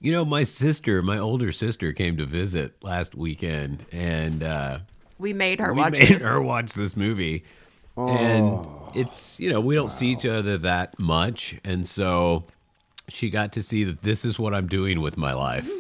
You 0.03 0.11
know, 0.11 0.25
my 0.25 0.43
sister, 0.43 1.01
my 1.01 1.17
older 1.17 1.53
sister, 1.53 1.93
came 1.93 2.17
to 2.17 2.27
visit 2.27 2.75
last 2.83 3.15
weekend, 3.15 3.87
and 3.93 4.43
uh, 4.43 4.81
We 5.17 5.33
made 5.33 5.61
her 5.61 5.73
we 5.73 5.79
watch 5.79 5.93
made 5.93 6.09
this. 6.09 6.23
her 6.23 6.43
watch 6.43 6.73
this 6.73 6.97
movie. 6.97 7.45
And 7.97 8.67
it's, 8.95 9.39
you 9.39 9.49
know, 9.49 9.61
we 9.61 9.77
don't 9.77 9.93
see 9.93 10.09
each 10.09 10.27
other 10.27 10.59
that 10.59 10.99
much. 10.99 11.55
And 11.63 11.87
so 11.87 12.47
she 13.09 13.31
got 13.31 13.53
to 13.53 13.63
see 13.63 13.85
that 13.85 14.03
this 14.03 14.25
is 14.25 14.41
what 14.41 14.55
I'm 14.55 14.67
doing 14.67 15.01
with 15.01 15.17
my 15.17 15.35
life. 15.35 15.71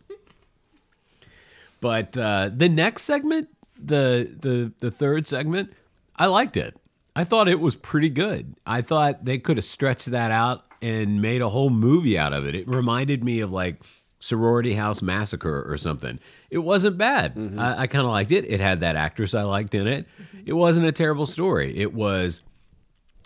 but 1.82 2.16
uh, 2.16 2.48
the 2.54 2.70
next 2.70 3.02
segment, 3.02 3.48
the, 3.78 4.34
the, 4.40 4.72
the 4.80 4.90
third 4.90 5.26
segment, 5.26 5.74
I 6.16 6.26
liked 6.26 6.56
it. 6.56 6.74
I 7.14 7.24
thought 7.24 7.46
it 7.46 7.60
was 7.60 7.76
pretty 7.76 8.08
good. 8.08 8.54
I 8.64 8.80
thought 8.80 9.26
they 9.26 9.36
could 9.36 9.58
have 9.58 9.66
stretched 9.66 10.12
that 10.12 10.30
out 10.30 10.64
and 10.82 11.22
made 11.22 11.40
a 11.40 11.48
whole 11.48 11.70
movie 11.70 12.18
out 12.18 12.32
of 12.32 12.44
it. 12.44 12.54
It 12.54 12.68
reminded 12.68 13.22
me 13.24 13.40
of 13.40 13.52
like 13.52 13.80
Sorority 14.18 14.74
House 14.74 15.00
Massacre 15.00 15.64
or 15.66 15.76
something. 15.78 16.18
It 16.50 16.58
wasn't 16.58 16.98
bad. 16.98 17.36
I, 17.58 17.82
I 17.82 17.86
kind 17.86 18.04
of 18.04 18.10
liked 18.10 18.32
it. 18.32 18.44
It 18.44 18.60
had 18.60 18.80
that 18.80 18.96
actress 18.96 19.34
I 19.34 19.42
liked 19.42 19.74
in 19.74 19.86
it. 19.86 20.06
It 20.44 20.52
wasn't 20.52 20.86
a 20.86 20.92
terrible 20.92 21.26
story. 21.26 21.76
It 21.76 21.94
was 21.94 22.40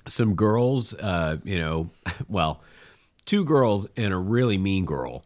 some 0.08 0.34
girls, 0.34 0.94
uh, 0.94 1.38
you 1.44 1.58
know, 1.58 1.90
well, 2.28 2.62
two 3.24 3.44
girls 3.44 3.86
and 3.96 4.12
a 4.12 4.18
really 4.18 4.58
mean 4.58 4.84
girl 4.84 5.24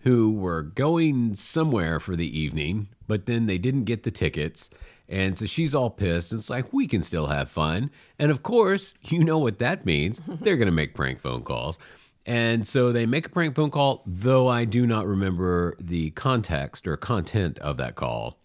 who 0.00 0.32
were 0.32 0.62
going 0.62 1.34
somewhere 1.34 1.98
for 1.98 2.14
the 2.14 2.38
evening, 2.38 2.88
but 3.06 3.26
then 3.26 3.46
they 3.46 3.58
didn't 3.58 3.84
get 3.84 4.02
the 4.02 4.10
tickets. 4.10 4.68
And 5.08 5.36
so 5.36 5.46
she's 5.46 5.74
all 5.74 5.90
pissed. 5.90 6.32
And 6.32 6.40
it's 6.40 6.50
like, 6.50 6.72
we 6.72 6.86
can 6.86 7.02
still 7.02 7.26
have 7.26 7.50
fun. 7.50 7.90
And 8.18 8.30
of 8.30 8.42
course, 8.42 8.94
you 9.02 9.22
know 9.22 9.38
what 9.38 9.58
that 9.58 9.84
means. 9.84 10.20
They're 10.28 10.56
going 10.56 10.66
to 10.66 10.72
make 10.72 10.94
prank 10.94 11.20
phone 11.20 11.42
calls. 11.42 11.78
And 12.26 12.66
so 12.66 12.90
they 12.90 13.04
make 13.04 13.26
a 13.26 13.28
prank 13.28 13.54
phone 13.54 13.70
call, 13.70 14.02
though 14.06 14.48
I 14.48 14.64
do 14.64 14.86
not 14.86 15.06
remember 15.06 15.76
the 15.78 16.10
context 16.12 16.86
or 16.86 16.96
content 16.96 17.58
of 17.58 17.76
that 17.76 17.96
call. 17.96 18.38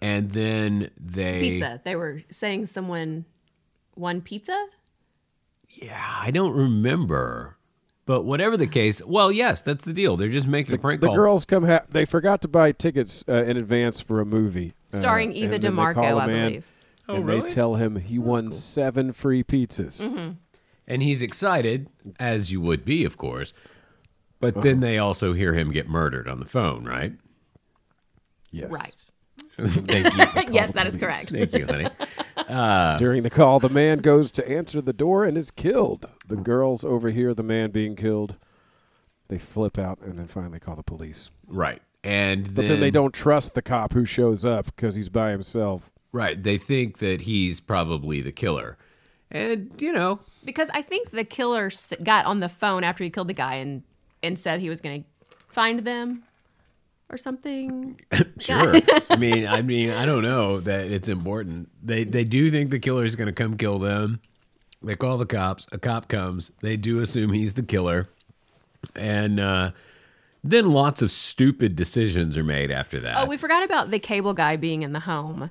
And 0.00 0.30
then 0.32 0.90
they. 0.98 1.40
pizza. 1.40 1.80
They 1.84 1.94
were 1.94 2.22
saying 2.30 2.66
someone 2.66 3.26
won 3.94 4.22
pizza. 4.22 4.66
Yeah, 5.68 6.16
I 6.20 6.32
don't 6.32 6.52
remember. 6.52 7.56
But 8.06 8.24
whatever 8.24 8.56
the 8.56 8.66
case, 8.66 9.00
well, 9.04 9.30
yes, 9.30 9.62
that's 9.62 9.84
the 9.84 9.92
deal. 9.92 10.16
They're 10.16 10.28
just 10.28 10.48
making 10.48 10.74
a 10.74 10.78
prank 10.78 11.00
The 11.00 11.08
call. 11.08 11.16
girls 11.16 11.44
come. 11.44 11.64
Ha- 11.64 11.82
they 11.90 12.06
forgot 12.06 12.42
to 12.42 12.48
buy 12.48 12.72
tickets 12.72 13.22
uh, 13.28 13.44
in 13.44 13.56
advance 13.56 14.00
for 14.00 14.20
a 14.20 14.26
movie 14.26 14.74
Uh, 14.92 14.98
Starring 14.98 15.32
Eva 15.32 15.54
and 15.54 15.62
then 15.62 15.74
they 15.74 15.82
DeMarco, 15.82 16.20
I 16.20 16.24
him 16.24 16.30
in, 16.30 16.48
believe. 16.48 16.66
Oh, 17.08 17.14
and 17.16 17.26
really? 17.26 17.40
they 17.42 17.48
tell 17.48 17.74
him 17.74 17.96
he 17.96 18.18
won 18.18 18.52
seven 18.52 19.12
free 19.12 19.42
pizzas. 19.42 20.00
Mm-hmm. 20.00 20.32
and 20.86 21.02
he's 21.02 21.22
excited, 21.22 21.88
as 22.18 22.50
you 22.52 22.60
would 22.60 22.84
be, 22.84 23.04
of 23.04 23.16
course. 23.16 23.52
But 24.40 24.54
then 24.54 24.78
uh-huh. 24.78 24.80
they 24.80 24.98
also 24.98 25.34
hear 25.34 25.52
him 25.54 25.70
get 25.70 25.88
murdered 25.88 26.26
on 26.26 26.40
the 26.40 26.46
phone, 26.46 26.84
right? 26.84 27.12
Yes. 28.50 28.72
Right. 28.72 29.10
Thank 29.68 30.16
you. 30.16 30.42
yes, 30.52 30.72
that 30.72 30.86
is 30.86 30.96
correct. 30.96 31.30
Thank 31.30 31.52
you, 31.52 31.66
honey. 31.66 31.88
Uh, 32.36 32.96
During 32.96 33.22
the 33.22 33.30
call, 33.30 33.60
the 33.60 33.68
man 33.68 33.98
goes 33.98 34.32
to 34.32 34.48
answer 34.48 34.80
the 34.80 34.94
door 34.94 35.24
and 35.24 35.36
is 35.36 35.50
killed. 35.50 36.08
The 36.26 36.36
girls 36.36 36.84
overhear 36.84 37.34
the 37.34 37.42
man 37.42 37.70
being 37.70 37.94
killed. 37.94 38.36
They 39.28 39.38
flip 39.38 39.78
out 39.78 40.00
and 40.00 40.18
then 40.18 40.26
finally 40.26 40.58
call 40.58 40.76
the 40.76 40.82
police. 40.82 41.30
Right. 41.46 41.82
And 42.02 42.54
But 42.54 42.68
then, 42.68 42.80
they 42.80 42.90
don't 42.90 43.12
trust 43.12 43.54
the 43.54 43.62
cop 43.62 43.92
who 43.92 44.04
shows 44.04 44.44
up 44.44 44.66
because 44.66 44.94
he's 44.94 45.08
by 45.08 45.30
himself. 45.30 45.90
Right. 46.12 46.42
They 46.42 46.58
think 46.58 46.98
that 46.98 47.20
he's 47.22 47.60
probably 47.60 48.20
the 48.20 48.32
killer. 48.32 48.78
And, 49.30 49.70
you 49.78 49.92
know, 49.92 50.20
Because 50.44 50.70
I 50.74 50.82
think 50.82 51.10
the 51.10 51.24
killer 51.24 51.70
got 52.02 52.26
on 52.26 52.40
the 52.40 52.48
phone 52.48 52.82
after 52.84 53.04
he 53.04 53.10
killed 53.10 53.28
the 53.28 53.34
guy 53.34 53.56
and 53.56 53.82
and 54.22 54.38
said 54.38 54.60
he 54.60 54.68
was 54.68 54.80
going 54.80 55.02
to 55.02 55.36
find 55.48 55.80
them 55.80 56.22
or 57.10 57.16
something. 57.16 58.00
sure. 58.38 58.74
I 59.08 59.16
mean, 59.16 59.46
I 59.46 59.62
mean, 59.62 59.90
I 59.90 60.04
don't 60.06 60.22
know 60.22 60.60
that 60.60 60.90
it's 60.90 61.08
important. 61.08 61.68
They 61.82 62.04
they 62.04 62.24
do 62.24 62.50
think 62.50 62.70
the 62.70 62.78
killer 62.80 63.04
is 63.04 63.16
going 63.16 63.26
to 63.26 63.32
come 63.32 63.56
kill 63.56 63.78
them. 63.78 64.20
They 64.82 64.96
call 64.96 65.18
the 65.18 65.26
cops. 65.26 65.68
A 65.72 65.78
cop 65.78 66.08
comes. 66.08 66.50
They 66.60 66.76
do 66.76 67.00
assume 67.00 67.32
he's 67.32 67.54
the 67.54 67.62
killer. 67.62 68.08
And 68.96 69.38
uh 69.38 69.70
then 70.42 70.72
lots 70.72 71.02
of 71.02 71.10
stupid 71.10 71.76
decisions 71.76 72.36
are 72.36 72.44
made 72.44 72.70
after 72.70 73.00
that. 73.00 73.16
Oh, 73.18 73.26
we 73.26 73.36
forgot 73.36 73.62
about 73.64 73.90
the 73.90 73.98
cable 73.98 74.34
guy 74.34 74.56
being 74.56 74.82
in 74.82 74.92
the 74.92 75.00
home. 75.00 75.50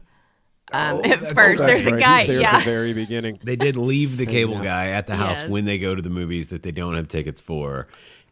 Um, 0.71 0.97
Oh, 0.97 1.01
at 1.03 1.33
first, 1.33 1.63
there's 1.65 1.85
a 1.85 1.91
guy. 1.97 2.23
He's 2.25 2.35
there 2.35 2.41
Yeah. 2.41 2.55
at 2.57 2.59
the 2.59 2.71
very 2.71 2.93
beginning. 2.93 3.39
they 3.43 3.55
did 3.55 3.75
leave 3.75 4.17
the 4.17 4.25
So, 4.25 4.31
cable 4.31 4.53
yeah. 4.55 4.63
guy 4.63 4.87
at 4.89 5.07
the 5.07 5.15
house 5.15 5.37
Yes. 5.41 5.49
when 5.49 5.65
they 5.65 5.79
go 5.79 5.95
to 5.95 6.01
the 6.01 6.09
movies 6.11 6.49
that 6.49 6.61
they 6.63 6.71
don't 6.71 6.95
have 6.95 7.07
tickets 7.07 7.41
for 7.41 7.87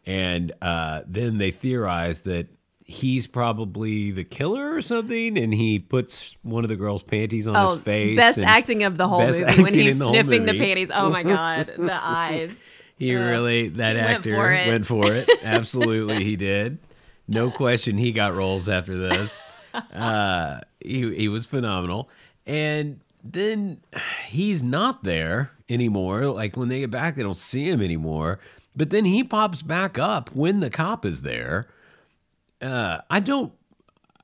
and 0.06 0.52
uh, 0.62 1.02
then 1.06 1.38
they 1.38 1.50
theorize 1.50 2.20
that 2.20 2.46
he's 2.84 3.26
probably 3.26 4.10
the 4.12 4.24
killer 4.24 4.72
or 4.72 4.80
something 4.80 5.36
and 5.36 5.52
he 5.52 5.78
puts 5.78 6.36
one 6.42 6.64
of 6.64 6.68
the 6.68 6.76
girl's 6.76 7.02
panties 7.02 7.46
on 7.46 7.54
Oh, 7.56 7.74
his 7.74 7.82
face 7.82 8.16
best 8.16 8.38
acting 8.38 8.84
of 8.84 8.96
the 8.96 9.06
whole 9.06 9.20
movie 9.26 9.42
when 9.62 9.74
he's 9.74 9.98
the 9.98 10.06
sniffing 10.06 10.46
the 10.46 10.54
panties. 10.58 10.88
Oh 10.94 11.10
my 11.10 11.22
god, 11.24 11.72
the 11.76 11.92
eyes. 11.92 12.52
He 12.98 13.14
really 13.14 13.68
that 13.68 13.96
he 13.96 14.02
went 14.02 14.16
actor 14.16 14.34
for 14.34 14.52
it. 14.52 14.68
went 14.68 14.86
for 14.86 15.12
it. 15.12 15.28
Absolutely 15.42 16.24
he 16.24 16.36
did. 16.36 16.78
No 17.28 17.50
question 17.50 17.96
he 17.96 18.12
got 18.12 18.34
roles 18.34 18.68
after 18.68 18.96
this. 18.96 19.40
Uh, 19.74 20.60
he, 20.80 21.14
he 21.14 21.28
was 21.28 21.46
phenomenal. 21.46 22.08
And 22.46 23.00
then 23.22 23.80
he's 24.26 24.62
not 24.62 25.04
there 25.04 25.52
anymore. 25.68 26.26
Like 26.26 26.56
when 26.56 26.68
they 26.68 26.80
get 26.80 26.90
back 26.90 27.16
they 27.16 27.22
don't 27.22 27.36
see 27.36 27.68
him 27.68 27.80
anymore. 27.82 28.40
But 28.74 28.90
then 28.90 29.04
he 29.04 29.22
pops 29.22 29.62
back 29.62 29.98
up 29.98 30.34
when 30.34 30.60
the 30.60 30.70
cop 30.70 31.04
is 31.04 31.22
there. 31.22 31.68
Uh, 32.60 32.98
i 33.08 33.20
don't 33.20 33.52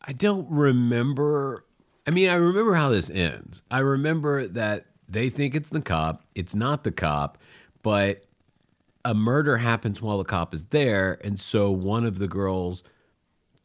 i 0.03 0.13
don't 0.13 0.51
remember 0.51 1.65
i 2.05 2.11
mean 2.11 2.29
i 2.29 2.35
remember 2.35 2.75
how 2.75 2.89
this 2.89 3.11
ends. 3.11 3.63
I 3.71 3.79
remember 3.79 4.49
that 4.49 4.87
they 5.09 5.31
think 5.31 5.55
it's 5.55 5.69
the 5.69 5.81
cop. 5.81 6.25
It's 6.35 6.55
not 6.55 6.83
the 6.83 6.91
cop. 6.91 7.39
But 7.83 8.24
a 9.05 9.15
murder 9.15 9.57
happens 9.57 10.01
while 10.01 10.19
the 10.19 10.25
cop 10.25 10.55
is 10.55 10.67
there 10.67 11.19
and 11.23 11.39
so 11.39 11.71
one 11.71 12.05
of 12.05 12.19
the 12.19 12.29
girls 12.29 12.83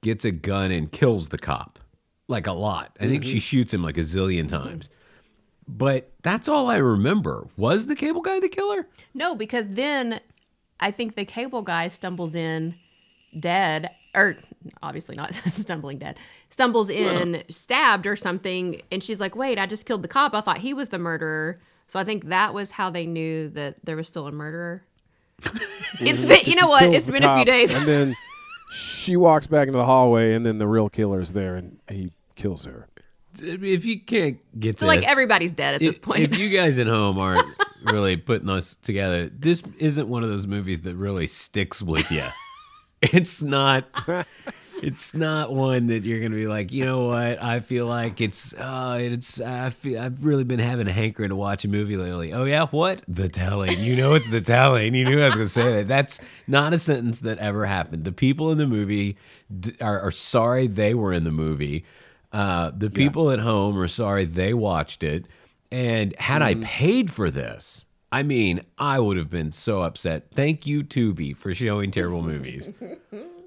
gets 0.01 0.25
a 0.25 0.31
gun 0.31 0.71
and 0.71 0.91
kills 0.91 1.29
the 1.29 1.37
cop 1.37 1.79
like 2.27 2.47
a 2.47 2.51
lot 2.51 2.95
i 2.99 3.07
think 3.07 3.23
she 3.23 3.31
mm-hmm. 3.31 3.39
shoots 3.39 3.73
him 3.73 3.83
like 3.83 3.97
a 3.97 4.01
zillion 4.01 4.47
mm-hmm. 4.47 4.67
times 4.67 4.89
but 5.67 6.11
that's 6.21 6.47
all 6.47 6.69
i 6.69 6.77
remember 6.77 7.47
was 7.57 7.87
the 7.87 7.95
cable 7.95 8.21
guy 8.21 8.39
the 8.39 8.49
killer 8.49 8.87
No, 9.13 9.35
because 9.35 9.65
then 9.69 10.19
I 10.79 10.91
think 10.91 11.15
the 11.15 11.25
cable 11.25 11.61
guy 11.61 11.87
stumbles 11.87 12.35
in 12.35 12.75
dead, 13.37 13.91
or 14.15 14.37
obviously 14.81 15.15
not 15.15 15.33
stumbling 15.47 15.97
dead, 15.97 16.17
stumbles 16.49 16.89
in 16.89 17.43
stabbed 17.49 18.07
or 18.07 18.15
something, 18.15 18.81
and 18.91 19.03
she's 19.03 19.19
like, 19.19 19.35
"Wait, 19.35 19.59
I 19.59 19.65
just 19.65 19.85
killed 19.85 20.03
the 20.03 20.07
cop. 20.07 20.33
I 20.33 20.41
thought 20.41 20.59
he 20.59 20.73
was 20.73 20.89
the 20.89 20.99
murderer." 20.99 21.57
So 21.87 21.99
I 21.99 22.03
think 22.03 22.25
that 22.25 22.53
was 22.53 22.71
how 22.71 22.89
they 22.89 23.05
knew 23.05 23.49
that 23.49 23.77
there 23.83 23.95
was 23.95 24.07
still 24.07 24.27
a 24.27 24.31
murderer. 24.31 24.83
it's 25.99 26.23
been, 26.25 26.39
you 26.45 26.55
know 26.55 26.67
what? 26.67 26.83
It's 26.83 27.05
the 27.05 27.11
been 27.11 27.23
a 27.23 27.35
few 27.35 27.45
days. 27.45 27.73
and 27.73 27.85
then 27.87 28.15
she 28.71 29.15
walks 29.17 29.47
back 29.47 29.67
into 29.67 29.77
the 29.77 29.85
hallway, 29.85 30.33
and 30.33 30.45
then 30.45 30.57
the 30.57 30.67
real 30.67 30.89
killer 30.89 31.19
is 31.21 31.33
there, 31.33 31.55
and 31.55 31.79
he 31.89 32.11
kills 32.35 32.65
her. 32.65 32.87
if 33.41 33.85
you 33.85 33.99
can't 33.99 34.39
get 34.59 34.79
So 34.79 34.85
like 34.87 35.07
everybody's 35.07 35.53
dead 35.53 35.75
at 35.75 35.79
this 35.79 35.97
point. 35.97 36.21
if 36.21 36.37
you 36.37 36.49
guys 36.49 36.77
at 36.77 36.87
home 36.87 37.17
aren't 37.17 37.45
really 37.83 38.17
putting 38.17 38.47
this 38.47 38.75
together, 38.75 39.29
this 39.29 39.63
isn't 39.77 40.07
one 40.07 40.23
of 40.23 40.29
those 40.29 40.47
movies 40.47 40.81
that 40.81 40.95
really 40.95 41.27
sticks 41.27 41.81
with 41.81 42.11
you. 42.11 42.25
It's 43.01 43.41
not. 43.41 43.85
It's 44.81 45.13
not 45.13 45.53
one 45.53 45.87
that 45.87 46.03
you're 46.03 46.19
gonna 46.21 46.35
be 46.35 46.47
like, 46.47 46.71
you 46.71 46.85
know 46.85 47.05
what? 47.05 47.41
I 47.41 47.59
feel 47.59 47.85
like 47.85 48.21
it's. 48.21 48.53
Uh, 48.53 48.97
it's. 49.01 49.41
I 49.41 49.69
feel. 49.69 49.99
I've 50.01 50.23
really 50.23 50.43
been 50.43 50.59
having 50.59 50.87
a 50.87 50.91
hankering 50.91 51.29
to 51.29 51.35
watch 51.35 51.65
a 51.65 51.67
movie 51.67 51.97
lately. 51.97 52.33
Oh 52.33 52.45
yeah, 52.45 52.67
what? 52.67 53.01
The 53.07 53.27
telling. 53.29 53.79
You 53.79 53.95
know, 53.95 54.13
it's 54.13 54.29
the 54.29 54.41
telling. 54.41 54.95
You 54.95 55.05
knew 55.05 55.21
I 55.21 55.25
was 55.25 55.35
gonna 55.35 55.45
say 55.47 55.73
that. 55.75 55.87
That's 55.87 56.19
not 56.47 56.73
a 56.73 56.77
sentence 56.77 57.19
that 57.19 57.37
ever 57.39 57.65
happened. 57.65 58.03
The 58.05 58.11
people 58.11 58.51
in 58.51 58.57
the 58.57 58.67
movie 58.67 59.17
d- 59.59 59.75
are, 59.81 59.99
are 59.99 60.11
sorry 60.11 60.67
they 60.67 60.93
were 60.93 61.13
in 61.13 61.23
the 61.23 61.31
movie. 61.31 61.85
Uh, 62.31 62.71
the 62.75 62.89
people 62.89 63.31
at 63.31 63.39
home 63.39 63.77
are 63.77 63.87
sorry 63.87 64.25
they 64.25 64.53
watched 64.53 65.03
it. 65.03 65.25
And 65.71 66.15
had 66.17 66.41
I 66.41 66.55
paid 66.55 67.11
for 67.11 67.29
this, 67.29 67.85
I 68.11 68.23
mean, 68.23 68.61
I 68.77 68.99
would 68.99 69.17
have 69.17 69.29
been 69.29 69.51
so 69.51 69.81
upset. 69.81 70.27
Thank 70.31 70.65
you, 70.65 70.83
Tubi, 70.83 71.35
for 71.35 71.53
showing 71.53 71.91
terrible 71.91 72.21
movies. 72.23 72.69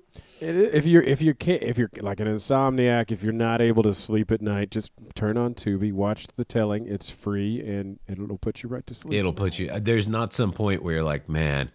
It, 0.43 0.75
if 0.75 0.87
you're 0.87 1.03
if 1.03 1.23
you 1.23 1.35
can't 1.35 1.63
if 1.63 1.79
you're 1.79 1.91
like 2.01 2.21
an 2.21 2.27
insomniac, 2.27 3.13
if 3.13 3.23
you're 3.23 3.33
not 3.33 3.61
able 3.61 3.83
to 3.85 3.95
sleep 3.95 4.33
at 4.33 4.43
night, 4.43 4.71
just 4.71 4.91
turn 5.15 5.37
on 5.37 5.55
Tubi, 5.55 5.93
watch 5.93 6.27
the 6.37 6.45
telling. 6.45 6.87
It's 6.87 7.11
free 7.11 7.61
and 7.61 7.99
it'll 8.09 8.39
put 8.39 8.63
you 8.63 8.69
right 8.69 8.87
to 8.87 8.95
sleep. 8.95 9.15
It'll 9.15 9.33
put 9.33 9.59
you. 9.59 9.71
There's 9.79 10.09
not 10.09 10.33
some 10.33 10.53
point 10.53 10.83
where 10.83 10.95
you're 10.95 11.05
like, 11.05 11.29
man, 11.29 11.71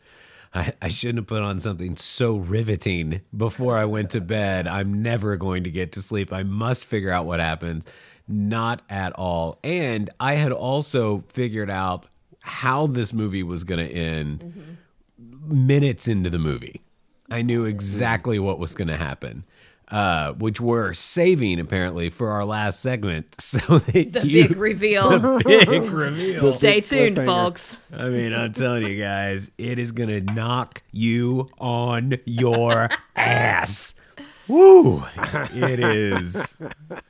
I, 0.54 0.74
I 0.82 0.88
shouldn't 0.90 1.20
have 1.20 1.28
put 1.28 1.42
on 1.42 1.60
something 1.60 1.96
so 1.96 2.38
riveting 2.38 3.22
before 3.36 3.78
I 3.78 3.86
went 3.86 4.10
to 4.12 4.22
bed. 4.22 4.68
I'm 4.68 5.02
never 5.02 5.38
going 5.38 5.64
to 5.64 5.72
get 5.72 5.94
to 5.94 6.02
sleep. 6.02 6.34
I 6.34 6.44
must 6.44 6.86
figure 6.86 7.12
out 7.12 7.26
what 7.26 7.40
happens. 7.40 7.86
Not 8.28 8.82
at 8.90 9.14
all. 9.14 9.60
And 9.64 10.10
I 10.20 10.34
had 10.34 10.52
also 10.52 11.24
figured 11.30 11.70
out 11.70 12.08
how 12.42 12.88
this 12.88 13.14
movie 13.14 13.44
was 13.44 13.64
going 13.64 13.88
to 13.88 13.94
end 13.94 14.40
mm-hmm. 14.40 15.68
minutes 15.68 16.08
into 16.08 16.30
the 16.30 16.40
movie. 16.40 16.82
I 17.30 17.42
knew 17.42 17.66
exactly 17.66 18.40
what 18.40 18.60
was 18.60 18.74
going 18.76 18.88
to 18.88 18.98
happen. 18.98 19.44
Uh, 19.90 20.34
which 20.34 20.60
we're 20.60 20.94
saving 20.94 21.62
apparently 21.62 22.10
for 22.10 22.30
our 22.32 22.44
last 22.44 22.82
segment, 22.82 23.34
so 23.40 23.80
that 23.80 24.12
the 24.12 24.28
you, 24.28 24.50
big 24.50 24.58
reveal. 24.58 25.10
The 25.20 25.66
big 25.66 25.84
reveal. 25.84 26.52
Stay 26.52 26.82
tuned, 26.82 27.16
folks. 27.16 27.74
I 27.94 28.10
mean, 28.10 28.34
I'm 28.34 28.52
telling 28.52 28.86
you 28.86 29.02
guys, 29.02 29.50
it 29.58 29.80
is 29.80 29.94
gonna 29.94 30.20
knock 30.20 30.82
you 30.92 31.48
on 31.58 32.18
your 32.26 32.90
ass. 33.16 33.96
Woo! 34.50 35.06
It 35.54 35.80
is 35.80 36.60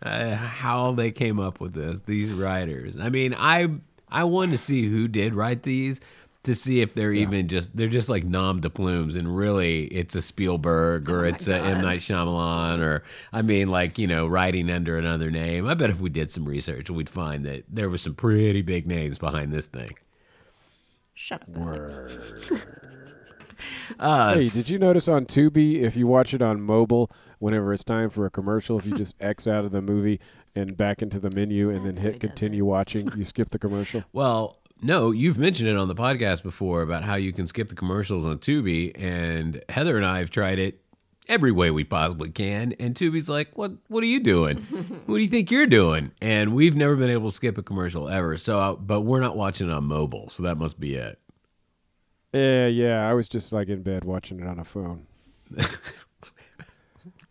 uh, 0.04 0.36
how 0.36 0.92
they 0.92 1.10
came 1.10 1.40
up 1.40 1.60
with 1.60 1.74
this. 1.74 2.02
These 2.02 2.32
writers. 2.32 2.96
I 3.00 3.10
mean, 3.10 3.34
I 3.34 3.70
I 4.10 4.24
wanted 4.24 4.52
to 4.52 4.58
see 4.60 4.88
who 4.88 5.08
did 5.08 5.34
write 5.34 5.64
these 5.64 6.00
to 6.48 6.56
see 6.56 6.82
if 6.82 6.94
they're 6.94 7.14
even 7.14 7.48
just 7.48 7.76
they're 7.78 7.88
just 7.88 8.10
like 8.10 8.24
nom 8.26 8.60
de 8.62 8.70
plumes, 8.70 9.16
and 9.16 9.38
really 9.38 9.86
it's 9.86 10.16
a 10.16 10.22
Spielberg 10.22 11.10
or 11.10 11.26
it's 11.26 11.48
a 11.48 11.56
M 11.56 11.76
God. 11.76 11.84
Night 11.84 12.00
Shyamalan 12.00 12.80
or 12.80 13.04
I 13.32 13.42
mean, 13.42 13.70
like 13.70 13.98
you 13.98 14.08
know, 14.08 14.26
writing 14.26 14.70
under 14.70 14.98
another 14.98 15.30
name. 15.30 15.68
I 15.68 15.76
bet 15.76 15.90
if 15.90 16.00
we 16.00 16.10
did 16.10 16.32
some 16.32 16.46
research, 16.46 16.90
we'd 16.90 17.10
find 17.10 17.46
that 17.46 17.64
there 17.70 17.90
was 17.90 18.02
some 18.02 18.16
pretty 18.16 18.62
big 18.64 18.88
names 18.88 19.18
behind 19.18 19.54
this 19.54 19.68
thing. 19.68 19.96
Shut 21.14 21.44
up. 21.44 21.58
Alex. 21.58 22.52
Uh, 24.00 24.36
Hey, 24.36 24.50
did 24.50 24.70
you 24.70 24.78
notice 24.78 25.08
on 25.08 25.26
Tubi 25.26 25.82
if 25.82 25.96
you 25.96 26.06
watch 26.06 26.36
it 26.36 26.44
on 26.44 26.62
mobile, 26.62 27.10
whenever 27.40 27.74
it's 27.74 27.84
time 27.84 28.12
for 28.12 28.28
a 28.28 28.30
commercial, 28.30 28.78
if 28.78 28.86
you 28.86 28.96
just 28.98 29.16
X 29.20 29.48
out 29.48 29.66
of 29.66 29.72
the 29.72 29.82
movie 29.82 30.20
and 30.56 30.78
back 30.78 31.02
into 31.02 31.20
the 31.20 31.32
menu 31.32 31.70
and 31.72 31.80
then 31.80 31.96
That's 31.96 31.98
how 31.98 32.04
he 32.04 32.12
hit 32.12 32.20
continue 32.20 32.66
watching, 32.66 33.12
you 33.18 33.24
skip 33.24 33.50
the 33.50 33.58
commercial. 33.58 34.04
Well, 34.14 34.58
no, 34.82 35.12
you've 35.12 35.38
mentioned 35.38 35.70
it 35.70 35.78
on 35.78 35.88
the 35.88 35.96
podcast 35.96 36.44
before 36.44 36.82
about 36.82 37.04
how 37.04 37.16
you 37.16 37.34
can 37.34 37.48
skip 37.48 37.70
the 37.70 37.76
commercials 37.76 38.26
on 38.26 38.38
Tubi, 38.40 38.92
and 39.02 39.64
Heather 39.70 39.98
and 39.98 40.06
I 40.06 40.20
have 40.20 40.30
tried 40.30 40.60
it 40.60 40.82
every 41.28 41.52
way 41.52 41.72
we 41.72 41.84
possibly 41.84 42.30
can. 42.30 42.74
And 42.80 42.96
Tubi's 42.96 43.30
like, 43.30 43.58
"What? 43.58 43.74
What 43.88 44.04
are 44.04 44.08
you 44.08 44.20
doing? 44.20 44.58
what 45.06 45.18
do 45.18 45.24
you 45.24 45.30
think 45.30 45.52
you're 45.52 45.68
doing?" 45.68 46.12
And 46.22 46.54
we've 46.54 46.76
never 46.76 46.96
been 46.96 47.10
able 47.10 47.30
to 47.30 47.36
skip 47.36 47.58
a 47.58 47.64
commercial 47.64 48.08
ever. 48.10 48.38
So, 48.38 48.60
uh, 48.60 48.74
but 48.74 49.02
we're 49.02 49.22
not 49.22 49.36
watching 49.36 49.70
it 49.70 49.74
on 49.74 49.86
mobile, 49.86 50.30
so 50.30 50.44
that 50.44 50.58
must 50.58 50.80
be 50.80 50.96
it. 50.96 51.20
Yeah, 52.34 52.68
yeah. 52.68 53.10
I 53.10 53.14
was 53.14 53.28
just 53.28 53.52
like 53.52 53.70
in 53.70 53.82
bed 53.82 54.04
watching 54.04 54.40
it 54.40 54.48
on 54.48 54.60
a 54.60 54.66
phone. 54.66 55.08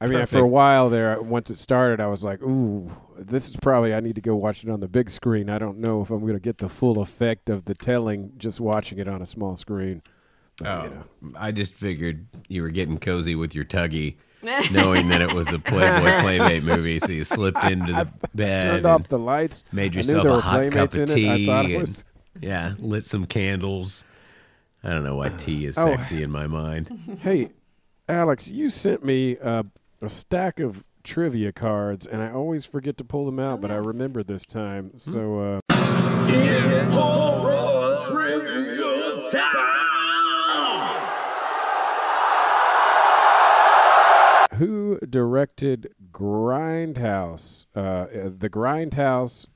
I 0.01 0.07
mean, 0.07 0.26
for 0.26 0.38
a 0.40 0.47
while 0.47 0.90
there, 0.90 1.20
once 1.22 1.51
it 1.51 1.59
started, 1.59 2.01
I 2.01 2.07
was 2.07 2.22
like, 2.22 2.42
"Ooh, 2.42 2.90
this 3.18 3.49
is 3.49 3.57
probably 3.57 3.94
I 3.94 4.01
need 4.01 4.14
to 4.16 4.20
go 4.20 4.36
watch 4.36 4.62
it 4.62 4.68
on 4.70 4.80
the 4.80 4.88
big 4.88 5.09
screen." 5.09 5.49
I 5.49 5.59
don't 5.59 5.78
know 5.78 6.03
if 6.03 6.11
I'm 6.11 6.20
going 6.20 6.34
to 6.34 6.40
get 6.40 6.59
the 6.59 6.68
full 6.68 7.01
effect 7.01 7.49
of 7.49 7.64
the 7.64 7.74
telling 7.74 8.32
just 8.36 8.61
watching 8.61 8.99
it 8.99 9.09
on 9.09 9.22
a 9.22 9.26
small 9.26 9.57
screen. 9.57 10.03
But, 10.59 10.84
you 10.84 10.90
know. 10.90 11.05
I 11.38 11.51
just 11.53 11.72
figured 11.74 12.26
you 12.49 12.62
were 12.62 12.70
getting 12.70 12.99
cozy 12.99 13.34
with 13.34 13.55
your 13.55 13.64
tuggy 13.64 14.16
knowing 14.70 15.09
that 15.09 15.20
it 15.22 15.32
was 15.32 15.53
a 15.53 15.59
Playboy 15.59 16.20
Playmate 16.22 16.62
movie. 16.62 16.99
So 16.99 17.12
you 17.12 17.24
slipped 17.24 17.62
into 17.64 17.92
the 17.92 18.09
bed, 18.34 18.62
Turned 18.62 18.86
off 18.86 19.09
the 19.09 19.18
lights. 19.18 19.64
made 19.72 19.94
yourself 19.94 20.24
a 20.26 20.40
hot 20.40 20.70
cup 20.72 20.92
of 20.92 20.99
in 20.99 21.03
it. 21.05 21.11
I 21.11 21.14
tea, 21.14 21.47
thought 21.47 21.64
it 21.66 21.70
and- 21.72 21.80
was. 21.80 22.05
yeah, 22.42 22.74
lit 22.78 23.05
some 23.05 23.24
candles. 23.26 24.05
I 24.84 24.90
don't 24.90 25.05
know 25.05 25.16
why 25.16 25.30
tea 25.30 25.64
is 25.66 25.76
Oh. 25.78 25.86
sexy 25.86 26.22
in 26.22 26.30
my 26.30 26.47
mind. 26.47 26.90
Hey, 27.22 27.51
Alex, 28.09 28.47
you 28.47 28.70
sent 28.70 29.05
me 29.05 29.36
uh, 29.38 29.62
a 30.01 30.09
stack 30.09 30.61
of 30.61 30.84
trivia 31.03 31.53
cards, 31.53 32.07
and 32.07 32.22
I 32.22 32.30
always 32.32 32.64
forget 32.64 32.97
to 32.99 33.05
pull 33.05 33.26
them 33.26 33.38
out, 33.38 33.61
but 33.61 33.70
I 33.70 33.76
remember 33.76 34.22
this 34.22 34.44
time. 34.44 34.90
Hmm. 34.90 34.99
So, 34.99 35.38
uh, 35.40 35.61
who 44.57 44.99
directed 45.09 45.94
Grindhouse? 46.12 47.66
Uh, 47.74 47.78
uh, 47.78 48.07
the 48.38 48.51
Grindhouse 48.51 49.47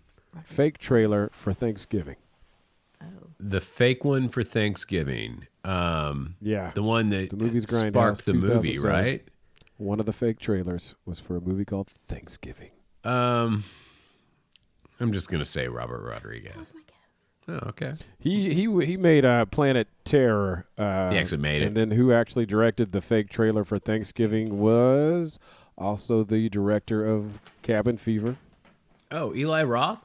fake 0.44 0.78
trailer 0.78 1.30
for 1.32 1.52
Thanksgiving. 1.52 2.16
Oh. 3.02 3.06
The 3.38 3.60
fake 3.60 4.04
one 4.04 4.28
for 4.28 4.44
Thanksgiving. 4.44 5.46
Um, 5.64 6.36
Yeah, 6.40 6.70
the 6.74 6.82
one 6.82 7.10
that 7.10 7.30
The 7.30 7.36
movie's 7.36 7.66
Grindhouse, 7.66 7.90
sparked 7.90 8.24
the 8.26 8.34
movie, 8.34 8.78
right? 8.78 9.22
One 9.80 9.98
of 9.98 10.06
the 10.06 10.12
fake 10.12 10.38
trailers 10.38 10.94
was 11.06 11.18
for 11.18 11.36
a 11.36 11.40
movie 11.40 11.64
called 11.64 11.88
Thanksgiving. 12.06 12.70
Um, 13.02 13.64
I'm 15.00 15.12
just 15.12 15.30
gonna 15.30 15.44
say 15.44 15.68
Robert 15.68 16.02
Rodriguez. 16.02 16.72
Oh, 17.48 17.60
okay. 17.68 17.94
He 18.18 18.52
he 18.52 18.84
he 18.84 18.96
made 18.96 19.24
uh, 19.24 19.46
Planet 19.46 19.88
Terror. 20.04 20.66
Uh, 20.78 21.10
He 21.10 21.18
actually 21.18 21.38
made 21.38 21.62
it. 21.62 21.66
And 21.66 21.76
then 21.76 21.90
who 21.90 22.12
actually 22.12 22.46
directed 22.46 22.92
the 22.92 23.00
fake 23.00 23.30
trailer 23.30 23.64
for 23.64 23.78
Thanksgiving 23.78 24.58
was 24.58 25.38
also 25.78 26.22
the 26.24 26.48
director 26.50 27.04
of 27.04 27.40
Cabin 27.62 27.96
Fever. 27.96 28.36
Oh, 29.10 29.34
Eli 29.34 29.64
Roth. 29.64 30.04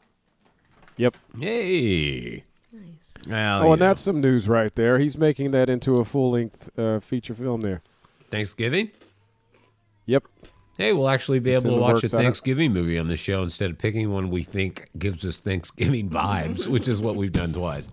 Yep. 0.97 1.17
Hey. 1.39 2.43
Nice. 2.71 3.13
Well, 3.27 3.63
oh, 3.63 3.71
and 3.73 3.79
know, 3.81 3.87
that's 3.87 4.01
some 4.01 4.21
news 4.21 4.47
right 4.47 4.73
there. 4.75 4.97
He's 4.97 5.17
making 5.17 5.51
that 5.51 5.69
into 5.69 5.97
a 5.97 6.05
full 6.05 6.31
length 6.31 6.69
uh, 6.79 7.01
feature 7.01 7.35
film 7.35 7.61
there. 7.61 7.81
Thanksgiving. 8.31 8.91
Yep. 10.05 10.23
Hey, 10.77 10.91
we'll 10.91 11.09
actually 11.09 11.39
be 11.39 11.51
It's 11.51 11.63
able 11.65 11.77
to 11.77 11.81
watch 11.81 12.03
a 12.03 12.09
Thanksgiving 12.09 12.73
movie 12.73 12.99
on 12.99 13.07
the 13.07 13.15
show 13.15 13.43
instead 13.43 13.69
of 13.69 13.77
picking 13.77 14.11
one 14.11 14.29
we 14.29 14.43
think 14.43 14.89
gives 14.97 15.25
us 15.25 15.37
Thanksgiving 15.37 16.09
vibes, 16.09 16.67
which 16.67 16.89
is 16.89 17.01
what 17.01 17.15
we've 17.15 17.31
done 17.31 17.53
twice. 17.53 17.87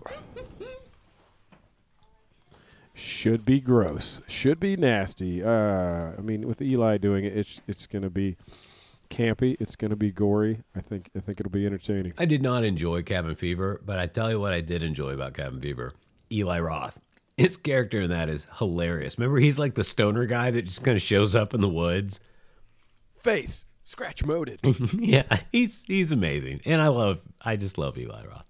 Should 2.93 3.45
be 3.45 3.59
gross. 3.59 4.21
Should 4.27 4.59
be 4.59 4.75
nasty. 4.75 5.41
Uh, 5.41 6.11
I 6.17 6.21
mean, 6.21 6.47
with 6.47 6.61
Eli 6.61 6.97
doing 6.97 7.25
it, 7.25 7.35
it's 7.35 7.61
it's 7.67 7.87
going 7.87 8.03
to 8.03 8.09
be 8.09 8.37
campy. 9.09 9.55
It's 9.59 9.75
going 9.75 9.89
to 9.89 9.95
be 9.95 10.11
gory. 10.11 10.59
I 10.75 10.81
think 10.81 11.09
I 11.15 11.19
think 11.19 11.39
it'll 11.39 11.51
be 11.51 11.65
entertaining. 11.65 12.13
I 12.17 12.25
did 12.25 12.41
not 12.41 12.63
enjoy 12.63 13.01
Cabin 13.01 13.35
Fever, 13.35 13.81
but 13.85 13.97
I 13.97 14.07
tell 14.07 14.29
you 14.29 14.39
what 14.39 14.53
I 14.53 14.61
did 14.61 14.83
enjoy 14.83 15.11
about 15.11 15.33
Cabin 15.33 15.59
Fever 15.59 15.93
Eli 16.31 16.59
Roth. 16.59 16.99
His 17.37 17.57
character 17.57 18.01
in 18.01 18.09
that 18.11 18.29
is 18.29 18.47
hilarious. 18.57 19.17
Remember, 19.17 19.39
he's 19.39 19.57
like 19.57 19.73
the 19.75 19.83
stoner 19.83 20.25
guy 20.25 20.51
that 20.51 20.63
just 20.63 20.83
kind 20.83 20.95
of 20.95 21.01
shows 21.01 21.35
up 21.35 21.53
in 21.53 21.61
the 21.61 21.69
woods. 21.69 22.19
Face 23.15 23.65
scratch 23.83 24.23
moded. 24.25 24.59
yeah, 24.99 25.39
he's 25.51 25.83
he's 25.87 26.11
amazing, 26.11 26.61
and 26.65 26.81
I 26.81 26.87
love 26.87 27.21
I 27.41 27.55
just 27.55 27.77
love 27.77 27.97
Eli 27.97 28.25
Roth. 28.25 28.49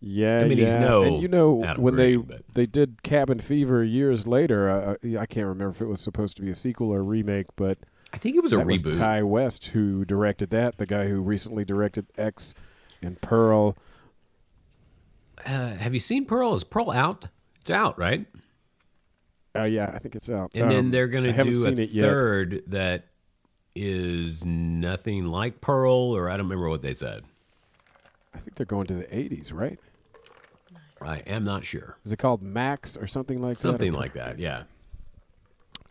Yeah, 0.00 0.40
I 0.40 0.44
mean, 0.44 0.58
yeah. 0.58 0.64
he's 0.66 0.76
no 0.76 1.02
and 1.02 1.22
you 1.22 1.28
know 1.28 1.64
Adam 1.64 1.82
when 1.82 1.94
Green, 1.94 2.20
they 2.20 2.34
but- 2.34 2.42
they 2.54 2.66
did 2.66 3.02
Cabin 3.02 3.40
Fever 3.40 3.82
years 3.82 4.26
later. 4.26 4.68
Uh, 4.70 5.18
I 5.18 5.26
can't 5.26 5.46
remember 5.46 5.70
if 5.70 5.80
it 5.80 5.86
was 5.86 6.00
supposed 6.00 6.36
to 6.36 6.42
be 6.42 6.50
a 6.50 6.54
sequel 6.54 6.90
or 6.92 7.00
a 7.00 7.02
remake, 7.02 7.46
but 7.56 7.78
I 8.12 8.18
think 8.18 8.36
it 8.36 8.42
was 8.42 8.52
a 8.52 8.56
that 8.56 8.66
reboot. 8.66 8.84
was 8.84 8.96
Ti 8.96 9.22
West 9.22 9.66
who 9.68 10.04
directed 10.04 10.50
that. 10.50 10.78
The 10.78 10.86
guy 10.86 11.08
who 11.08 11.20
recently 11.20 11.64
directed 11.64 12.06
X 12.16 12.54
and 13.02 13.20
Pearl. 13.20 13.76
Uh, 15.44 15.74
have 15.74 15.94
you 15.94 16.00
seen 16.00 16.24
Pearl? 16.24 16.54
Is 16.54 16.64
Pearl 16.64 16.90
out? 16.90 17.26
It's 17.60 17.70
out, 17.70 17.98
right? 17.98 18.26
Uh, 19.56 19.64
yeah, 19.64 19.90
I 19.94 19.98
think 19.98 20.14
it's 20.14 20.30
out. 20.30 20.50
And 20.54 20.70
then 20.70 20.78
Um, 20.86 20.90
they're 20.90 21.08
going 21.08 21.24
to 21.24 21.32
do 21.32 21.66
a 21.68 21.86
third 21.86 22.62
that 22.68 23.06
is 23.74 24.44
nothing 24.44 25.26
like 25.26 25.60
Pearl, 25.60 25.92
or 26.14 26.28
I 26.30 26.36
don't 26.36 26.46
remember 26.46 26.68
what 26.68 26.82
they 26.82 26.94
said. 26.94 27.24
I 28.34 28.38
think 28.38 28.54
they're 28.56 28.66
going 28.66 28.86
to 28.88 28.94
the 28.94 29.04
'80s, 29.04 29.52
right? 29.52 29.78
I 31.00 31.18
am 31.20 31.44
not 31.44 31.64
sure. 31.64 31.96
Is 32.04 32.12
it 32.12 32.18
called 32.18 32.42
Max 32.42 32.96
or 32.96 33.06
something 33.06 33.40
like 33.40 33.56
Something 33.56 33.92
that? 33.92 33.96
Something 33.96 34.00
like 34.00 34.14
that, 34.14 34.38
yeah. 34.38 34.62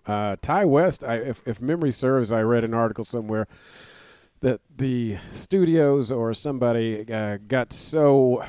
Uh, 0.08 0.36
Ti 0.42 0.66
West, 0.66 1.04
I, 1.04 1.16
if, 1.16 1.42
if 1.48 1.60
memory 1.62 1.92
serves, 1.92 2.32
I 2.32 2.42
read 2.42 2.64
an 2.64 2.74
article 2.74 3.06
somewhere 3.06 3.48
that 4.42 4.62
the 4.78 5.18
studios 5.32 6.12
or 6.12 6.34
somebody 6.34 7.12
uh, 7.12 7.38
got 7.48 7.74
so 7.74 8.44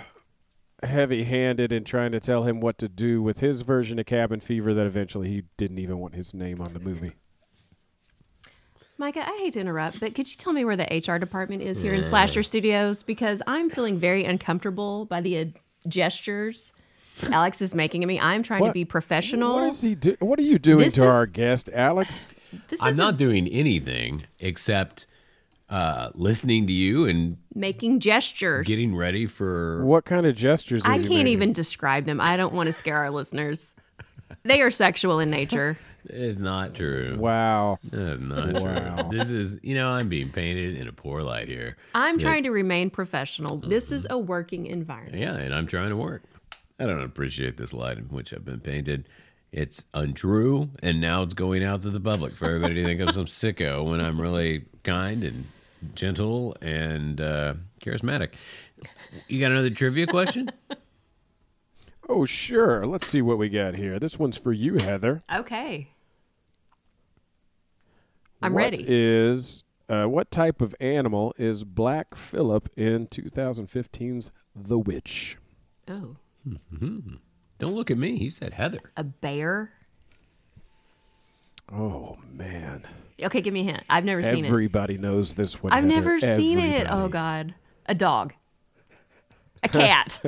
heavy-handed 0.82 1.72
in 1.72 1.84
trying 1.84 2.12
to 2.12 2.20
tell 2.20 2.44
him 2.44 2.60
what 2.60 2.78
to 2.78 2.88
do 2.88 3.22
with 3.22 3.40
his 3.40 3.62
version 3.62 3.98
of 3.98 4.06
Cabin 4.06 4.40
Fever 4.40 4.74
that 4.74 4.86
eventually 4.86 5.28
he 5.28 5.42
didn't 5.56 5.78
even 5.78 5.98
want 5.98 6.14
his 6.14 6.34
name 6.34 6.60
on 6.60 6.72
the 6.72 6.80
movie. 6.80 7.12
Micah, 8.98 9.28
I 9.28 9.36
hate 9.38 9.52
to 9.54 9.60
interrupt, 9.60 10.00
but 10.00 10.14
could 10.14 10.28
you 10.30 10.36
tell 10.36 10.52
me 10.54 10.64
where 10.64 10.76
the 10.76 10.86
HR 11.06 11.18
department 11.18 11.62
is 11.62 11.82
here 11.82 11.92
in 11.92 12.02
Slasher 12.02 12.42
Studios? 12.42 13.02
Because 13.02 13.42
I'm 13.46 13.68
feeling 13.68 13.98
very 13.98 14.24
uncomfortable 14.24 15.04
by 15.04 15.20
the 15.20 15.38
uh, 15.38 15.44
gestures 15.86 16.72
Alex 17.24 17.62
is 17.62 17.74
making 17.74 18.02
at 18.02 18.08
me. 18.08 18.20
I'm 18.20 18.42
trying 18.42 18.64
to 18.64 18.72
be 18.72 18.84
professional. 18.84 19.54
What 19.54 19.70
is 19.70 19.80
he 19.80 19.94
do? 19.94 20.16
What 20.20 20.38
are 20.38 20.42
you 20.42 20.58
doing 20.58 20.78
This 20.84 20.94
to 20.94 21.04
is- 21.04 21.10
our 21.10 21.26
guest, 21.26 21.70
Alex? 21.72 22.30
this 22.68 22.80
I'm 22.82 22.90
is 22.90 22.96
not 22.96 23.16
doing 23.16 23.48
anything 23.48 24.24
except 24.38 25.06
uh, 25.68 26.10
listening 26.14 26.66
to 26.68 26.72
you 26.72 27.06
and 27.06 27.36
making 27.54 28.00
gestures. 28.00 28.66
getting 28.66 28.94
ready 28.94 29.26
for. 29.26 29.84
What 29.84 30.04
kind 30.04 30.26
of 30.26 30.36
gestures? 30.36 30.82
I 30.84 30.96
can't 30.98 31.08
making? 31.08 31.26
even 31.28 31.52
describe 31.52 32.04
them. 32.06 32.20
I 32.20 32.36
don't 32.36 32.54
want 32.54 32.68
to 32.68 32.72
scare 32.72 32.96
our 32.98 33.10
listeners. 33.10 33.74
They 34.44 34.60
are 34.60 34.70
sexual 34.70 35.18
in 35.20 35.30
nature. 35.30 35.78
It's 36.08 36.38
not 36.38 36.76
true. 36.76 37.16
Wow. 37.18 37.80
That's 37.82 38.20
not 38.20 38.52
Wow. 38.62 38.94
true. 39.08 39.18
This 39.18 39.32
is, 39.32 39.58
you 39.64 39.74
know, 39.74 39.88
I'm 39.88 40.08
being 40.08 40.30
painted 40.30 40.76
in 40.76 40.86
a 40.86 40.92
poor 40.92 41.20
light 41.20 41.48
here. 41.48 41.76
I'm 41.96 42.20
trying 42.20 42.44
to 42.44 42.50
remain 42.50 42.90
professional. 42.90 43.56
This 43.56 43.90
is 43.90 44.06
a 44.08 44.16
working 44.16 44.66
environment. 44.66 45.18
Yeah, 45.18 45.34
and 45.34 45.52
I'm 45.52 45.66
trying 45.66 45.88
to 45.88 45.96
work. 45.96 46.22
I 46.78 46.86
don't 46.86 47.02
appreciate 47.02 47.56
this 47.56 47.72
light 47.72 47.98
in 47.98 48.04
which 48.04 48.32
I've 48.32 48.44
been 48.44 48.60
painted. 48.60 49.08
It's 49.50 49.84
untrue, 49.94 50.70
and 50.80 51.00
now 51.00 51.22
it's 51.22 51.34
going 51.34 51.64
out 51.64 51.82
to 51.82 51.90
the 51.90 51.98
public 51.98 52.34
for 52.36 52.44
everybody 52.44 52.74
to 52.76 52.84
think 52.84 53.00
I'm 53.00 53.10
some 53.12 53.24
sicko 53.26 53.84
when 53.90 54.00
I'm 54.00 54.20
really 54.20 54.64
kind 54.84 55.24
and 55.24 55.44
gentle 55.94 56.56
and 56.62 57.20
uh, 57.20 57.54
charismatic. 57.80 58.30
You 59.28 59.40
got 59.40 59.52
another 59.52 59.70
trivia 59.70 60.06
question? 60.06 60.50
Oh, 62.08 62.24
sure. 62.24 62.86
Let's 62.86 63.08
see 63.08 63.20
what 63.20 63.36
we 63.36 63.48
got 63.48 63.74
here. 63.74 63.98
This 63.98 64.16
one's 64.16 64.38
for 64.38 64.52
you, 64.52 64.76
Heather. 64.76 65.20
Okay. 65.34 65.88
I'm 68.40 68.52
What 68.52 68.60
ready. 68.60 68.84
Is 68.86 69.64
uh, 69.88 70.04
what 70.04 70.30
type 70.30 70.60
of 70.60 70.72
animal 70.78 71.34
is 71.36 71.64
Black 71.64 72.14
Phillip 72.14 72.68
in 72.76 73.08
2015's 73.08 74.30
The 74.54 74.78
Witch? 74.78 75.36
oh, 75.88 76.14
Mm-hmm. 76.48 77.16
Don't 77.58 77.74
look 77.74 77.90
at 77.90 77.98
me. 77.98 78.18
He 78.18 78.30
said 78.30 78.52
Heather. 78.52 78.78
a 78.96 79.02
bear? 79.02 79.72
Oh 81.72 82.16
man, 82.32 82.84
Okay, 83.22 83.40
give 83.40 83.54
me 83.54 83.60
a 83.60 83.64
hint. 83.64 83.82
I've 83.88 84.04
never 84.04 84.22
seen 84.22 84.44
it. 84.44 84.48
everybody 84.48 84.98
knows 84.98 85.34
this 85.34 85.62
one. 85.62 85.72
I've 85.72 85.84
Heather. 85.84 85.94
never 85.94 86.20
seen 86.20 86.58
it. 86.58 86.86
Oh 86.90 87.08
God, 87.08 87.54
a 87.86 87.94
dog, 87.94 88.34
a 89.62 89.68
cat, 89.70 90.20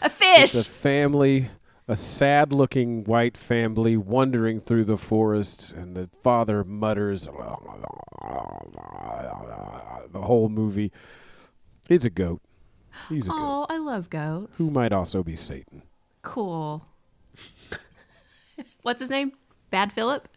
a 0.00 0.08
fish. 0.08 0.54
It's 0.54 0.66
a 0.66 0.70
family, 0.70 1.50
a 1.88 1.96
sad-looking 1.96 3.04
white 3.04 3.36
family 3.36 3.98
wandering 3.98 4.60
through 4.60 4.84
the 4.86 4.96
forest, 4.96 5.72
and 5.72 5.94
the 5.94 6.08
father 6.22 6.64
mutters 6.64 7.24
the 10.10 10.20
whole 10.22 10.48
movie. 10.48 10.90
He's 11.88 12.04
a 12.04 12.10
goat. 12.10 12.40
He's 13.08 13.26
a 13.26 13.30
goat 13.30 13.36
Oh, 13.38 13.66
I 13.68 13.78
love 13.78 14.08
goats. 14.10 14.56
who 14.58 14.70
might 14.70 14.92
also 14.92 15.22
be 15.22 15.36
Satan. 15.36 15.82
Cool. 16.22 16.86
What's 18.82 19.00
his 19.00 19.10
name? 19.10 19.32
Bad 19.70 19.92
Philip. 19.92 20.28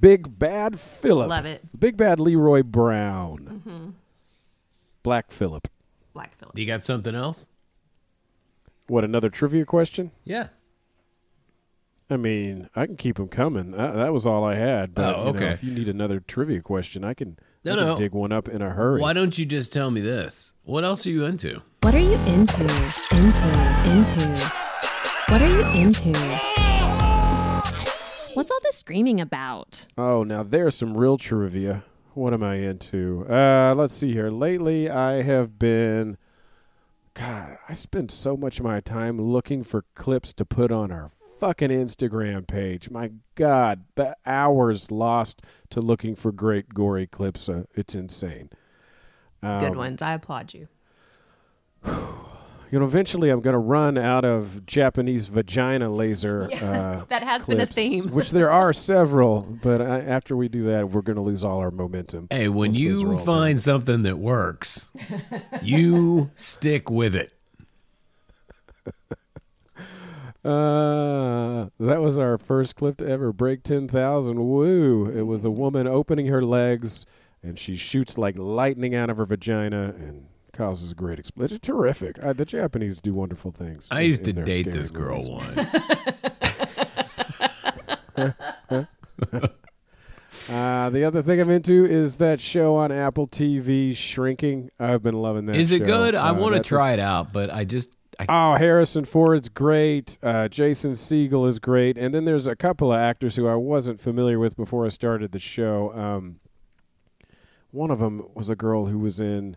Big 0.00 0.38
Bad 0.38 0.78
Philip. 0.80 1.28
Love 1.28 1.46
it. 1.46 1.62
Big 1.78 1.96
Bad 1.96 2.18
Leroy 2.20 2.62
Brown. 2.62 3.62
Mm-hmm. 3.66 3.90
Black 5.02 5.30
Philip. 5.30 5.68
Black 6.14 6.36
Philip. 6.38 6.58
You 6.58 6.66
got 6.66 6.82
something 6.82 7.14
else? 7.14 7.48
What, 8.86 9.04
another 9.04 9.28
trivia 9.28 9.64
question? 9.64 10.10
Yeah. 10.24 10.48
I 12.08 12.16
mean, 12.16 12.68
I 12.74 12.86
can 12.86 12.96
keep 12.96 13.16
them 13.16 13.28
coming. 13.28 13.70
That 13.70 14.12
was 14.12 14.26
all 14.26 14.42
I 14.42 14.56
had. 14.56 14.94
But, 14.94 15.14
Oh, 15.14 15.18
you 15.18 15.24
know, 15.32 15.38
okay. 15.38 15.50
if 15.52 15.62
you 15.62 15.70
need 15.70 15.88
another 15.88 16.18
trivia 16.18 16.60
question, 16.60 17.04
I 17.04 17.14
can, 17.14 17.38
No, 17.64 17.72
I 17.72 17.76
can 17.76 17.84
no. 17.86 17.96
dig 17.96 18.12
one 18.12 18.32
up 18.32 18.48
in 18.48 18.62
a 18.62 18.70
hurry. 18.70 19.00
Why 19.00 19.12
don't 19.12 19.38
you 19.38 19.46
just 19.46 19.72
tell 19.72 19.90
me 19.92 20.00
this? 20.00 20.52
What 20.64 20.82
else 20.84 21.06
are 21.06 21.10
you 21.10 21.24
into? 21.26 21.62
What 21.82 21.94
are 21.94 22.00
you 22.00 22.14
into? 22.26 22.62
Into. 22.62 23.48
Into. 23.86 24.44
What 25.28 25.40
are 25.40 25.48
you 25.48 25.62
into? 25.80 26.49
What's 28.34 28.50
all 28.50 28.60
this 28.62 28.76
screaming 28.76 29.20
about? 29.20 29.86
Oh, 29.98 30.22
now 30.22 30.42
there's 30.42 30.74
some 30.76 30.96
real 30.96 31.18
trivia. 31.18 31.84
What 32.14 32.32
am 32.32 32.42
I 32.42 32.56
into? 32.56 33.26
Uh, 33.28 33.74
let's 33.74 33.94
see 33.94 34.12
here. 34.12 34.30
Lately, 34.30 34.88
I 34.90 35.22
have 35.22 35.58
been. 35.58 36.16
God, 37.14 37.58
I 37.68 37.74
spend 37.74 38.10
so 38.10 38.36
much 38.36 38.58
of 38.60 38.64
my 38.64 38.80
time 38.80 39.20
looking 39.20 39.64
for 39.64 39.84
clips 39.94 40.32
to 40.34 40.44
put 40.44 40.70
on 40.70 40.92
our 40.92 41.10
fucking 41.40 41.70
Instagram 41.70 42.46
page. 42.46 42.88
My 42.90 43.10
God, 43.34 43.84
the 43.96 44.16
hours 44.24 44.90
lost 44.90 45.42
to 45.70 45.80
looking 45.80 46.14
for 46.14 46.30
great 46.30 46.72
gory 46.72 47.06
clips. 47.06 47.48
Uh, 47.48 47.64
it's 47.74 47.94
insane. 47.94 48.50
Good 49.42 49.72
Um, 49.72 49.76
ones. 49.76 50.02
I 50.02 50.14
applaud 50.14 50.54
you. 50.54 50.68
You 52.70 52.78
know, 52.78 52.84
eventually 52.84 53.30
I'm 53.30 53.40
going 53.40 53.54
to 53.54 53.58
run 53.58 53.98
out 53.98 54.24
of 54.24 54.64
Japanese 54.64 55.26
vagina 55.26 55.90
laser. 55.90 56.48
uh, 56.62 57.04
That 57.08 57.22
has 57.24 57.44
been 57.44 57.60
a 57.60 57.66
theme. 57.66 58.10
which 58.12 58.30
there 58.30 58.50
are 58.52 58.72
several, 58.72 59.42
but 59.62 59.82
I, 59.82 60.00
after 60.00 60.36
we 60.36 60.48
do 60.48 60.62
that, 60.64 60.90
we're 60.90 61.02
going 61.02 61.16
to 61.16 61.22
lose 61.22 61.42
all 61.42 61.58
our 61.58 61.72
momentum. 61.72 62.28
Hey, 62.30 62.48
when 62.48 62.70
Once 62.70 62.82
those 62.82 63.02
are 63.02 63.06
you 63.06 63.12
all 63.12 63.18
find 63.18 63.60
something 63.60 64.02
that 64.04 64.18
works, 64.18 64.90
you 65.62 66.30
stick 66.36 66.90
with 66.90 67.14
it. 67.16 67.32
Uh, 70.42 71.68
that 71.78 72.00
was 72.00 72.18
our 72.18 72.38
first 72.38 72.74
clip 72.74 72.96
to 72.96 73.06
ever 73.06 73.30
break 73.30 73.62
10,000. 73.62 74.36
Woo. 74.42 75.06
It 75.14 75.20
was 75.22 75.44
a 75.44 75.50
woman 75.50 75.86
opening 75.86 76.28
her 76.28 76.42
legs, 76.42 77.04
and 77.42 77.58
she 77.58 77.76
shoots 77.76 78.16
like 78.16 78.38
lightning 78.38 78.94
out 78.94 79.10
of 79.10 79.18
her 79.18 79.26
vagina 79.26 79.94
and 79.98 80.24
causes 80.60 80.90
a 80.90 80.94
great 80.94 81.18
explosion. 81.18 81.56
It's 81.56 81.66
terrific. 81.66 82.22
Uh, 82.22 82.32
the 82.34 82.44
Japanese 82.44 83.00
do 83.00 83.14
wonderful 83.14 83.50
things. 83.50 83.88
I 83.90 84.00
in- 84.02 84.06
used 84.08 84.24
to 84.24 84.32
date 84.32 84.70
this 84.70 84.90
girl 84.90 85.16
movies. 85.16 85.74
once. 88.16 88.34
Uh, 90.48 90.90
the 90.90 91.04
other 91.04 91.22
thing 91.22 91.38
I'm 91.40 91.50
into 91.50 91.84
is 91.84 92.16
that 92.16 92.40
show 92.40 92.74
on 92.74 92.90
Apple 92.90 93.28
TV, 93.28 93.94
Shrinking. 93.94 94.70
I've 94.80 95.00
been 95.02 95.14
loving 95.14 95.46
that 95.46 95.54
Is 95.54 95.70
it 95.70 95.78
show. 95.80 95.84
good? 95.86 96.14
I 96.16 96.30
Uh, 96.30 96.34
want 96.34 96.54
to 96.54 96.58
that's 96.58 96.66
a- 96.66 96.74
try 96.74 96.92
it 96.92 96.98
out, 96.98 97.32
but 97.32 97.50
I 97.50 97.64
just 97.64 97.90
I, 98.18 98.26
Oh, 98.28 98.56
Harrison 98.58 99.04
Ford's 99.04 99.48
great. 99.48 100.18
Uh, 100.24 100.48
Jason 100.48 100.92
Segel 100.92 101.46
is 101.46 101.60
great. 101.60 101.96
And 101.96 102.12
then 102.12 102.24
there's 102.24 102.48
a 102.48 102.56
couple 102.56 102.92
of 102.92 102.98
actors 102.98 103.36
who 103.36 103.46
I 103.46 103.54
wasn't 103.54 104.00
familiar 104.00 104.40
with 104.40 104.56
before 104.56 104.84
I 104.84 104.88
started 104.88 105.30
the 105.30 105.38
show. 105.38 105.92
Um, 105.94 106.40
one 107.70 107.92
of 107.92 108.00
them 108.00 108.26
was 108.34 108.50
a 108.50 108.56
girl 108.56 108.86
who 108.86 108.98
was 108.98 109.20
in, 109.20 109.56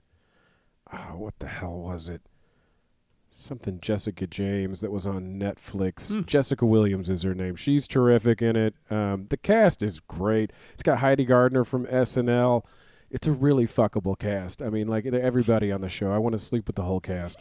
oh, 0.93 1.17
what 1.17 1.37
the 1.39 1.47
hell 1.47 1.79
was 1.79 2.07
it? 2.07 2.21
Something 3.31 3.79
Jessica 3.81 4.27
James 4.27 4.81
that 4.81 4.91
was 4.91 5.07
on 5.07 5.39
Netflix. 5.39 6.23
Jessica 6.27 6.65
Williams 6.65 7.09
is 7.09 7.23
her 7.23 7.33
name. 7.33 7.55
She's 7.55 7.87
terrific 7.87 8.43
in 8.43 8.55
it. 8.55 8.75
Um, 8.91 9.25
the 9.29 9.37
cast 9.37 9.81
is 9.81 9.99
great. 10.01 10.51
It's 10.73 10.83
got 10.83 10.99
Heidi 10.99 11.25
Gardner 11.25 11.63
from 11.63 11.87
SNL. 11.87 12.63
It's 13.09 13.27
a 13.27 13.31
really 13.31 13.67
fuckable 13.67 14.17
cast. 14.17 14.61
I 14.61 14.69
mean, 14.69 14.87
like 14.87 15.05
everybody 15.05 15.71
on 15.71 15.81
the 15.81 15.89
show. 15.89 16.11
I 16.11 16.17
want 16.17 16.33
to 16.33 16.39
sleep 16.39 16.65
with 16.65 16.75
the 16.75 16.81
whole 16.81 16.99
cast. 16.99 17.37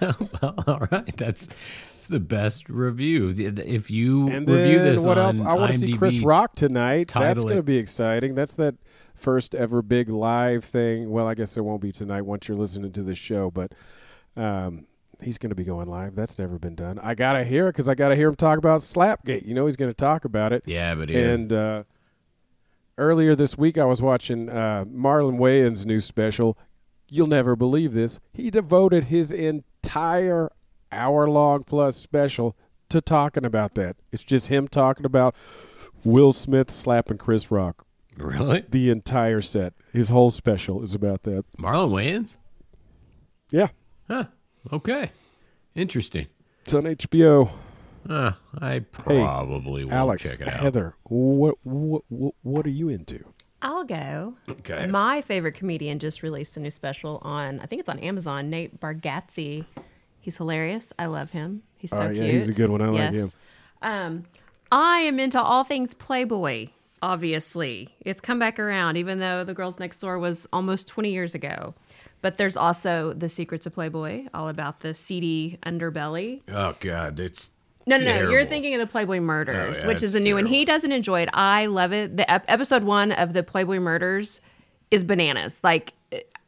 well, 0.00 0.54
all 0.66 0.86
right. 0.90 1.16
That's 1.16 1.48
it's 1.96 2.06
the 2.06 2.20
best 2.20 2.68
review. 2.70 3.34
If 3.36 3.90
you 3.90 4.28
And 4.28 4.48
review 4.48 4.78
this 4.78 5.04
what 5.04 5.18
else? 5.18 5.40
I 5.40 5.52
want 5.54 5.72
to 5.72 5.78
see 5.78 5.96
Chris 5.96 6.18
Rock 6.20 6.54
tonight. 6.54 7.12
That's 7.14 7.42
going 7.42 7.56
to 7.56 7.62
be 7.62 7.76
exciting. 7.76 8.34
That's 8.34 8.54
that 8.54 8.74
first 9.26 9.56
ever 9.56 9.82
big 9.82 10.08
live 10.08 10.64
thing. 10.64 11.10
Well, 11.10 11.26
I 11.26 11.34
guess 11.34 11.56
it 11.56 11.60
won't 11.60 11.80
be 11.80 11.90
tonight 11.90 12.22
once 12.22 12.46
you're 12.46 12.56
listening 12.56 12.92
to 12.92 13.02
the 13.02 13.16
show, 13.16 13.50
but 13.50 13.72
um, 14.36 14.86
he's 15.20 15.36
going 15.36 15.50
to 15.50 15.56
be 15.56 15.64
going 15.64 15.88
live. 15.88 16.14
That's 16.14 16.38
never 16.38 16.60
been 16.60 16.76
done. 16.76 17.00
I 17.00 17.16
got 17.16 17.32
to 17.32 17.42
hear 17.42 17.66
it 17.66 17.72
because 17.72 17.88
I 17.88 17.96
got 17.96 18.10
to 18.10 18.14
hear 18.14 18.28
him 18.28 18.36
talk 18.36 18.56
about 18.56 18.82
Slapgate. 18.82 19.44
You 19.44 19.52
know 19.52 19.66
he's 19.66 19.74
going 19.74 19.90
to 19.90 19.96
talk 19.96 20.26
about 20.26 20.52
it. 20.52 20.62
Yeah, 20.64 20.94
but 20.94 21.08
here, 21.08 21.32
And 21.32 21.52
uh, 21.52 21.82
earlier 22.98 23.34
this 23.34 23.58
week, 23.58 23.78
I 23.78 23.84
was 23.84 24.00
watching 24.00 24.48
uh, 24.48 24.84
Marlon 24.84 25.40
Wayans' 25.40 25.84
new 25.84 25.98
special. 25.98 26.56
You'll 27.08 27.26
never 27.26 27.56
believe 27.56 27.94
this. 27.94 28.20
He 28.32 28.48
devoted 28.48 29.04
his 29.06 29.32
entire 29.32 30.52
hour 30.92 31.28
long 31.28 31.64
plus 31.64 31.96
special 31.96 32.56
to 32.90 33.00
talking 33.00 33.44
about 33.44 33.74
that. 33.74 33.96
It's 34.12 34.22
just 34.22 34.46
him 34.46 34.68
talking 34.68 35.04
about 35.04 35.34
Will 36.04 36.30
Smith 36.30 36.70
slapping 36.70 37.18
Chris 37.18 37.50
Rock. 37.50 37.85
Really, 38.16 38.64
The 38.68 38.90
entire 38.90 39.40
set, 39.40 39.74
his 39.92 40.08
whole 40.08 40.30
special 40.30 40.82
is 40.82 40.94
about 40.94 41.22
that. 41.24 41.44
Marlon 41.58 41.90
Wayans? 41.90 42.36
Yeah, 43.50 43.68
Huh. 44.08 44.24
Okay. 44.72 45.10
Interesting. 45.74 46.26
it's 46.64 46.74
on 46.74 46.84
HBO. 46.84 47.50
Uh, 48.08 48.32
I 48.60 48.80
probably 48.80 49.84
will 49.84 49.92
Alex, 49.92 50.22
check 50.22 50.40
it 50.46 50.52
out. 50.52 50.60
Heather, 50.60 50.94
what, 51.04 51.56
what 51.64 52.02
what 52.08 52.34
what 52.42 52.66
are 52.66 52.70
you 52.70 52.88
into? 52.88 53.24
I'll 53.62 53.84
go. 53.84 54.34
Okay. 54.48 54.86
My 54.86 55.22
favorite 55.22 55.52
comedian 55.54 55.98
just 55.98 56.22
released 56.22 56.56
a 56.56 56.60
new 56.60 56.70
special 56.70 57.18
on, 57.22 57.58
I 57.60 57.66
think 57.66 57.80
it's 57.80 57.88
on 57.88 57.98
Amazon, 57.98 58.48
Nate 58.50 58.80
Bargatze. 58.80 59.64
He's 60.20 60.36
hilarious. 60.36 60.92
I 60.98 61.06
love 61.06 61.30
him. 61.30 61.62
He's 61.78 61.90
so 61.90 61.98
Oh, 61.98 62.06
yeah, 62.10 62.12
cute. 62.22 62.30
he's 62.34 62.48
a 62.48 62.52
good 62.52 62.70
one. 62.70 62.82
I 62.82 62.88
like 62.88 63.12
him. 63.12 63.32
Um, 63.82 64.24
I 64.70 64.98
am 65.00 65.18
into 65.18 65.40
all 65.40 65.64
things 65.64 65.94
Playboy, 65.94 66.68
obviously. 67.02 67.94
It's 68.00 68.20
come 68.20 68.38
back 68.38 68.58
around, 68.58 68.96
even 68.96 69.18
though 69.20 69.44
The 69.44 69.54
Girls 69.54 69.78
Next 69.78 69.98
Door 70.00 70.18
was 70.18 70.46
almost 70.52 70.88
20 70.88 71.10
years 71.10 71.34
ago. 71.34 71.74
But 72.22 72.38
there's 72.38 72.56
also 72.56 73.12
The 73.12 73.28
Secrets 73.28 73.66
of 73.66 73.74
Playboy, 73.74 74.26
all 74.34 74.48
about 74.48 74.80
the 74.80 74.94
seedy 74.94 75.58
underbelly. 75.64 76.40
Oh 76.48 76.74
God, 76.80 77.20
it's 77.20 77.50
No, 77.86 77.98
no, 77.98 78.04
no. 78.04 78.30
You're 78.30 78.46
thinking 78.46 78.74
of 78.74 78.80
the 78.80 78.86
Playboy 78.86 79.20
Murders, 79.20 79.78
Oh, 79.78 79.80
yeah, 79.82 79.86
which 79.86 80.02
is 80.02 80.14
a 80.14 80.20
new 80.20 80.34
one. 80.34 80.46
He 80.46 80.64
doesn't 80.64 80.90
enjoy 80.92 81.20
it. 81.22 81.28
I 81.32 81.66
love 81.66 81.92
it. 81.92 82.16
The 82.16 82.28
ep- 82.30 82.46
episode 82.48 82.82
one 82.84 83.12
of 83.12 83.32
the 83.32 83.42
Playboy 83.42 83.78
Murders 83.78 84.40
is 84.90 85.04
bananas. 85.04 85.60
Like, 85.62 85.92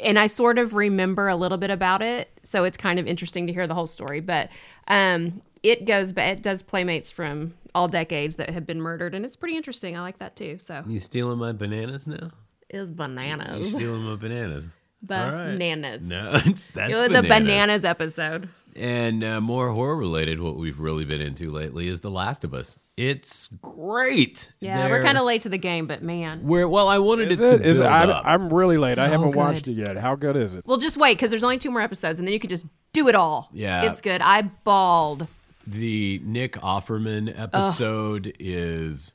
and 0.00 0.18
I 0.18 0.26
sort 0.28 0.58
of 0.58 0.74
remember 0.74 1.28
a 1.28 1.36
little 1.36 1.58
bit 1.58 1.70
about 1.70 2.02
it, 2.02 2.30
so 2.42 2.64
it's 2.64 2.76
kind 2.76 2.98
of 2.98 3.06
interesting 3.06 3.46
to 3.46 3.52
hear 3.52 3.66
the 3.66 3.74
whole 3.74 3.86
story. 3.88 4.20
But 4.20 4.48
um, 4.88 5.42
it 5.62 5.84
goes, 5.84 6.12
but 6.12 6.24
it 6.24 6.42
does 6.42 6.62
playmates 6.62 7.10
from 7.12 7.54
all 7.74 7.88
decades 7.88 8.36
that 8.36 8.50
have 8.50 8.66
been 8.66 8.80
murdered, 8.80 9.14
and 9.14 9.24
it's 9.24 9.36
pretty 9.36 9.56
interesting. 9.56 9.96
I 9.96 10.00
like 10.00 10.18
that 10.18 10.36
too. 10.36 10.58
So 10.60 10.82
You 10.86 10.98
stealing 10.98 11.38
my 11.38 11.52
bananas 11.52 12.06
now? 12.06 12.30
it 12.68 12.78
was 12.78 12.90
You 12.90 12.94
bananas. 12.96 13.70
stealing 13.70 14.02
my 14.02 14.16
bananas? 14.16 14.68
All 15.10 15.16
right. 15.32 15.52
Bananas. 15.58 16.02
No, 16.02 16.32
it's 16.44 16.72
that's 16.72 16.90
It 16.90 16.94
was 17.00 17.10
bananas. 17.12 17.24
a 17.24 17.28
bananas 17.28 17.84
episode. 17.84 18.48
And 18.74 19.22
uh, 19.24 19.40
more 19.40 19.70
horror 19.70 19.96
related, 19.96 20.40
what 20.40 20.56
we've 20.56 20.78
really 20.78 21.04
been 21.04 21.20
into 21.20 21.50
lately 21.50 21.86
is 21.88 22.00
The 22.00 22.10
Last 22.10 22.42
of 22.44 22.52
Us. 22.52 22.78
It's 22.96 23.46
great. 23.62 24.50
Yeah, 24.60 24.82
we're 24.88 24.94
They're- 24.94 25.04
kind 25.04 25.16
of 25.18 25.24
late 25.24 25.42
to 25.42 25.48
the 25.48 25.58
game, 25.58 25.86
but 25.86 26.02
man. 26.02 26.40
We're 26.44 26.66
well. 26.68 26.88
I 26.88 26.98
wanted 26.98 27.30
Is 27.30 27.40
it, 27.40 27.54
it? 27.54 27.58
to 27.58 27.64
Is 27.68 27.80
it? 27.80 27.84
I'm, 27.84 28.10
up. 28.10 28.22
I'm 28.26 28.52
really 28.52 28.76
late. 28.76 28.98
I 28.98 29.06
haven't 29.08 29.30
good. 29.30 29.36
watched 29.36 29.68
it 29.68 29.74
yet. 29.74 29.96
How 29.96 30.16
good 30.16 30.36
is 30.36 30.54
it? 30.54 30.66
Well, 30.66 30.78
just 30.78 30.96
wait 30.96 31.16
because 31.16 31.30
there's 31.30 31.44
only 31.44 31.58
two 31.58 31.70
more 31.70 31.80
episodes, 31.80 32.18
and 32.18 32.26
then 32.26 32.32
you 32.32 32.40
could 32.40 32.50
just 32.50 32.66
do 32.92 33.06
it 33.08 33.14
all. 33.14 33.48
Yeah. 33.52 33.82
it's 33.90 34.00
good. 34.00 34.20
I 34.20 34.42
bawled. 34.42 35.28
The 35.70 36.20
Nick 36.24 36.54
Offerman 36.54 37.38
episode 37.38 38.32
is 38.38 39.12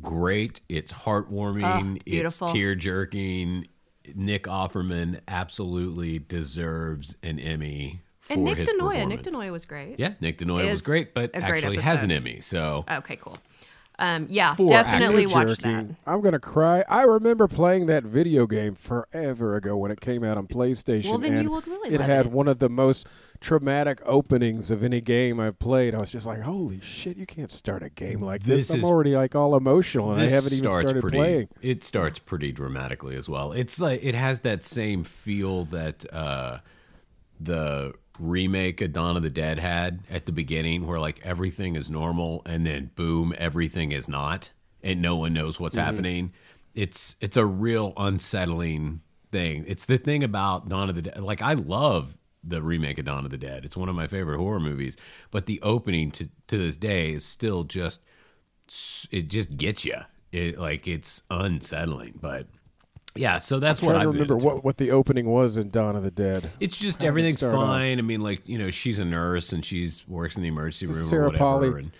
great. 0.00 0.60
It's 0.68 0.92
heartwarming. 0.92 1.96
Oh. 1.98 2.02
It's 2.06 2.38
tear 2.38 2.76
jerking. 2.76 3.66
Nick 4.14 4.44
Offerman 4.44 5.18
absolutely 5.26 6.20
deserves 6.20 7.16
an 7.24 7.40
Emmy 7.40 8.02
for 8.20 8.34
And 8.34 8.44
Nick 8.44 8.58
his 8.58 8.68
Denoya. 8.68 9.08
Nick. 9.08 9.24
Denoya 9.24 9.50
was 9.50 9.64
great. 9.64 9.98
Yeah, 9.98 10.14
Nick 10.20 10.38
Denoya 10.38 10.70
was 10.70 10.82
great, 10.82 11.14
but 11.14 11.32
great 11.32 11.42
actually 11.42 11.78
has 11.78 12.04
an. 12.04 12.12
Emmy. 12.12 12.40
So 12.40 12.84
Okay, 12.88 13.16
cool. 13.16 13.36
Um, 13.98 14.26
yeah, 14.28 14.54
For 14.54 14.68
definitely 14.68 15.24
Tear 15.26 15.46
watch 15.46 15.58
that. 15.58 15.86
I'm 16.06 16.20
gonna 16.20 16.38
cry. 16.38 16.84
I 16.88 17.04
remember 17.04 17.48
playing 17.48 17.86
that 17.86 18.02
video 18.04 18.46
game 18.46 18.74
forever 18.74 19.56
ago 19.56 19.76
when 19.76 19.90
it 19.90 20.00
came 20.00 20.22
out 20.22 20.36
on 20.36 20.46
PlayStation. 20.46 21.08
Well, 21.10 21.18
then 21.18 21.34
and 21.34 21.42
you 21.44 21.50
would 21.50 21.66
really 21.66 21.94
It 21.94 22.00
love 22.00 22.08
had 22.08 22.26
it. 22.26 22.32
one 22.32 22.46
of 22.46 22.58
the 22.58 22.68
most 22.68 23.06
traumatic 23.40 24.00
openings 24.04 24.70
of 24.70 24.82
any 24.82 25.00
game 25.00 25.40
I've 25.40 25.58
played. 25.58 25.94
I 25.94 25.98
was 25.98 26.10
just 26.10 26.26
like, 26.26 26.42
"Holy 26.42 26.80
shit! 26.80 27.16
You 27.16 27.24
can't 27.24 27.50
start 27.50 27.82
a 27.82 27.88
game 27.88 28.20
like 28.20 28.42
this." 28.42 28.68
This 28.68 28.70
I'm 28.72 28.78
is- 28.80 28.84
already 28.84 29.16
like 29.16 29.34
all 29.34 29.56
emotional, 29.56 30.12
and 30.12 30.20
I 30.20 30.28
haven't 30.28 30.52
even 30.52 30.70
started 30.70 31.00
pretty, 31.00 31.16
playing. 31.16 31.48
It 31.62 31.82
starts 31.82 32.18
pretty 32.18 32.52
dramatically 32.52 33.16
as 33.16 33.28
well. 33.30 33.52
It's 33.52 33.80
like 33.80 34.04
it 34.04 34.14
has 34.14 34.40
that 34.40 34.62
same 34.64 35.04
feel 35.04 35.64
that 35.66 36.04
uh, 36.12 36.58
the 37.40 37.92
remake 38.18 38.80
of 38.80 38.92
Dawn 38.92 39.16
of 39.16 39.22
the 39.22 39.30
Dead 39.30 39.58
had 39.58 40.00
at 40.10 40.26
the 40.26 40.32
beginning, 40.32 40.86
where 40.86 41.00
like 41.00 41.20
everything 41.24 41.76
is 41.76 41.90
normal 41.90 42.42
and 42.46 42.66
then 42.66 42.90
boom, 42.94 43.34
everything 43.36 43.92
is 43.92 44.08
not, 44.08 44.50
and 44.82 45.00
no 45.00 45.16
one 45.16 45.32
knows 45.32 45.58
what's 45.60 45.76
mm-hmm. 45.76 45.86
happening. 45.86 46.32
It's 46.74 47.16
it's 47.20 47.36
a 47.36 47.46
real 47.46 47.92
unsettling 47.96 49.00
thing. 49.30 49.64
It's 49.66 49.86
the 49.86 49.98
thing 49.98 50.24
about 50.24 50.68
Dawn 50.68 50.88
of 50.88 50.96
the 50.96 51.02
Dead. 51.02 51.22
Like 51.22 51.42
I 51.42 51.54
love 51.54 52.16
the 52.42 52.62
remake 52.62 52.98
of 52.98 53.04
Dawn 53.04 53.24
of 53.24 53.30
the 53.30 53.38
Dead. 53.38 53.64
It's 53.64 53.76
one 53.76 53.88
of 53.88 53.94
my 53.94 54.06
favorite 54.06 54.38
horror 54.38 54.60
movies, 54.60 54.96
but 55.30 55.46
the 55.46 55.60
opening 55.62 56.10
to 56.12 56.28
to 56.48 56.58
this 56.58 56.76
day 56.76 57.12
is 57.12 57.24
still 57.24 57.64
just 57.64 58.00
it 59.10 59.28
just 59.28 59.56
gets 59.56 59.84
you. 59.84 59.98
It 60.32 60.58
like 60.58 60.86
it's 60.86 61.22
unsettling, 61.30 62.18
but 62.20 62.46
yeah. 63.18 63.38
So 63.38 63.58
that's 63.58 63.80
I'm 63.82 63.86
what 63.86 63.96
I've 63.96 64.06
remember 64.08 64.36
what, 64.36 64.64
what 64.64 64.76
the 64.76 64.90
opening 64.90 65.26
was 65.26 65.58
in 65.58 65.70
Dawn 65.70 65.96
of 65.96 66.02
the 66.02 66.10
Dead. 66.10 66.50
It's 66.60 66.76
just 66.76 67.00
How 67.00 67.06
everything's 67.08 67.36
start 67.38 67.54
off? 67.54 67.66
fine. 67.66 67.98
I 67.98 68.02
mean, 68.02 68.20
like 68.20 68.48
you 68.48 68.58
know, 68.58 68.70
she's 68.70 68.98
a 68.98 69.04
nurse 69.04 69.52
and 69.52 69.64
she's 69.64 70.06
works 70.08 70.36
in 70.36 70.42
the 70.42 70.48
emergency 70.48 70.86
Is 70.86 70.96
room 70.96 71.08
Sarah 71.08 71.22
or 71.22 71.26
whatever. 71.26 71.38
Polley? 71.44 71.68
And 71.80 71.92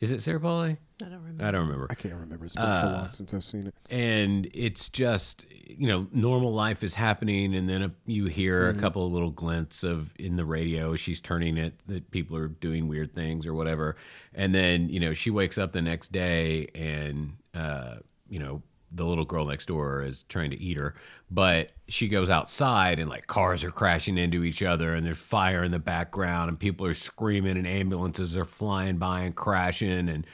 Is 0.00 0.10
it 0.10 0.22
Sarah 0.22 0.40
Polley? 0.40 0.76
I 1.02 1.06
don't 1.06 1.14
remember. 1.14 1.44
I 1.44 1.50
don't 1.50 1.62
remember. 1.62 1.86
I 1.90 1.94
can't 1.94 2.14
remember. 2.14 2.44
It's 2.44 2.54
been 2.54 2.74
so 2.74 2.86
long 2.86 3.08
since 3.10 3.34
I've 3.34 3.42
seen 3.42 3.66
it. 3.66 3.74
and 3.90 4.48
it's 4.54 4.88
just 4.88 5.44
you 5.50 5.88
know 5.88 6.06
normal 6.12 6.54
life 6.54 6.84
is 6.84 6.94
happening 6.94 7.54
and 7.56 7.68
then 7.68 7.82
a, 7.82 7.90
you 8.06 8.26
hear 8.26 8.68
a 8.68 8.74
couple 8.74 9.04
of 9.04 9.10
little 9.12 9.30
glints 9.32 9.82
of 9.82 10.14
in 10.20 10.36
the 10.36 10.44
radio 10.44 10.94
she's 10.94 11.20
turning 11.20 11.56
it 11.56 11.74
that 11.88 12.08
people 12.12 12.36
are 12.36 12.46
doing 12.46 12.86
weird 12.86 13.12
things 13.12 13.44
or 13.44 13.54
whatever 13.54 13.96
and 14.34 14.54
then 14.54 14.88
you 14.88 15.00
know 15.00 15.12
she 15.12 15.30
wakes 15.30 15.58
up 15.58 15.72
the 15.72 15.82
next 15.82 16.12
day 16.12 16.68
and 16.76 17.32
uh 17.54 17.96
you 18.28 18.38
know 18.38 18.62
the 18.94 19.04
little 19.04 19.24
girl 19.24 19.44
next 19.46 19.66
door 19.66 20.02
is 20.02 20.24
trying 20.28 20.50
to 20.50 20.56
eat 20.60 20.76
her 20.78 20.94
but 21.30 21.72
she 21.88 22.08
goes 22.08 22.30
outside 22.30 22.98
and 22.98 23.10
like 23.10 23.26
cars 23.26 23.64
are 23.64 23.70
crashing 23.70 24.18
into 24.18 24.44
each 24.44 24.62
other 24.62 24.94
and 24.94 25.04
there's 25.04 25.18
fire 25.18 25.64
in 25.64 25.70
the 25.72 25.78
background 25.78 26.48
and 26.48 26.58
people 26.58 26.86
are 26.86 26.94
screaming 26.94 27.56
and 27.56 27.66
ambulances 27.66 28.36
are 28.36 28.44
flying 28.44 28.96
by 28.96 29.20
and 29.20 29.34
crashing 29.34 30.08
and 30.08 30.26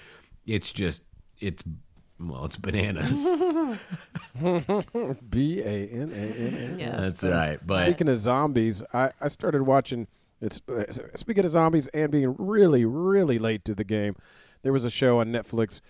it's 0.47 0.73
just 0.73 1.03
it's 1.39 1.63
well 2.19 2.45
it's 2.45 2.57
bananas 2.57 3.25
B 5.31 5.61
A 5.61 5.89
N 5.89 6.11
A 6.13 6.17
N 6.17 6.77
A. 6.77 6.79
Yes. 6.79 7.01
That's 7.01 7.25
right. 7.25 7.59
But 7.67 7.85
Speaking 7.85 8.09
of 8.09 8.17
zombies, 8.17 8.83
I, 8.93 9.11
I 9.21 9.29
started 9.29 9.63
watching. 9.63 10.07
It's 10.41 10.61
uh, 10.69 10.85
speaking 11.17 11.45
of 11.45 11.51
zombies 11.51 11.89
and 11.89 12.11
being 12.11 12.35
really 12.39 12.85
really 12.85 13.39
late 13.39 13.65
to 13.67 13.75
the 13.75 13.85
game. 13.85 14.17
There 14.63 14.73
was 14.73 14.85
a 14.85 14.91
show 14.91 15.21
on 15.21 15.33
Netflix 15.33 15.81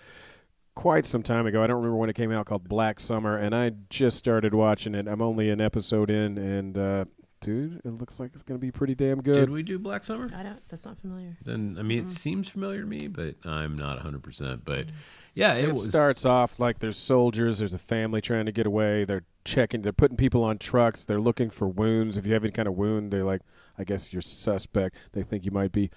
quite 0.80 1.04
some 1.04 1.22
time 1.22 1.46
ago. 1.46 1.62
I 1.62 1.66
don't 1.66 1.76
remember 1.76 1.96
when 1.98 2.08
it 2.08 2.16
came 2.16 2.32
out 2.32 2.46
called 2.46 2.66
Black 2.66 2.98
Summer, 2.98 3.36
and 3.36 3.54
I 3.54 3.72
just 3.90 4.16
started 4.16 4.54
watching 4.54 4.94
it. 4.94 5.06
I'm 5.06 5.20
only 5.20 5.50
an 5.50 5.60
episode 5.60 6.08
in, 6.08 6.38
and 6.38 6.78
uh, 6.78 7.04
dude, 7.42 7.82
it 7.84 7.90
looks 7.90 8.18
like 8.18 8.30
it's 8.32 8.42
gonna 8.42 8.58
be 8.58 8.70
pretty 8.70 8.94
damn 8.94 9.20
good. 9.20 9.34
did 9.34 9.50
we 9.50 9.62
do 9.62 9.78
Black 9.78 10.04
Summer? 10.04 10.30
I 10.34 10.42
don't. 10.42 10.58
That's 10.70 10.86
not 10.86 10.98
familiar. 10.98 11.36
Then 11.44 11.76
I 11.78 11.82
mean, 11.82 11.98
it 12.04 12.08
seems 12.08 12.48
familiar 12.48 12.80
to 12.80 12.86
me, 12.86 13.08
but 13.08 13.34
I'm 13.44 13.76
not 13.76 13.96
100. 13.96 14.22
percent 14.22 14.64
But 14.64 14.86
yeah, 15.34 15.52
it, 15.52 15.64
It 15.64 15.68
was. 15.68 15.86
starts 15.86 16.24
off 16.24 16.58
like 16.58 16.78
there's 16.78 16.96
soldiers. 16.96 17.58
There's 17.58 17.74
a 17.74 17.78
family 17.78 18.22
trying 18.22 18.46
to 18.46 18.52
get 18.52 18.66
away. 18.66 19.04
They're 19.04 19.24
checking. 19.44 19.82
They're 19.82 19.92
putting 19.92 20.16
people 20.16 20.42
on 20.42 20.56
trucks. 20.56 21.04
They're 21.04 21.20
looking 21.20 21.50
for 21.50 21.68
wounds. 21.68 22.16
If 22.16 22.24
you 22.26 22.32
have 22.32 22.42
any 22.42 22.52
kind 22.52 22.66
of 22.68 22.74
wound, 22.74 23.12
they 23.12 23.20
like. 23.20 23.42
I 23.78 23.84
guess 23.84 24.14
you're 24.14 24.22
suspect. 24.22 24.96
They 25.12 25.22
think 25.22 25.44
you 25.44 25.50
might 25.50 25.72
be 25.72 25.90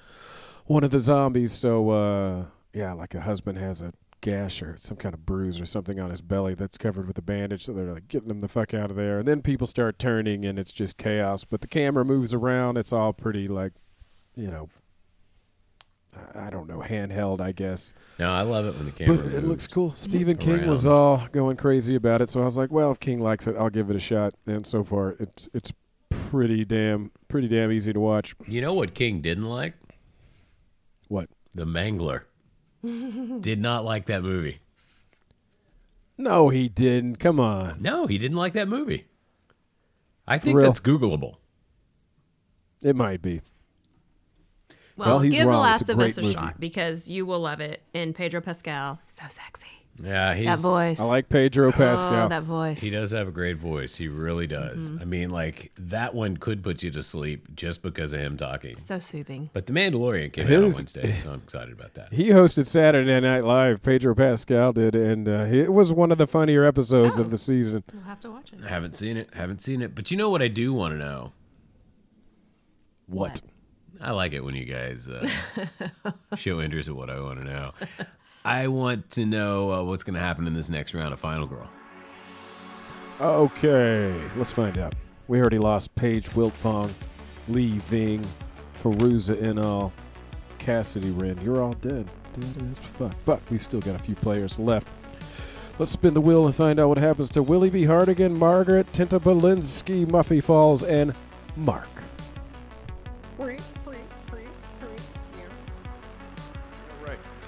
one 0.66 0.84
of 0.84 0.92
the 0.92 1.00
zombies. 1.00 1.54
So 1.54 1.90
uh, 1.90 2.46
yeah, 2.74 2.92
like 2.92 3.16
a 3.16 3.22
husband 3.22 3.58
has 3.60 3.82
a 3.82 3.94
gash 4.24 4.62
or 4.64 4.76
some 4.78 4.98
kind 4.98 5.14
of 5.14 5.26
bruise 5.26 5.60
or 5.60 5.66
something 5.68 6.00
on 6.00 6.10
his 6.10 6.22
belly 6.24 6.56
that's 6.56 6.78
covered 6.80 7.06
with 7.08 7.18
a 7.20 7.22
bandage. 7.22 7.66
So 7.66 7.74
they're 7.74 7.94
like 7.94 8.08
getting 8.08 8.30
him 8.32 8.40
the 8.40 8.48
fuck 8.48 8.74
out 8.74 8.90
of 8.90 8.96
there. 8.96 9.20
And 9.20 9.28
then 9.28 9.44
people 9.44 9.68
start 9.68 10.00
turning, 10.00 10.46
and 10.46 10.58
it's 10.58 10.72
just 10.72 10.98
chaos. 10.98 11.44
But 11.44 11.62
the 11.62 11.68
camera 11.68 12.04
moves 12.04 12.34
around. 12.34 12.78
It's 12.78 12.92
all 12.92 13.14
pretty 13.14 13.48
like, 13.48 13.74
you 14.36 14.48
know. 14.48 14.70
I- 16.36 16.50
don't 16.52 16.68
know, 16.68 16.78
handheld, 16.80 17.42
I 17.42 17.52
guess. 17.52 17.94
No, 18.20 18.32
I 18.32 18.44
love 18.44 18.66
it 18.68 18.76
when 18.76 18.86
the 18.86 18.92
camera. 18.92 19.18
But 19.18 19.26
it 19.34 19.44
looks 19.44 19.66
cool. 19.66 19.94
Stephen 19.96 20.38
King 20.38 20.68
was 20.68 20.86
all 20.86 21.28
going 21.32 21.58
crazy 21.58 21.96
about 21.96 22.22
it, 22.22 22.30
so 22.30 22.40
I 22.40 22.46
was 22.46 22.56
like, 22.56 22.72
"Well, 22.72 22.92
if 22.92 23.00
King 23.00 23.20
likes 23.20 23.48
it, 23.48 23.56
I'll 23.58 23.72
give 23.72 23.90
it 23.90 23.96
a 23.96 24.00
shot." 24.00 24.36
And 24.46 24.66
so 24.66 24.84
far, 24.84 25.16
it's 25.20 25.50
it's 25.56 25.74
pretty 26.12 26.66
damn 26.66 27.10
pretty 27.28 27.48
damn 27.48 27.72
easy 27.72 27.94
to 27.94 28.00
watch. 28.00 28.36
You 28.48 28.62
know 28.62 28.74
what 28.76 28.94
King 28.94 29.22
didn't 29.22 29.46
like? 29.46 29.74
What? 31.08 31.30
The 31.56 31.66
Mangler. 31.66 32.26
Did 33.42 33.60
not 33.62 33.86
like 33.86 34.06
that 34.08 34.22
movie. 34.24 34.60
No, 36.18 36.50
he 36.50 36.70
didn't. 36.70 37.16
Come 37.18 37.40
on. 37.40 37.82
No, 37.82 38.06
he 38.08 38.18
didn't 38.18 38.38
like 38.38 38.54
that 38.54 38.68
movie. 38.68 39.08
I 40.28 40.38
think 40.38 40.58
real? 40.58 40.68
that's 40.68 40.80
Googleable. 40.80 41.36
It 42.82 42.96
might 42.96 43.22
be. 43.22 43.42
Well, 44.96 45.08
Well, 45.08 45.20
he's 45.20 45.34
give 45.34 45.48
wrong. 45.48 45.56
The 45.56 45.62
Last 45.62 45.90
of 45.90 46.00
Us 46.00 46.16
great 46.16 46.18
a 46.18 46.22
movie. 46.22 46.34
shot 46.34 46.60
because 46.60 47.08
you 47.08 47.26
will 47.26 47.40
love 47.40 47.62
it. 47.62 47.82
And 47.94 48.14
Pedro 48.14 48.42
Pascal, 48.42 49.00
so 49.10 49.24
sexy. 49.30 49.83
Yeah, 50.02 50.34
he's 50.34 50.48
that 50.48 50.58
voice. 50.58 51.00
I 51.00 51.04
like 51.04 51.30
Pedro 51.30 51.72
Pascal. 51.72 52.26
Oh, 52.26 52.28
that 52.28 52.44
voice. 52.44 52.82
He 52.82 52.90
does 52.90 53.12
have 53.12 53.28
a 53.28 53.32
great 53.32 53.58
voice. 53.58 53.96
He 53.96 54.08
really 54.08 54.48
does. 54.48 54.92
Mm-hmm. 54.92 55.02
I 55.02 55.06
mean, 55.06 55.30
like 55.30 55.72
that 55.78 56.16
one 56.16 56.36
could 56.38 56.64
put 56.64 56.82
you 56.82 56.90
to 56.92 57.04
sleep 57.04 57.56
just 57.56 57.84
because 57.84 58.12
of 58.12 58.20
him 58.20 58.36
talking. 58.36 58.76
So 58.78 58.98
soothing. 58.98 59.52
But 59.54 59.68
The 59.68 59.74
Mandalorian 59.74 60.34
came 60.34 60.48
out 60.48 60.52
on 60.54 60.62
Wednesday, 60.64 61.16
so 61.18 61.32
I'm 61.34 61.40
excited 61.44 61.74
about 61.74 61.94
that. 61.94 62.12
he 62.12 62.30
hosted 62.30 62.66
Saturday 62.66 63.20
Night 63.20 63.44
Live. 63.44 63.84
Pedro 63.84 64.16
Pascal 64.16 64.74
did, 64.74 64.96
and 64.96 65.28
uh, 65.28 65.46
it 65.52 65.72
was 65.72 65.94
one 65.94 66.12
of 66.12 66.18
the 66.18 66.28
funnier 66.28 66.64
episodes 66.66 67.20
Oh. 67.20 67.22
of 67.22 67.30
the 67.30 67.38
season. 67.38 67.84
We'll 67.94 68.04
have 68.04 68.20
to 68.22 68.32
watch 68.32 68.52
it. 68.52 68.60
I 68.66 68.70
haven't 68.70 68.96
seen 68.96 69.16
it. 69.16 69.30
Haven't 69.34 69.62
seen 69.62 69.82
it. 69.84 69.94
But 69.94 70.10
you 70.10 70.18
know 70.18 70.30
what 70.32 70.42
I 70.42 70.48
do 70.48 70.74
want 70.74 70.94
to 70.96 70.98
know? 70.98 71.34
What? 73.08 73.42
I 74.02 74.12
like 74.12 74.34
it 74.34 74.44
when 74.44 74.56
you 74.56 74.66
guys 74.66 75.08
uh, 75.08 75.30
show 76.36 76.60
interest 76.62 76.90
in 76.90 76.96
what 76.96 77.10
I 77.10 77.20
want 77.20 77.40
to 77.40 77.46
know. 77.46 77.72
I 78.46 78.68
want 78.68 79.10
to 79.12 79.26
know 79.26 79.72
uh, 79.72 79.84
what's 79.84 80.04
going 80.04 80.16
to 80.16 80.20
happen 80.20 80.48
in 80.48 80.54
this 80.54 80.70
next 80.70 80.94
round 80.94 81.14
of 81.14 81.20
Final 81.20 81.48
Girl. 81.48 81.70
Okay, 83.22 84.14
let's 84.36 84.52
find 84.52 84.78
out. 84.78 84.94
We 85.30 85.40
already 85.40 85.60
lost 85.60 85.96
Paige 85.96 86.30
Wiltfong, 86.32 86.92
Lee 87.48 87.78
Ving, 87.80 88.22
Feruza 88.78 89.36
Inal, 89.38 89.92
Cassidy 90.58 91.12
Wren. 91.12 91.40
You're 91.42 91.62
all 91.62 91.74
dead. 91.74 92.10
Dead 92.34 92.70
as 92.72 92.80
fuck. 92.80 93.16
But 93.24 93.40
we 93.50 93.58
still 93.58 93.80
got 93.80 93.96
a 93.96 94.04
few 94.04 94.16
players 94.16 94.60
left. 94.60 94.90
Let's 95.80 95.92
spin 95.92 96.14
the 96.14 96.22
wheel 96.22 96.46
and 96.46 96.54
find 96.54 96.80
out 96.80 96.90
what 96.90 96.98
happens 96.98 97.30
to 97.30 97.42
Willie 97.42 97.70
B. 97.70 97.84
Hardigan, 97.84 98.36
Margaret 98.38 98.92
Tintabalinsky, 98.92 100.06
Muffy 100.06 100.44
Falls, 100.44 100.84
and 100.84 101.14
Mark. 101.56 101.88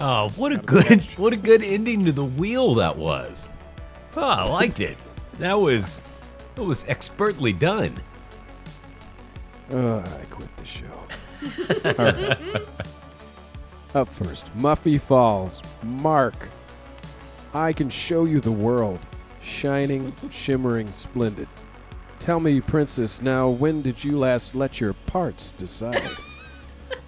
Oh, 0.01 0.29
what 0.35 0.51
a 0.51 0.57
good 0.57 1.01
what 1.17 1.33
a 1.33 1.37
good 1.37 1.63
ending 1.63 2.03
to 2.05 2.11
the 2.11 2.25
wheel 2.25 2.73
that 2.75 2.97
was. 2.97 3.47
Oh, 4.15 4.21
I 4.21 4.43
liked 4.49 4.79
it. 4.79 4.97
That 5.39 5.59
was 5.59 6.01
that 6.55 6.63
was 6.63 6.85
expertly 6.87 7.53
done. 7.53 7.95
Uh, 9.71 9.99
I 9.99 10.25
quit 10.29 10.49
the 10.57 10.65
show. 10.65 10.85
Right. 11.97 12.61
Up 13.95 14.09
first, 14.09 14.55
Muffy 14.57 14.99
Falls. 14.99 15.61
Mark. 15.83 16.49
I 17.53 17.71
can 17.71 17.89
show 17.89 18.25
you 18.25 18.41
the 18.41 18.51
world. 18.51 18.99
Shining, 19.41 20.13
shimmering, 20.29 20.87
splendid. 20.87 21.47
Tell 22.19 22.39
me, 22.39 22.59
princess, 22.59 23.21
now 23.21 23.49
when 23.49 23.81
did 23.81 24.03
you 24.03 24.17
last 24.19 24.55
let 24.55 24.81
your 24.81 24.93
parts 24.93 25.51
decide? 25.53 26.11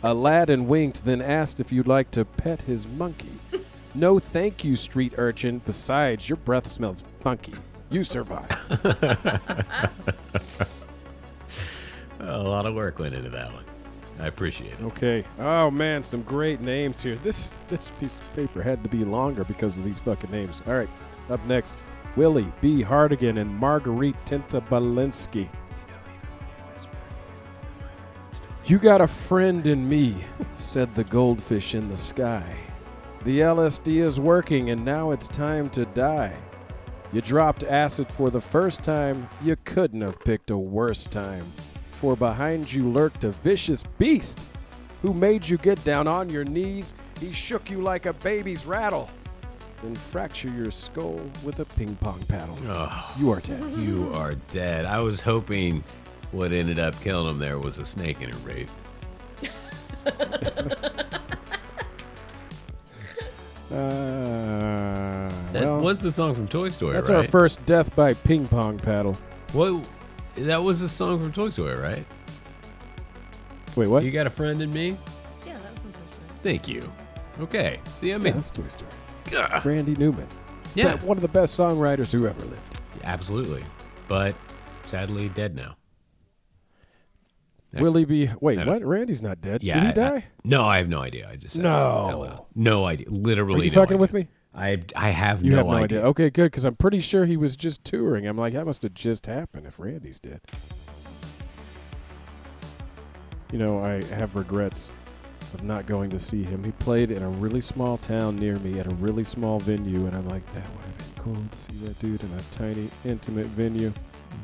Aladdin 0.03 0.68
winked, 0.68 1.03
then 1.06 1.22
asked 1.22 1.60
if 1.60 1.72
you'd 1.72 1.88
like 1.88 2.11
to 2.11 2.26
pet 2.26 2.61
his 2.61 2.88
monkey. 2.88 3.32
No 3.95 4.19
thank 4.19 4.64
you, 4.64 4.76
street 4.76 5.14
urchin. 5.18 5.60
Besides, 5.65 6.30
your 6.30 6.36
breath 6.36 6.68
smells 6.68 7.03
funky. 7.22 7.56
You 7.90 8.03
survive. 8.03 8.48
A 12.19 12.38
lot 12.38 12.68
of 12.68 12.76
work 12.76 12.99
went 12.99 13.15
into 13.15 13.32
that 13.32 13.52
one. 13.52 13.64
I 14.19 14.28
appreciate 14.28 14.74
it. 14.74 14.82
Okay. 14.82 15.24
Oh 15.40 15.72
man, 15.72 16.03
some 16.03 16.22
great 16.22 16.61
names 16.61 17.02
here. 17.02 17.15
This 17.15 17.56
this 17.69 17.91
piece 17.99 18.19
of 18.19 18.34
paper 18.36 18.61
had 18.61 18.84
to 18.84 18.90
be 18.90 19.03
longer 19.03 19.44
because 19.44 19.80
of 19.80 19.84
these 19.84 19.98
fucking 19.99 20.30
names. 20.30 20.61
All 20.68 20.74
right. 20.74 20.90
Up 21.30 21.44
next, 21.45 21.74
Willie 22.15 22.52
B. 22.61 22.84
Hardigan 22.84 23.40
and 23.40 23.53
Marguerite 23.56 24.15
Tinta 24.26 24.61
Tintabalinsky. 24.61 25.48
You 28.68 28.77
got 28.80 28.99
a 28.99 29.07
friend 29.07 29.65
in 29.65 29.88
me, 29.88 30.15
said 30.57 30.94
the 30.94 31.06
goldfish 31.06 31.73
in 31.73 31.88
the 31.88 31.95
sky. 31.95 32.45
The 33.23 33.39
LSD 33.39 34.03
is 34.03 34.19
working 34.19 34.72
and 34.72 34.84
now 34.84 35.11
it's 35.11 35.27
time 35.30 35.69
to 35.69 35.85
die. 35.85 36.35
You 37.14 37.22
dropped 37.22 37.64
acid 37.64 38.11
for 38.11 38.30
the 38.30 38.41
first 38.41 38.84
time, 38.84 39.30
you 39.41 39.56
couldn't 39.64 40.02
have 40.02 40.19
picked 40.19 40.52
a 40.52 40.57
worse 40.57 41.06
time. 41.06 41.45
For 41.91 42.18
behind 42.18 42.72
you 42.72 42.89
lurked 42.89 43.23
a 43.23 43.30
vicious 43.31 43.84
beast 43.98 44.41
who 45.02 45.14
made 45.14 45.48
you 45.48 45.57
get 45.57 45.81
down 45.85 46.06
on 46.07 46.30
your 46.30 46.44
knees. 46.44 46.94
He 47.22 47.31
shook 47.31 47.69
you 47.69 47.81
like 47.81 48.06
a 48.06 48.14
baby's 48.14 48.65
rattle, 48.65 49.10
then 49.81 49.95
fracture 49.95 50.49
your 50.49 50.72
skull 50.72 51.22
with 51.45 51.60
a 51.61 51.65
ping 51.65 51.95
pong 52.02 52.22
paddle. 52.27 52.57
Oh, 52.68 53.15
You 53.18 53.31
are 53.31 53.39
dead. 53.39 53.80
you 53.80 54.11
are 54.14 54.35
dead. 54.52 54.85
I 54.85 54.99
was 54.99 55.22
hoping 55.22 55.84
what 56.32 56.52
ended 56.52 56.80
up 56.80 56.99
killing 57.02 57.30
him 57.30 57.40
there 57.40 57.60
was 57.60 57.78
a 57.80 57.86
snake 57.86 58.22
in 58.22 58.34
a 58.34 58.38
rape. 58.38 58.70
Uh, 63.72 65.30
That 65.52 65.64
well, 65.64 65.80
was 65.82 65.99
the 65.99 66.12
song 66.12 66.34
from 66.36 66.48
Toy 66.48 66.70
Story, 66.70 66.94
that's 66.94 67.10
right? 67.10 67.18
our 67.18 67.24
first 67.28 67.64
death 67.66 67.94
by 67.95 68.14
ping 68.14 68.48
pong 68.48 68.78
paddle. 68.78 69.18
What? 69.54 69.88
That 70.36 70.64
was 70.64 70.80
the 70.80 70.88
song 70.90 71.22
from 71.22 71.32
Toy 71.32 71.49
Story, 71.49 71.76
right? 71.76 72.06
Wait, 73.76 73.88
what? 73.88 74.04
You 74.04 74.12
got 74.12 74.28
a 74.28 74.30
friend 74.30 74.62
in 74.62 74.72
me? 74.72 74.98
Yeah, 75.45 75.54
that 75.60 75.74
was 75.74 75.84
interesting. 75.86 76.24
Thank 76.44 76.68
you. 76.68 76.82
Okay. 77.40 77.80
See, 77.91 78.08
I 78.14 78.18
Yeah, 78.18 78.24
mean, 78.24 78.34
that's 78.36 78.49
Toy 78.52 78.68
Story. 78.68 78.90
Ugh. 79.38 79.66
Randy 79.66 79.95
Newman. 79.95 80.28
yeah, 80.76 80.95
One 81.04 81.18
of 81.18 81.22
the 81.22 81.28
best 81.28 81.58
songwriters 81.60 82.12
who 82.12 82.28
ever 82.28 82.40
lived. 82.45 82.80
absolutely. 83.04 83.66
But 84.08 84.36
sadly, 84.86 85.30
dead 85.30 85.56
now. 85.56 85.76
Will 87.73 87.94
he 87.95 88.06
be? 88.06 88.30
Wait, 88.41 88.65
what? 88.65 88.84
Randy's 88.84 89.22
not 89.22 89.41
dead. 89.41 89.61
Yeah. 89.64 89.76
Did 89.76 89.81
he 89.95 90.02
I- 90.02 90.06
I- 90.07 90.10
die? 90.19 90.26
no, 90.44 90.64
I 90.65 90.77
have 90.77 90.88
no 90.89 91.02
idea. 91.02 91.30
I 91.30 91.35
just 91.35 91.56
said 91.56 91.64
No. 91.64 92.45
no 92.56 92.85
idea. 92.85 93.07
Literally, 93.10 93.61
Are 93.61 93.64
you 93.65 93.72
no 93.72 93.76
fucking 93.76 93.95
idea. 93.95 93.98
with 93.98 94.14
me? 94.14 94.27
I 94.56 94.80
I 94.95 95.10
have 95.10 95.44
You 95.44 95.52
no, 95.52 95.57
have 95.57 95.65
no 95.68 95.72
idea. 95.73 95.84
idea. 95.99 96.10
Okay, 96.10 96.30
good, 96.31 96.45
because 96.45 96.65
I'm 96.65 96.76
pretty 96.76 96.99
sure 97.02 97.26
he 97.26 97.38
was 97.38 97.56
just 97.56 97.84
touring. 97.84 98.26
I'm 98.26 98.38
like, 98.38 98.53
that 98.53 98.65
must 98.65 98.81
have 98.81 98.94
just 98.95 99.26
happened 99.27 99.68
if 99.68 99.77
Randy's 99.80 100.19
dead. 100.19 100.41
You 103.52 103.60
know, 103.60 103.80
I 103.84 104.03
have 104.15 104.35
regrets 104.35 104.91
of 105.53 105.64
not 105.64 105.85
going 105.85 106.10
to 106.10 106.19
see 106.19 106.44
him. 106.44 106.64
He 106.64 106.72
played 106.73 107.11
in 107.11 107.23
a 107.23 107.30
really 107.30 107.61
small 107.61 107.98
town 107.98 108.35
near 108.35 108.56
me 108.57 108.80
at 108.80 108.88
a 108.91 108.95
really 108.95 109.23
small 109.23 109.60
venue, 109.60 110.06
and 110.07 110.15
I'm 110.15 110.27
like, 110.27 110.45
that 110.53 110.68
would 110.76 110.85
have 110.85 110.98
been 110.98 111.23
cool 111.23 111.35
to 111.52 111.57
see 111.57 111.73
that 111.85 111.98
dude 111.99 112.22
in 112.23 112.31
a 112.34 112.39
tiny, 112.52 112.89
intimate 113.06 113.45
venue. 113.48 113.94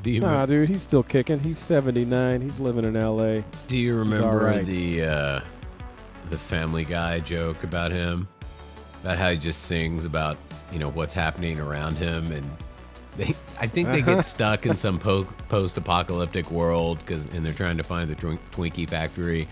Do 0.02 0.12
you 0.12 0.20
Nah, 0.22 0.46
dude, 0.46 0.68
he's 0.70 0.82
still 0.82 1.04
kicking. 1.04 1.40
He's 1.40 1.58
79. 1.58 2.42
He's 2.42 2.60
living 2.60 2.84
in 2.86 2.96
L.A. 2.98 3.44
do 3.68 3.78
you 3.78 3.96
remember 3.96 4.38
right. 4.38 4.66
the 4.66 5.04
uh, 5.04 5.42
the 6.30 6.38
Family 6.38 6.84
Guy 6.86 7.20
joke 7.20 7.64
about 7.64 7.92
him? 7.92 8.28
About 9.02 9.18
how 9.18 9.32
he 9.32 9.38
just 9.38 9.64
sings 9.64 10.06
about 10.06 10.38
you 10.72 10.80
know 10.80 10.90
what's 10.90 11.14
happening 11.14 11.60
around 11.60 11.96
him, 11.96 12.32
and 12.32 12.50
they 13.18 13.34
I 13.60 13.68
think 13.68 13.90
they 13.92 14.02
Uh-huh. 14.02 14.16
get 14.16 14.26
stuck 14.26 14.66
in 14.66 14.76
some 14.76 15.00
po- 15.00 15.24
post-apocalyptic 15.50 16.50
world 16.52 17.00
because 17.00 17.26
and 17.28 17.46
they're 17.46 17.54
trying 17.54 17.78
to 17.78 17.84
find 17.84 18.10
the 18.10 18.16
Twink- 18.16 18.52
Twinkie 18.52 18.90
factory, 18.90 19.48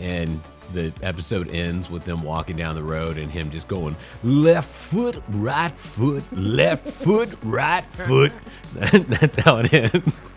and 0.00 0.40
the 0.72 0.92
episode 1.02 1.48
ends 1.48 1.88
with 1.90 2.04
them 2.04 2.22
walking 2.22 2.56
down 2.56 2.74
the 2.74 2.82
road 2.82 3.18
and 3.18 3.30
him 3.30 3.50
just 3.50 3.68
going 3.68 3.96
left 4.22 4.68
foot, 4.68 5.22
right 5.28 5.76
foot, 5.76 6.24
left 6.32 6.86
foot, 6.88 7.30
right 7.42 7.84
foot. 7.92 8.32
That's 8.74 9.38
how 9.38 9.58
it 9.58 9.72
ends. 9.72 10.34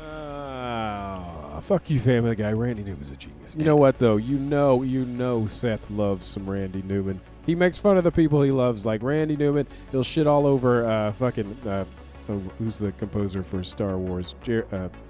Ah, 0.00 1.60
fuck 1.60 1.88
you, 1.90 1.98
Family 2.00 2.36
Guy. 2.36 2.52
Randy 2.52 2.82
Newman's 2.82 3.10
a 3.10 3.16
genius. 3.16 3.56
You 3.56 3.64
know 3.64 3.76
what, 3.76 3.98
though? 3.98 4.16
You 4.16 4.38
know, 4.38 4.82
you 4.82 5.04
know 5.04 5.46
Seth 5.46 5.88
loves 5.90 6.26
some 6.26 6.48
Randy 6.48 6.82
Newman. 6.82 7.20
He 7.44 7.54
makes 7.54 7.78
fun 7.78 7.96
of 7.96 8.04
the 8.04 8.10
people 8.10 8.42
he 8.42 8.50
loves, 8.50 8.84
like 8.84 9.02
Randy 9.02 9.36
Newman. 9.36 9.66
He'll 9.92 10.02
shit 10.02 10.26
all 10.26 10.46
over 10.46 10.84
uh, 10.84 11.12
fucking. 11.12 11.56
Uh, 11.66 11.84
oh, 12.28 12.38
who's 12.58 12.78
the 12.78 12.92
composer 12.92 13.42
for 13.42 13.62
Star 13.62 13.96
Wars? 13.96 14.34
Jer- 14.42 14.66
uh, 14.72 14.88
just 14.88 14.90
anything. 14.90 15.05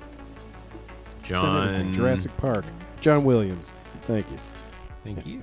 John 1.29 1.93
Jurassic 1.93 2.37
Park. 2.37 2.65
John 3.01 3.25
Williams. 3.25 3.73
Thank 4.03 4.31
you. 4.31 4.39
Thank 5.05 5.27
you. 5.27 5.43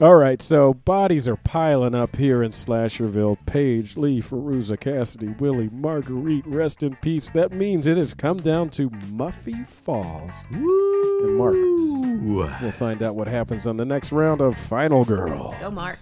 All 0.00 0.16
right, 0.16 0.42
so 0.42 0.74
bodies 0.74 1.28
are 1.28 1.36
piling 1.36 1.94
up 1.94 2.16
here 2.16 2.42
in 2.42 2.50
Slasherville. 2.50 3.38
Paige, 3.46 3.96
Lee, 3.96 4.20
Feruza, 4.20 4.78
Cassidy, 4.78 5.28
Willie, 5.38 5.70
Marguerite, 5.72 6.44
rest 6.48 6.82
in 6.82 6.96
peace. 6.96 7.30
That 7.30 7.52
means 7.52 7.86
it 7.86 7.96
has 7.96 8.12
come 8.12 8.38
down 8.38 8.70
to 8.70 8.90
Muffy 8.90 9.64
Falls. 9.64 10.44
And 10.50 11.36
Mark, 11.36 11.54
we'll 11.54 12.72
find 12.72 13.04
out 13.04 13.14
what 13.14 13.28
happens 13.28 13.68
on 13.68 13.76
the 13.76 13.84
next 13.84 14.10
round 14.10 14.40
of 14.40 14.58
Final 14.58 15.04
Girl. 15.04 15.54
Go, 15.60 15.70
Mark. 15.70 15.98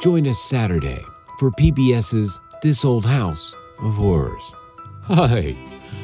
Join 0.00 0.28
us 0.28 0.38
Saturday 0.38 1.04
for 1.40 1.50
PBS's 1.50 2.38
This 2.62 2.84
Old 2.84 3.04
House 3.04 3.52
of 3.80 3.94
Horrors. 3.94 4.44
Hi, 5.02 5.56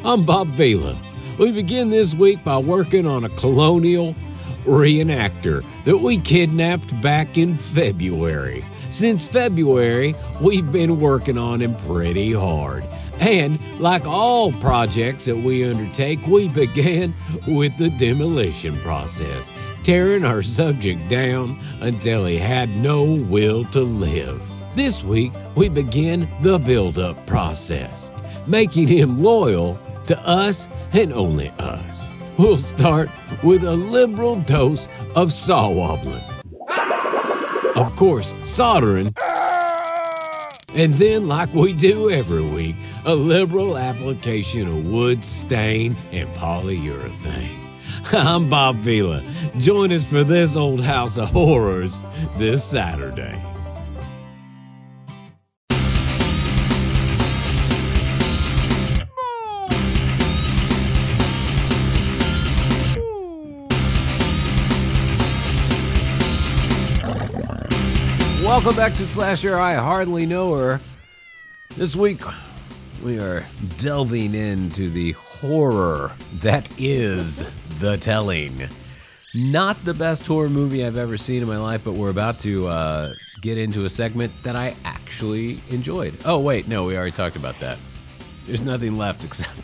I'm 0.05 0.27
Bob 0.27 0.49
Vila. 0.49 0.99
We 1.39 1.53
begin 1.53 1.91
this 1.91 2.13
week 2.13 2.43
by 2.43 2.59
working 2.59 3.07
on 3.07 3.25
a 3.25 3.29
colonial 3.31 4.17
reenactor 4.65 5.65
that 5.85 5.99
we 5.99 6.19
kidnapped 6.19 7.01
back 7.03 7.39
in 7.39 7.57
February. 7.57 8.65
Since 8.91 9.27
February, 9.27 10.17
we've 10.41 10.73
been 10.73 10.99
working 10.99 11.39
on 11.39 11.63
him 11.63 11.77
pretty 11.87 12.33
hard. 12.33 12.85
And 13.21 13.61
like 13.79 14.05
all 14.05 14.51
projects 14.55 15.27
that 15.27 15.37
we 15.37 15.63
undertake, 15.63 16.27
we 16.27 16.49
began 16.65 17.15
with 17.47 17.77
the 17.79 17.91
demolition 17.91 18.77
process, 18.81 19.53
tearing 19.85 20.25
our 20.25 20.43
subject 20.43 21.09
down 21.09 21.59
until 21.81 22.25
he 22.25 22.39
had 22.39 22.71
no 22.71 23.05
will 23.05 23.65
to 23.67 23.81
live. 23.81 24.43
This 24.75 25.05
week, 25.05 25.33
we 25.55 25.69
begin 25.69 26.27
the 26.41 26.59
build 26.59 26.99
up 26.99 27.27
process, 27.27 28.11
making 28.47 28.89
him 28.89 29.23
loyal 29.23 29.79
to 30.07 30.19
us 30.27 30.69
and 30.93 31.13
only 31.13 31.51
us. 31.59 32.13
We'll 32.39 32.59
start 32.59 33.11
with 33.45 33.63
a 33.63 33.77
liberal 33.77 34.41
dose 34.41 34.89
of 35.15 35.33
saw 35.33 35.69
wobbling. 35.69 36.25
Of 37.77 37.95
course, 37.97 38.33
soldering. 38.45 39.15
And 40.73 40.95
then, 40.95 41.29
like 41.29 41.55
we 41.55 41.73
do 41.73 42.11
every 42.11 42.43
week, 42.43 42.75
a 43.05 43.15
liberal 43.15 43.77
application 43.77 44.67
of 44.67 44.87
wood 44.87 45.25
stain 45.25 45.95
and 46.11 46.29
polyurethane. 46.35 47.64
I'm 48.13 48.51
Bob 48.51 48.77
Vila. 48.77 49.23
Join 49.57 49.91
us 49.91 50.05
for 50.05 50.25
this 50.25 50.57
old 50.57 50.85
house 50.85 51.17
of 51.17 51.31
horrors 51.31 51.99
this 52.37 52.63
Saturday. 52.63 53.41
Welcome 68.45 68.77
back 68.77 68.93
to 68.97 69.07
Slasher. 69.07 69.59
I 69.59 69.77
hardly 69.77 70.27
know 70.27 70.55
her. 70.55 70.79
This 71.77 71.97
week, 71.97 72.21
we 73.03 73.19
are 73.19 73.47
delving 73.79 74.35
into 74.35 74.91
the 74.91 75.13
horror 75.41 76.13
that 76.35 76.69
is 76.79 77.45
The 77.81 77.97
Telling. 77.97 78.69
Not 79.35 79.85
the 79.85 79.95
best 79.95 80.27
horror 80.27 80.49
movie 80.49 80.85
I've 80.85 80.97
ever 80.97 81.17
seen 81.17 81.43
in 81.43 81.49
my 81.49 81.57
life, 81.57 81.83
but 81.83 81.93
we're 81.93 82.11
about 82.11 82.39
to 82.41 82.69
uh, 82.69 83.13
get 83.41 83.59
into 83.59 83.85
a 83.85 83.89
segment 83.89 84.33
that 84.45 84.55
I 84.55 84.77
actually 84.85 85.61
enjoyed. 85.71 86.17
Oh, 86.25 86.39
wait, 86.39 86.69
no, 86.69 86.85
we 86.85 86.97
already 86.97 87.11
talked 87.11 87.37
about 87.37 87.59
that. 87.61 87.79
There's 88.47 88.61
nothing 88.61 88.95
left 88.95 89.25
except. 89.25 89.61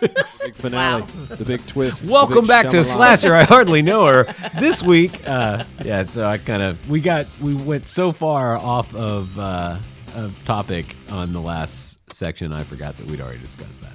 Big 0.00 0.54
finale. 0.54 1.04
The 1.28 1.44
big 1.44 1.66
twist. 1.66 2.04
Welcome 2.04 2.40
big 2.40 2.48
back 2.48 2.68
to 2.70 2.82
Slasher. 2.84 3.34
I 3.34 3.44
hardly 3.44 3.82
know 3.82 4.06
her. 4.06 4.34
This 4.58 4.82
week, 4.82 5.26
uh, 5.26 5.64
yeah. 5.84 6.06
So 6.06 6.26
I 6.26 6.38
kind 6.38 6.62
of 6.62 6.88
we 6.88 7.00
got 7.00 7.26
we 7.40 7.54
went 7.54 7.86
so 7.86 8.12
far 8.12 8.56
off 8.56 8.94
of 8.94 9.38
uh, 9.38 9.78
of 10.14 10.34
topic 10.44 10.96
on 11.10 11.34
the 11.34 11.40
last 11.40 11.98
section. 12.10 12.50
I 12.52 12.64
forgot 12.64 12.96
that 12.96 13.06
we'd 13.06 13.20
already 13.20 13.40
discussed 13.40 13.82
that. 13.82 13.92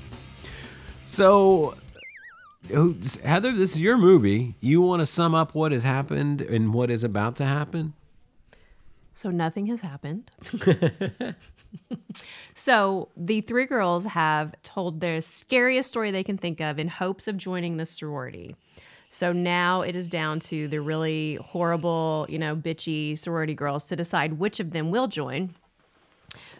So, 1.07 1.73
Heather, 3.23 3.53
this 3.53 3.71
is 3.71 3.81
your 3.81 3.97
movie. 3.97 4.55
You 4.59 4.81
want 4.81 4.99
to 4.99 5.05
sum 5.05 5.33
up 5.33 5.55
what 5.55 5.71
has 5.71 5.81
happened 5.81 6.41
and 6.41 6.73
what 6.73 6.91
is 6.91 7.05
about 7.05 7.37
to 7.37 7.45
happen? 7.45 7.93
So 9.13 9.31
nothing 9.31 9.67
has 9.67 9.79
happened. 9.79 10.29
so 12.53 13.07
the 13.15 13.39
three 13.39 13.65
girls 13.65 14.03
have 14.03 14.61
told 14.63 14.99
their 14.99 15.21
scariest 15.21 15.89
story 15.89 16.11
they 16.11 16.25
can 16.25 16.37
think 16.37 16.59
of 16.59 16.77
in 16.77 16.89
hopes 16.89 17.29
of 17.29 17.37
joining 17.37 17.77
the 17.77 17.85
sorority. 17.85 18.57
So 19.07 19.31
now 19.31 19.83
it 19.83 19.95
is 19.95 20.09
down 20.09 20.41
to 20.41 20.67
the 20.67 20.81
really 20.81 21.35
horrible, 21.35 22.25
you 22.27 22.37
know, 22.37 22.53
bitchy 22.53 23.17
sorority 23.17 23.53
girls 23.53 23.85
to 23.85 23.95
decide 23.95 24.33
which 24.33 24.59
of 24.59 24.71
them 24.71 24.91
will 24.91 25.07
join. 25.07 25.55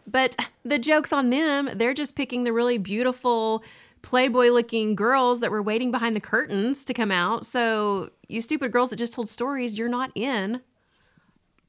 But 0.10 0.38
the 0.64 0.80
joke's 0.80 1.11
on 1.11 1.32
them. 1.32 1.69
They're 1.76 1.94
just 1.94 2.15
picking 2.15 2.45
the 2.45 2.53
really 2.53 2.78
beautiful, 2.78 3.61
Playboy 4.08 4.52
looking 4.52 4.96
girls 4.96 5.42
that 5.42 5.52
were 5.52 5.62
waiting 5.62 5.92
behind 5.92 6.16
the 6.16 6.22
curtains 6.22 6.86
to 6.86 6.94
come 6.94 7.12
out. 7.12 7.46
So, 7.46 8.10
you 8.30 8.40
stupid 8.40 8.72
girls 8.72 8.90
that 8.92 8.96
just 8.96 9.14
told 9.14 9.28
stories, 9.28 9.78
you're 9.78 9.90
not 9.90 10.12
in. 10.16 10.62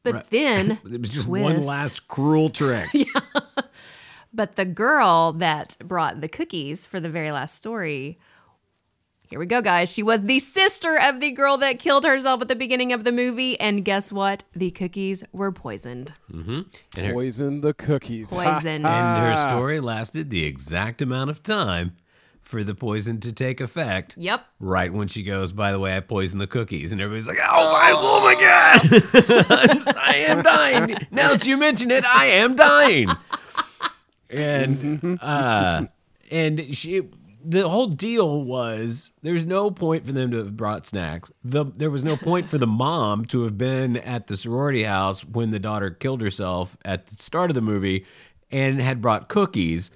But 0.04 0.30
then, 0.30 0.78
It 0.90 1.00
was 1.00 1.12
just 1.12 1.26
one 1.26 1.60
last 1.62 2.06
cruel 2.06 2.48
trick. 2.48 2.88
But 4.32 4.56
the 4.56 4.66
girl 4.66 5.32
that 5.32 5.78
brought 5.82 6.20
the 6.20 6.28
cookies 6.28 6.86
for 6.86 7.00
the 7.00 7.08
very 7.08 7.32
last 7.32 7.56
story, 7.56 8.18
here 9.22 9.38
we 9.38 9.46
go, 9.46 9.60
guys. 9.62 9.90
She 9.90 10.02
was 10.02 10.22
the 10.22 10.38
sister 10.38 10.98
of 11.02 11.20
the 11.20 11.30
girl 11.32 11.56
that 11.56 11.78
killed 11.78 12.04
herself 12.04 12.42
at 12.42 12.48
the 12.48 12.54
beginning 12.54 12.92
of 12.92 13.04
the 13.04 13.10
movie. 13.10 13.58
And 13.58 13.84
guess 13.84 14.12
what? 14.12 14.44
The 14.54 14.70
cookies 14.70 15.24
were 15.32 15.50
poisoned. 15.50 16.12
Mm-hmm. 16.30 16.60
And 16.96 17.06
her, 17.06 17.12
Poison 17.14 17.62
the 17.62 17.72
cookies. 17.74 18.28
Poison. 18.30 18.84
and 18.86 18.86
her 18.86 19.48
story 19.48 19.80
lasted 19.80 20.28
the 20.30 20.44
exact 20.44 21.00
amount 21.02 21.30
of 21.30 21.42
time 21.42 21.96
for 22.48 22.64
the 22.64 22.74
poison 22.74 23.20
to 23.20 23.30
take 23.30 23.60
effect. 23.60 24.16
Yep. 24.16 24.42
right 24.58 24.90
when 24.90 25.06
she 25.06 25.22
goes, 25.22 25.52
by 25.52 25.70
the 25.70 25.78
way, 25.78 25.94
I 25.94 26.00
poisoned 26.00 26.40
the 26.40 26.46
cookies. 26.46 26.92
And 26.92 27.00
everybody's 27.00 27.28
like, 27.28 27.38
oh 27.42 27.72
my, 27.74 27.92
oh 27.94 28.20
my 28.22 28.34
God. 28.40 29.86
I'm, 30.00 30.42
dying. 30.42 31.06
Now 31.10 31.32
that 31.32 31.46
you 31.46 31.58
mention 31.58 31.90
it, 31.90 32.06
I 32.06 32.24
am 32.26 32.56
dying. 32.56 33.10
And, 34.30 35.18
uh, 35.20 35.88
and 36.30 36.74
she, 36.74 37.02
the 37.44 37.68
whole 37.68 37.88
deal 37.88 38.42
was 38.42 39.12
there's 39.20 39.44
no 39.44 39.70
point 39.70 40.06
for 40.06 40.12
them 40.12 40.30
to 40.30 40.38
have 40.38 40.56
brought 40.56 40.86
snacks. 40.86 41.30
The 41.44 41.66
there 41.66 41.90
was 41.90 42.02
no 42.02 42.16
point 42.16 42.48
for 42.48 42.56
the 42.56 42.66
mom 42.66 43.26
to 43.26 43.42
have 43.42 43.58
been 43.58 43.98
at 43.98 44.26
the 44.26 44.38
sorority 44.38 44.84
house 44.84 45.22
when 45.22 45.50
the 45.50 45.58
daughter 45.58 45.90
killed 45.90 46.22
herself 46.22 46.78
at 46.82 47.08
the 47.08 47.22
start 47.22 47.50
of 47.50 47.54
the 47.54 47.60
movie 47.60 48.06
and 48.50 48.80
had 48.80 49.02
brought 49.02 49.28
cookies. 49.28 49.90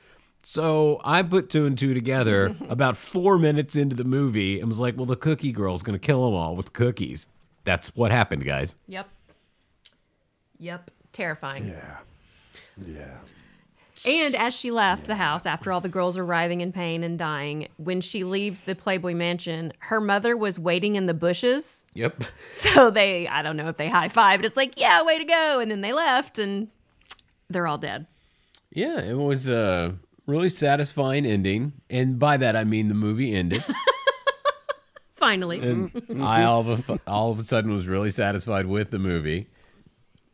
So 0.45 1.01
I 1.05 1.23
put 1.23 1.51
two 1.51 1.67
and 1.67 1.79
two 1.79 1.95
together 1.95 2.55
about 2.69 2.97
four 2.97 3.39
minutes 3.39 3.77
into 3.77 3.95
the 3.95 4.05
movie 4.05 4.61
and 4.61 4.69
was 4.69 4.81
like, 4.81 4.97
well, 4.97 5.07
the 5.07 5.17
cookie 5.17 5.53
girl's 5.53 5.83
going 5.83 5.99
to 5.99 6.05
kill 6.05 6.25
them 6.25 6.35
all 6.35 6.57
with 6.57 6.73
cookies. 6.73 7.27
That's 7.65 7.95
what 7.95 8.11
happened, 8.11 8.45
guys. 8.45 8.75
Yep. 8.89 9.09
Yep. 10.59 10.91
Terrifying. 11.13 11.69
Yeah. 11.69 11.97
Yeah. 12.85 13.19
And 14.07 14.35
as 14.35 14.55
she 14.55 14.71
left 14.71 15.05
the 15.07 15.15
house 15.15 15.47
after 15.47 15.71
all 15.71 15.81
the 15.81 15.89
girls 15.89 16.17
are 16.17 16.25
writhing 16.25 16.61
in 16.61 16.73
pain 16.73 17.05
and 17.05 17.19
dying, 17.19 17.69
when 17.77 18.01
she 18.01 18.25
leaves 18.25 18.63
the 18.63 18.75
Playboy 18.75 19.15
Mansion, 19.15 19.73
her 19.81 20.01
mother 20.01 20.37
was 20.37 20.59
waiting 20.59 20.97
in 20.97 21.07
the 21.07 21.15
bushes. 21.15 21.85
Yep. 21.95 22.25
So 22.51 22.91
they, 22.91 23.27
I 23.29 23.43
don't 23.43 23.57
know 23.57 23.69
if 23.69 23.77
they 23.79 23.89
high 23.89 24.09
fived. 24.09 24.45
It's 24.45 24.57
like, 24.59 24.79
yeah, 24.79 25.03
way 25.03 25.19
to 25.19 25.25
go. 25.25 25.59
And 25.61 25.71
then 25.71 25.81
they 25.81 25.93
left 25.93 26.39
and 26.39 26.69
they're 27.49 27.67
all 27.67 27.79
dead. 27.79 28.07
Yeah, 28.71 29.01
it 29.01 29.17
was 29.17 29.49
a 29.49 29.95
really 30.27 30.49
satisfying 30.49 31.27
ending. 31.27 31.73
And 31.91 32.19
by 32.19 32.37
that, 32.37 32.57
I 32.57 32.65
mean 32.65 32.89
the 32.89 32.95
movie 32.95 33.35
ended. 33.35 33.65
Finally. 35.17 35.61
and 35.61 36.23
I 36.23 36.45
all 36.45 36.69
of 36.69 36.91
a, 36.91 37.01
all 37.07 37.31
of 37.31 37.39
a 37.39 37.45
sudden 37.45 37.71
was 37.73 37.87
really 37.87 38.11
satisfied 38.11 38.67
with 38.67 38.91
the 38.91 38.99
movie. 38.99 39.49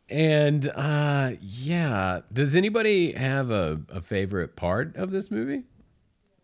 And 0.09 0.67
uh, 0.67 1.33
yeah, 1.39 2.21
does 2.33 2.55
anybody 2.55 3.11
have 3.11 3.51
a, 3.51 3.79
a 3.89 4.01
favorite 4.01 4.55
part 4.55 4.95
of 4.95 5.11
this 5.11 5.29
movie? 5.29 5.63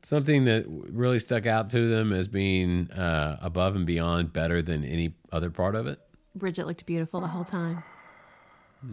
Something 0.04 0.44
that 0.44 0.66
really 0.68 1.20
stuck 1.20 1.48
out 1.48 1.72
to 1.72 1.90
them 1.90 2.14
as 2.14 2.28
being 2.28 2.92
uh, 2.92 3.40
above 3.42 3.76
and 3.76 3.88
beyond 3.88 4.32
better 4.32 4.62
than 4.62 4.84
any 4.84 5.16
other 5.32 5.50
part 5.50 5.74
of 5.74 5.88
it? 5.88 6.00
Bridget 6.36 6.68
looked 6.68 6.86
beautiful 6.86 7.22
the 7.22 7.28
whole 7.28 7.44
time. 7.46 7.84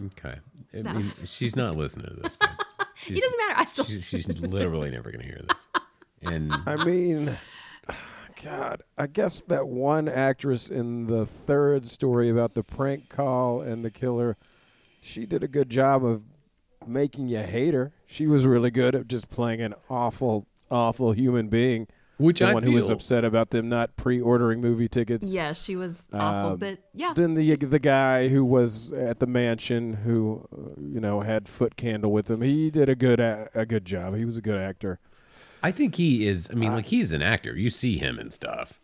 Okay, 0.07 0.39
I 0.73 0.81
mean, 0.81 1.03
she's 1.25 1.55
not 1.55 1.75
listening 1.75 2.07
to 2.07 2.21
this. 2.23 2.35
but 2.35 2.62
She's, 3.03 3.17
It 3.17 3.21
doesn't 3.21 3.37
matter. 3.39 3.59
I 3.59 3.65
still. 3.65 3.85
she's, 3.85 4.05
she's 4.05 4.39
literally 4.39 4.89
never 4.89 5.11
going 5.11 5.21
to 5.21 5.27
hear 5.27 5.41
this. 5.47 5.67
And 6.21 6.53
I 6.65 6.83
mean, 6.83 7.37
God, 8.43 8.81
I 8.97 9.07
guess 9.07 9.41
that 9.47 9.67
one 9.67 10.07
actress 10.07 10.69
in 10.69 11.07
the 11.07 11.25
third 11.25 11.85
story 11.85 12.29
about 12.29 12.53
the 12.53 12.63
prank 12.63 13.09
call 13.09 13.61
and 13.61 13.83
the 13.83 13.91
killer, 13.91 14.37
she 15.01 15.25
did 15.25 15.43
a 15.43 15.47
good 15.47 15.69
job 15.69 16.03
of 16.03 16.23
making 16.87 17.27
you 17.27 17.39
hate 17.39 17.73
her. 17.73 17.91
She 18.05 18.27
was 18.27 18.45
really 18.45 18.71
good 18.71 18.95
at 18.95 19.07
just 19.07 19.29
playing 19.29 19.61
an 19.61 19.73
awful, 19.89 20.47
awful 20.69 21.11
human 21.11 21.47
being. 21.47 21.87
Which 22.23 22.39
the 22.39 22.47
I 22.47 22.53
one 22.53 22.63
feel 22.63 22.71
who 22.71 22.77
was 22.77 22.89
upset 22.89 23.23
about 23.25 23.49
them 23.51 23.69
not 23.69 23.95
pre-ordering 23.97 24.61
movie 24.61 24.87
tickets. 24.87 25.27
Yeah, 25.27 25.53
she 25.53 25.75
was 25.75 26.05
awful, 26.13 26.51
Um, 26.53 26.57
but 26.57 26.79
yeah. 26.93 27.13
Then 27.15 27.35
the 27.35 27.55
the 27.55 27.79
guy 27.79 28.27
who 28.29 28.43
was 28.45 28.91
at 28.93 29.19
the 29.19 29.27
mansion 29.27 29.93
who, 29.93 30.47
uh, 30.51 30.81
you 30.81 30.99
know, 30.99 31.21
had 31.21 31.47
Foot 31.47 31.75
Candle 31.75 32.11
with 32.11 32.29
him. 32.31 32.41
He 32.41 32.69
did 32.71 32.89
a 32.89 32.95
good 32.95 33.19
a, 33.19 33.49
a 33.53 33.65
good 33.65 33.85
job. 33.85 34.15
He 34.15 34.25
was 34.25 34.37
a 34.37 34.41
good 34.41 34.57
actor. 34.57 34.99
I 35.61 35.71
think 35.71 35.95
he 35.95 36.27
is. 36.27 36.49
I 36.51 36.55
mean, 36.55 36.73
like 36.73 36.87
he's 36.87 37.11
an 37.11 37.21
actor. 37.21 37.55
You 37.55 37.69
see 37.69 37.97
him 37.97 38.19
and 38.19 38.33
stuff. 38.33 38.81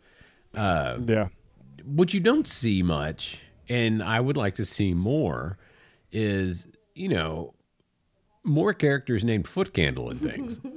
Uh, 0.56 0.98
Yeah. 1.06 1.28
what 1.84 2.14
you 2.14 2.20
don't 2.20 2.48
see 2.48 2.82
much, 2.84 3.42
and 3.68 4.02
I 4.02 4.20
would 4.20 4.38
like 4.38 4.56
to 4.56 4.66
see 4.66 4.94
more, 4.94 5.58
is 6.12 6.66
you 6.96 7.10
know 7.10 7.54
more 8.44 8.74
characters 8.74 9.24
named 9.26 9.48
Foot 9.48 9.74
Candle 9.74 10.10
and 10.10 10.22
things. 10.22 10.60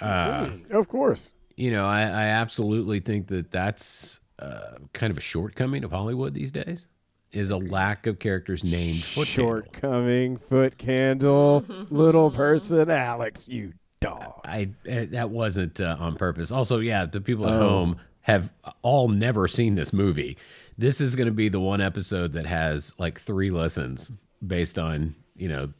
Of 0.00 0.88
course. 0.88 1.34
You 1.56 1.70
know, 1.70 1.86
I, 1.86 2.02
I 2.02 2.24
absolutely 2.26 3.00
think 3.00 3.28
that 3.28 3.50
that's 3.50 4.20
uh, 4.38 4.76
kind 4.92 5.10
of 5.10 5.18
a 5.18 5.20
shortcoming 5.20 5.84
of 5.84 5.90
Hollywood 5.92 6.34
these 6.34 6.52
days. 6.52 6.86
Is 7.32 7.50
a 7.50 7.56
lack 7.56 8.06
of 8.06 8.18
characters 8.18 8.62
named 8.62 9.02
Foot 9.02 9.26
Candle. 9.26 9.46
Shortcoming, 9.62 10.36
foot 10.36 10.76
candle, 10.76 11.64
little 11.90 12.30
person, 12.30 12.90
Alex, 12.90 13.48
you 13.48 13.72
dog. 14.00 14.34
I 14.44 14.68
uh, 14.86 15.06
that 15.12 15.30
wasn't 15.30 15.80
uh, 15.80 15.96
on 15.98 16.16
purpose. 16.16 16.50
Also, 16.50 16.78
yeah, 16.80 17.06
the 17.06 17.22
people 17.22 17.46
Oh. 17.46 17.54
at 17.54 17.58
home 17.58 17.96
have 18.20 18.52
all 18.82 19.08
never 19.08 19.48
seen 19.48 19.76
this 19.76 19.94
movie. 19.94 20.36
This 20.76 21.00
is 21.00 21.16
going 21.16 21.26
to 21.26 21.32
be 21.32 21.48
the 21.48 21.58
one 21.60 21.80
episode 21.80 22.34
that 22.34 22.44
has 22.44 22.92
like 22.98 23.18
three 23.18 23.50
lessons 23.50 24.12
based 24.46 24.78
on 24.78 25.14
you 25.34 25.48
know 25.48 25.72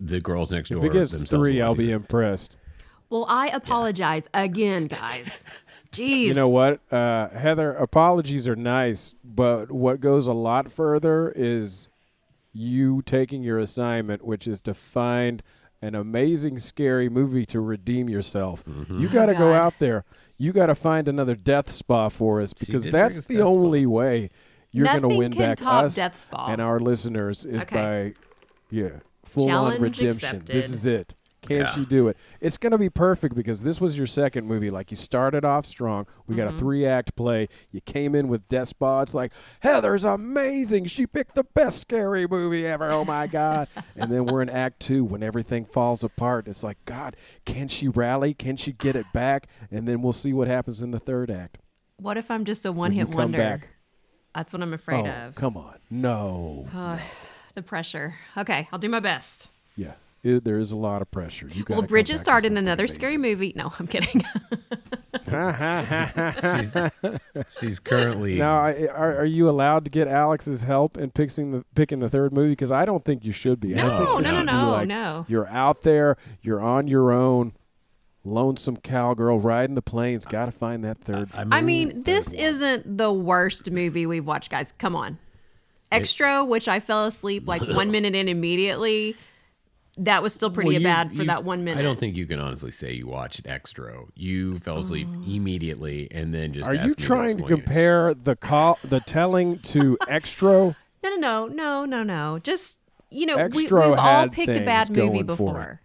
the 0.00 0.18
girls 0.20 0.50
next 0.50 0.70
door. 0.70 0.78
If 0.78 0.84
it 0.84 0.92
gets 0.94 1.12
themselves 1.12 1.46
three, 1.46 1.60
I'll 1.60 1.72
watching 1.72 1.86
be 1.88 1.92
it. 1.92 1.96
impressed. 1.96 2.56
Well, 3.10 3.26
I 3.28 3.48
apologize 3.48 4.24
again, 4.34 4.86
guys. 4.88 5.28
Jeez. 5.92 6.22
You 6.24 6.34
know 6.34 6.48
what, 6.48 6.80
uh, 6.92 7.28
Heather? 7.30 7.72
Apologies 7.72 8.46
are 8.48 8.56
nice, 8.56 9.14
but 9.24 9.70
what 9.70 10.00
goes 10.00 10.26
a 10.26 10.32
lot 10.32 10.70
further 10.70 11.32
is 11.34 11.88
you 12.52 13.02
taking 13.02 13.42
your 13.42 13.58
assignment, 13.58 14.24
which 14.24 14.46
is 14.46 14.60
to 14.62 14.74
find 14.74 15.42
an 15.82 15.94
amazing, 15.94 16.58
scary 16.58 17.08
movie 17.08 17.46
to 17.46 17.60
redeem 17.60 18.08
yourself. 18.08 18.64
Mm-hmm. 18.64 18.98
You 18.98 19.08
got 19.08 19.26
to 19.26 19.34
go 19.34 19.52
out 19.52 19.74
there. 19.78 20.04
You 20.38 20.52
got 20.52 20.66
to 20.66 20.74
find 20.74 21.06
another 21.08 21.34
death 21.34 21.70
spa 21.70 22.08
for 22.08 22.40
us 22.40 22.52
because 22.52 22.84
that's 22.84 23.26
the 23.26 23.34
Death 23.36 23.42
Spa. 23.42 23.48
only 23.48 23.86
way 23.86 24.30
you're 24.72 24.86
going 24.86 25.02
to 25.02 25.08
win 25.16 25.32
back 25.32 25.58
top 25.58 25.84
us 25.84 25.94
Death 25.94 26.18
Spa. 26.20 26.48
and 26.48 26.60
our 26.60 26.80
listeners 26.80 27.44
is 27.44 27.62
Okay. 27.62 28.14
by 28.14 28.20
yeah 28.70 28.88
full 29.24 29.44
on 29.44 29.48
Challenge 29.48 29.80
redemption. 29.80 30.42
This 30.46 30.68
is 30.70 30.86
it. 30.86 31.14
Can 31.46 31.58
Yeah. 31.58 31.66
she 31.66 31.84
do 31.84 32.08
it? 32.08 32.16
It's 32.40 32.58
going 32.58 32.72
to 32.72 32.78
be 32.78 32.90
perfect 32.90 33.34
because 33.34 33.62
this 33.62 33.80
was 33.80 33.96
your 33.96 34.06
second 34.06 34.46
movie. 34.46 34.70
Like 34.70 34.90
you 34.90 34.96
started 34.96 35.44
off 35.44 35.64
strong. 35.66 36.06
We 36.26 36.34
got 36.36 36.48
Mm-hmm. 36.48 36.56
a 36.56 36.58
three 36.58 36.86
act 36.86 37.16
play. 37.16 37.48
You 37.70 37.80
came 37.80 38.14
in 38.14 38.28
with. 38.28 38.42
It's 38.50 39.14
like 39.14 39.32
Heather's 39.60 40.04
amazing. 40.04 40.86
She 40.86 41.06
picked 41.06 41.34
the 41.34 41.44
best 41.44 41.80
scary 41.80 42.26
movie 42.26 42.66
ever. 42.66 42.90
Oh 42.90 43.04
my 43.04 43.26
god! 43.26 43.68
and 43.96 44.10
then 44.10 44.26
we're 44.26 44.42
in 44.42 44.48
Act 44.50 44.80
Two 44.80 45.04
when 45.04 45.22
everything 45.22 45.64
falls 45.64 46.02
apart. 46.04 46.48
It's 46.48 46.62
like 46.62 46.78
God, 46.84 47.16
can 47.44 47.68
she 47.68 47.88
rally? 47.88 48.34
Can 48.34 48.56
she 48.56 48.72
get 48.72 48.96
it 48.96 49.06
back? 49.12 49.46
And 49.70 49.86
then 49.86 50.02
we'll 50.02 50.12
see 50.12 50.32
what 50.32 50.48
happens 50.48 50.82
in 50.82 50.90
the 50.90 50.98
third 50.98 51.30
act. 51.30 51.58
what 51.98 52.16
if 52.16 52.30
I'm 52.30 52.44
just 52.44 52.64
a 52.66 52.72
one 52.72 52.92
hit 52.92 53.08
wonder? 53.08 53.38
back. 53.38 53.68
That's 54.34 54.52
what 54.52 54.60
I'm 54.62 54.74
afraid 54.74 55.06
oh, 55.06 55.26
of. 55.28 55.34
come 55.34 55.56
on, 55.56 55.76
no, 55.90 56.66
The 57.54 57.62
pressure. 57.62 58.14
Okay, 58.36 58.68
I'll 58.70 58.78
do 58.78 58.88
my 58.90 59.00
best. 59.00 59.48
yeah. 59.76 59.92
It, 60.26 60.44
there 60.44 60.58
is 60.58 60.72
a 60.72 60.76
lot 60.76 61.02
of 61.02 61.10
pressure. 61.10 61.46
You 61.48 61.64
Well, 61.68 61.78
gotta 61.80 61.88
Bridget 61.88 62.14
back 62.14 62.20
starred 62.20 62.44
in 62.44 62.48
something 62.50 62.64
another 62.64 62.86
scary 62.88 63.16
movie. 63.16 63.52
No, 63.54 63.72
I'm 63.78 63.86
kidding. 63.86 64.22
She's, 66.58 66.76
she's 67.58 67.78
currently 67.78 68.34
Now, 68.36 68.58
I, 68.60 68.86
are, 68.92 69.18
are 69.18 69.24
you 69.24 69.48
allowed 69.48 69.84
to 69.84 69.90
get 69.90 70.08
Alex's 70.08 70.62
help 70.62 70.96
in 70.96 71.10
picking 71.10 71.52
the 71.52 71.64
picking 71.74 71.98
the 72.00 72.08
third 72.08 72.32
movie? 72.32 72.50
Because 72.50 72.72
I 72.72 72.84
don't 72.84 73.04
think 73.04 73.24
you 73.24 73.32
should 73.32 73.60
be. 73.60 73.78
I 73.78 73.82
No, 73.82 73.98
think 73.98 74.26
no, 74.26 74.42
no, 74.42 74.42
no, 74.42 74.70
like, 74.72 74.88
no. 74.88 75.24
You're 75.28 75.48
out 75.48 75.82
there. 75.82 76.16
You're 76.42 76.60
on 76.60 76.88
your 76.88 77.12
own. 77.12 77.52
Lonesome 78.24 78.78
cowgirl 78.78 79.38
riding 79.38 79.76
the 79.76 79.82
plains. 79.82 80.26
Got 80.26 80.46
to 80.46 80.50
find 80.50 80.82
that 80.82 80.98
third. 80.98 81.30
I 81.32 81.44
mean, 81.44 81.52
I 81.52 81.62
mean, 81.62 82.00
this 82.00 82.32
isn't 82.32 82.98
the 82.98 83.12
worst 83.12 83.70
movie 83.70 84.04
we've 84.04 84.26
watched, 84.26 84.50
guys. 84.50 84.72
Come 84.78 84.96
on. 84.96 85.18
Extra, 85.92 86.44
which 86.44 86.66
I 86.66 86.80
fell 86.80 87.04
asleep 87.04 87.46
like 87.46 87.62
one 87.62 87.90
minute 87.92 88.16
in 88.16 88.26
immediately. 88.28 89.14
That 89.98 90.22
was 90.22 90.34
still 90.34 90.50
pretty 90.50 90.68
well, 90.68 90.80
you- 90.80 90.84
bad 90.84 91.08
for 91.10 91.22
you- 91.22 91.26
that 91.26 91.44
one 91.44 91.64
minute. 91.64 91.80
I 91.80 91.82
don't 91.82 91.98
think 91.98 92.16
you 92.16 92.26
can 92.26 92.38
honestly 92.38 92.70
say 92.70 92.92
you 92.92 93.06
watched 93.06 93.46
Extra. 93.46 94.04
You 94.14 94.58
fell 94.58 94.78
asleep 94.78 95.08
oh. 95.10 95.24
immediately 95.26 96.08
and 96.10 96.34
then 96.34 96.52
just. 96.52 96.68
Are 96.68 96.74
asked 96.74 96.84
you 96.84 96.90
me 96.90 97.06
trying 97.06 97.36
to 97.38 97.44
explain 97.44 97.52
it. 97.52 97.64
compare 97.64 98.14
the 98.14 98.36
call, 98.36 98.78
the 98.84 99.00
telling 99.00 99.58
to 99.60 99.96
Extra? 100.08 100.76
No, 101.02 101.14
no, 101.16 101.16
no, 101.16 101.46
no, 101.46 101.84
no, 101.84 102.02
no. 102.02 102.38
Just 102.40 102.76
you 103.10 103.26
know, 103.26 103.36
we, 103.36 103.42
Extra 103.42 103.90
we've 103.90 103.98
all 103.98 104.22
had 104.22 104.32
picked 104.32 104.50
a 104.50 104.54
things 104.54 104.66
bad 104.66 104.90
movie 104.90 105.00
going 105.00 105.12
for 105.14 105.20
it. 105.20 105.26
before. 105.26 105.80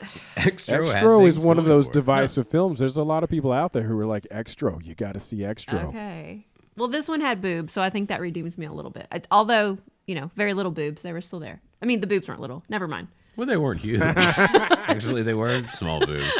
Extra, 0.36 0.86
had 0.86 0.94
Extra 0.96 1.20
is 1.20 1.38
one 1.38 1.58
of 1.58 1.64
those 1.64 1.86
for 1.86 1.90
it. 1.90 1.94
divisive 1.94 2.48
films. 2.48 2.78
There's 2.78 2.96
a 2.96 3.02
lot 3.02 3.22
of 3.22 3.30
people 3.30 3.52
out 3.52 3.72
there 3.72 3.82
who 3.82 3.98
are 3.98 4.06
like, 4.06 4.26
Extra, 4.30 4.76
you 4.82 4.94
got 4.94 5.12
to 5.12 5.20
see 5.20 5.44
Extra. 5.44 5.88
Okay. 5.88 6.46
Well, 6.76 6.88
this 6.88 7.08
one 7.08 7.20
had 7.20 7.42
boobs, 7.42 7.72
so 7.72 7.82
I 7.82 7.90
think 7.90 8.08
that 8.08 8.20
redeems 8.20 8.56
me 8.56 8.66
a 8.66 8.72
little 8.72 8.90
bit. 8.90 9.06
I, 9.12 9.20
although, 9.30 9.78
you 10.06 10.14
know, 10.14 10.30
very 10.36 10.54
little 10.54 10.72
boobs, 10.72 11.02
they 11.02 11.12
were 11.12 11.20
still 11.20 11.38
there. 11.38 11.60
I 11.82 11.86
mean, 11.86 12.00
the 12.00 12.06
boobs 12.06 12.28
weren't 12.28 12.40
little. 12.40 12.64
Never 12.68 12.88
mind. 12.88 13.08
Well, 13.36 13.46
they 13.46 13.56
weren't 13.56 13.80
huge. 13.80 14.00
Actually, 14.04 15.22
they 15.22 15.34
were 15.34 15.62
small 15.74 16.04
boobs. 16.04 16.30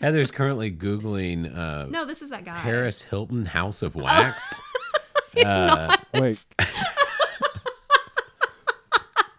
Heather's 0.00 0.30
currently 0.30 0.70
Googling 0.70 1.56
uh, 1.56 1.86
No, 1.86 2.04
this 2.04 2.22
is 2.22 2.30
that 2.30 2.44
guy. 2.44 2.58
Paris 2.58 3.02
Hilton 3.02 3.46
House 3.46 3.82
of 3.82 3.94
Wax. 3.96 4.60
uh, 5.44 5.96
Wait, 6.14 6.44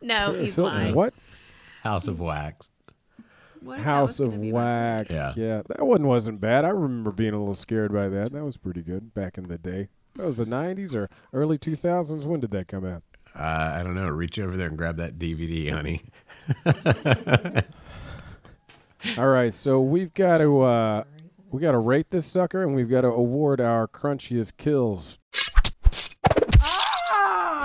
No, 0.02 0.34
he's 0.34 0.54
so- 0.54 0.64
lying. 0.64 0.96
what? 0.96 1.14
House 1.84 2.08
of 2.08 2.20
Wax. 2.20 2.70
What 3.62 3.74
if 3.74 3.80
that 3.80 3.84
House 3.84 4.20
was 4.20 4.20
of 4.22 4.30
gonna 4.32 4.42
be 4.42 4.52
my 4.54 4.60
Wax. 4.98 5.14
Yeah. 5.14 5.34
Yeah. 5.36 5.62
that 5.68 5.86
one 5.86 6.08
wasn't 6.08 6.40
bad. 6.40 6.64
I 6.64 6.70
remember 6.70 7.12
being 7.12 7.34
a 7.34 7.38
little 7.40 7.54
scared 7.54 7.92
by 7.94 8.08
that. 8.08 8.32
That 8.32 8.44
was 8.46 8.56
pretty 8.58 8.82
good 8.82 9.14
back 9.14 9.38
in 9.38 9.48
the 9.50 9.58
day. 9.58 9.90
That 10.16 10.26
was 10.26 10.38
the 10.38 10.46
90s 10.46 10.96
or 10.96 11.10
early 11.34 11.58
2000s. 11.58 12.24
When 12.24 12.40
did 12.40 12.52
that 12.52 12.68
come 12.70 12.86
out? 12.86 13.04
Uh, 13.36 13.76
I 13.80 13.84
don't 13.84 13.96
know. 13.96 14.08
Reach 14.08 14.40
over 14.40 14.58
there 14.58 14.68
and 14.68 14.78
grab 14.78 14.98
that 14.98 15.18
DVD, 15.20 15.72
honey. 15.72 16.04
All 19.18 19.28
right, 19.28 19.54
so 19.54 19.80
we've 19.82 20.14
got 20.14 20.40
to 20.40 20.62
uh, 20.62 21.04
We 21.52 21.62
got 21.62 21.72
to 21.72 21.78
rate 21.78 22.10
this 22.10 22.26
sucker, 22.26 22.64
and 22.64 22.76
we've 22.76 22.90
got 22.90 23.02
to 23.02 23.08
award 23.08 23.62
our 23.62 23.88
crunchiest 23.88 24.58
kills. 24.58 25.18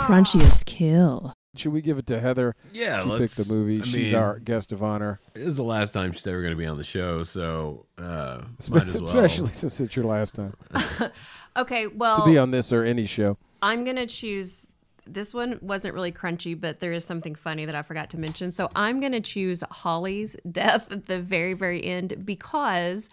Crunchiest 0.07 0.65
kill. 0.65 1.32
Should 1.57 1.73
we 1.73 1.82
give 1.82 1.99
it 1.99 2.07
to 2.09 2.20
Heather? 2.20 2.55
Yeah, 2.73 3.03
she 3.03 3.09
let's- 3.09 3.35
picked 3.36 3.49
the 3.49 3.55
movie. 3.55 3.81
I 3.81 3.85
She's 3.85 4.12
mean- 4.12 4.20
our 4.20 4.39
guest 4.41 4.70
of 4.73 4.82
honor, 4.82 5.20
This 5.35 5.47
is 5.47 5.57
the 5.57 5.62
last 5.65 5.93
time 5.93 6.12
she's 6.12 6.27
ever 6.27 6.41
going 6.41 6.53
to 6.53 6.57
be 6.59 6.66
on 6.66 6.77
the 6.77 6.85
show, 6.85 7.23
so 7.24 7.86
uh, 7.99 8.43
might 8.70 8.86
as 8.89 9.01
well. 9.01 9.09
especially 9.16 9.53
since 9.53 9.81
it's 9.81 9.95
your 9.97 10.05
last 10.05 10.35
time 10.35 10.55
Okay, 11.57 11.86
well, 11.86 12.16
to 12.16 12.24
be 12.24 12.36
on 12.39 12.51
this 12.51 12.73
or 12.73 12.82
any 12.85 13.07
show. 13.07 13.39
I'm 13.62 13.85
gonna 13.85 14.07
choose. 14.09 14.66
This 15.06 15.35
one 15.35 15.59
wasn't 15.62 15.94
really 15.94 16.12
crunchy, 16.12 16.59
but 16.59 16.81
there 16.81 16.93
is 16.93 17.05
something 17.05 17.35
funny 17.35 17.64
that 17.64 17.74
I 17.74 17.82
forgot 17.82 18.10
to 18.10 18.18
mention. 18.18 18.52
So 18.52 18.70
I'm 18.74 19.01
gonna 19.01 19.20
choose 19.20 19.62
Holly's 19.70 20.36
death 20.51 20.90
at 20.90 21.06
the 21.06 21.20
very, 21.20 21.55
very 21.55 21.85
end 21.85 22.24
because 22.24 23.09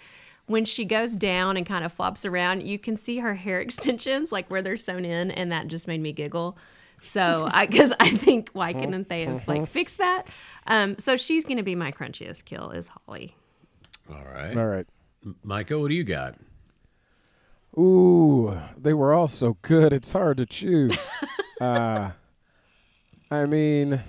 when 0.48 0.66
she 0.66 0.86
goes 0.86 1.16
down 1.16 1.58
and 1.58 1.66
kind 1.66 1.86
of 1.86 1.94
flops 1.94 2.26
around, 2.26 2.64
you 2.64 2.78
can 2.80 2.98
see 2.98 3.20
her 3.20 3.36
hair 3.36 3.60
extensions, 3.62 4.32
like 4.32 4.50
where 4.50 4.62
they're 4.62 4.78
sewn 4.78 5.06
in, 5.06 5.32
and 5.32 5.52
that 5.52 5.68
just 5.68 5.88
made 5.88 6.02
me 6.02 6.12
giggle. 6.12 6.58
So 7.00 7.50
I, 7.54 7.66
because 7.66 7.94
I 8.00 8.10
think 8.10 8.50
why 8.54 8.74
couldn't 8.74 9.10
they 9.10 9.26
have 9.26 9.48
like 9.48 9.68
fixed 9.68 9.98
that? 9.98 10.28
Um, 10.68 10.98
so 10.98 11.18
she's 11.18 11.46
gonna 11.46 11.64
be 11.64 11.76
my 11.76 11.92
crunchiest 11.92 12.46
kill 12.46 12.72
is 12.72 12.88
Holly. 12.88 13.36
All 14.10 14.24
right. 14.24 14.58
All 14.58 14.68
right. 14.68 14.88
Micah, 15.44 15.80
what 15.80 15.90
do 15.90 15.96
you 15.96 16.04
got? 16.04 16.36
Ooh, 17.78 18.60
they 18.78 18.94
were 18.94 19.14
all 19.14 19.28
so 19.28 19.58
good. 19.62 19.94
It's 19.94 20.12
hard 20.12 20.38
to 20.38 20.46
choose. 20.46 20.98
Uh, 21.62 22.12
I 23.30 23.46
mean, 23.46 24.02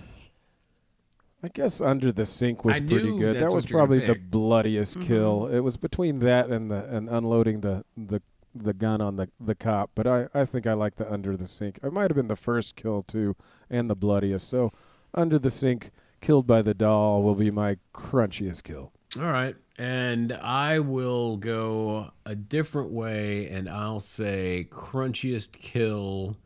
I 1.42 1.48
guess 1.48 1.80
Under 1.80 2.12
the 2.12 2.24
Sink 2.26 2.64
was 2.64 2.76
I 2.76 2.80
pretty 2.80 3.10
knew 3.10 3.18
good. 3.18 3.34
that's 3.34 3.40
That 3.40 3.48
what 3.50 3.54
was 3.56 3.70
you 3.70 3.76
were 3.76 3.80
probably 3.80 3.98
the 4.00 4.14
pick. 4.14 4.30
bloodiest 4.30 4.98
Mm-hmm. 4.98 5.06
kill. 5.06 5.46
It 5.48 5.60
was 5.60 5.76
between 5.76 6.18
that 6.20 6.48
and 6.50 6.70
the 6.70 6.84
and 6.94 7.08
unloading 7.08 7.60
the 7.60 7.84
the 7.96 8.20
the 8.54 8.72
gun 8.72 9.00
on 9.00 9.16
the 9.16 9.28
the 9.40 9.54
cop. 9.54 9.90
But 9.94 10.06
I 10.06 10.28
I 10.34 10.44
think 10.44 10.66
I 10.66 10.74
like 10.74 10.96
the 10.96 11.10
Under 11.12 11.36
the 11.36 11.46
Sink. 11.46 11.78
It 11.82 11.92
might 11.92 12.10
have 12.10 12.16
been 12.16 12.28
the 12.28 12.36
first 12.36 12.76
kill 12.76 13.02
too, 13.02 13.34
and 13.70 13.88
the 13.90 13.96
bloodiest. 13.96 14.48
So, 14.48 14.72
Under 15.14 15.38
the 15.38 15.50
Sink, 15.50 15.90
killed 16.20 16.46
by 16.46 16.62
the 16.62 16.74
doll, 16.74 17.22
will 17.22 17.34
be 17.34 17.50
my 17.50 17.76
crunchiest 17.94 18.62
kill. 18.64 18.92
All 19.16 19.24
right. 19.24 19.56
And 19.78 20.32
I 20.34 20.78
will 20.78 21.36
go 21.38 22.12
a 22.26 22.34
different 22.34 22.90
way, 22.90 23.48
and 23.48 23.68
I'll 23.68 24.00
say 24.00 24.68
crunchiest 24.70 25.52
kill 25.52 26.36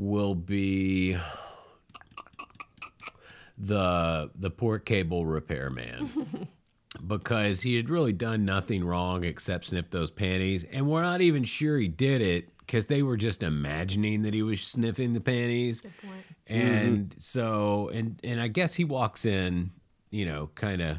will 0.00 0.34
be 0.34 1.16
the 3.58 4.30
the 4.34 4.50
poor 4.50 4.78
cable 4.78 5.26
repairman. 5.26 6.48
because 7.06 7.60
he 7.60 7.76
had 7.76 7.88
really 7.88 8.12
done 8.12 8.44
nothing 8.44 8.84
wrong 8.84 9.22
except 9.22 9.66
sniff 9.66 9.90
those 9.90 10.10
panties, 10.10 10.64
and 10.72 10.88
we're 10.88 11.02
not 11.02 11.20
even 11.20 11.44
sure 11.44 11.78
he 11.78 11.86
did 11.86 12.20
it 12.20 12.48
because 12.58 12.86
they 12.86 13.02
were 13.02 13.16
just 13.16 13.42
imagining 13.42 14.22
that 14.22 14.34
he 14.34 14.42
was 14.42 14.60
sniffing 14.60 15.12
the 15.12 15.20
panties. 15.20 15.82
And 16.46 17.10
mm-hmm. 17.10 17.18
so, 17.18 17.90
and 17.92 18.18
and 18.24 18.40
I 18.40 18.48
guess 18.48 18.74
he 18.74 18.84
walks 18.84 19.24
in, 19.24 19.70
you 20.10 20.26
know, 20.26 20.50
kind 20.54 20.80
of 20.82 20.98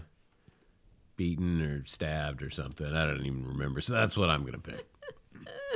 beaten 1.17 1.61
or 1.61 1.85
stabbed 1.85 2.41
or 2.41 2.49
something. 2.49 2.87
I 2.87 3.05
don't 3.05 3.25
even 3.25 3.45
remember. 3.45 3.81
So 3.81 3.93
that's 3.93 4.15
what 4.15 4.29
I'm 4.29 4.45
gonna 4.45 4.59
pick. 4.59 4.85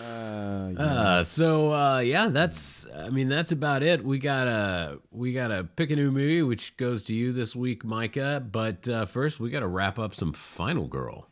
Uh, 0.00 0.72
Uh, 0.80 1.22
so 1.24 1.72
uh, 1.72 1.98
yeah, 1.98 2.28
that's. 2.28 2.86
I 2.96 3.10
mean, 3.10 3.28
that's 3.28 3.52
about 3.52 3.82
it. 3.82 4.04
We 4.04 4.18
gotta 4.18 4.98
we 5.10 5.32
gotta 5.32 5.64
pick 5.64 5.90
a 5.90 5.96
new 5.96 6.10
movie, 6.10 6.42
which 6.42 6.76
goes 6.76 7.02
to 7.04 7.14
you 7.14 7.32
this 7.32 7.54
week, 7.54 7.84
Micah. 7.84 8.42
But 8.50 8.88
uh, 8.88 9.04
first, 9.06 9.40
we 9.40 9.50
gotta 9.50 9.66
wrap 9.66 9.98
up 9.98 10.14
some 10.14 10.32
Final 10.32 10.86
Girl. 10.86 11.26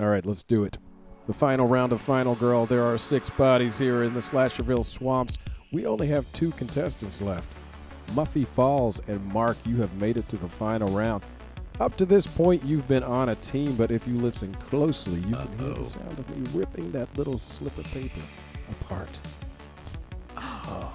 All 0.00 0.08
right, 0.08 0.24
let's 0.24 0.42
do 0.42 0.64
it. 0.64 0.78
The 1.26 1.34
final 1.34 1.66
round 1.68 1.92
of 1.92 2.00
Final 2.00 2.34
Girl. 2.34 2.66
There 2.66 2.82
are 2.82 2.98
six 2.98 3.30
bodies 3.30 3.78
here 3.78 4.02
in 4.02 4.14
the 4.14 4.20
Slasherville 4.20 4.84
swamps. 4.84 5.38
We 5.72 5.86
only 5.86 6.08
have 6.08 6.30
two 6.32 6.50
contestants 6.52 7.20
left. 7.20 7.48
Muffy 8.14 8.44
Falls 8.44 9.00
and 9.06 9.24
Mark, 9.26 9.56
you 9.64 9.76
have 9.76 9.94
made 9.94 10.16
it 10.16 10.28
to 10.30 10.36
the 10.36 10.48
final 10.48 10.88
round. 10.88 11.22
Up 11.80 11.96
to 11.96 12.04
this 12.04 12.26
point, 12.26 12.62
you've 12.62 12.86
been 12.86 13.02
on 13.02 13.30
a 13.30 13.34
team, 13.36 13.74
but 13.74 13.90
if 13.90 14.06
you 14.06 14.14
listen 14.16 14.54
closely, 14.56 15.20
you 15.20 15.34
can 15.34 15.58
hear 15.58 15.72
the 15.72 15.84
sound 15.86 16.18
of 16.18 16.28
me 16.28 16.46
ripping 16.52 16.92
that 16.92 17.08
little 17.16 17.38
slip 17.38 17.76
of 17.78 17.84
paper 17.84 18.20
apart. 18.82 19.18
Oh, 20.36 20.92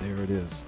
there 0.00 0.20
it 0.20 0.28
is. 0.28 0.64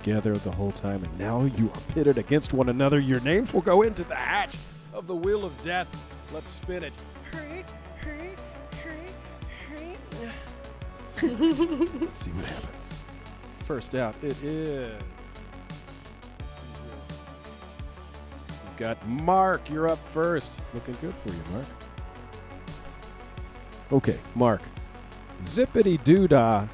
Together 0.00 0.34
the 0.34 0.50
whole 0.50 0.72
time, 0.72 1.04
and 1.04 1.18
now 1.18 1.44
you 1.44 1.66
are 1.68 1.80
pitted 1.92 2.16
against 2.16 2.54
one 2.54 2.70
another. 2.70 2.98
Your 2.98 3.20
names 3.20 3.52
will 3.52 3.60
go 3.60 3.82
into 3.82 4.04
the 4.04 4.14
hatch 4.14 4.56
of 4.94 5.06
the 5.06 5.16
Wheel 5.16 5.44
of 5.44 5.62
Death. 5.62 5.88
Let's 6.32 6.50
spin 6.50 6.82
it. 6.82 6.94
Let's 11.22 12.18
see 12.18 12.30
what 12.30 12.44
happens. 12.46 12.94
First 13.66 13.94
out, 13.94 14.14
it 14.22 14.42
is. 14.42 15.02
Got 18.82 19.06
Mark. 19.06 19.70
You're 19.70 19.88
up 19.88 19.98
first. 20.08 20.60
Looking 20.74 20.96
good 21.00 21.14
for 21.24 21.32
you, 21.32 21.42
Mark. 21.52 21.66
Okay, 23.92 24.18
Mark. 24.34 24.60
Zippity 25.42 26.02
doo 26.02 26.26
dah, 26.26 26.66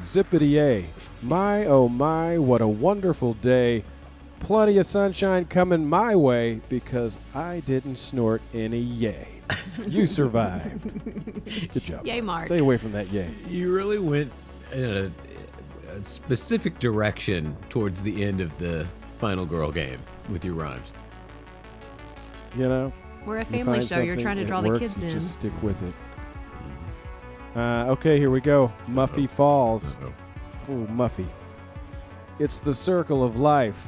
zippity 0.00 0.56
a. 0.56 0.84
My 1.22 1.66
oh 1.66 1.88
my, 1.88 2.36
what 2.36 2.62
a 2.62 2.66
wonderful 2.66 3.34
day. 3.34 3.84
Plenty 4.40 4.78
of 4.78 4.86
sunshine 4.86 5.44
coming 5.44 5.88
my 5.88 6.16
way 6.16 6.60
because 6.68 7.20
I 7.32 7.60
didn't 7.60 7.94
snort 7.94 8.42
any 8.52 8.80
yay. 8.80 9.28
You 9.86 10.06
survived. 10.18 11.04
Good 11.72 11.84
job. 11.84 12.04
Yay, 12.04 12.20
Mark. 12.22 12.46
Stay 12.46 12.58
away 12.58 12.76
from 12.76 12.90
that 12.90 13.06
yay. 13.12 13.30
You 13.48 13.72
really 13.72 14.00
went 14.00 14.32
in 14.72 14.84
a, 14.84 15.92
a 15.92 16.02
specific 16.02 16.80
direction 16.80 17.56
towards 17.68 18.02
the 18.02 18.24
end 18.24 18.40
of 18.40 18.56
the 18.58 18.84
Final 19.20 19.46
Girl 19.46 19.70
game 19.70 20.00
with 20.28 20.44
your 20.44 20.54
rhymes. 20.54 20.92
You 22.56 22.68
know? 22.68 22.92
We're 23.24 23.38
a 23.38 23.44
family 23.44 23.78
find 23.78 23.88
show. 23.88 24.00
You're 24.00 24.16
trying 24.16 24.36
to 24.36 24.42
it 24.42 24.46
draw 24.46 24.60
works, 24.60 24.80
the 24.80 24.86
kids 24.86 25.02
in. 25.02 25.10
Just 25.10 25.32
stick 25.32 25.62
with 25.62 25.80
it. 25.82 25.94
Uh, 27.54 27.84
okay, 27.88 28.18
here 28.18 28.30
we 28.30 28.40
go. 28.40 28.72
Muffy 28.88 29.28
Falls. 29.28 29.96
Uh-oh. 29.96 30.72
Ooh, 30.72 30.86
Muffy. 30.86 31.26
It's 32.38 32.60
the 32.60 32.74
circle 32.74 33.22
of 33.22 33.36
life, 33.36 33.86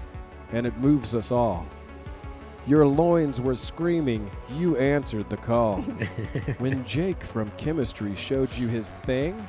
and 0.52 0.66
it 0.66 0.76
moves 0.78 1.14
us 1.14 1.32
all. 1.32 1.66
Your 2.66 2.86
loins 2.86 3.40
were 3.40 3.54
screaming, 3.54 4.30
you 4.56 4.76
answered 4.78 5.28
the 5.28 5.36
call. 5.36 5.82
when 6.58 6.84
Jake 6.84 7.22
from 7.22 7.50
chemistry 7.58 8.14
showed 8.16 8.50
you 8.56 8.68
his 8.68 8.90
thing, 9.04 9.46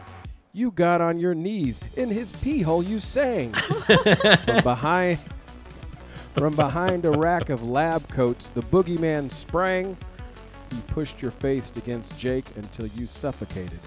you 0.51 0.71
got 0.71 1.01
on 1.01 1.19
your 1.19 1.35
knees. 1.35 1.81
In 1.95 2.09
his 2.09 2.31
pee 2.33 2.61
hole, 2.61 2.83
you 2.83 2.99
sang. 2.99 3.53
from 4.45 4.63
behind, 4.63 5.19
from 6.35 6.53
behind 6.55 7.05
a 7.05 7.11
rack 7.11 7.49
of 7.49 7.63
lab 7.63 8.07
coats, 8.09 8.49
the 8.49 8.61
boogeyman 8.61 9.31
sprang. 9.31 9.97
You 10.71 10.77
pushed 10.87 11.21
your 11.21 11.31
face 11.31 11.71
against 11.75 12.19
Jake 12.19 12.45
until 12.57 12.87
you 12.87 13.05
suffocated 13.05 13.79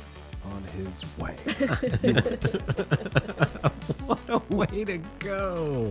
on 0.45 0.63
his 0.77 1.05
way. 1.19 1.37
What 4.07 4.21
a 4.29 4.39
way 4.55 4.85
to 4.85 4.99
go! 5.19 5.91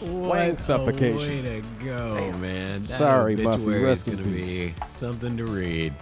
What 0.00 0.28
Wang 0.30 0.56
suffocation. 0.56 1.44
way 1.44 1.60
to 1.60 1.84
go, 1.84 2.32
man! 2.38 2.80
That 2.80 2.84
Sorry, 2.86 3.36
Muffy. 3.36 3.54
obituary 3.54 3.84
Rest 3.84 4.08
is 4.08 4.14
in 4.18 4.24
gonna 4.24 4.36
peace. 4.36 4.46
be 4.48 4.74
something 4.86 5.36
to 5.36 5.44
read. 5.44 5.92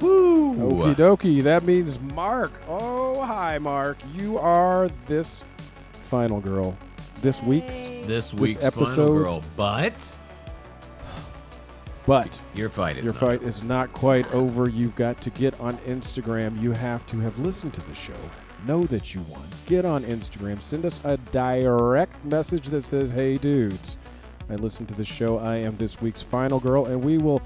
Woo! 0.00 0.54
Okie 0.56 0.96
dokie. 0.96 1.42
That 1.42 1.62
means 1.62 2.00
Mark. 2.00 2.52
Oh, 2.68 3.22
hi, 3.22 3.58
Mark. 3.58 3.98
You 4.18 4.38
are 4.38 4.88
this 5.06 5.44
final 5.92 6.40
girl. 6.40 6.76
This 7.20 7.42
week's. 7.42 7.86
This 8.06 8.32
week's 8.32 8.56
Final 8.64 8.66
episode's- 9.26 9.46
but 9.56 10.12
But 12.06 12.40
your 12.54 12.70
fight 12.70 12.96
is 12.98 13.04
your 13.04 13.12
fight 13.12 13.40
over. 13.40 13.48
is 13.48 13.62
not 13.62 13.92
quite 13.92 14.32
over. 14.34 14.68
You've 14.68 14.96
got 14.96 15.20
to 15.20 15.30
get 15.30 15.58
on 15.60 15.76
Instagram. 15.78 16.60
You 16.60 16.72
have 16.72 17.04
to 17.06 17.20
have 17.20 17.38
listened 17.38 17.74
to 17.74 17.82
the 17.86 17.94
show. 17.94 18.14
Know 18.66 18.82
that 18.84 19.14
you 19.14 19.20
won. 19.28 19.42
Get 19.66 19.84
on 19.84 20.04
Instagram. 20.04 20.60
Send 20.60 20.84
us 20.86 21.00
a 21.04 21.16
direct 21.30 22.24
message 22.24 22.68
that 22.68 22.82
says, 22.82 23.10
Hey, 23.10 23.36
dudes, 23.36 23.98
I 24.48 24.54
listened 24.56 24.88
to 24.88 24.94
the 24.94 25.04
show. 25.04 25.38
I 25.38 25.56
am 25.56 25.76
this 25.76 26.00
week's 26.00 26.22
final 26.22 26.58
girl, 26.58 26.86
and 26.86 27.02
we 27.04 27.18
will 27.18 27.42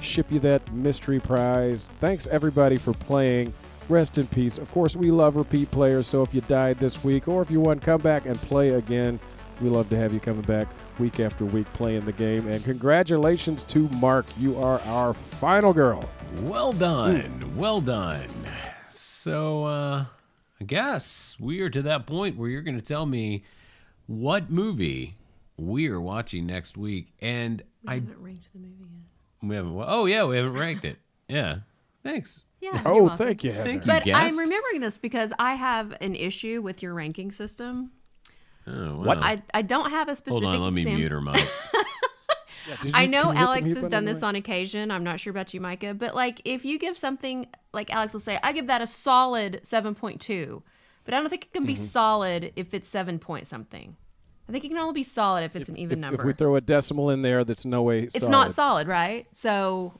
ship 0.00 0.26
you 0.30 0.40
that 0.40 0.72
mystery 0.72 1.20
prize. 1.20 1.88
Thanks, 2.00 2.26
everybody, 2.26 2.76
for 2.76 2.94
playing. 2.94 3.52
Rest 3.88 4.18
in 4.18 4.26
peace. 4.26 4.58
Of 4.58 4.70
course, 4.70 4.94
we 4.96 5.10
love 5.10 5.36
repeat 5.36 5.70
players, 5.70 6.06
so 6.06 6.22
if 6.22 6.34
you 6.34 6.42
died 6.42 6.78
this 6.78 7.02
week 7.02 7.26
or 7.26 7.40
if 7.40 7.50
you 7.50 7.60
want, 7.60 7.80
to 7.80 7.84
come 7.86 8.00
back 8.00 8.26
and 8.26 8.36
play 8.36 8.70
again. 8.70 9.18
We 9.60 9.70
love 9.70 9.88
to 9.90 9.96
have 9.96 10.12
you 10.12 10.20
coming 10.20 10.42
back 10.42 10.68
week 10.98 11.18
after 11.20 11.44
week 11.44 11.66
playing 11.72 12.04
the 12.04 12.12
game. 12.12 12.46
And 12.46 12.62
congratulations 12.62 13.64
to 13.64 13.88
Mark. 13.96 14.26
You 14.38 14.56
are 14.58 14.80
our 14.82 15.14
final 15.14 15.72
girl. 15.72 16.08
Well 16.42 16.70
done. 16.70 17.56
Well 17.56 17.80
done. 17.80 18.28
So, 18.90 19.64
uh, 19.64 20.04
I 20.60 20.64
guess 20.64 21.36
we 21.40 21.60
are 21.60 21.70
to 21.70 21.82
that 21.82 22.06
point 22.06 22.36
where 22.36 22.48
you're 22.48 22.62
going 22.62 22.76
to 22.76 22.82
tell 22.82 23.06
me 23.06 23.42
what 24.06 24.50
movie 24.50 25.16
we 25.56 25.88
are 25.88 26.00
watching 26.00 26.46
next 26.46 26.76
week. 26.76 27.12
And 27.20 27.62
We 27.84 27.90
I, 27.90 27.94
haven't 27.94 28.20
ranked 28.22 28.48
the 28.52 28.60
movie 28.60 28.74
yet. 28.80 29.48
We 29.48 29.56
haven't. 29.56 29.84
Oh 29.86 30.06
yeah, 30.06 30.24
we 30.24 30.36
haven't 30.36 30.54
ranked 30.54 30.84
it. 30.84 30.98
Yeah. 31.28 31.58
Thanks. 32.02 32.44
Yeah. 32.60 32.82
you're 32.82 33.02
Oh, 33.04 33.08
thank 33.08 33.44
you, 33.44 33.52
Heather. 33.52 33.64
Thank 33.64 33.82
you. 33.86 33.92
But 33.92 34.08
I'm 34.14 34.36
remembering 34.36 34.80
this 34.80 34.98
because 34.98 35.32
I 35.38 35.54
have 35.54 35.94
an 36.00 36.14
issue 36.14 36.60
with 36.62 36.82
your 36.82 36.94
ranking 36.94 37.30
system. 37.32 37.92
Oh, 38.66 38.96
What? 39.00 39.24
I, 39.24 39.42
I 39.54 39.62
don't 39.62 39.90
have 39.90 40.08
a 40.08 40.14
specific 40.16 40.44
Hold 40.44 40.56
on, 40.56 40.62
let 40.62 40.72
me 40.72 40.82
exam- 40.82 40.96
mute 40.96 41.12
her, 41.12 41.20
Mike. 41.20 41.40
Did 42.82 42.92
I 42.94 43.06
know 43.06 43.22
can 43.22 43.28
you 43.28 43.32
hit 43.32 43.34
the 43.38 43.40
Alex 43.40 43.74
has 43.74 43.88
done 43.88 44.04
this 44.04 44.22
on 44.22 44.36
occasion. 44.36 44.90
I'm 44.90 45.02
not 45.02 45.20
sure 45.20 45.30
about 45.30 45.54
you, 45.54 45.60
Micah, 45.60 45.94
but 45.94 46.14
like 46.14 46.42
if 46.44 46.66
you 46.66 46.78
give 46.78 46.98
something 46.98 47.46
like 47.72 47.88
Alex 47.90 48.12
will 48.12 48.20
say, 48.20 48.38
I 48.42 48.52
give 48.52 48.66
that 48.66 48.82
a 48.82 48.86
solid 48.86 49.60
7.2, 49.64 50.62
but 51.04 51.14
I 51.14 51.20
don't 51.20 51.30
think 51.30 51.44
it 51.46 51.52
can 51.54 51.64
be 51.64 51.72
Mm-hmm. 51.74 51.82
solid 51.84 52.52
if 52.56 52.74
it's 52.74 52.86
seven 52.88 53.18
point 53.18 53.46
something. 53.46 53.96
I 54.48 54.52
think 54.52 54.64
it 54.64 54.68
can 54.68 54.76
only 54.78 54.92
be 54.92 55.02
solid 55.02 55.44
if 55.44 55.56
it's 55.56 55.68
an 55.70 55.78
even 55.78 55.98
If, 55.98 56.02
number. 56.02 56.22
if 56.22 56.26
we 56.26 56.32
throw 56.34 56.56
a 56.56 56.60
decimal 56.60 57.08
in 57.10 57.22
there, 57.22 57.42
that's 57.44 57.64
no 57.64 57.82
way. 57.82 58.00
it's 58.02 58.28
not 58.28 58.52
solid, 58.54 58.86
right? 58.86 59.26
So 59.32 59.94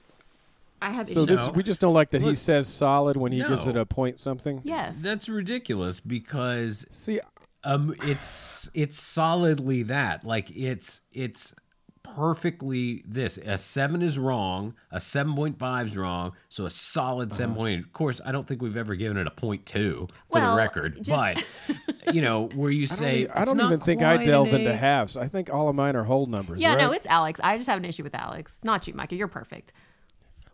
I 0.81 0.91
have 0.91 1.07
So 1.07 1.23
issues. 1.25 1.27
this 1.27 1.47
No. 1.47 1.53
we 1.53 1.63
just 1.63 1.81
don't 1.81 1.95
like 1.95 2.11
that 2.11 2.21
he 2.21 2.27
Look- 2.29 2.37
says 2.37 2.69
solid 2.69 3.17
when 3.17 3.33
he 3.33 3.39
gives 3.39 3.67
No. 3.67 3.71
it 3.71 3.77
a 3.77 3.87
point 3.87 4.21
something. 4.21 4.61
yes. 4.65 4.97
That's 5.01 5.29
ridiculous 5.29 6.01
because 6.01 6.87
See, 6.91 7.21
um, 7.65 7.95
it's 8.05 8.71
it's 8.75 8.99
solidly 9.01 9.83
that. 9.85 10.25
Like 10.25 10.51
it's 10.57 11.01
it's 11.13 11.55
perfectly 12.03 13.03
this. 13.07 13.39
A 13.39 13.59
seven 13.59 14.03
is 14.03 14.19
wrong. 14.19 14.75
A 14.91 14.99
seven 15.01 15.35
point 15.35 15.59
five 15.59 15.89
is 15.89 15.97
wrong. 15.97 16.33
So 16.49 16.65
a 16.65 16.71
solid 16.71 17.33
seven 17.33 17.51
Uh-huh. 17.53 17.59
point. 17.61 17.85
Of 17.85 17.93
course, 17.93 18.21
I 18.25 18.33
don't 18.33 18.47
think 18.47 18.63
we've 18.63 18.77
ever 18.77 18.95
given 18.95 19.17
it 19.19 19.27
a 19.27 19.31
point 19.31 19.67
two 19.67 20.09
for 20.31 20.39
Well, 20.41 20.53
the 20.53 20.57
record. 20.57 21.03
just- 21.03 21.11
But 21.11 22.15
you 22.15 22.23
know, 22.23 22.49
where 22.55 22.71
you 22.71 22.85
I 22.85 22.87
don't, 22.87 22.97
say 22.99 23.19
e- 23.23 23.29
I 23.29 23.43
it's 23.43 23.51
don't 23.51 23.57
not 23.59 23.67
even 23.73 23.81
think 23.81 24.03
I 24.03 24.17
quite 24.17 24.27
delve 24.27 24.49
an 24.49 24.61
into 24.61 24.73
A. 24.73 24.77
halves. 24.77 25.17
I 25.17 25.29
think 25.29 25.53
all 25.53 25.69
of 25.69 25.75
mine 25.77 25.97
are 25.97 26.05
whole 26.05 26.27
numbers. 26.27 26.61
yeah, 26.61 26.75
no, 26.77 26.93
it's 26.93 27.07
Alex. 27.07 27.41
I 27.45 27.57
just 27.57 27.69
have 27.69 27.79
an 27.79 27.85
issue 27.85 28.03
with 28.05 28.15
Alex. 28.15 28.59
Not 28.65 28.87
you, 28.89 28.95
Micah. 28.95 29.15
You're 29.17 29.29
perfect. 29.29 29.73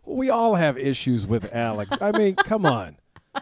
We 0.05 0.29
all 0.29 0.55
have 0.55 0.77
issues 0.77 1.25
with 1.27 1.53
Alex. 1.53 1.93
I 2.01 2.11
mean, 2.11 2.35
come 2.35 2.65
on. 2.65 2.97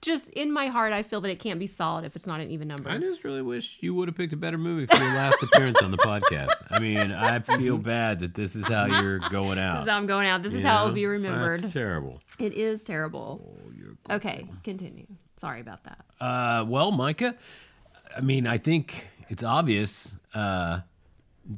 Just 0.00 0.28
in 0.30 0.52
my 0.52 0.68
heart, 0.68 0.92
I 0.92 1.02
feel 1.02 1.20
that 1.22 1.28
it 1.28 1.40
can't 1.40 1.58
be 1.58 1.66
solid 1.66 2.04
if 2.04 2.14
it's 2.14 2.26
not 2.26 2.40
an 2.40 2.50
even 2.52 2.68
number. 2.68 2.88
I 2.88 2.98
just 2.98 3.24
really 3.24 3.42
wish 3.42 3.78
you 3.80 3.94
would 3.94 4.06
have 4.06 4.16
picked 4.16 4.32
a 4.32 4.36
better 4.36 4.56
movie 4.56 4.86
for 4.86 4.96
your 4.96 5.12
last 5.14 5.42
appearance 5.42 5.82
on 5.82 5.90
the 5.90 5.96
podcast. 5.98 6.54
I 6.70 6.78
mean, 6.78 7.10
I 7.10 7.40
feel 7.40 7.78
bad 7.78 8.20
that 8.20 8.32
this 8.32 8.54
is 8.54 8.68
how 8.68 8.86
you're 8.86 9.18
going 9.30 9.58
out. 9.58 9.78
This 9.78 9.86
is 9.86 9.90
how 9.90 9.96
I'm 9.96 10.06
going 10.06 10.28
out. 10.28 10.44
This 10.44 10.54
is 10.54 10.62
you 10.62 10.68
how 10.68 10.84
it 10.84 10.88
will 10.88 10.94
be 10.94 11.06
remembered. 11.06 11.62
That's 11.62 11.72
terrible. 11.74 12.20
It 12.38 12.52
is 12.52 12.84
terrible. 12.84 13.58
okay, 14.08 14.46
continue. 14.62 15.06
Sorry 15.36 15.60
about 15.60 15.82
that. 15.82 16.04
Uh, 16.20 16.64
well, 16.64 16.92
Micah, 16.92 17.34
I 18.16 18.20
mean, 18.20 18.46
I 18.46 18.58
think 18.58 19.08
it's 19.28 19.42
obvious. 19.42 20.14
Uh, 20.32 20.80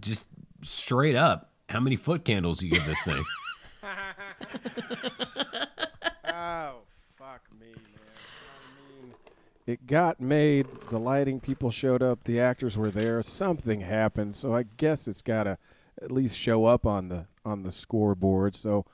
just 0.00 0.24
straight 0.62 1.14
up, 1.14 1.50
how 1.68 1.80
many 1.80 1.96
foot 1.96 2.24
candles 2.24 2.62
you 2.62 2.70
give 2.70 2.86
this 2.86 3.02
thing? 3.02 3.22
Oh, 6.32 6.82
fuck 7.18 7.42
me, 7.60 7.66
man. 7.68 7.76
I 8.06 9.02
mean, 9.02 9.14
it 9.66 9.86
got 9.86 10.20
made. 10.20 10.66
The 10.90 10.98
lighting 10.98 11.40
people 11.40 11.70
showed 11.70 12.02
up. 12.02 12.24
The 12.24 12.40
actors 12.40 12.76
were 12.78 12.90
there. 12.90 13.20
Something 13.22 13.80
happened. 13.80 14.36
So 14.36 14.54
I 14.54 14.64
guess 14.76 15.08
it's 15.08 15.22
got 15.22 15.44
to 15.44 15.58
at 16.02 16.10
least 16.10 16.36
show 16.38 16.64
up 16.64 16.86
on 16.86 17.08
the 17.08 17.26
on 17.44 17.62
the 17.62 17.70
scoreboard. 17.70 18.54
So 18.54 18.86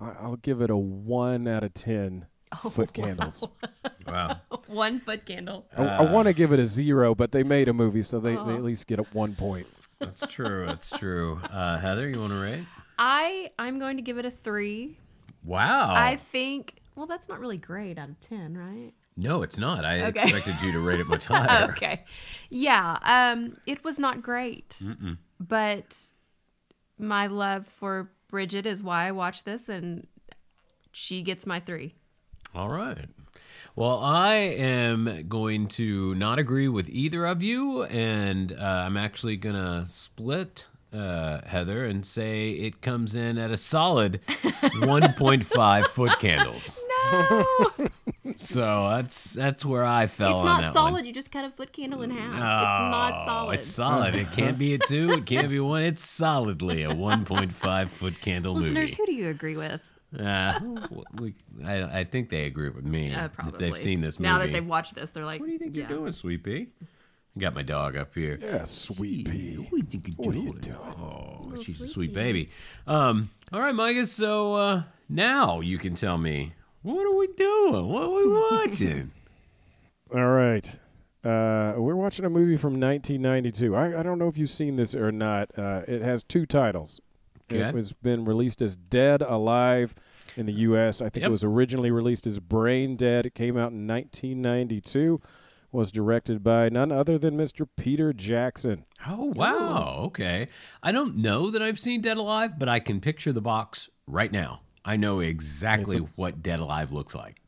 I, 0.00 0.10
I'll 0.20 0.36
give 0.36 0.60
it 0.60 0.70
a 0.70 0.76
one 0.76 1.48
out 1.48 1.64
of 1.64 1.74
ten 1.74 2.26
foot 2.70 2.92
candles. 2.92 3.44
wow. 4.06 4.40
One 4.66 5.00
foot 5.00 5.26
candle. 5.26 5.66
I, 5.76 5.84
I 5.84 6.10
want 6.10 6.26
to 6.26 6.32
give 6.32 6.52
it 6.52 6.58
a 6.58 6.64
zero, 6.66 7.14
but 7.14 7.32
they 7.32 7.42
made 7.42 7.68
a 7.68 7.72
movie, 7.72 8.02
so 8.02 8.18
they, 8.18 8.34
they 8.34 8.54
at 8.54 8.64
least 8.64 8.86
get 8.86 8.98
a 8.98 9.02
one 9.12 9.34
point. 9.34 9.66
That's 9.98 10.26
true. 10.26 10.64
That's 10.66 10.90
true. 10.90 11.38
Uh, 11.50 11.78
Heather, 11.78 12.08
you 12.08 12.18
want 12.18 12.32
to 12.32 12.38
rate? 12.38 12.64
I 12.98 13.50
I'm 13.58 13.78
going 13.78 13.96
to 13.96 14.02
give 14.02 14.18
it 14.18 14.24
a 14.24 14.30
three. 14.30 14.98
Wow. 15.44 15.94
I 15.94 16.16
think. 16.16 16.80
Well, 16.96 17.06
that's 17.06 17.28
not 17.28 17.40
really 17.40 17.56
great 17.56 17.98
out 17.98 18.08
of 18.08 18.20
ten, 18.20 18.56
right? 18.56 18.92
No, 19.16 19.42
it's 19.42 19.58
not. 19.58 19.84
I 19.84 20.02
Okay. 20.06 20.22
expected 20.22 20.60
you 20.62 20.72
to 20.72 20.78
rate 20.80 21.00
it 21.00 21.06
much 21.06 21.24
higher. 21.28 21.70
Okay. 21.70 22.04
Yeah. 22.50 22.98
Um. 23.02 23.56
It 23.66 23.84
was 23.84 23.98
not 23.98 24.22
great, 24.22 24.78
but 25.40 25.96
my 26.98 27.26
love 27.26 27.66
for 27.66 28.10
Bridget 28.28 28.66
is 28.66 28.82
why 28.82 29.06
I 29.08 29.12
watched 29.12 29.44
this, 29.44 29.68
and 29.68 30.06
she 30.92 31.22
gets 31.22 31.46
my 31.46 31.60
three. 31.60 31.94
All 32.54 32.68
right. 32.68 33.06
Well, 33.76 33.98
I 33.98 34.34
am 34.34 35.26
going 35.28 35.66
to 35.68 36.14
not 36.14 36.38
agree 36.38 36.68
with 36.68 36.88
either 36.88 37.26
of 37.26 37.42
you, 37.42 37.82
and 37.84 38.52
uh, 38.52 38.56
I'm 38.62 38.96
actually 38.96 39.36
going 39.36 39.56
to 39.56 39.84
split 39.90 40.66
uh, 40.94 41.40
Heather 41.46 41.84
and 41.86 42.04
say 42.06 42.50
it 42.50 42.80
comes 42.80 43.14
in 43.14 43.36
at 43.38 43.50
a 43.50 43.56
solid 43.56 44.20
1.5 44.28 45.86
foot 45.88 46.18
candles. 46.18 46.78
No, 47.12 47.44
So 48.34 48.88
that's 48.88 49.34
that's 49.34 49.62
where 49.62 49.84
I 49.84 50.06
fell 50.06 50.32
it's 50.36 50.42
not 50.42 50.72
solid. 50.72 50.92
one. 50.94 51.04
You 51.04 51.12
just 51.12 51.30
cut 51.30 51.44
a 51.44 51.50
foot 51.50 51.70
candle 51.70 52.00
in 52.00 52.10
half. 52.10 52.32
it's 52.32 52.40
not 52.40 53.24
solid. 53.26 53.58
It's 53.58 53.68
solid. 53.68 54.14
It 54.14 54.32
can't 54.32 54.56
be 54.58 54.72
a 54.72 54.78
two. 54.78 55.10
It 55.12 55.26
can't 55.26 55.50
be 55.50 55.60
one. 55.60 55.82
It's 55.82 56.02
solidly 56.02 56.82
a 56.84 56.88
1.5 56.94 57.88
foot 57.90 58.18
candle 58.22 58.54
Listeners, 58.54 58.92
movie. 58.92 58.94
who 58.96 59.06
do 59.06 59.12
you 59.12 59.28
agree 59.28 59.56
with? 59.56 59.82
Uh, 60.18 60.58
we, 61.12 61.34
I, 61.64 62.00
I 62.00 62.04
think 62.04 62.30
they 62.30 62.44
agree 62.46 62.70
with 62.70 62.84
me 62.86 63.12
Uh, 63.14 63.26
if 63.26 63.32
probably. 63.34 63.58
they've 63.58 63.76
seen 63.78 64.00
this 64.00 64.18
movie. 64.18 64.30
Now 64.32 64.38
that 64.38 64.50
they've 64.52 64.66
watched 64.66 64.94
this, 64.94 65.10
they're 65.10 65.26
like, 65.26 65.40
What 65.40 65.46
do 65.46 65.52
you 65.52 65.58
think 65.58 65.76
yeah. 65.76 65.86
you're 65.88 65.98
doing, 65.98 66.12
Sweet 66.12 66.42
Pea? 66.42 66.68
I 67.36 67.40
got 67.40 67.54
my 67.54 67.62
dog 67.62 67.96
up 67.96 68.14
here. 68.14 68.38
Yeah, 68.40 68.62
sweet 68.64 69.28
pea. 69.28 69.56
What 69.56 69.70
do 69.70 69.76
you 69.78 69.82
think 69.84 70.06
you're 70.08 70.14
What 70.26 70.34
are 70.34 70.38
you 70.38 70.44
doing? 70.52 70.60
doing? 70.60 70.76
Oh, 70.78 71.52
she's 71.60 71.80
a 71.80 71.88
sweet 71.88 72.14
baby. 72.14 72.50
Um, 72.86 73.30
all 73.52 73.60
right, 73.60 73.74
Micah. 73.74 74.06
So 74.06 74.54
uh, 74.54 74.82
now 75.08 75.60
you 75.60 75.78
can 75.78 75.94
tell 75.94 76.16
me 76.16 76.52
what 76.82 77.04
are 77.04 77.16
we 77.16 77.26
doing? 77.28 77.88
What 77.88 78.02
are 78.04 78.10
we 78.10 78.28
watching? 78.28 79.10
All 80.14 80.28
right. 80.28 80.66
Uh, 81.24 81.72
we're 81.78 81.96
watching 81.96 82.24
a 82.26 82.30
movie 82.30 82.58
from 82.58 82.74
1992. 82.78 83.74
I, 83.74 83.98
I 83.98 84.02
don't 84.02 84.18
know 84.18 84.28
if 84.28 84.36
you've 84.36 84.50
seen 84.50 84.76
this 84.76 84.94
or 84.94 85.10
not. 85.10 85.48
Uh, 85.58 85.80
it 85.88 86.02
has 86.02 86.22
two 86.22 86.44
titles. 86.46 87.00
Okay. 87.50 87.62
It 87.62 87.74
was 87.74 87.92
been 87.94 88.24
released 88.26 88.60
as 88.62 88.76
Dead 88.76 89.22
Alive 89.22 89.94
in 90.36 90.44
the 90.46 90.52
U.S. 90.52 91.00
I 91.00 91.08
think 91.08 91.22
Yep. 91.22 91.28
it 91.28 91.30
was 91.30 91.42
originally 91.42 91.90
released 91.90 92.26
as 92.26 92.38
Brain 92.38 92.96
Dead. 92.96 93.24
It 93.26 93.34
came 93.34 93.56
out 93.56 93.72
in 93.72 93.86
1992. 93.86 95.20
Was 95.74 95.90
directed 95.90 96.44
by 96.44 96.68
none 96.68 96.92
other 96.92 97.18
than 97.18 97.36
Mr. 97.36 97.66
Peter 97.76 98.12
Jackson. 98.12 98.84
oh 99.08 99.32
wow. 99.34 100.02
Okay. 100.04 100.46
I 100.84 100.92
don't 100.92 101.16
know 101.16 101.50
that 101.50 101.62
I've 101.62 101.80
seen 101.80 102.00
Dead 102.00 102.16
Alive, 102.16 102.60
but 102.60 102.68
I 102.68 102.78
can 102.78 103.00
picture 103.00 103.32
the 103.32 103.40
box 103.40 103.90
right 104.06 104.30
now. 104.30 104.60
I 104.84 104.94
know 104.94 105.18
exactly 105.18 105.98
what 106.14 106.44
Dead 106.44 106.60
Alive 106.60 106.92
looks 106.92 107.12
like. 107.12 107.40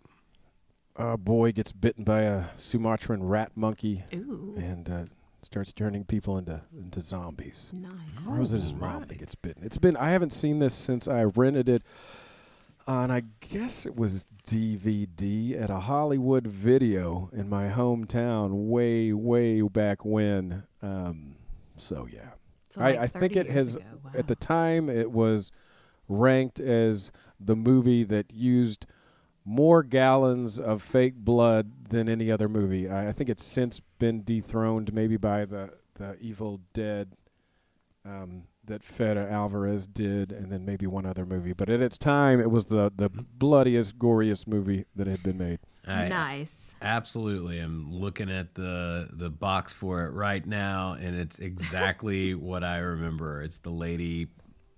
A 0.96 1.16
boy 1.16 1.52
gets 1.52 1.70
bitten 1.70 2.02
by 2.02 2.22
a 2.22 2.46
Sumatran 2.56 3.22
rat 3.22 3.52
monkey 3.54 4.02
Ooh, 4.12 4.54
and 4.56 4.90
uh, 4.90 5.04
starts 5.44 5.72
turning 5.72 6.02
people 6.04 6.36
into 6.36 6.60
into 6.76 7.00
zombies. 7.00 7.70
nice. 7.76 7.92
Or 8.26 8.40
was 8.40 8.54
it 8.54 8.56
his 8.56 8.74
mom 8.74 9.04
that 9.06 9.18
gets 9.18 9.36
bitten? 9.36 9.62
It's 9.62 9.78
been 9.78 9.96
I 9.96 10.10
haven't 10.10 10.32
seen 10.32 10.58
this 10.58 10.74
since 10.74 11.06
I 11.06 11.22
rented 11.22 11.68
it 11.68 11.84
on 12.86 13.10
I 13.10 13.22
guess 13.40 13.86
it 13.86 13.96
was 13.96 14.26
DVD 14.46 15.60
at 15.60 15.70
a 15.70 15.80
Hollywood 15.80 16.46
video 16.46 17.30
in 17.32 17.48
my 17.48 17.68
hometown 17.68 18.68
way 18.68 19.12
way 19.12 19.60
back 19.62 20.04
when. 20.04 20.62
Um, 20.82 21.36
so 21.76 22.06
yeah, 22.10 22.30
So 22.70 22.80
like 22.80 22.98
I, 22.98 23.04
I 23.04 23.06
think 23.08 23.36
it 23.36 23.50
has. 23.50 23.76
Wow. 23.76 24.10
at 24.14 24.28
the 24.28 24.36
time 24.36 24.88
it 24.88 25.10
was 25.10 25.50
ranked 26.08 26.60
as 26.60 27.10
the 27.40 27.56
movie 27.56 28.04
that 28.04 28.32
used 28.32 28.86
more 29.44 29.82
gallons 29.82 30.58
of 30.58 30.82
fake 30.82 31.14
blood 31.16 31.88
than 31.88 32.08
any 32.08 32.30
other 32.30 32.48
movie. 32.48 32.88
I, 32.88 33.08
I 33.08 33.12
think 33.12 33.30
it's 33.30 33.44
since 33.44 33.80
been 33.98 34.22
dethroned, 34.22 34.92
maybe 34.92 35.16
by 35.16 35.44
the 35.44 35.70
the 35.94 36.16
Evil 36.20 36.60
Dead 36.72 37.10
um, 38.04 38.44
that 38.66 38.82
Fede 38.82 39.16
Alvarez 39.16 39.86
did, 39.86 40.32
and 40.32 40.50
then 40.50 40.64
maybe 40.64 40.86
one 40.86 41.06
other 41.06 41.26
movie. 41.26 41.52
But 41.52 41.68
at 41.68 41.80
its 41.80 41.98
time, 41.98 42.40
it 42.40 42.50
was 42.50 42.66
the 42.66 42.92
the 42.94 43.08
bloodiest, 43.08 43.98
goriest 43.98 44.46
movie 44.46 44.86
that 44.94 45.06
had 45.06 45.22
been 45.22 45.38
made. 45.38 45.58
I 45.86 46.08
nice. 46.08 46.74
absolutely 46.82 47.60
I'm 47.60 47.92
looking 47.92 48.28
at 48.28 48.54
the 48.54 49.08
the 49.12 49.30
box 49.30 49.72
for 49.72 50.04
it 50.04 50.10
right 50.10 50.44
now, 50.44 50.96
and 51.00 51.16
it's 51.16 51.38
exactly 51.38 52.34
what 52.34 52.64
I 52.64 52.78
remember. 52.78 53.42
It's 53.42 53.58
the 53.58 53.70
lady 53.70 54.28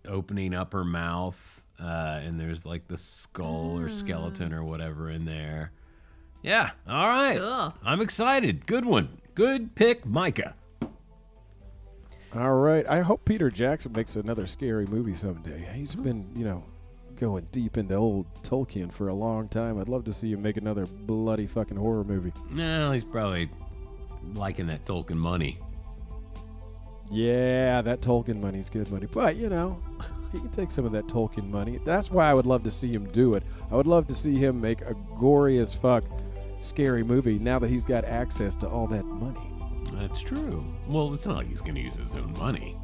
opening 0.07 0.55
up 0.55 0.73
her 0.75 0.85
mouth, 0.85 1.63
uh, 1.81 2.21
and 2.23 2.39
there's 2.39 2.67
like 2.67 2.89
the 2.89 2.97
skull 2.97 3.79
or 3.79 3.89
skeleton 3.89 4.53
or 4.53 4.65
whatever 4.65 5.11
in 5.11 5.25
there. 5.25 5.73
Yeah. 6.43 6.71
All 6.89 7.09
right. 7.09 7.39
Cool. 7.39 7.75
I'm 7.85 8.01
excited. 8.01 8.67
Good 8.67 8.85
one. 8.85 9.21
Good 9.35 9.75
pick, 9.75 10.07
Micah. 10.07 10.55
All 12.35 12.57
right, 12.57 12.87
I 12.87 13.01
hope 13.01 13.25
Peter 13.25 13.51
Jackson 13.51 13.93
makes 13.93 14.17
another 14.17 14.47
scary 14.47 14.87
movie 14.87 15.15
someday. 15.15 15.67
He's 15.75 15.95
hmm. 15.95 16.03
been, 16.03 16.31
you 16.37 16.45
know, 16.45 16.63
going 17.17 17.47
deep 17.53 17.79
into 17.79 17.95
old 17.95 18.27
Tolkien 18.43 18.93
for 18.93 19.09
a 19.09 19.15
long 19.15 19.49
time. 19.49 19.79
I'd 19.81 19.89
love 19.89 20.05
to 20.05 20.13
see 20.13 20.33
him 20.33 20.43
make 20.43 20.57
another 20.57 20.87
bloody 20.87 21.47
fucking 21.47 21.77
horror 21.77 22.05
movie. 22.05 22.33
No, 22.51 22.93
he's 22.93 23.05
probably 23.05 23.51
liking 24.35 24.67
that 24.67 24.85
Tolkien 24.85 25.17
money. 25.17 25.59
Yeah, 27.11 27.81
that 27.81 28.03
Tolkien 28.03 28.41
money's 28.41 28.69
good 28.69 28.91
money, 28.91 29.07
but 29.07 29.37
you 29.37 29.49
know, 29.49 29.83
he 30.33 30.39
can 30.39 30.51
take 30.51 30.71
some 30.71 30.85
of 30.85 30.93
that 30.93 31.07
Tolkien 31.07 31.49
money. 31.49 31.81
That's 31.85 32.11
why 32.11 32.31
I 32.31 32.35
would 32.35 32.47
love 32.47 32.63
to 32.65 32.71
see 32.71 32.93
him 32.93 33.07
do 33.07 33.35
it. 33.35 33.43
I 33.71 33.77
would 33.77 33.87
love 33.87 34.07
to 34.09 34.15
see 34.15 34.37
him 34.37 34.61
make 34.61 34.83
a 34.83 34.95
gory 35.19 35.59
as 35.59 35.75
fuck 35.75 36.05
scary 36.61 37.03
movie 37.03 37.39
now 37.39 37.59
that 37.59 37.71
he's 37.71 37.85
got 37.85 38.05
access 38.05 38.55
to 38.57 38.69
all 38.69 38.87
that 38.89 39.05
money. 39.05 39.58
That's 39.99 40.21
true. 40.21 40.65
Well, 40.87 41.13
it's 41.13 41.27
not 41.27 41.37
like 41.37 41.49
he's 41.49 41.61
going 41.61 41.75
to 41.75 41.81
use 41.81 41.97
his 41.97 42.15
own 42.15 42.33
money. 42.39 42.77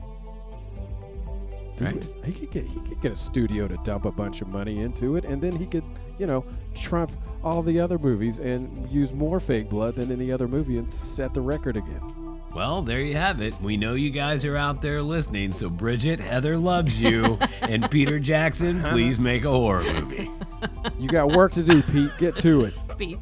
Dude, 1.77 1.95
Right. 1.95 2.25
He 2.25 2.33
could 2.33 2.51
get 2.51 2.67
he 2.67 2.81
could 2.81 3.01
get 3.01 3.13
a 3.13 3.17
studio 3.17 3.67
to 3.67 3.77
dump 3.79 4.05
a 4.05 4.13
bunch 4.13 4.41
of 4.43 4.49
money 4.49 4.81
into 4.81 5.17
it, 5.17 5.25
and 5.25 5.43
then 5.43 5.57
he 5.57 5.67
could, 5.67 5.85
you 6.19 6.27
know, 6.27 6.45
trump 6.75 7.13
all 7.43 7.63
the 7.63 7.81
other 7.81 7.99
movies 7.99 8.39
and 8.39 8.89
use 8.91 9.13
more 9.13 9.41
fake 9.41 9.69
blood 9.69 9.97
than 9.97 10.13
any 10.13 10.31
other 10.31 10.47
movie 10.47 10.79
and 10.79 10.93
set 10.93 11.35
the 11.35 11.41
record 11.41 11.77
again. 11.77 12.25
Well, 12.55 12.83
there 12.83 13.01
you 13.01 13.15
have 13.17 13.43
it. 13.43 13.61
We 13.61 13.77
know 13.77 13.95
you 13.95 14.11
guys 14.11 14.45
are 14.45 14.57
out 14.57 14.81
there 14.81 15.03
listening, 15.03 15.53
so 15.53 15.69
Bridget, 15.69 16.21
Heather 16.21 16.57
loves 16.57 17.01
you, 17.01 17.37
and 17.63 17.91
Peter 17.91 18.21
Jackson, 18.21 18.79
uh-huh. 18.79 18.93
please 18.93 19.19
make 19.19 19.45
a 19.45 19.51
horror 19.51 19.83
movie. 19.83 20.31
You 20.97 21.09
got 21.09 21.33
work 21.33 21.51
to 21.53 21.65
do, 21.65 21.83
Pete. 21.83 22.13
Get 22.19 22.39
to 22.39 22.67
it. 22.67 22.75
Beat. 22.97 23.19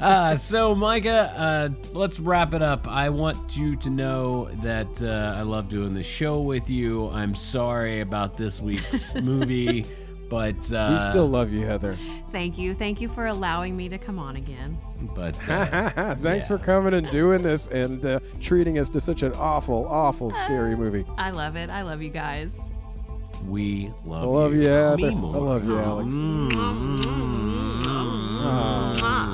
Uh, 0.00 0.34
so, 0.36 0.74
Micah, 0.74 1.32
uh, 1.36 1.68
let's 1.92 2.18
wrap 2.20 2.54
it 2.54 2.62
up. 2.62 2.86
I 2.88 3.08
want 3.08 3.56
you 3.56 3.76
to 3.76 3.90
know 3.90 4.48
that 4.62 5.02
uh, 5.02 5.34
I 5.38 5.42
love 5.42 5.68
doing 5.68 5.94
the 5.94 6.02
show 6.02 6.40
with 6.40 6.68
you. 6.70 7.08
I'm 7.10 7.34
sorry 7.34 8.00
about 8.00 8.36
this 8.36 8.60
week's 8.60 9.14
movie, 9.22 9.86
but 10.28 10.72
uh, 10.72 10.98
We 10.98 11.10
still 11.10 11.28
love 11.28 11.52
you, 11.52 11.64
Heather. 11.66 11.96
Thank 12.32 12.58
you. 12.58 12.74
Thank 12.74 13.00
you 13.00 13.08
for 13.08 13.26
allowing 13.26 13.76
me 13.76 13.88
to 13.88 13.96
come 13.98 14.18
on 14.18 14.36
again. 14.36 14.76
But 15.14 15.36
uh, 15.48 16.16
Thanks 16.16 16.46
for 16.46 16.58
coming 16.58 16.94
and 16.94 17.08
doing 17.10 17.42
this 17.42 17.66
and 17.68 18.04
uh, 18.04 18.20
treating 18.40 18.78
us 18.78 18.88
to 18.90 19.00
such 19.00 19.22
an 19.22 19.32
awful, 19.34 19.86
awful, 19.88 20.30
scary 20.32 20.76
movie. 20.76 21.04
I 21.16 21.30
love 21.30 21.56
it. 21.56 21.70
I 21.70 21.82
love 21.82 22.02
you 22.02 22.10
guys. 22.10 22.50
we 23.46 23.92
love, 24.04 24.22
I 24.24 24.26
love 24.26 24.54
you, 24.54 24.64
Tell 24.64 24.96
Heather. 24.96 25.08
I 25.10 25.14
love 25.14 25.64
you, 25.64 25.78
Alex. 25.78 26.12
Mm. 26.14 26.52
Oh, 27.88 28.15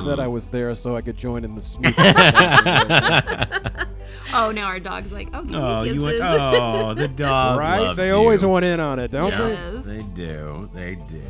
that 0.06 0.18
I 0.20 0.26
was 0.26 0.48
there 0.48 0.74
so 0.74 0.96
I 0.96 1.00
could 1.02 1.16
join 1.16 1.44
in 1.44 1.54
the 1.54 1.60
smooth. 1.62 1.94
Oh, 4.34 4.50
now 4.50 4.64
our 4.64 4.80
dog's 4.80 5.12
like, 5.12 5.28
oh, 5.34 5.42
give 5.42 5.54
Oh, 5.56 5.82
me 5.82 5.88
you 5.88 5.94
kisses. 6.00 6.20
went, 6.20 6.40
oh, 6.40 6.94
the 6.94 7.08
dog. 7.16 7.58
right? 7.58 7.80
loves 7.80 7.96
They 7.98 8.10
always 8.12 8.40
you. 8.42 8.48
want 8.48 8.64
in 8.64 8.80
on 8.80 8.98
it, 8.98 9.10
don't 9.10 9.28
Yes. 9.30 9.84
They 9.84 9.98
do. 10.14 10.70
They 10.72 10.94
do. 10.94 11.22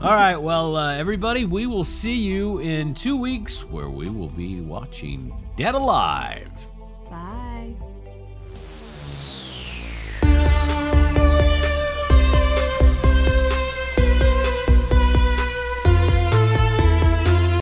All 0.00 0.12
right. 0.12 0.36
Well, 0.36 0.76
uh, 0.76 0.94
everybody, 0.94 1.44
we 1.46 1.66
will 1.66 1.82
see 1.82 2.14
you 2.14 2.58
in 2.60 2.94
two 2.94 3.16
weeks 3.16 3.64
where 3.64 3.90
we 3.90 4.08
will 4.08 4.28
be 4.28 4.60
watching 4.60 5.34
Dead 5.56 5.74
Alive. 5.74 6.48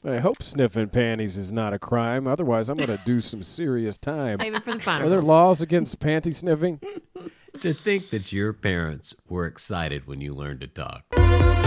I 0.07 0.19
hope 0.19 0.41
sniffing 0.41 0.89
panties 0.89 1.37
is 1.37 1.51
not 1.51 1.73
a 1.73 1.81
crime. 1.81 2.29
Otherwise, 2.29 2.69
I'm 2.69 2.77
going 2.77 2.97
to 2.97 3.05
do 3.05 3.21
some 3.21 3.43
serious 3.43 3.99
time. 3.99 4.39
Save 4.39 4.55
it 4.55 4.63
for 4.63 4.75
the 4.75 4.79
final. 4.79 5.07
Are 5.07 5.11
there 5.11 5.21
laws 5.21 5.63
against 5.63 5.99
panty 5.99 6.33
sniffing? 6.33 6.81
To 7.63 7.75
think 7.75 8.11
that 8.11 8.33
your 8.33 8.53
parents 8.53 9.17
were 9.29 9.47
excited 9.47 10.07
when 10.07 10.21
you 10.21 10.33
learned 10.33 10.61
to 10.61 10.69
talk. 10.69 11.66